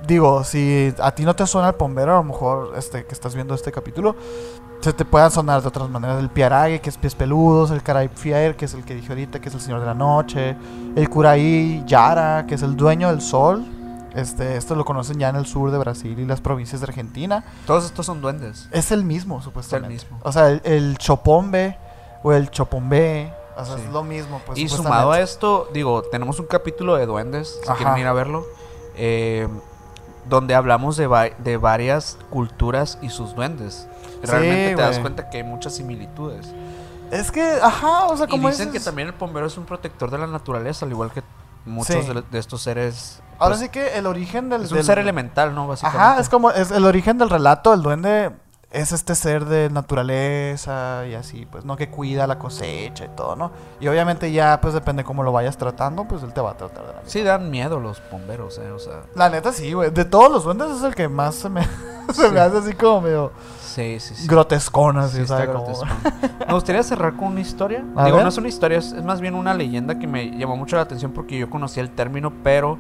Digo, 0.08 0.44
si 0.44 0.94
a 1.02 1.12
ti 1.12 1.24
no 1.24 1.36
te 1.36 1.48
suena 1.48 1.70
el 1.70 1.76
pombero, 1.76 2.14
a 2.14 2.18
lo 2.18 2.24
mejor 2.24 2.74
este 2.78 3.06
que 3.06 3.14
estás 3.14 3.34
viendo 3.34 3.56
este 3.56 3.72
capítulo, 3.72 4.16
se 4.82 4.94
te 4.94 5.04
puedan 5.04 5.32
sonar 5.32 5.62
de 5.62 5.68
otras 5.68 5.90
maneras. 5.90 6.20
El 6.20 6.30
piarague, 6.30 6.80
que 6.80 6.90
es 6.90 6.98
pies 6.98 7.16
peludos, 7.16 7.72
el 7.72 7.82
caray 7.82 8.10
fier, 8.14 8.56
que 8.56 8.66
es 8.66 8.74
el 8.76 8.84
que 8.84 8.94
dije 8.94 9.10
ahorita, 9.10 9.40
que 9.40 9.50
es 9.50 9.56
el 9.56 9.62
señor 9.62 9.80
de 9.80 9.88
la 9.88 9.96
noche, 9.96 10.56
el 10.96 11.10
curaí 11.10 11.84
yara, 11.88 12.46
que 12.48 12.56
es 12.56 12.62
el 12.62 12.76
dueño 12.76 13.10
del 13.10 13.22
sol, 13.22 13.66
Este, 14.16 14.56
esto 14.56 14.76
lo 14.76 14.86
conocen 14.86 15.20
ya 15.20 15.28
en 15.30 15.36
el 15.36 15.46
sur 15.46 15.72
de 15.72 15.78
Brasil 15.78 16.18
y 16.18 16.26
las 16.26 16.40
provincias 16.40 16.80
de 16.80 16.88
Argentina. 16.88 17.44
Todos 17.68 17.84
estos 17.84 18.06
son 18.06 18.22
duendes. 18.22 18.70
Es 18.72 18.92
el 18.92 19.04
mismo, 19.04 19.42
supuestamente. 19.42 19.94
mismo. 19.94 20.20
O 20.24 20.32
sea, 20.32 20.52
el, 20.52 20.62
el 20.64 20.98
chopombe 20.98 21.78
o 22.24 22.32
el 22.32 22.50
chopombe, 22.50 23.34
o 23.58 23.66
sea, 23.66 23.76
Sí. 23.78 23.84
es 23.86 23.90
lo 23.92 24.04
mismo. 24.04 24.42
Pues, 24.46 24.58
y 24.58 24.68
sumado 24.70 25.12
a 25.12 25.20
esto, 25.20 25.68
digo, 25.74 26.02
tenemos 26.04 26.40
un 26.40 26.46
capítulo 26.48 26.96
de 26.96 27.06
duendes, 27.06 27.60
si 27.64 27.70
Ajá. 27.70 27.78
quieren 27.78 27.98
ir 27.98 28.08
a 28.08 28.14
verlo, 28.14 28.46
eh, 28.96 29.48
donde 30.28 30.56
hablamos 30.56 30.98
de, 30.98 31.08
va- 31.08 31.30
de 31.30 31.58
varias 31.58 32.18
culturas 32.30 32.98
y 33.02 33.10
sus 33.10 33.36
duendes. 33.36 33.88
Sí, 34.22 34.32
Realmente 34.32 34.76
te 34.76 34.82
das 34.82 35.00
cuenta 35.00 35.30
que 35.30 35.38
hay 35.38 35.44
muchas 35.44 35.76
similitudes. 35.76 36.48
Es 37.12 37.32
que, 37.32 37.44
ajá, 37.62 38.06
o 38.06 38.18
sea, 38.18 38.26
Y 38.26 38.30
como 38.30 38.50
dicen 38.50 38.72
que 38.72 38.80
también 38.80 39.08
el 39.10 39.14
bombero 39.14 39.46
es 39.46 39.58
un 39.58 39.66
protector 39.66 40.10
de 40.10 40.18
la 40.18 40.26
naturaleza, 40.28 40.86
al 40.86 40.92
igual 40.92 41.12
que 41.12 41.22
muchos 41.66 42.04
Sí. 42.06 42.14
de, 42.14 42.24
de 42.32 42.40
estos 42.40 42.62
seres. 42.62 43.22
Ahora 43.38 43.56
pues, 43.56 43.60
sí 43.60 43.70
que 43.70 43.98
el 43.98 44.08
origen 44.08 44.50
del... 44.50 44.64
es 44.64 44.72
un 44.72 44.78
del- 44.78 44.86
ser 44.86 44.98
elemental, 45.00 45.54
¿no? 45.54 45.68
Básicamente. 45.68 46.04
Ajá, 46.04 46.20
es 46.20 46.30
como, 46.30 46.50
es 46.52 46.72
el 46.72 46.86
origen 46.86 47.18
del 47.20 47.30
relato, 47.30 47.74
el 47.74 47.84
duende 47.84 48.32
es 48.76 48.92
este 48.92 49.16
ser 49.16 49.46
de 49.46 49.70
naturaleza 49.70 51.06
y 51.08 51.14
así, 51.16 51.46
pues, 51.46 51.64
¿no? 51.66 51.76
Que 51.78 51.90
cuida 51.90 52.28
la 52.28 52.38
cosecha 52.38 53.06
y 53.06 53.10
todo, 53.16 53.36
¿no? 53.36 53.52
Y 53.80 53.88
obviamente 53.88 54.32
ya, 54.32 54.60
pues, 54.62 54.74
depende 54.74 55.04
cómo 55.04 55.24
lo 55.24 55.32
vayas 55.32 55.58
tratando, 55.58 56.06
pues, 56.06 56.24
él 56.24 56.34
te 56.34 56.42
va 56.42 56.52
a 56.52 56.58
tratar 56.58 56.82
de 56.82 56.88
la 56.88 56.98
misma 57.00 57.10
Sí, 57.10 57.24
dan 57.24 57.50
miedo 57.50 57.80
los 57.80 58.02
bomberos, 58.12 58.58
¿eh? 58.60 58.72
O 58.72 58.80
sea, 58.80 59.04
La 59.16 59.30
neta 59.30 59.52
sí, 59.54 59.72
güey. 59.74 59.92
De 59.92 60.04
todos 60.06 60.32
los 60.32 60.44
duendes 60.44 60.70
es 60.72 60.84
el 60.84 60.94
que 60.94 61.08
más 61.08 61.36
se 61.36 61.50
me, 61.50 61.64
se 62.14 62.28
Sí. 62.28 62.32
me 62.34 62.40
hace 62.40 62.58
así 62.58 62.74
como 62.74 63.02
medio 63.02 63.32
sí, 63.62 63.98
sí, 64.00 64.14
sí. 64.16 64.28
grotescón, 64.28 64.98
así, 64.98 65.22
Sí, 65.22 65.28
¿sabes? 65.28 65.48
Como-. 65.50 65.74
Me 66.48 66.54
gustaría 66.54 66.84
cerrar 66.84 67.16
con 67.16 67.30
una 67.30 67.42
historia. 67.42 67.84
A 67.96 68.06
Digo, 68.06 68.18
ver. 68.18 68.24
no 68.26 68.30
es 68.30 68.38
una 68.38 68.48
historia, 68.50 68.78
es, 68.78 68.92
es 68.92 69.04
más 69.04 69.22
bien 69.22 69.36
una 69.36 69.54
leyenda 69.54 69.98
que 69.98 70.06
me 70.08 70.38
llamó 70.38 70.58
mucho 70.58 70.76
la 70.76 70.82
atención 70.84 71.12
porque 71.14 71.38
yo 71.38 71.50
conocía 71.50 71.82
el 71.82 71.90
término, 71.92 72.32
pero 72.44 72.78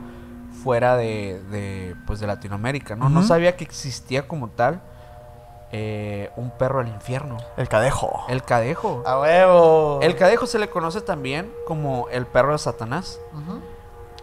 fuera 0.64 0.96
de, 0.98 1.42
de, 1.52 1.96
pues, 2.06 2.20
de 2.20 2.28
Latinoamérica, 2.28 2.96
¿no? 2.96 3.10
No 3.10 3.24
sabía 3.24 3.56
que 3.56 3.64
existía 3.64 4.28
como 4.28 4.50
tal 4.50 4.82
eh, 5.78 6.32
un 6.38 6.52
perro 6.52 6.80
al 6.80 6.88
infierno. 6.88 7.36
El 7.58 7.68
cadejo. 7.68 8.24
El 8.30 8.44
cadejo. 8.44 9.04
¡A 9.06 9.20
huevo! 9.20 10.00
El 10.02 10.16
cadejo 10.16 10.48
se 10.48 10.58
le 10.58 10.70
conoce 10.70 11.02
también 11.02 11.52
como 11.68 12.08
el 12.10 12.26
perro 12.26 12.54
de 12.54 12.60
Satanás. 12.60 13.20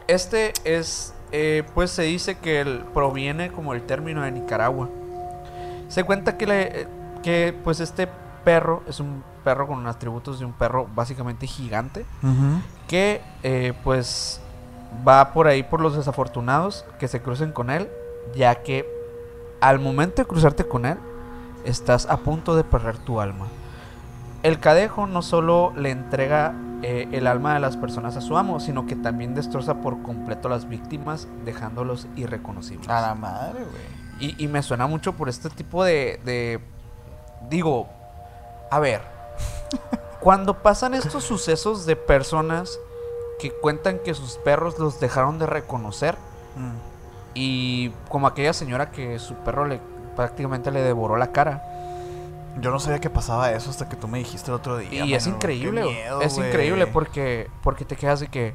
Este 0.09 0.53
es, 0.65 1.12
eh, 1.31 1.62
pues 1.74 1.91
se 1.91 2.03
dice 2.03 2.39
que 2.39 2.61
él 2.62 2.85
proviene 2.95 3.53
como 3.53 3.74
el 3.74 3.83
término 3.83 4.23
de 4.23 4.31
Nicaragua. 4.33 4.89
Se 5.89 6.05
cuenta 6.05 6.39
que, 6.39 6.47
le- 6.47 6.89
que 7.23 7.55
pues 7.62 7.81
este 7.81 8.09
perro 8.45 8.83
es 8.89 8.99
un 8.99 9.23
perro 9.45 9.66
con 9.66 9.87
atributos 9.87 10.39
de 10.39 10.47
un 10.47 10.53
perro 10.55 10.87
básicamente 10.95 11.47
gigante 11.47 12.07
que 12.89 13.20
eh, 13.43 13.74
pues 13.85 14.41
va 15.07 15.33
por 15.35 15.47
ahí 15.49 15.62
por 15.62 15.81
los 15.81 15.97
desafortunados 15.97 16.85
que 16.99 17.09
se 17.09 17.20
crucen 17.20 17.53
con 17.53 17.69
él, 17.70 17.91
ya 18.35 18.55
que 18.62 18.89
al 19.61 19.79
momento 19.81 20.23
de 20.23 20.27
cruzarte 20.27 20.65
con 20.65 20.87
él 20.87 20.97
estás 21.64 22.06
a 22.06 22.18
punto 22.18 22.56
de 22.56 22.64
perder 22.64 22.98
tu 22.98 23.20
alma. 23.20 23.47
El 24.43 24.59
cadejo 24.59 25.06
no 25.06 25.22
solo 25.22 25.72
le 25.76 25.90
entrega 25.90 26.52
eh, 26.82 27.09
el 27.12 27.26
alma 27.28 27.55
de 27.55 27.60
las 27.60 27.76
personas 27.76 28.16
a 28.16 28.20
su 28.20 28.36
amo, 28.36 28.59
sino 28.59 28.86
que 28.86 28.97
también 28.97 29.34
destroza 29.34 29.74
por 29.80 30.02
completo 30.02 30.48
a 30.48 30.51
las 30.51 30.68
víctimas, 30.68 31.28
dejándolos 31.44 32.09
irreconocibles. 32.16 32.89
A 32.89 33.01
la 33.01 33.14
madre, 33.14 33.60
güey. 33.60 34.02
Y, 34.36 34.44
y 34.44 34.48
me 34.48 34.62
suena 34.62 34.86
mucho 34.86 35.12
por 35.14 35.28
este 35.28 35.48
tipo 35.51 35.84
de, 35.84 36.20
de- 36.24 36.60
Digo, 37.48 37.89
a 38.70 38.78
ver, 38.80 39.02
cuando 40.20 40.62
pasan 40.62 40.94
estos 40.94 41.24
sucesos 41.24 41.86
de 41.86 41.97
personas 41.97 42.78
que 43.40 43.51
cuentan 43.52 43.98
que 43.98 44.14
sus 44.14 44.36
perros 44.39 44.78
los 44.78 44.98
dejaron 45.01 45.39
de 45.39 45.47
reconocer, 45.47 46.16
Mm. 46.55 46.72
y 47.34 47.89
como 48.10 48.26
aquella 48.26 48.52
señora 48.52 48.90
que 48.90 49.18
su 49.18 49.34
perro 49.36 49.66
le 49.66 49.80
prácticamente 50.16 50.70
le 50.70 50.80
devoró 50.82 51.16
la 51.16 51.32
cara. 51.32 51.62
Yo 52.60 52.70
no 52.70 52.78
sabía 52.78 53.01
que 53.01 53.09
pasaba 53.10 53.51
eso 53.52 53.70
hasta 53.70 53.89
que 53.89 53.97
tú 53.97 54.09
me 54.09 54.18
dijiste 54.18 54.51
el 54.51 54.55
otro 54.56 54.76
día. 54.76 55.05
Y 55.06 55.14
es 55.14 55.26
increíble, 55.26 55.82
miedo, 55.84 56.20
es 56.20 56.36
increíble 56.36 56.86
porque, 56.86 57.48
porque 57.62 57.84
te 57.84 57.97
quedas 57.97 58.20
de 58.20 58.28
que... 58.28 58.55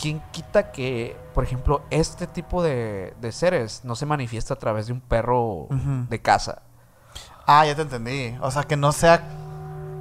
¿Quién 0.00 0.20
quita 0.32 0.72
que, 0.72 1.16
por 1.34 1.44
ejemplo, 1.44 1.82
este 1.90 2.26
tipo 2.26 2.62
de, 2.62 3.14
de 3.20 3.30
seres 3.30 3.82
no 3.84 3.94
se 3.94 4.04
manifiesta 4.06 4.54
a 4.54 4.58
través 4.58 4.86
de 4.88 4.94
un 4.94 5.00
perro 5.00 5.68
de 6.08 6.20
casa? 6.20 6.62
Ah, 7.46 7.64
ya 7.66 7.76
te 7.76 7.82
entendí. 7.82 8.36
O 8.40 8.50
sea, 8.50 8.64
que 8.64 8.76
no 8.76 8.90
sea 8.90 9.22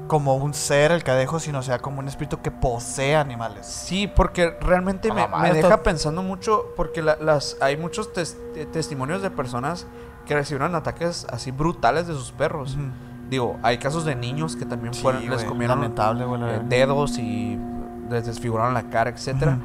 como 0.07 0.35
un 0.35 0.53
ser 0.55 0.91
el 0.91 1.03
cadejo, 1.03 1.39
sino 1.39 1.61
sea 1.61 1.77
como 1.79 1.99
un 1.99 2.07
espíritu 2.07 2.41
que 2.41 2.49
posee 2.51 3.15
animales. 3.15 3.67
Sí, 3.67 4.07
porque 4.07 4.57
realmente 4.61 5.11
me, 5.11 5.27
me 5.27 5.53
deja 5.53 5.83
pensando 5.83 6.23
mucho, 6.23 6.73
porque 6.75 7.01
la- 7.03 7.17
las 7.17 7.57
hay 7.61 7.77
muchos 7.77 8.11
tes- 8.11 8.37
te- 8.53 8.65
testimonios 8.65 9.21
de 9.21 9.29
personas 9.29 9.85
que 10.25 10.35
recibieron 10.35 10.75
ataques 10.75 11.25
así 11.31 11.51
brutales 11.51 12.07
de 12.07 12.13
sus 12.13 12.31
perros. 12.31 12.77
Digo, 13.29 13.57
hay 13.63 13.77
casos 13.77 14.03
de 14.05 14.15
niños 14.15 14.55
que 14.55 14.65
también 14.65 14.93
Sí, 14.93 15.01
fueron, 15.01 15.29
les 15.29 15.43
comieron 15.43 15.79
lamentable, 15.79 16.25
eh, 16.25 16.61
dedos 16.67 17.17
y 17.17 17.57
les 18.09 18.25
desfiguraron 18.25 18.73
la 18.73 18.83
cara, 18.89 19.09
etcétera. 19.09 19.57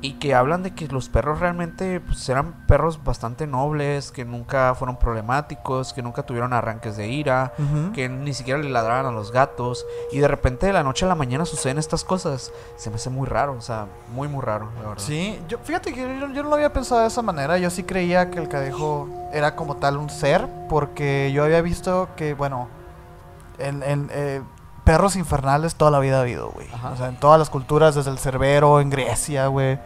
Y 0.00 0.14
que 0.14 0.34
hablan 0.34 0.62
de 0.62 0.74
que 0.74 0.86
los 0.86 1.08
perros 1.08 1.40
realmente 1.40 2.00
pues, 2.00 2.28
eran 2.28 2.66
perros 2.66 3.02
bastante 3.02 3.48
nobles, 3.48 4.12
que 4.12 4.24
nunca 4.24 4.74
fueron 4.76 4.96
problemáticos, 4.96 5.92
que 5.92 6.02
nunca 6.02 6.22
tuvieron 6.22 6.52
arranques 6.52 6.96
de 6.96 7.08
ira, 7.08 7.52
que 7.94 8.08
ni 8.08 8.32
siquiera 8.32 8.60
le 8.60 8.70
ladraban 8.70 9.06
a 9.06 9.10
los 9.10 9.32
gatos. 9.32 9.84
Y 10.12 10.18
de 10.18 10.28
repente 10.28 10.66
de 10.66 10.72
la 10.72 10.84
noche 10.84 11.04
a 11.04 11.08
la 11.08 11.16
mañana 11.16 11.44
suceden 11.44 11.78
estas 11.78 12.04
cosas. 12.04 12.52
Se 12.76 12.90
me 12.90 12.96
hace 12.96 13.10
muy 13.10 13.26
raro, 13.26 13.54
o 13.54 13.60
sea, 13.60 13.86
muy, 14.14 14.28
muy 14.28 14.42
raro, 14.42 14.68
la 14.80 14.88
verdad. 14.90 15.04
Sí, 15.04 15.40
yo, 15.48 15.58
fíjate 15.58 15.92
que 15.92 16.00
yo, 16.00 16.28
yo 16.28 16.42
no 16.44 16.48
lo 16.48 16.54
había 16.54 16.72
pensado 16.72 17.00
de 17.00 17.08
esa 17.08 17.22
manera. 17.22 17.58
Yo 17.58 17.70
sí 17.70 17.82
creía 17.82 18.30
que 18.30 18.38
el 18.38 18.48
cadejo 18.48 19.08
era 19.32 19.56
como 19.56 19.78
tal 19.78 19.96
un 19.96 20.10
ser, 20.10 20.46
porque 20.68 21.32
yo 21.32 21.42
había 21.42 21.60
visto 21.60 22.08
que, 22.16 22.34
bueno, 22.34 22.68
en, 23.58 23.82
en, 23.82 24.08
eh, 24.12 24.42
perros 24.88 25.16
infernales 25.16 25.74
toda 25.74 25.90
la 25.90 25.98
vida 25.98 26.16
ha 26.16 26.20
habido, 26.22 26.48
güey. 26.50 26.66
O 26.90 26.96
sea, 26.96 27.08
en 27.08 27.16
todas 27.16 27.38
las 27.38 27.50
culturas, 27.50 27.94
desde 27.94 28.10
el 28.10 28.18
Cerbero, 28.18 28.80
en 28.80 28.88
Grecia, 28.88 29.48
güey. 29.48 29.78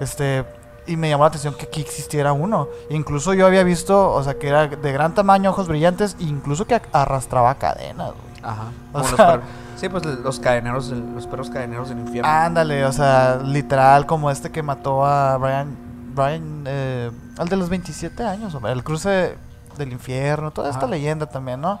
Este, 0.00 0.44
y 0.86 0.98
me 0.98 1.08
llamó 1.08 1.22
la 1.24 1.28
atención 1.28 1.54
que 1.54 1.64
aquí 1.64 1.80
existiera 1.80 2.34
uno. 2.34 2.68
Incluso 2.90 3.32
yo 3.32 3.46
había 3.46 3.62
visto, 3.62 4.12
o 4.12 4.22
sea, 4.22 4.34
que 4.38 4.48
era 4.48 4.66
de 4.66 4.92
gran 4.92 5.14
tamaño, 5.14 5.48
ojos 5.48 5.66
brillantes, 5.66 6.14
e 6.20 6.24
incluso 6.24 6.66
que 6.66 6.78
arrastraba 6.92 7.54
cadenas, 7.54 8.08
güey. 8.10 8.42
Ajá. 8.42 8.64
O 8.92 9.02
sea- 9.02 9.40
sí, 9.76 9.88
pues 9.88 10.04
los 10.04 10.38
cadeneros, 10.40 10.88
los 10.90 11.26
perros 11.26 11.48
cadeneros 11.48 11.88
del 11.88 12.00
infierno. 12.00 12.30
Ándale, 12.30 12.84
o 12.84 12.92
sea, 12.92 13.36
literal 13.42 14.04
como 14.04 14.30
este 14.30 14.50
que 14.50 14.62
mató 14.62 15.06
a 15.06 15.38
Brian, 15.38 15.74
Brian, 16.14 16.64
eh, 16.66 17.10
al 17.38 17.48
de 17.48 17.56
los 17.56 17.70
27 17.70 18.22
años, 18.24 18.54
hombre, 18.54 18.72
el 18.72 18.84
cruce 18.84 19.38
del 19.78 19.90
infierno, 19.90 20.50
toda 20.50 20.68
esta 20.68 20.80
Ajá. 20.84 20.90
leyenda 20.90 21.24
también, 21.24 21.62
¿no? 21.62 21.80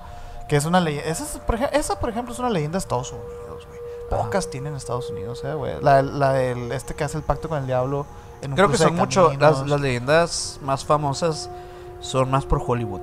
Que 0.50 0.56
es 0.56 0.64
una 0.66 0.80
leyenda, 0.80 1.08
esa, 1.08 1.22
es, 1.24 1.38
por 1.46 1.54
ej- 1.54 1.70
esa, 1.72 1.98
por 2.00 2.10
ejemplo, 2.10 2.34
es 2.34 2.38
una 2.40 2.50
leyenda 2.50 2.72
de 2.74 2.78
Estados 2.80 3.12
Unidos, 3.12 3.66
güey. 3.68 3.80
Pocas 4.10 4.50
tienen 4.50 4.72
en 4.72 4.76
Estados 4.76 5.08
Unidos, 5.10 5.42
eh, 5.44 5.54
güey. 5.54 5.74
La, 5.80 6.02
la 6.02 6.32
del 6.32 6.72
este 6.72 6.94
que 6.94 7.04
hace 7.04 7.16
el 7.16 7.22
pacto 7.22 7.48
con 7.48 7.58
el 7.58 7.66
diablo 7.66 8.04
en 8.42 8.50
un 8.50 8.56
Creo 8.56 8.68
que 8.68 8.76
son 8.76 8.96
mucho, 8.96 9.32
las, 9.38 9.62
leyendas 9.80 10.58
más 10.62 10.84
famosas 10.84 11.48
son 12.00 12.30
más 12.32 12.44
por 12.44 12.60
Hollywood, 12.66 13.02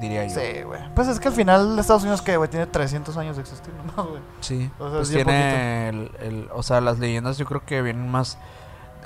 diría 0.00 0.26
yo. 0.26 0.34
Sí, 0.34 0.62
güey. 0.64 0.80
Pues 0.96 1.06
es 1.06 1.20
que 1.20 1.28
al 1.28 1.34
final 1.34 1.78
Estados 1.78 2.02
Unidos, 2.02 2.20
que 2.22 2.36
güey, 2.36 2.50
tiene 2.50 2.66
300 2.66 3.16
años 3.16 3.36
de 3.36 3.42
existir, 3.42 3.72
¿no, 3.96 4.04
güey? 4.06 4.20
Sí, 4.40 4.68
O 4.80 4.88
sea, 4.88 4.96
pues 4.98 5.08
es 5.10 5.14
bien 5.14 5.26
tiene 5.26 5.88
el, 5.90 6.10
el- 6.20 6.48
o 6.52 6.62
sea, 6.64 6.80
las 6.80 6.98
leyendas 6.98 7.38
yo 7.38 7.46
creo 7.46 7.64
que 7.64 7.80
vienen 7.80 8.10
más... 8.10 8.36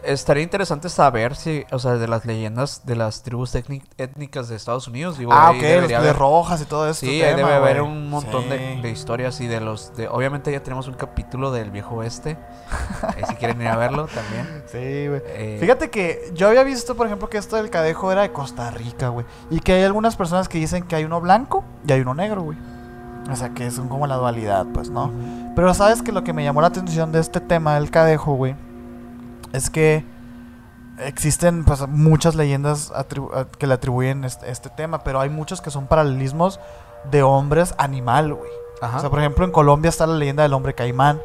Estaría 0.05 0.43
interesante 0.43 0.89
saber 0.89 1.37
si, 1.37 1.65
o 1.71 1.79
sea, 1.79 1.93
de 1.93 2.09
las 2.09 2.25
leyendas 2.25 2.85
de 2.87 2.97
las 2.97 3.23
tribus 3.23 3.55
étni- 3.55 3.83
étnicas 3.99 4.49
de 4.49 4.57
Estados 4.57 4.89
Unidos, 4.89 5.19
digo, 5.19 5.33
Ah, 5.33 5.51
ok, 5.51 5.63
haber- 5.97 6.17
rojas 6.17 6.61
y 6.61 6.65
todo 6.65 6.89
esto. 6.91 7.07
Sí, 7.07 7.23
ahí 7.23 7.35
debe 7.37 7.53
haber 7.55 7.83
un 7.83 8.11
montón 8.11 8.49
de, 8.49 8.81
de 8.83 8.91
historias 8.91 9.41
y 9.41 9.47
de 9.47 9.61
los... 9.61 9.95
De, 9.97 10.09
obviamente 10.09 10.51
ya 10.51 10.63
tenemos 10.63 10.89
un 10.89 10.95
capítulo 10.95 11.51
del 11.53 11.71
viejo 11.71 11.97
oeste, 11.97 12.31
eh, 13.17 13.23
si 13.29 13.35
quieren 13.37 13.61
ir 13.61 13.69
a 13.69 13.77
verlo 13.77 14.07
también. 14.07 14.65
Sí, 14.67 15.09
güey. 15.09 15.23
Eh, 15.27 15.59
Fíjate 15.61 15.91
que 15.91 16.31
yo 16.35 16.49
había 16.49 16.65
visto, 16.65 16.95
por 16.97 17.07
ejemplo, 17.07 17.29
que 17.29 17.39
esto 17.39 17.57
del 17.57 17.71
cadejo 17.71 18.11
era 18.11 18.23
de 18.23 18.33
Costa 18.33 18.71
Rica, 18.71 19.09
güey. 19.09 19.25
Y 19.51 19.61
que 19.61 19.73
hay 19.75 19.83
algunas 19.85 20.17
personas 20.17 20.49
que 20.49 20.59
dicen 20.59 20.83
que 20.85 20.97
hay 20.97 21.05
uno 21.05 21.21
blanco 21.21 21.65
y 21.87 21.93
hay 21.93 22.01
uno 22.01 22.15
negro, 22.15 22.43
güey. 22.43 22.59
O 23.31 23.37
sea, 23.37 23.51
que 23.51 23.71
son 23.71 23.89
como 23.89 24.09
la 24.09 24.17
dualidad, 24.17 24.67
pues, 24.75 24.91
¿no? 24.91 25.13
Pero 25.55 25.73
sabes 25.75 26.03
que 26.03 26.11
lo 26.11 26.25
que 26.25 26.33
me 26.33 26.43
llamó 26.43 26.61
la 26.61 26.67
atención 26.69 27.13
de 27.13 27.21
este 27.21 27.39
tema 27.41 27.77
del 27.77 27.91
cadejo, 27.91 28.35
güey, 28.35 28.57
es 29.53 29.71
que 29.71 30.05
existen 30.99 31.65
pues 31.65 31.87
muchas 31.89 32.35
leyendas 32.35 32.93
que 33.59 33.67
le 33.67 33.75
atribuyen 33.75 34.25
este, 34.25 34.51
este 34.51 34.71
tema, 34.71 35.05
pero 35.05 35.21
hay 35.21 35.31
muchos 35.31 35.61
que 35.61 35.71
son 35.71 35.87
paralelismos 35.87 36.61
de 37.11 37.23
hombres 37.23 37.75
animal, 37.79 38.35
güey. 38.35 38.51
O 38.83 39.01
sea, 39.01 39.11
por 39.11 39.21
ejemplo, 39.21 39.45
en 39.45 39.53
Colombia 39.53 39.89
está 39.89 40.07
la 40.07 40.17
leyenda 40.17 40.43
del 40.43 40.53
hombre 40.55 40.75
caimán, 40.75 41.21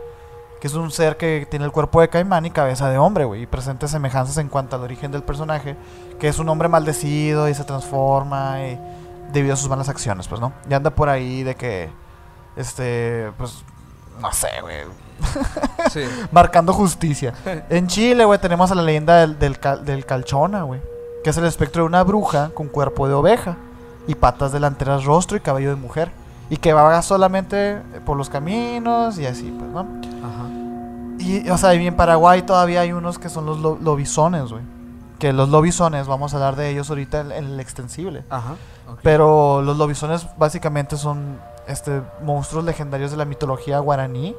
que 0.61 0.67
es 0.67 0.73
un 0.75 0.91
ser 0.91 1.17
que 1.17 1.47
tiene 1.49 1.65
el 1.65 1.71
cuerpo 1.71 2.01
de 2.01 2.09
caimán 2.09 2.45
y 2.45 2.51
cabeza 2.51 2.87
de 2.89 2.99
hombre, 2.99 3.25
güey, 3.25 3.43
y 3.43 3.45
presenta 3.47 3.87
semejanzas 3.87 4.37
en 4.37 4.47
cuanto 4.47 4.75
al 4.75 4.83
origen 4.83 5.11
del 5.11 5.23
personaje, 5.23 5.75
que 6.19 6.27
es 6.27 6.37
un 6.37 6.49
hombre 6.49 6.67
maldecido 6.67 7.49
y 7.49 7.55
se 7.55 7.63
transforma 7.63 8.63
y 8.63 8.79
debido 9.31 9.55
a 9.55 9.57
sus 9.57 9.69
malas 9.69 9.89
acciones, 9.89 10.27
pues, 10.27 10.39
¿no? 10.39 10.53
Y 10.69 10.73
anda 10.73 10.91
por 10.91 11.09
ahí 11.09 11.41
de 11.41 11.55
que, 11.55 11.89
este, 12.55 13.31
pues, 13.37 13.63
no 14.21 14.31
sé, 14.31 14.49
güey, 14.61 14.83
Sí. 15.91 16.01
marcando 16.31 16.73
justicia. 16.73 17.33
En 17.69 17.87
Chile, 17.87 18.25
güey, 18.25 18.39
tenemos 18.39 18.71
a 18.71 18.75
la 18.75 18.81
leyenda 18.81 19.17
del, 19.17 19.39
del, 19.39 19.59
cal- 19.59 19.85
del 19.85 20.05
calchona, 20.05 20.63
güey. 20.63 20.81
que 21.23 21.29
es 21.29 21.37
el 21.37 21.45
espectro 21.45 21.83
de 21.83 21.87
una 21.87 22.03
bruja 22.03 22.49
con 22.53 22.67
cuerpo 22.67 23.07
de 23.07 23.13
oveja 23.13 23.55
y 24.07 24.15
patas 24.15 24.51
delanteras, 24.51 25.03
rostro 25.05 25.37
y 25.37 25.39
cabello 25.41 25.69
de 25.69 25.75
mujer. 25.75 26.11
Y 26.49 26.57
que 26.57 26.71
vaga 26.71 27.01
solamente 27.01 27.77
por 28.05 28.15
los 28.15 28.29
caminos 28.29 29.17
y 29.19 29.25
así, 29.25 29.53
pues, 29.57 29.69
¿no? 29.69 29.79
Ajá. 29.81 30.47
Y, 31.19 31.49
o 31.49 31.57
sea, 31.57 31.73
y 31.75 31.85
en 31.85 31.95
Paraguay 31.95 32.41
todavía 32.43 32.81
hay 32.81 32.93
unos 32.93 33.19
que 33.19 33.27
son 33.27 33.45
los 33.45 33.59
lo- 33.59 33.77
lobisones, 33.81 34.49
güey. 34.51 34.61
Que 35.19 35.33
los 35.33 35.49
lobisones, 35.49 36.07
vamos 36.07 36.33
a 36.33 36.37
hablar 36.37 36.55
de 36.55 36.69
ellos 36.69 36.89
ahorita 36.89 37.19
en, 37.21 37.31
en 37.33 37.45
el 37.45 37.59
extensible. 37.59 38.23
Ajá. 38.29 38.55
Pero 39.03 39.61
los 39.61 39.77
lobisones 39.77 40.25
básicamente 40.37 40.95
son 40.95 41.37
este, 41.67 42.01
monstruos 42.23 42.63
legendarios 42.63 43.11
de 43.11 43.17
la 43.17 43.25
mitología 43.25 43.79
guaraní 43.79 44.33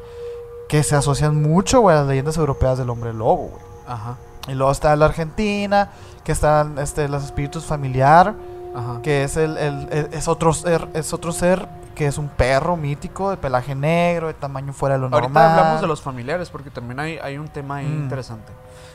que 0.69 0.83
se 0.83 0.95
asocian 0.97 1.41
mucho, 1.41 1.81
güey, 1.81 1.97
a 1.97 2.01
las 2.01 2.09
leyendas 2.09 2.37
europeas 2.37 2.79
del 2.79 2.91
hombre 2.91 3.13
lobo, 3.15 3.49
güey. 3.49 3.63
Ajá. 3.87 4.17
Y 4.49 4.53
luego 4.55 4.71
está 4.73 4.95
la 4.97 5.07
Argentina, 5.07 5.91
que 6.25 6.33
están 6.33 6.79
este, 6.79 7.09
los 7.09 7.25
espíritus 7.25 7.65
familiar, 7.65 8.35
Ajá. 8.75 9.01
que 9.03 9.25
es 9.25 9.37
el, 9.37 9.57
el- 9.57 9.89
el- 9.91 10.09
es 10.13 10.29
otro 10.29 10.53
ser, 10.53 10.89
es 10.95 11.13
otro 11.13 11.33
ser 11.33 11.69
que 11.95 12.07
es 12.07 12.17
un 12.19 12.29
perro 12.29 12.77
mítico 12.77 13.31
de 13.31 13.37
pelaje 13.37 13.75
negro, 13.75 14.29
de 14.29 14.35
tamaño 14.35 14.73
fuera 14.73 14.95
de 14.95 15.01
lo 15.01 15.07
Ahorita 15.07 15.29
normal. 15.29 15.51
hablamos 15.59 15.81
de 15.81 15.87
los 15.89 16.01
familiares 16.01 16.49
porque 16.51 16.71
también 16.71 17.01
hay, 17.01 17.19
hay 17.19 17.39
un 17.39 17.49
tema 17.49 17.77
ahí 17.77 17.87
Mm. 17.87 18.03
interesante. 18.05 18.53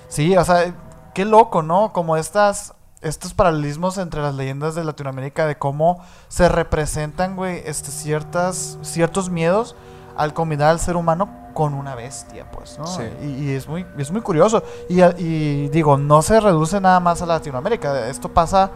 Sí, 0.07 0.37
o 0.37 0.45
sea, 0.45 0.73
qué 1.13 1.25
loco, 1.25 1.63
¿no? 1.63 1.91
Como 1.91 2.15
estas 2.17 2.73
estos 3.01 3.33
paralelismos 3.33 3.97
entre 3.97 4.21
las 4.21 4.33
leyendas 4.35 4.75
de 4.75 4.85
Latinoamérica 4.85 5.45
de 5.45 5.57
cómo 5.57 6.01
se 6.29 6.47
representan, 6.47 7.35
güey, 7.35 7.61
este 7.65 7.91
ciertas 7.91 8.77
ciertos 8.81 9.29
miedos 9.29 9.75
al 10.18 10.34
combinar 10.34 10.69
al 10.69 10.80
ser 10.80 10.95
humano 10.95 11.30
con 11.53 11.73
una 11.73 11.94
bestia, 11.95 12.49
pues, 12.52 12.77
¿no? 12.80 12.88
Sí. 12.88 13.03
Y, 13.22 13.26
y 13.26 13.52
es 13.52 13.68
muy 13.68 13.85
es 13.98 14.11
muy 14.11 14.22
curioso 14.22 14.64
y, 14.90 15.02
y 15.02 15.69
digo, 15.69 15.98
no 15.98 16.22
se 16.22 16.40
reduce 16.40 16.80
nada 16.81 16.99
más 16.99 17.22
a 17.22 17.26
Latinoamérica, 17.26 18.07
esto 18.10 18.30
pasa 18.30 18.72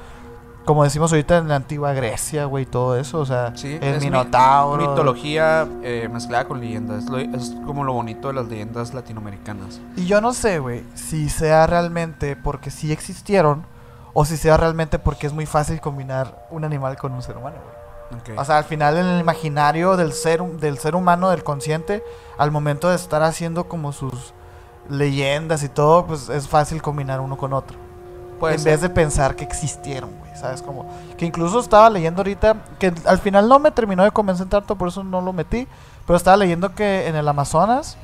como 0.66 0.84
decimos 0.84 1.14
ahorita 1.14 1.38
en 1.38 1.48
la 1.48 1.56
antigua 1.56 1.94
Grecia, 1.94 2.44
güey, 2.44 2.66
todo 2.66 2.98
eso, 2.98 3.20
o 3.20 3.26
sea, 3.26 3.54
Sí, 3.56 3.76
el 3.82 3.84
es 3.96 4.00
mi- 4.04 4.08
Minotauro. 4.12 4.90
mitología 4.90 5.66
eh, 5.82 6.10
mezclada 6.12 6.44
con 6.44 6.60
leyendas. 6.60 7.06
Es, 7.06 7.10
lo- 7.10 7.20
es 7.20 7.56
como 7.66 7.86
lo 7.86 7.94
bonito 7.94 8.28
de 8.28 8.34
las 8.34 8.48
leyendas 8.48 8.94
latinoamericanas. 8.94 9.80
Y 9.96 10.08
yo 10.08 10.20
no 10.20 10.34
sé, 10.34 10.60
güey, 10.60 10.84
si 10.94 11.30
sea 11.30 11.68
realmente 11.68 12.36
porque 12.36 12.70
sí 12.70 12.92
existieron 12.92 13.64
o 14.14 14.26
si 14.26 14.36
sea 14.36 14.58
realmente 14.58 15.00
porque 15.00 15.26
es 15.28 15.32
muy 15.32 15.46
fácil 15.46 15.80
combinar 15.80 16.48
un 16.52 16.66
animal 16.66 16.98
con 16.98 17.14
un 17.14 17.22
ser 17.22 17.38
humano, 17.38 17.56
güey. 17.64 17.77
Ok. 18.12 18.38
O 18.38 18.46
sea, 18.46 18.58
al 18.58 18.64
final 18.64 18.98
en 18.98 19.06
el 19.06 19.20
imaginario 19.20 19.98
del 19.98 20.14
ser, 20.14 20.42
del 20.44 20.78
ser 20.78 20.96
humano, 20.96 21.30
del 21.30 21.44
consciente, 21.44 22.04
al 22.38 22.52
momento 22.52 22.90
de 22.90 22.96
estar 22.96 23.22
haciendo 23.24 23.68
como 23.68 23.92
sus 23.92 24.34
leyendas 24.90 25.64
y 25.64 25.70
todo, 25.70 26.06
pues 26.06 26.30
es 26.30 26.48
fácil 26.48 26.82
combinar 26.82 27.20
uno 27.20 27.38
con 27.38 27.54
otro. 27.54 27.78
Puede 28.40 28.54
en 28.56 28.60
ser. 28.60 28.72
vez 28.74 28.82
de 28.82 28.90
pensar 28.90 29.36
que 29.36 29.44
existieron, 29.44 30.12
güey, 30.20 30.36
¿sabes? 30.36 30.62
Como 30.62 30.86
que 31.18 31.26
incluso 31.26 31.60
estaba 31.60 31.90
leyendo 31.90 32.20
ahorita, 32.22 32.56
que 32.80 32.94
al 33.06 33.18
final 33.20 33.50
no 33.50 33.60
me 33.60 33.72
terminó 33.72 34.04
de 34.04 34.12
convencer 34.12 34.48
tanto, 34.48 34.76
por 34.76 34.90
eso 34.90 35.04
no 35.04 35.22
lo 35.22 35.34
metí, 35.34 35.68
pero 36.06 36.16
estaba 36.16 36.38
leyendo 36.38 36.74
que 36.76 37.08
en 37.08 37.16
el 37.16 37.28
Amazonas 37.28 37.98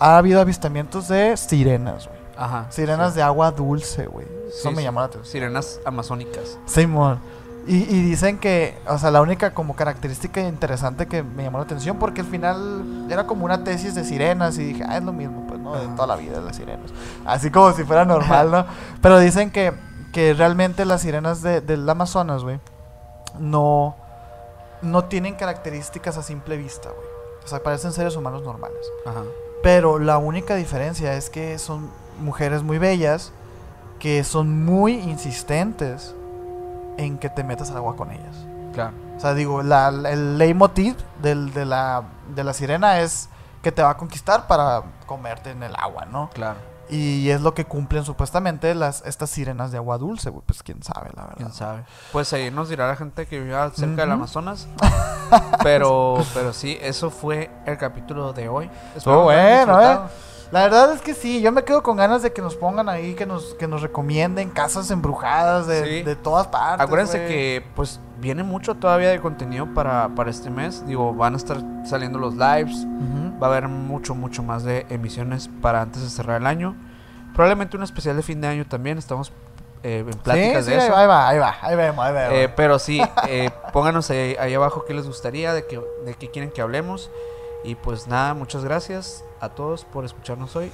ha 0.00 0.18
habido 0.18 0.40
avistamientos 0.40 1.08
de 1.08 1.36
sirenas, 1.36 2.06
güey. 2.08 2.18
Ajá. 2.36 2.66
Sirenas 2.70 3.12
sí. 3.12 3.16
de 3.16 3.22
agua 3.22 3.50
dulce, 3.52 4.06
güey. 4.06 4.26
Eso 4.48 4.68
Sí, 4.68 4.74
me 4.74 4.76
sí. 4.76 4.82
llamó 4.82 5.00
la 5.00 5.06
atención. 5.06 5.32
Sirenas 5.32 5.80
amazónicas. 5.84 6.58
Simón. 6.66 7.18
Y, 7.68 7.82
y 7.82 8.02
dicen 8.02 8.38
que, 8.38 8.78
o 8.88 8.96
sea, 8.96 9.10
la 9.10 9.20
única 9.20 9.52
como 9.52 9.76
característica 9.76 10.40
interesante 10.40 11.06
que 11.06 11.22
me 11.22 11.42
llamó 11.42 11.58
la 11.58 11.64
atención, 11.64 11.98
porque 11.98 12.22
al 12.22 12.26
final 12.26 13.06
era 13.10 13.26
como 13.26 13.44
una 13.44 13.62
tesis 13.62 13.94
de 13.94 14.04
sirenas 14.04 14.58
y 14.58 14.64
dije, 14.64 14.84
ah, 14.88 14.96
es 14.96 15.04
lo 15.04 15.12
mismo, 15.12 15.46
pues, 15.46 15.60
¿no? 15.60 15.74
De 15.74 15.86
toda 15.88 16.06
la 16.06 16.16
vida 16.16 16.40
las 16.40 16.56
sirenas. 16.56 16.90
Así 17.26 17.50
como 17.50 17.72
si 17.72 17.84
fuera 17.84 18.06
normal, 18.06 18.50
¿no? 18.50 18.66
Pero 19.02 19.18
dicen 19.18 19.50
que, 19.50 19.74
que 20.12 20.32
realmente 20.32 20.86
las 20.86 21.02
sirenas 21.02 21.42
de, 21.42 21.60
del 21.60 21.86
Amazonas, 21.86 22.42
güey, 22.42 22.58
no, 23.38 23.96
no 24.80 25.04
tienen 25.04 25.34
características 25.34 26.16
a 26.16 26.22
simple 26.22 26.56
vista, 26.56 26.88
güey. 26.88 27.06
O 27.44 27.48
sea, 27.48 27.62
parecen 27.62 27.92
seres 27.92 28.16
humanos 28.16 28.42
normales. 28.42 28.80
Ajá. 29.04 29.24
Pero 29.62 29.98
la 29.98 30.16
única 30.16 30.54
diferencia 30.54 31.14
es 31.14 31.28
que 31.28 31.58
son 31.58 31.90
mujeres 32.18 32.62
muy 32.62 32.78
bellas 32.78 33.32
que 33.98 34.24
son 34.24 34.64
muy 34.64 34.94
insistentes 34.94 36.14
en 36.98 37.18
que 37.18 37.30
te 37.30 37.42
metas 37.42 37.70
al 37.70 37.78
agua 37.78 37.96
con 37.96 38.10
ellas. 38.10 38.36
Claro. 38.74 38.92
O 39.16 39.20
sea, 39.20 39.34
digo, 39.34 39.62
la, 39.62 39.88
el 39.88 40.38
leitmotiv 40.38 40.96
del, 41.22 41.52
de, 41.54 41.64
la, 41.64 42.04
de 42.34 42.44
la 42.44 42.52
sirena 42.52 43.00
es 43.00 43.30
que 43.62 43.72
te 43.72 43.82
va 43.82 43.90
a 43.90 43.96
conquistar 43.96 44.46
para 44.46 44.82
comerte 45.06 45.50
en 45.50 45.62
el 45.62 45.74
agua, 45.76 46.04
¿no? 46.04 46.30
Claro. 46.34 46.58
Y 46.90 47.28
es 47.28 47.42
lo 47.42 47.52
que 47.52 47.66
cumplen 47.66 48.04
supuestamente 48.04 48.74
las 48.74 49.02
estas 49.04 49.28
sirenas 49.28 49.70
de 49.70 49.76
agua 49.76 49.98
dulce, 49.98 50.30
güey. 50.30 50.42
Pues 50.46 50.62
quién 50.62 50.82
sabe, 50.82 51.10
la 51.14 51.22
verdad. 51.22 51.36
Quién 51.36 51.52
sabe. 51.52 51.84
Pues 52.12 52.32
ahí 52.32 52.50
nos 52.50 52.70
dirá 52.70 52.86
la 52.86 52.96
gente 52.96 53.26
que 53.26 53.40
vive 53.40 53.54
cerca 53.74 54.02
del. 54.02 54.12
Amazonas. 54.12 54.68
pero, 55.62 56.24
pero 56.32 56.52
sí, 56.54 56.78
eso 56.80 57.10
fue 57.10 57.50
el 57.66 57.76
capítulo 57.76 58.32
de 58.32 58.48
hoy. 58.48 58.70
Estuvo 58.96 59.24
bueno, 59.24 59.80
¿eh? 59.82 59.98
La 60.50 60.62
verdad 60.62 60.92
es 60.92 61.02
que 61.02 61.12
sí, 61.14 61.42
yo 61.42 61.52
me 61.52 61.62
quedo 61.64 61.82
con 61.82 61.96
ganas 61.98 62.22
de 62.22 62.32
que 62.32 62.40
nos 62.40 62.56
pongan 62.56 62.88
ahí, 62.88 63.14
que 63.14 63.26
nos, 63.26 63.54
que 63.54 63.68
nos 63.68 63.82
recomienden 63.82 64.48
casas 64.48 64.90
embrujadas 64.90 65.66
de, 65.66 65.84
Sí. 65.84 66.02
de 66.02 66.16
todas 66.16 66.46
partes. 66.46 66.80
Acuérdense 66.84 67.26
que 67.26 67.62
pues 67.76 68.00
viene 68.18 68.42
mucho 68.42 68.74
todavía 68.74 69.10
de 69.10 69.20
contenido 69.20 69.66
para, 69.74 70.08
para 70.14 70.30
este 70.30 70.48
mes. 70.48 70.86
Digo, 70.86 71.12
van 71.12 71.34
a 71.34 71.36
estar 71.36 71.58
saliendo 71.84 72.18
los 72.18 72.34
lives. 72.34 72.86
Va 73.40 73.46
a 73.48 73.50
haber 73.50 73.68
mucho, 73.68 74.14
mucho 74.14 74.42
más 74.42 74.64
de 74.64 74.86
emisiones 74.88 75.50
para 75.60 75.82
antes 75.82 76.02
de 76.02 76.08
cerrar 76.08 76.40
el 76.40 76.46
año. 76.46 76.74
Probablemente 77.34 77.76
un 77.76 77.82
especial 77.82 78.16
de 78.16 78.22
fin 78.22 78.40
de 78.40 78.48
año 78.48 78.66
también. 78.66 78.96
Estamos 78.98 79.32
eh, 79.82 79.98
en 79.98 80.18
pláticas 80.18 80.64
sí, 80.64 80.72
de 80.72 80.80
sí, 80.80 80.86
eso. 80.86 80.96
Ahí 80.96 81.06
va, 81.06 81.28
ahí 81.28 81.38
va, 81.38 81.56
ahí 81.60 81.76
vemos, 81.76 82.04
ahí 82.04 82.12
vemos. 82.14 82.32
Eh, 82.32 82.52
pero 82.56 82.78
sí, 82.78 83.00
eh, 83.28 83.50
pónganos 83.72 84.10
ahí, 84.10 84.34
ahí 84.40 84.54
abajo 84.54 84.84
qué 84.86 84.94
les 84.94 85.06
gustaría, 85.06 85.52
de 85.52 85.66
qué, 85.66 85.80
de 86.06 86.14
qué 86.14 86.30
quieren 86.30 86.50
que 86.50 86.62
hablemos. 86.62 87.10
Y 87.64 87.74
pues 87.74 88.06
nada, 88.06 88.34
muchas 88.34 88.64
gracias 88.64 89.24
a 89.40 89.48
todos 89.48 89.84
por 89.84 90.04
escucharnos 90.04 90.54
hoy. 90.56 90.70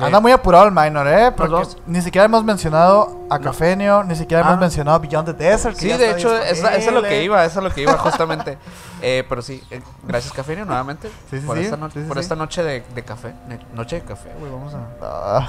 Anda 0.00 0.20
muy 0.20 0.30
apurado 0.30 0.66
el 0.66 0.70
minor, 0.72 1.08
¿eh? 1.08 1.32
Porque 1.36 1.66
ni 1.86 2.00
siquiera 2.02 2.26
hemos 2.26 2.44
mencionado 2.44 3.18
a 3.30 3.38
No. 3.38 3.44
Cafenio, 3.44 4.04
ni 4.04 4.14
siquiera 4.14 4.44
Ah. 4.44 4.48
hemos 4.50 4.60
mencionado 4.60 5.00
Beyond 5.00 5.26
the 5.26 5.32
Desert. 5.32 5.74
que 5.76 5.80
Sí, 5.80 5.98
de 5.98 6.12
hecho, 6.12 6.36
esa- 6.36 6.76
eso 6.76 6.90
es 6.90 6.94
lo 6.94 7.02
que 7.02 7.24
iba, 7.24 7.44
eso 7.44 7.58
es 7.58 7.64
lo 7.64 7.70
que 7.72 7.80
iba 7.82 7.94
justamente. 7.98 8.58
Eh, 9.00 9.24
pero 9.28 9.42
sí, 9.42 9.62
eh, 9.70 9.80
gracias 10.02 10.32
Cafenio 10.32 10.64
nuevamente 10.64 11.08
Sí, 11.30 11.38
sí, 11.38 11.46
por, 11.46 11.56
sí, 11.56 11.62
esta, 11.64 11.76
no- 11.76 11.88
por 11.88 12.18
esta 12.18 12.34
noche 12.34 12.64
de, 12.64 12.80
de 12.94 13.04
café. 13.04 13.32
Noche 13.72 13.96
de 13.96 14.02
café, 14.02 14.30
güey, 14.40 14.50
vamos 14.50 14.74
a... 14.74 14.78
Ah. 15.00 15.48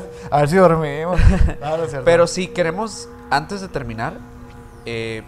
a 0.30 0.36
ver 0.38 0.48
si 0.48 0.56
dormimos. 0.56 1.20
Pero 2.04 2.26
sí, 2.26 2.46
queremos, 2.48 3.08
antes 3.30 3.60
de 3.60 3.68
terminar, 3.68 4.14
eh, 4.86 5.22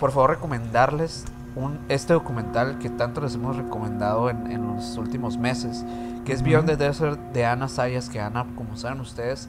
por 0.00 0.10
favor 0.10 0.30
recomendarles 0.30 1.24
un, 1.56 1.80
este 1.88 2.12
documental 2.12 2.78
que 2.78 2.90
tanto 2.90 3.20
les 3.20 3.34
hemos 3.34 3.56
recomendado 3.56 4.30
en, 4.30 4.50
en 4.52 4.66
los 4.74 4.96
últimos 4.96 5.36
meses, 5.38 5.84
que 6.24 6.32
es 6.32 6.42
Beyond 6.42 6.68
Ujú. 6.68 6.78
the 6.78 6.84
Desert 6.84 7.18
de 7.32 7.44
Ana 7.46 7.68
Sayas, 7.68 8.08
que 8.08 8.20
Ana, 8.20 8.46
como 8.56 8.76
saben 8.76 9.00
ustedes, 9.00 9.48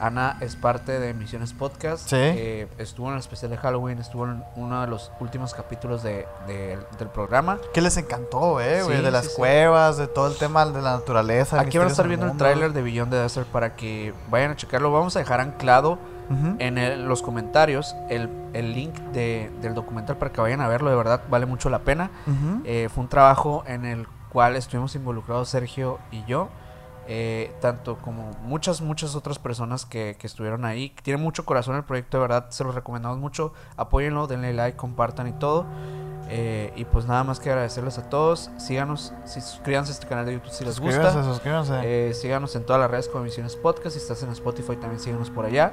Ana 0.00 0.36
es 0.40 0.54
parte 0.54 1.00
de 1.00 1.12
Misiones 1.12 1.52
Podcast. 1.52 2.08
Sí. 2.08 2.14
eh, 2.16 2.68
estuvo 2.78 3.08
en 3.08 3.14
el 3.14 3.18
especial 3.18 3.50
de 3.50 3.56
Halloween, 3.56 3.98
estuvo 3.98 4.26
en 4.26 4.44
uno 4.54 4.80
de 4.80 4.86
los 4.86 5.10
últimos 5.18 5.54
capítulos 5.54 6.04
de- 6.04 6.24
de- 6.46 6.78
del 7.00 7.08
programa. 7.08 7.58
Que 7.74 7.80
les 7.80 7.96
encantó, 7.96 8.60
eh, 8.60 8.84
güey. 8.84 8.98
Sí, 8.98 9.02
de 9.02 9.10
las 9.10 9.24
sí, 9.26 9.32
cuevas, 9.36 9.96
de 9.96 10.06
todo 10.06 10.28
el 10.28 10.38
tema 10.38 10.64
de 10.66 10.80
la 10.80 10.92
naturaleza. 10.92 11.58
Aquí 11.58 11.78
van 11.78 11.88
a 11.88 11.90
estar 11.90 12.06
viendo 12.06 12.26
el 12.26 12.36
tráiler 12.36 12.72
de 12.72 12.82
Beyond 12.82 13.10
the 13.10 13.16
Desert 13.16 13.48
para 13.48 13.74
que 13.74 14.14
vayan 14.30 14.52
a 14.52 14.56
checarlo. 14.56 14.92
Vamos 14.92 15.16
a 15.16 15.18
dejar 15.18 15.40
anclado 15.40 15.98
En 16.58 16.76
el- 16.78 17.06
los 17.08 17.22
comentarios 17.22 17.94
el, 18.10 18.28
el 18.52 18.72
link 18.74 18.94
de- 19.12 19.50
del 19.62 19.74
documental 19.74 20.16
para 20.18 20.30
que 20.32 20.40
vayan 20.40 20.60
a 20.60 20.68
verlo, 20.68 20.90
de 20.90 20.96
verdad 20.96 21.22
vale 21.30 21.46
mucho 21.46 21.70
la 21.70 21.78
pena. 21.80 22.10
Eh, 22.64 22.88
fue 22.94 23.02
un 23.04 23.08
trabajo 23.08 23.64
en 23.66 23.84
el 23.84 24.06
cual 24.30 24.56
estuvimos 24.56 24.94
involucrados 24.94 25.48
Sergio 25.48 25.98
y 26.10 26.22
yo, 26.26 26.48
eh, 27.06 27.54
tanto 27.62 27.96
como 27.96 28.32
muchas, 28.42 28.82
muchas 28.82 29.14
otras 29.14 29.38
personas 29.38 29.86
que, 29.86 30.16
que 30.18 30.26
estuvieron 30.26 30.66
ahí. 30.66 30.94
Tiene 31.02 31.16
mucho 31.22 31.46
corazón 31.46 31.76
el 31.76 31.84
proyecto, 31.84 32.18
de 32.18 32.20
verdad, 32.20 32.50
se 32.50 32.62
los 32.64 32.74
recomendamos 32.74 33.16
mucho. 33.18 33.54
Apóyenlo, 33.78 34.26
denle 34.26 34.52
like, 34.52 34.76
compartan 34.76 35.28
y 35.28 35.32
todo. 35.32 35.64
Eh, 36.30 36.74
y 36.76 36.84
pues 36.84 37.06
nada 37.06 37.24
más 37.24 37.40
que 37.40 37.48
agradecerles 37.48 37.96
a 37.96 38.10
todos. 38.10 38.50
Síganos, 38.58 39.14
si 39.24 39.40
suscríbanse 39.40 39.92
a 39.92 39.94
este 39.94 40.06
canal 40.06 40.26
de 40.26 40.34
YouTube 40.34 40.50
si 40.50 40.62
les 40.66 40.78
gusta. 40.78 40.96
Suscríbanse, 41.10 41.30
suscríbanse. 41.32 41.80
Eh, 42.10 42.12
síganos 42.12 42.54
en 42.54 42.66
todas 42.66 42.78
las 42.82 42.90
redes 42.90 43.08
como 43.08 43.24
Misiones 43.24 43.56
Podcast. 43.56 43.96
Si 43.96 44.02
estás 44.02 44.22
en 44.22 44.28
Spotify, 44.32 44.76
también 44.76 45.00
síganos 45.00 45.30
por 45.30 45.46
allá. 45.46 45.72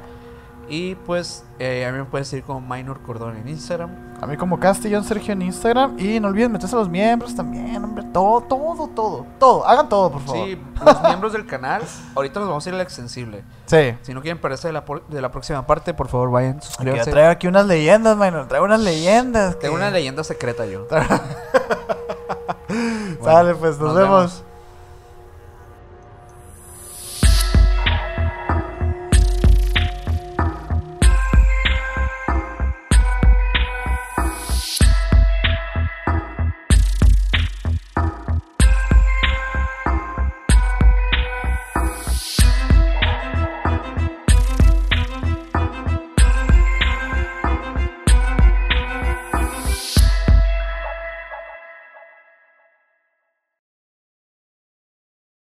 Y 0.67 0.95
pues 0.95 1.43
eh, 1.59 1.85
a 1.85 1.91
mí 1.91 1.99
me 1.99 2.05
puedes 2.05 2.27
seguir 2.27 2.43
como 2.43 2.59
Minor 2.59 3.01
Cordón 3.03 3.37
en 3.37 3.47
Instagram. 3.47 3.91
A 4.19 4.25
mí 4.25 4.35
como 4.37 4.59
Castellón 4.59 5.03
Sergio 5.03 5.33
en 5.33 5.43
Instagram. 5.43 5.99
Y 5.99 6.19
no 6.19 6.29
olviden 6.29 6.51
meterse 6.51 6.75
a 6.75 6.79
los 6.79 6.89
miembros 6.89 7.35
también, 7.35 7.83
hombre. 7.83 8.03
Todo, 8.11 8.41
todo, 8.41 8.87
todo. 8.95 9.25
Todo. 9.39 9.67
Hagan 9.67 9.87
todo, 9.89 10.11
por 10.13 10.21
favor. 10.21 10.45
Sí, 10.47 10.59
los 10.85 11.01
miembros 11.03 11.33
del 11.33 11.45
canal. 11.45 11.83
Ahorita 12.15 12.39
nos 12.39 12.49
vamos 12.49 12.65
a 12.65 12.69
ir 12.69 12.75
al 12.75 12.81
extensible. 12.81 13.43
Sí. 13.67 13.95
Si 14.01 14.13
no 14.15 14.21
quieren 14.21 14.41
perderse 14.41 14.69
de 14.69 14.73
la, 14.73 14.83
de 15.09 15.21
la 15.21 15.29
próxima 15.31 15.67
parte, 15.67 15.93
por 15.93 16.07
favor 16.07 16.31
vayan, 16.31 16.57
Aquí 16.57 16.65
suscríbanse. 16.65 17.11
traigo 17.11 17.29
aquí 17.29 17.47
unas 17.47 17.67
leyendas, 17.67 18.17
man. 18.17 18.47
Traigo 18.47 18.65
unas 18.65 18.79
leyendas. 18.81 19.59
Tengo 19.59 19.75
que- 19.75 19.81
una 19.81 19.91
leyenda 19.91 20.23
secreta 20.23 20.65
yo. 20.65 20.87
Sale, 23.23 23.55
pues, 23.55 23.77
nos, 23.77 23.93
nos 23.93 23.95
vemos. 23.95 24.19
vemos. 24.19 24.43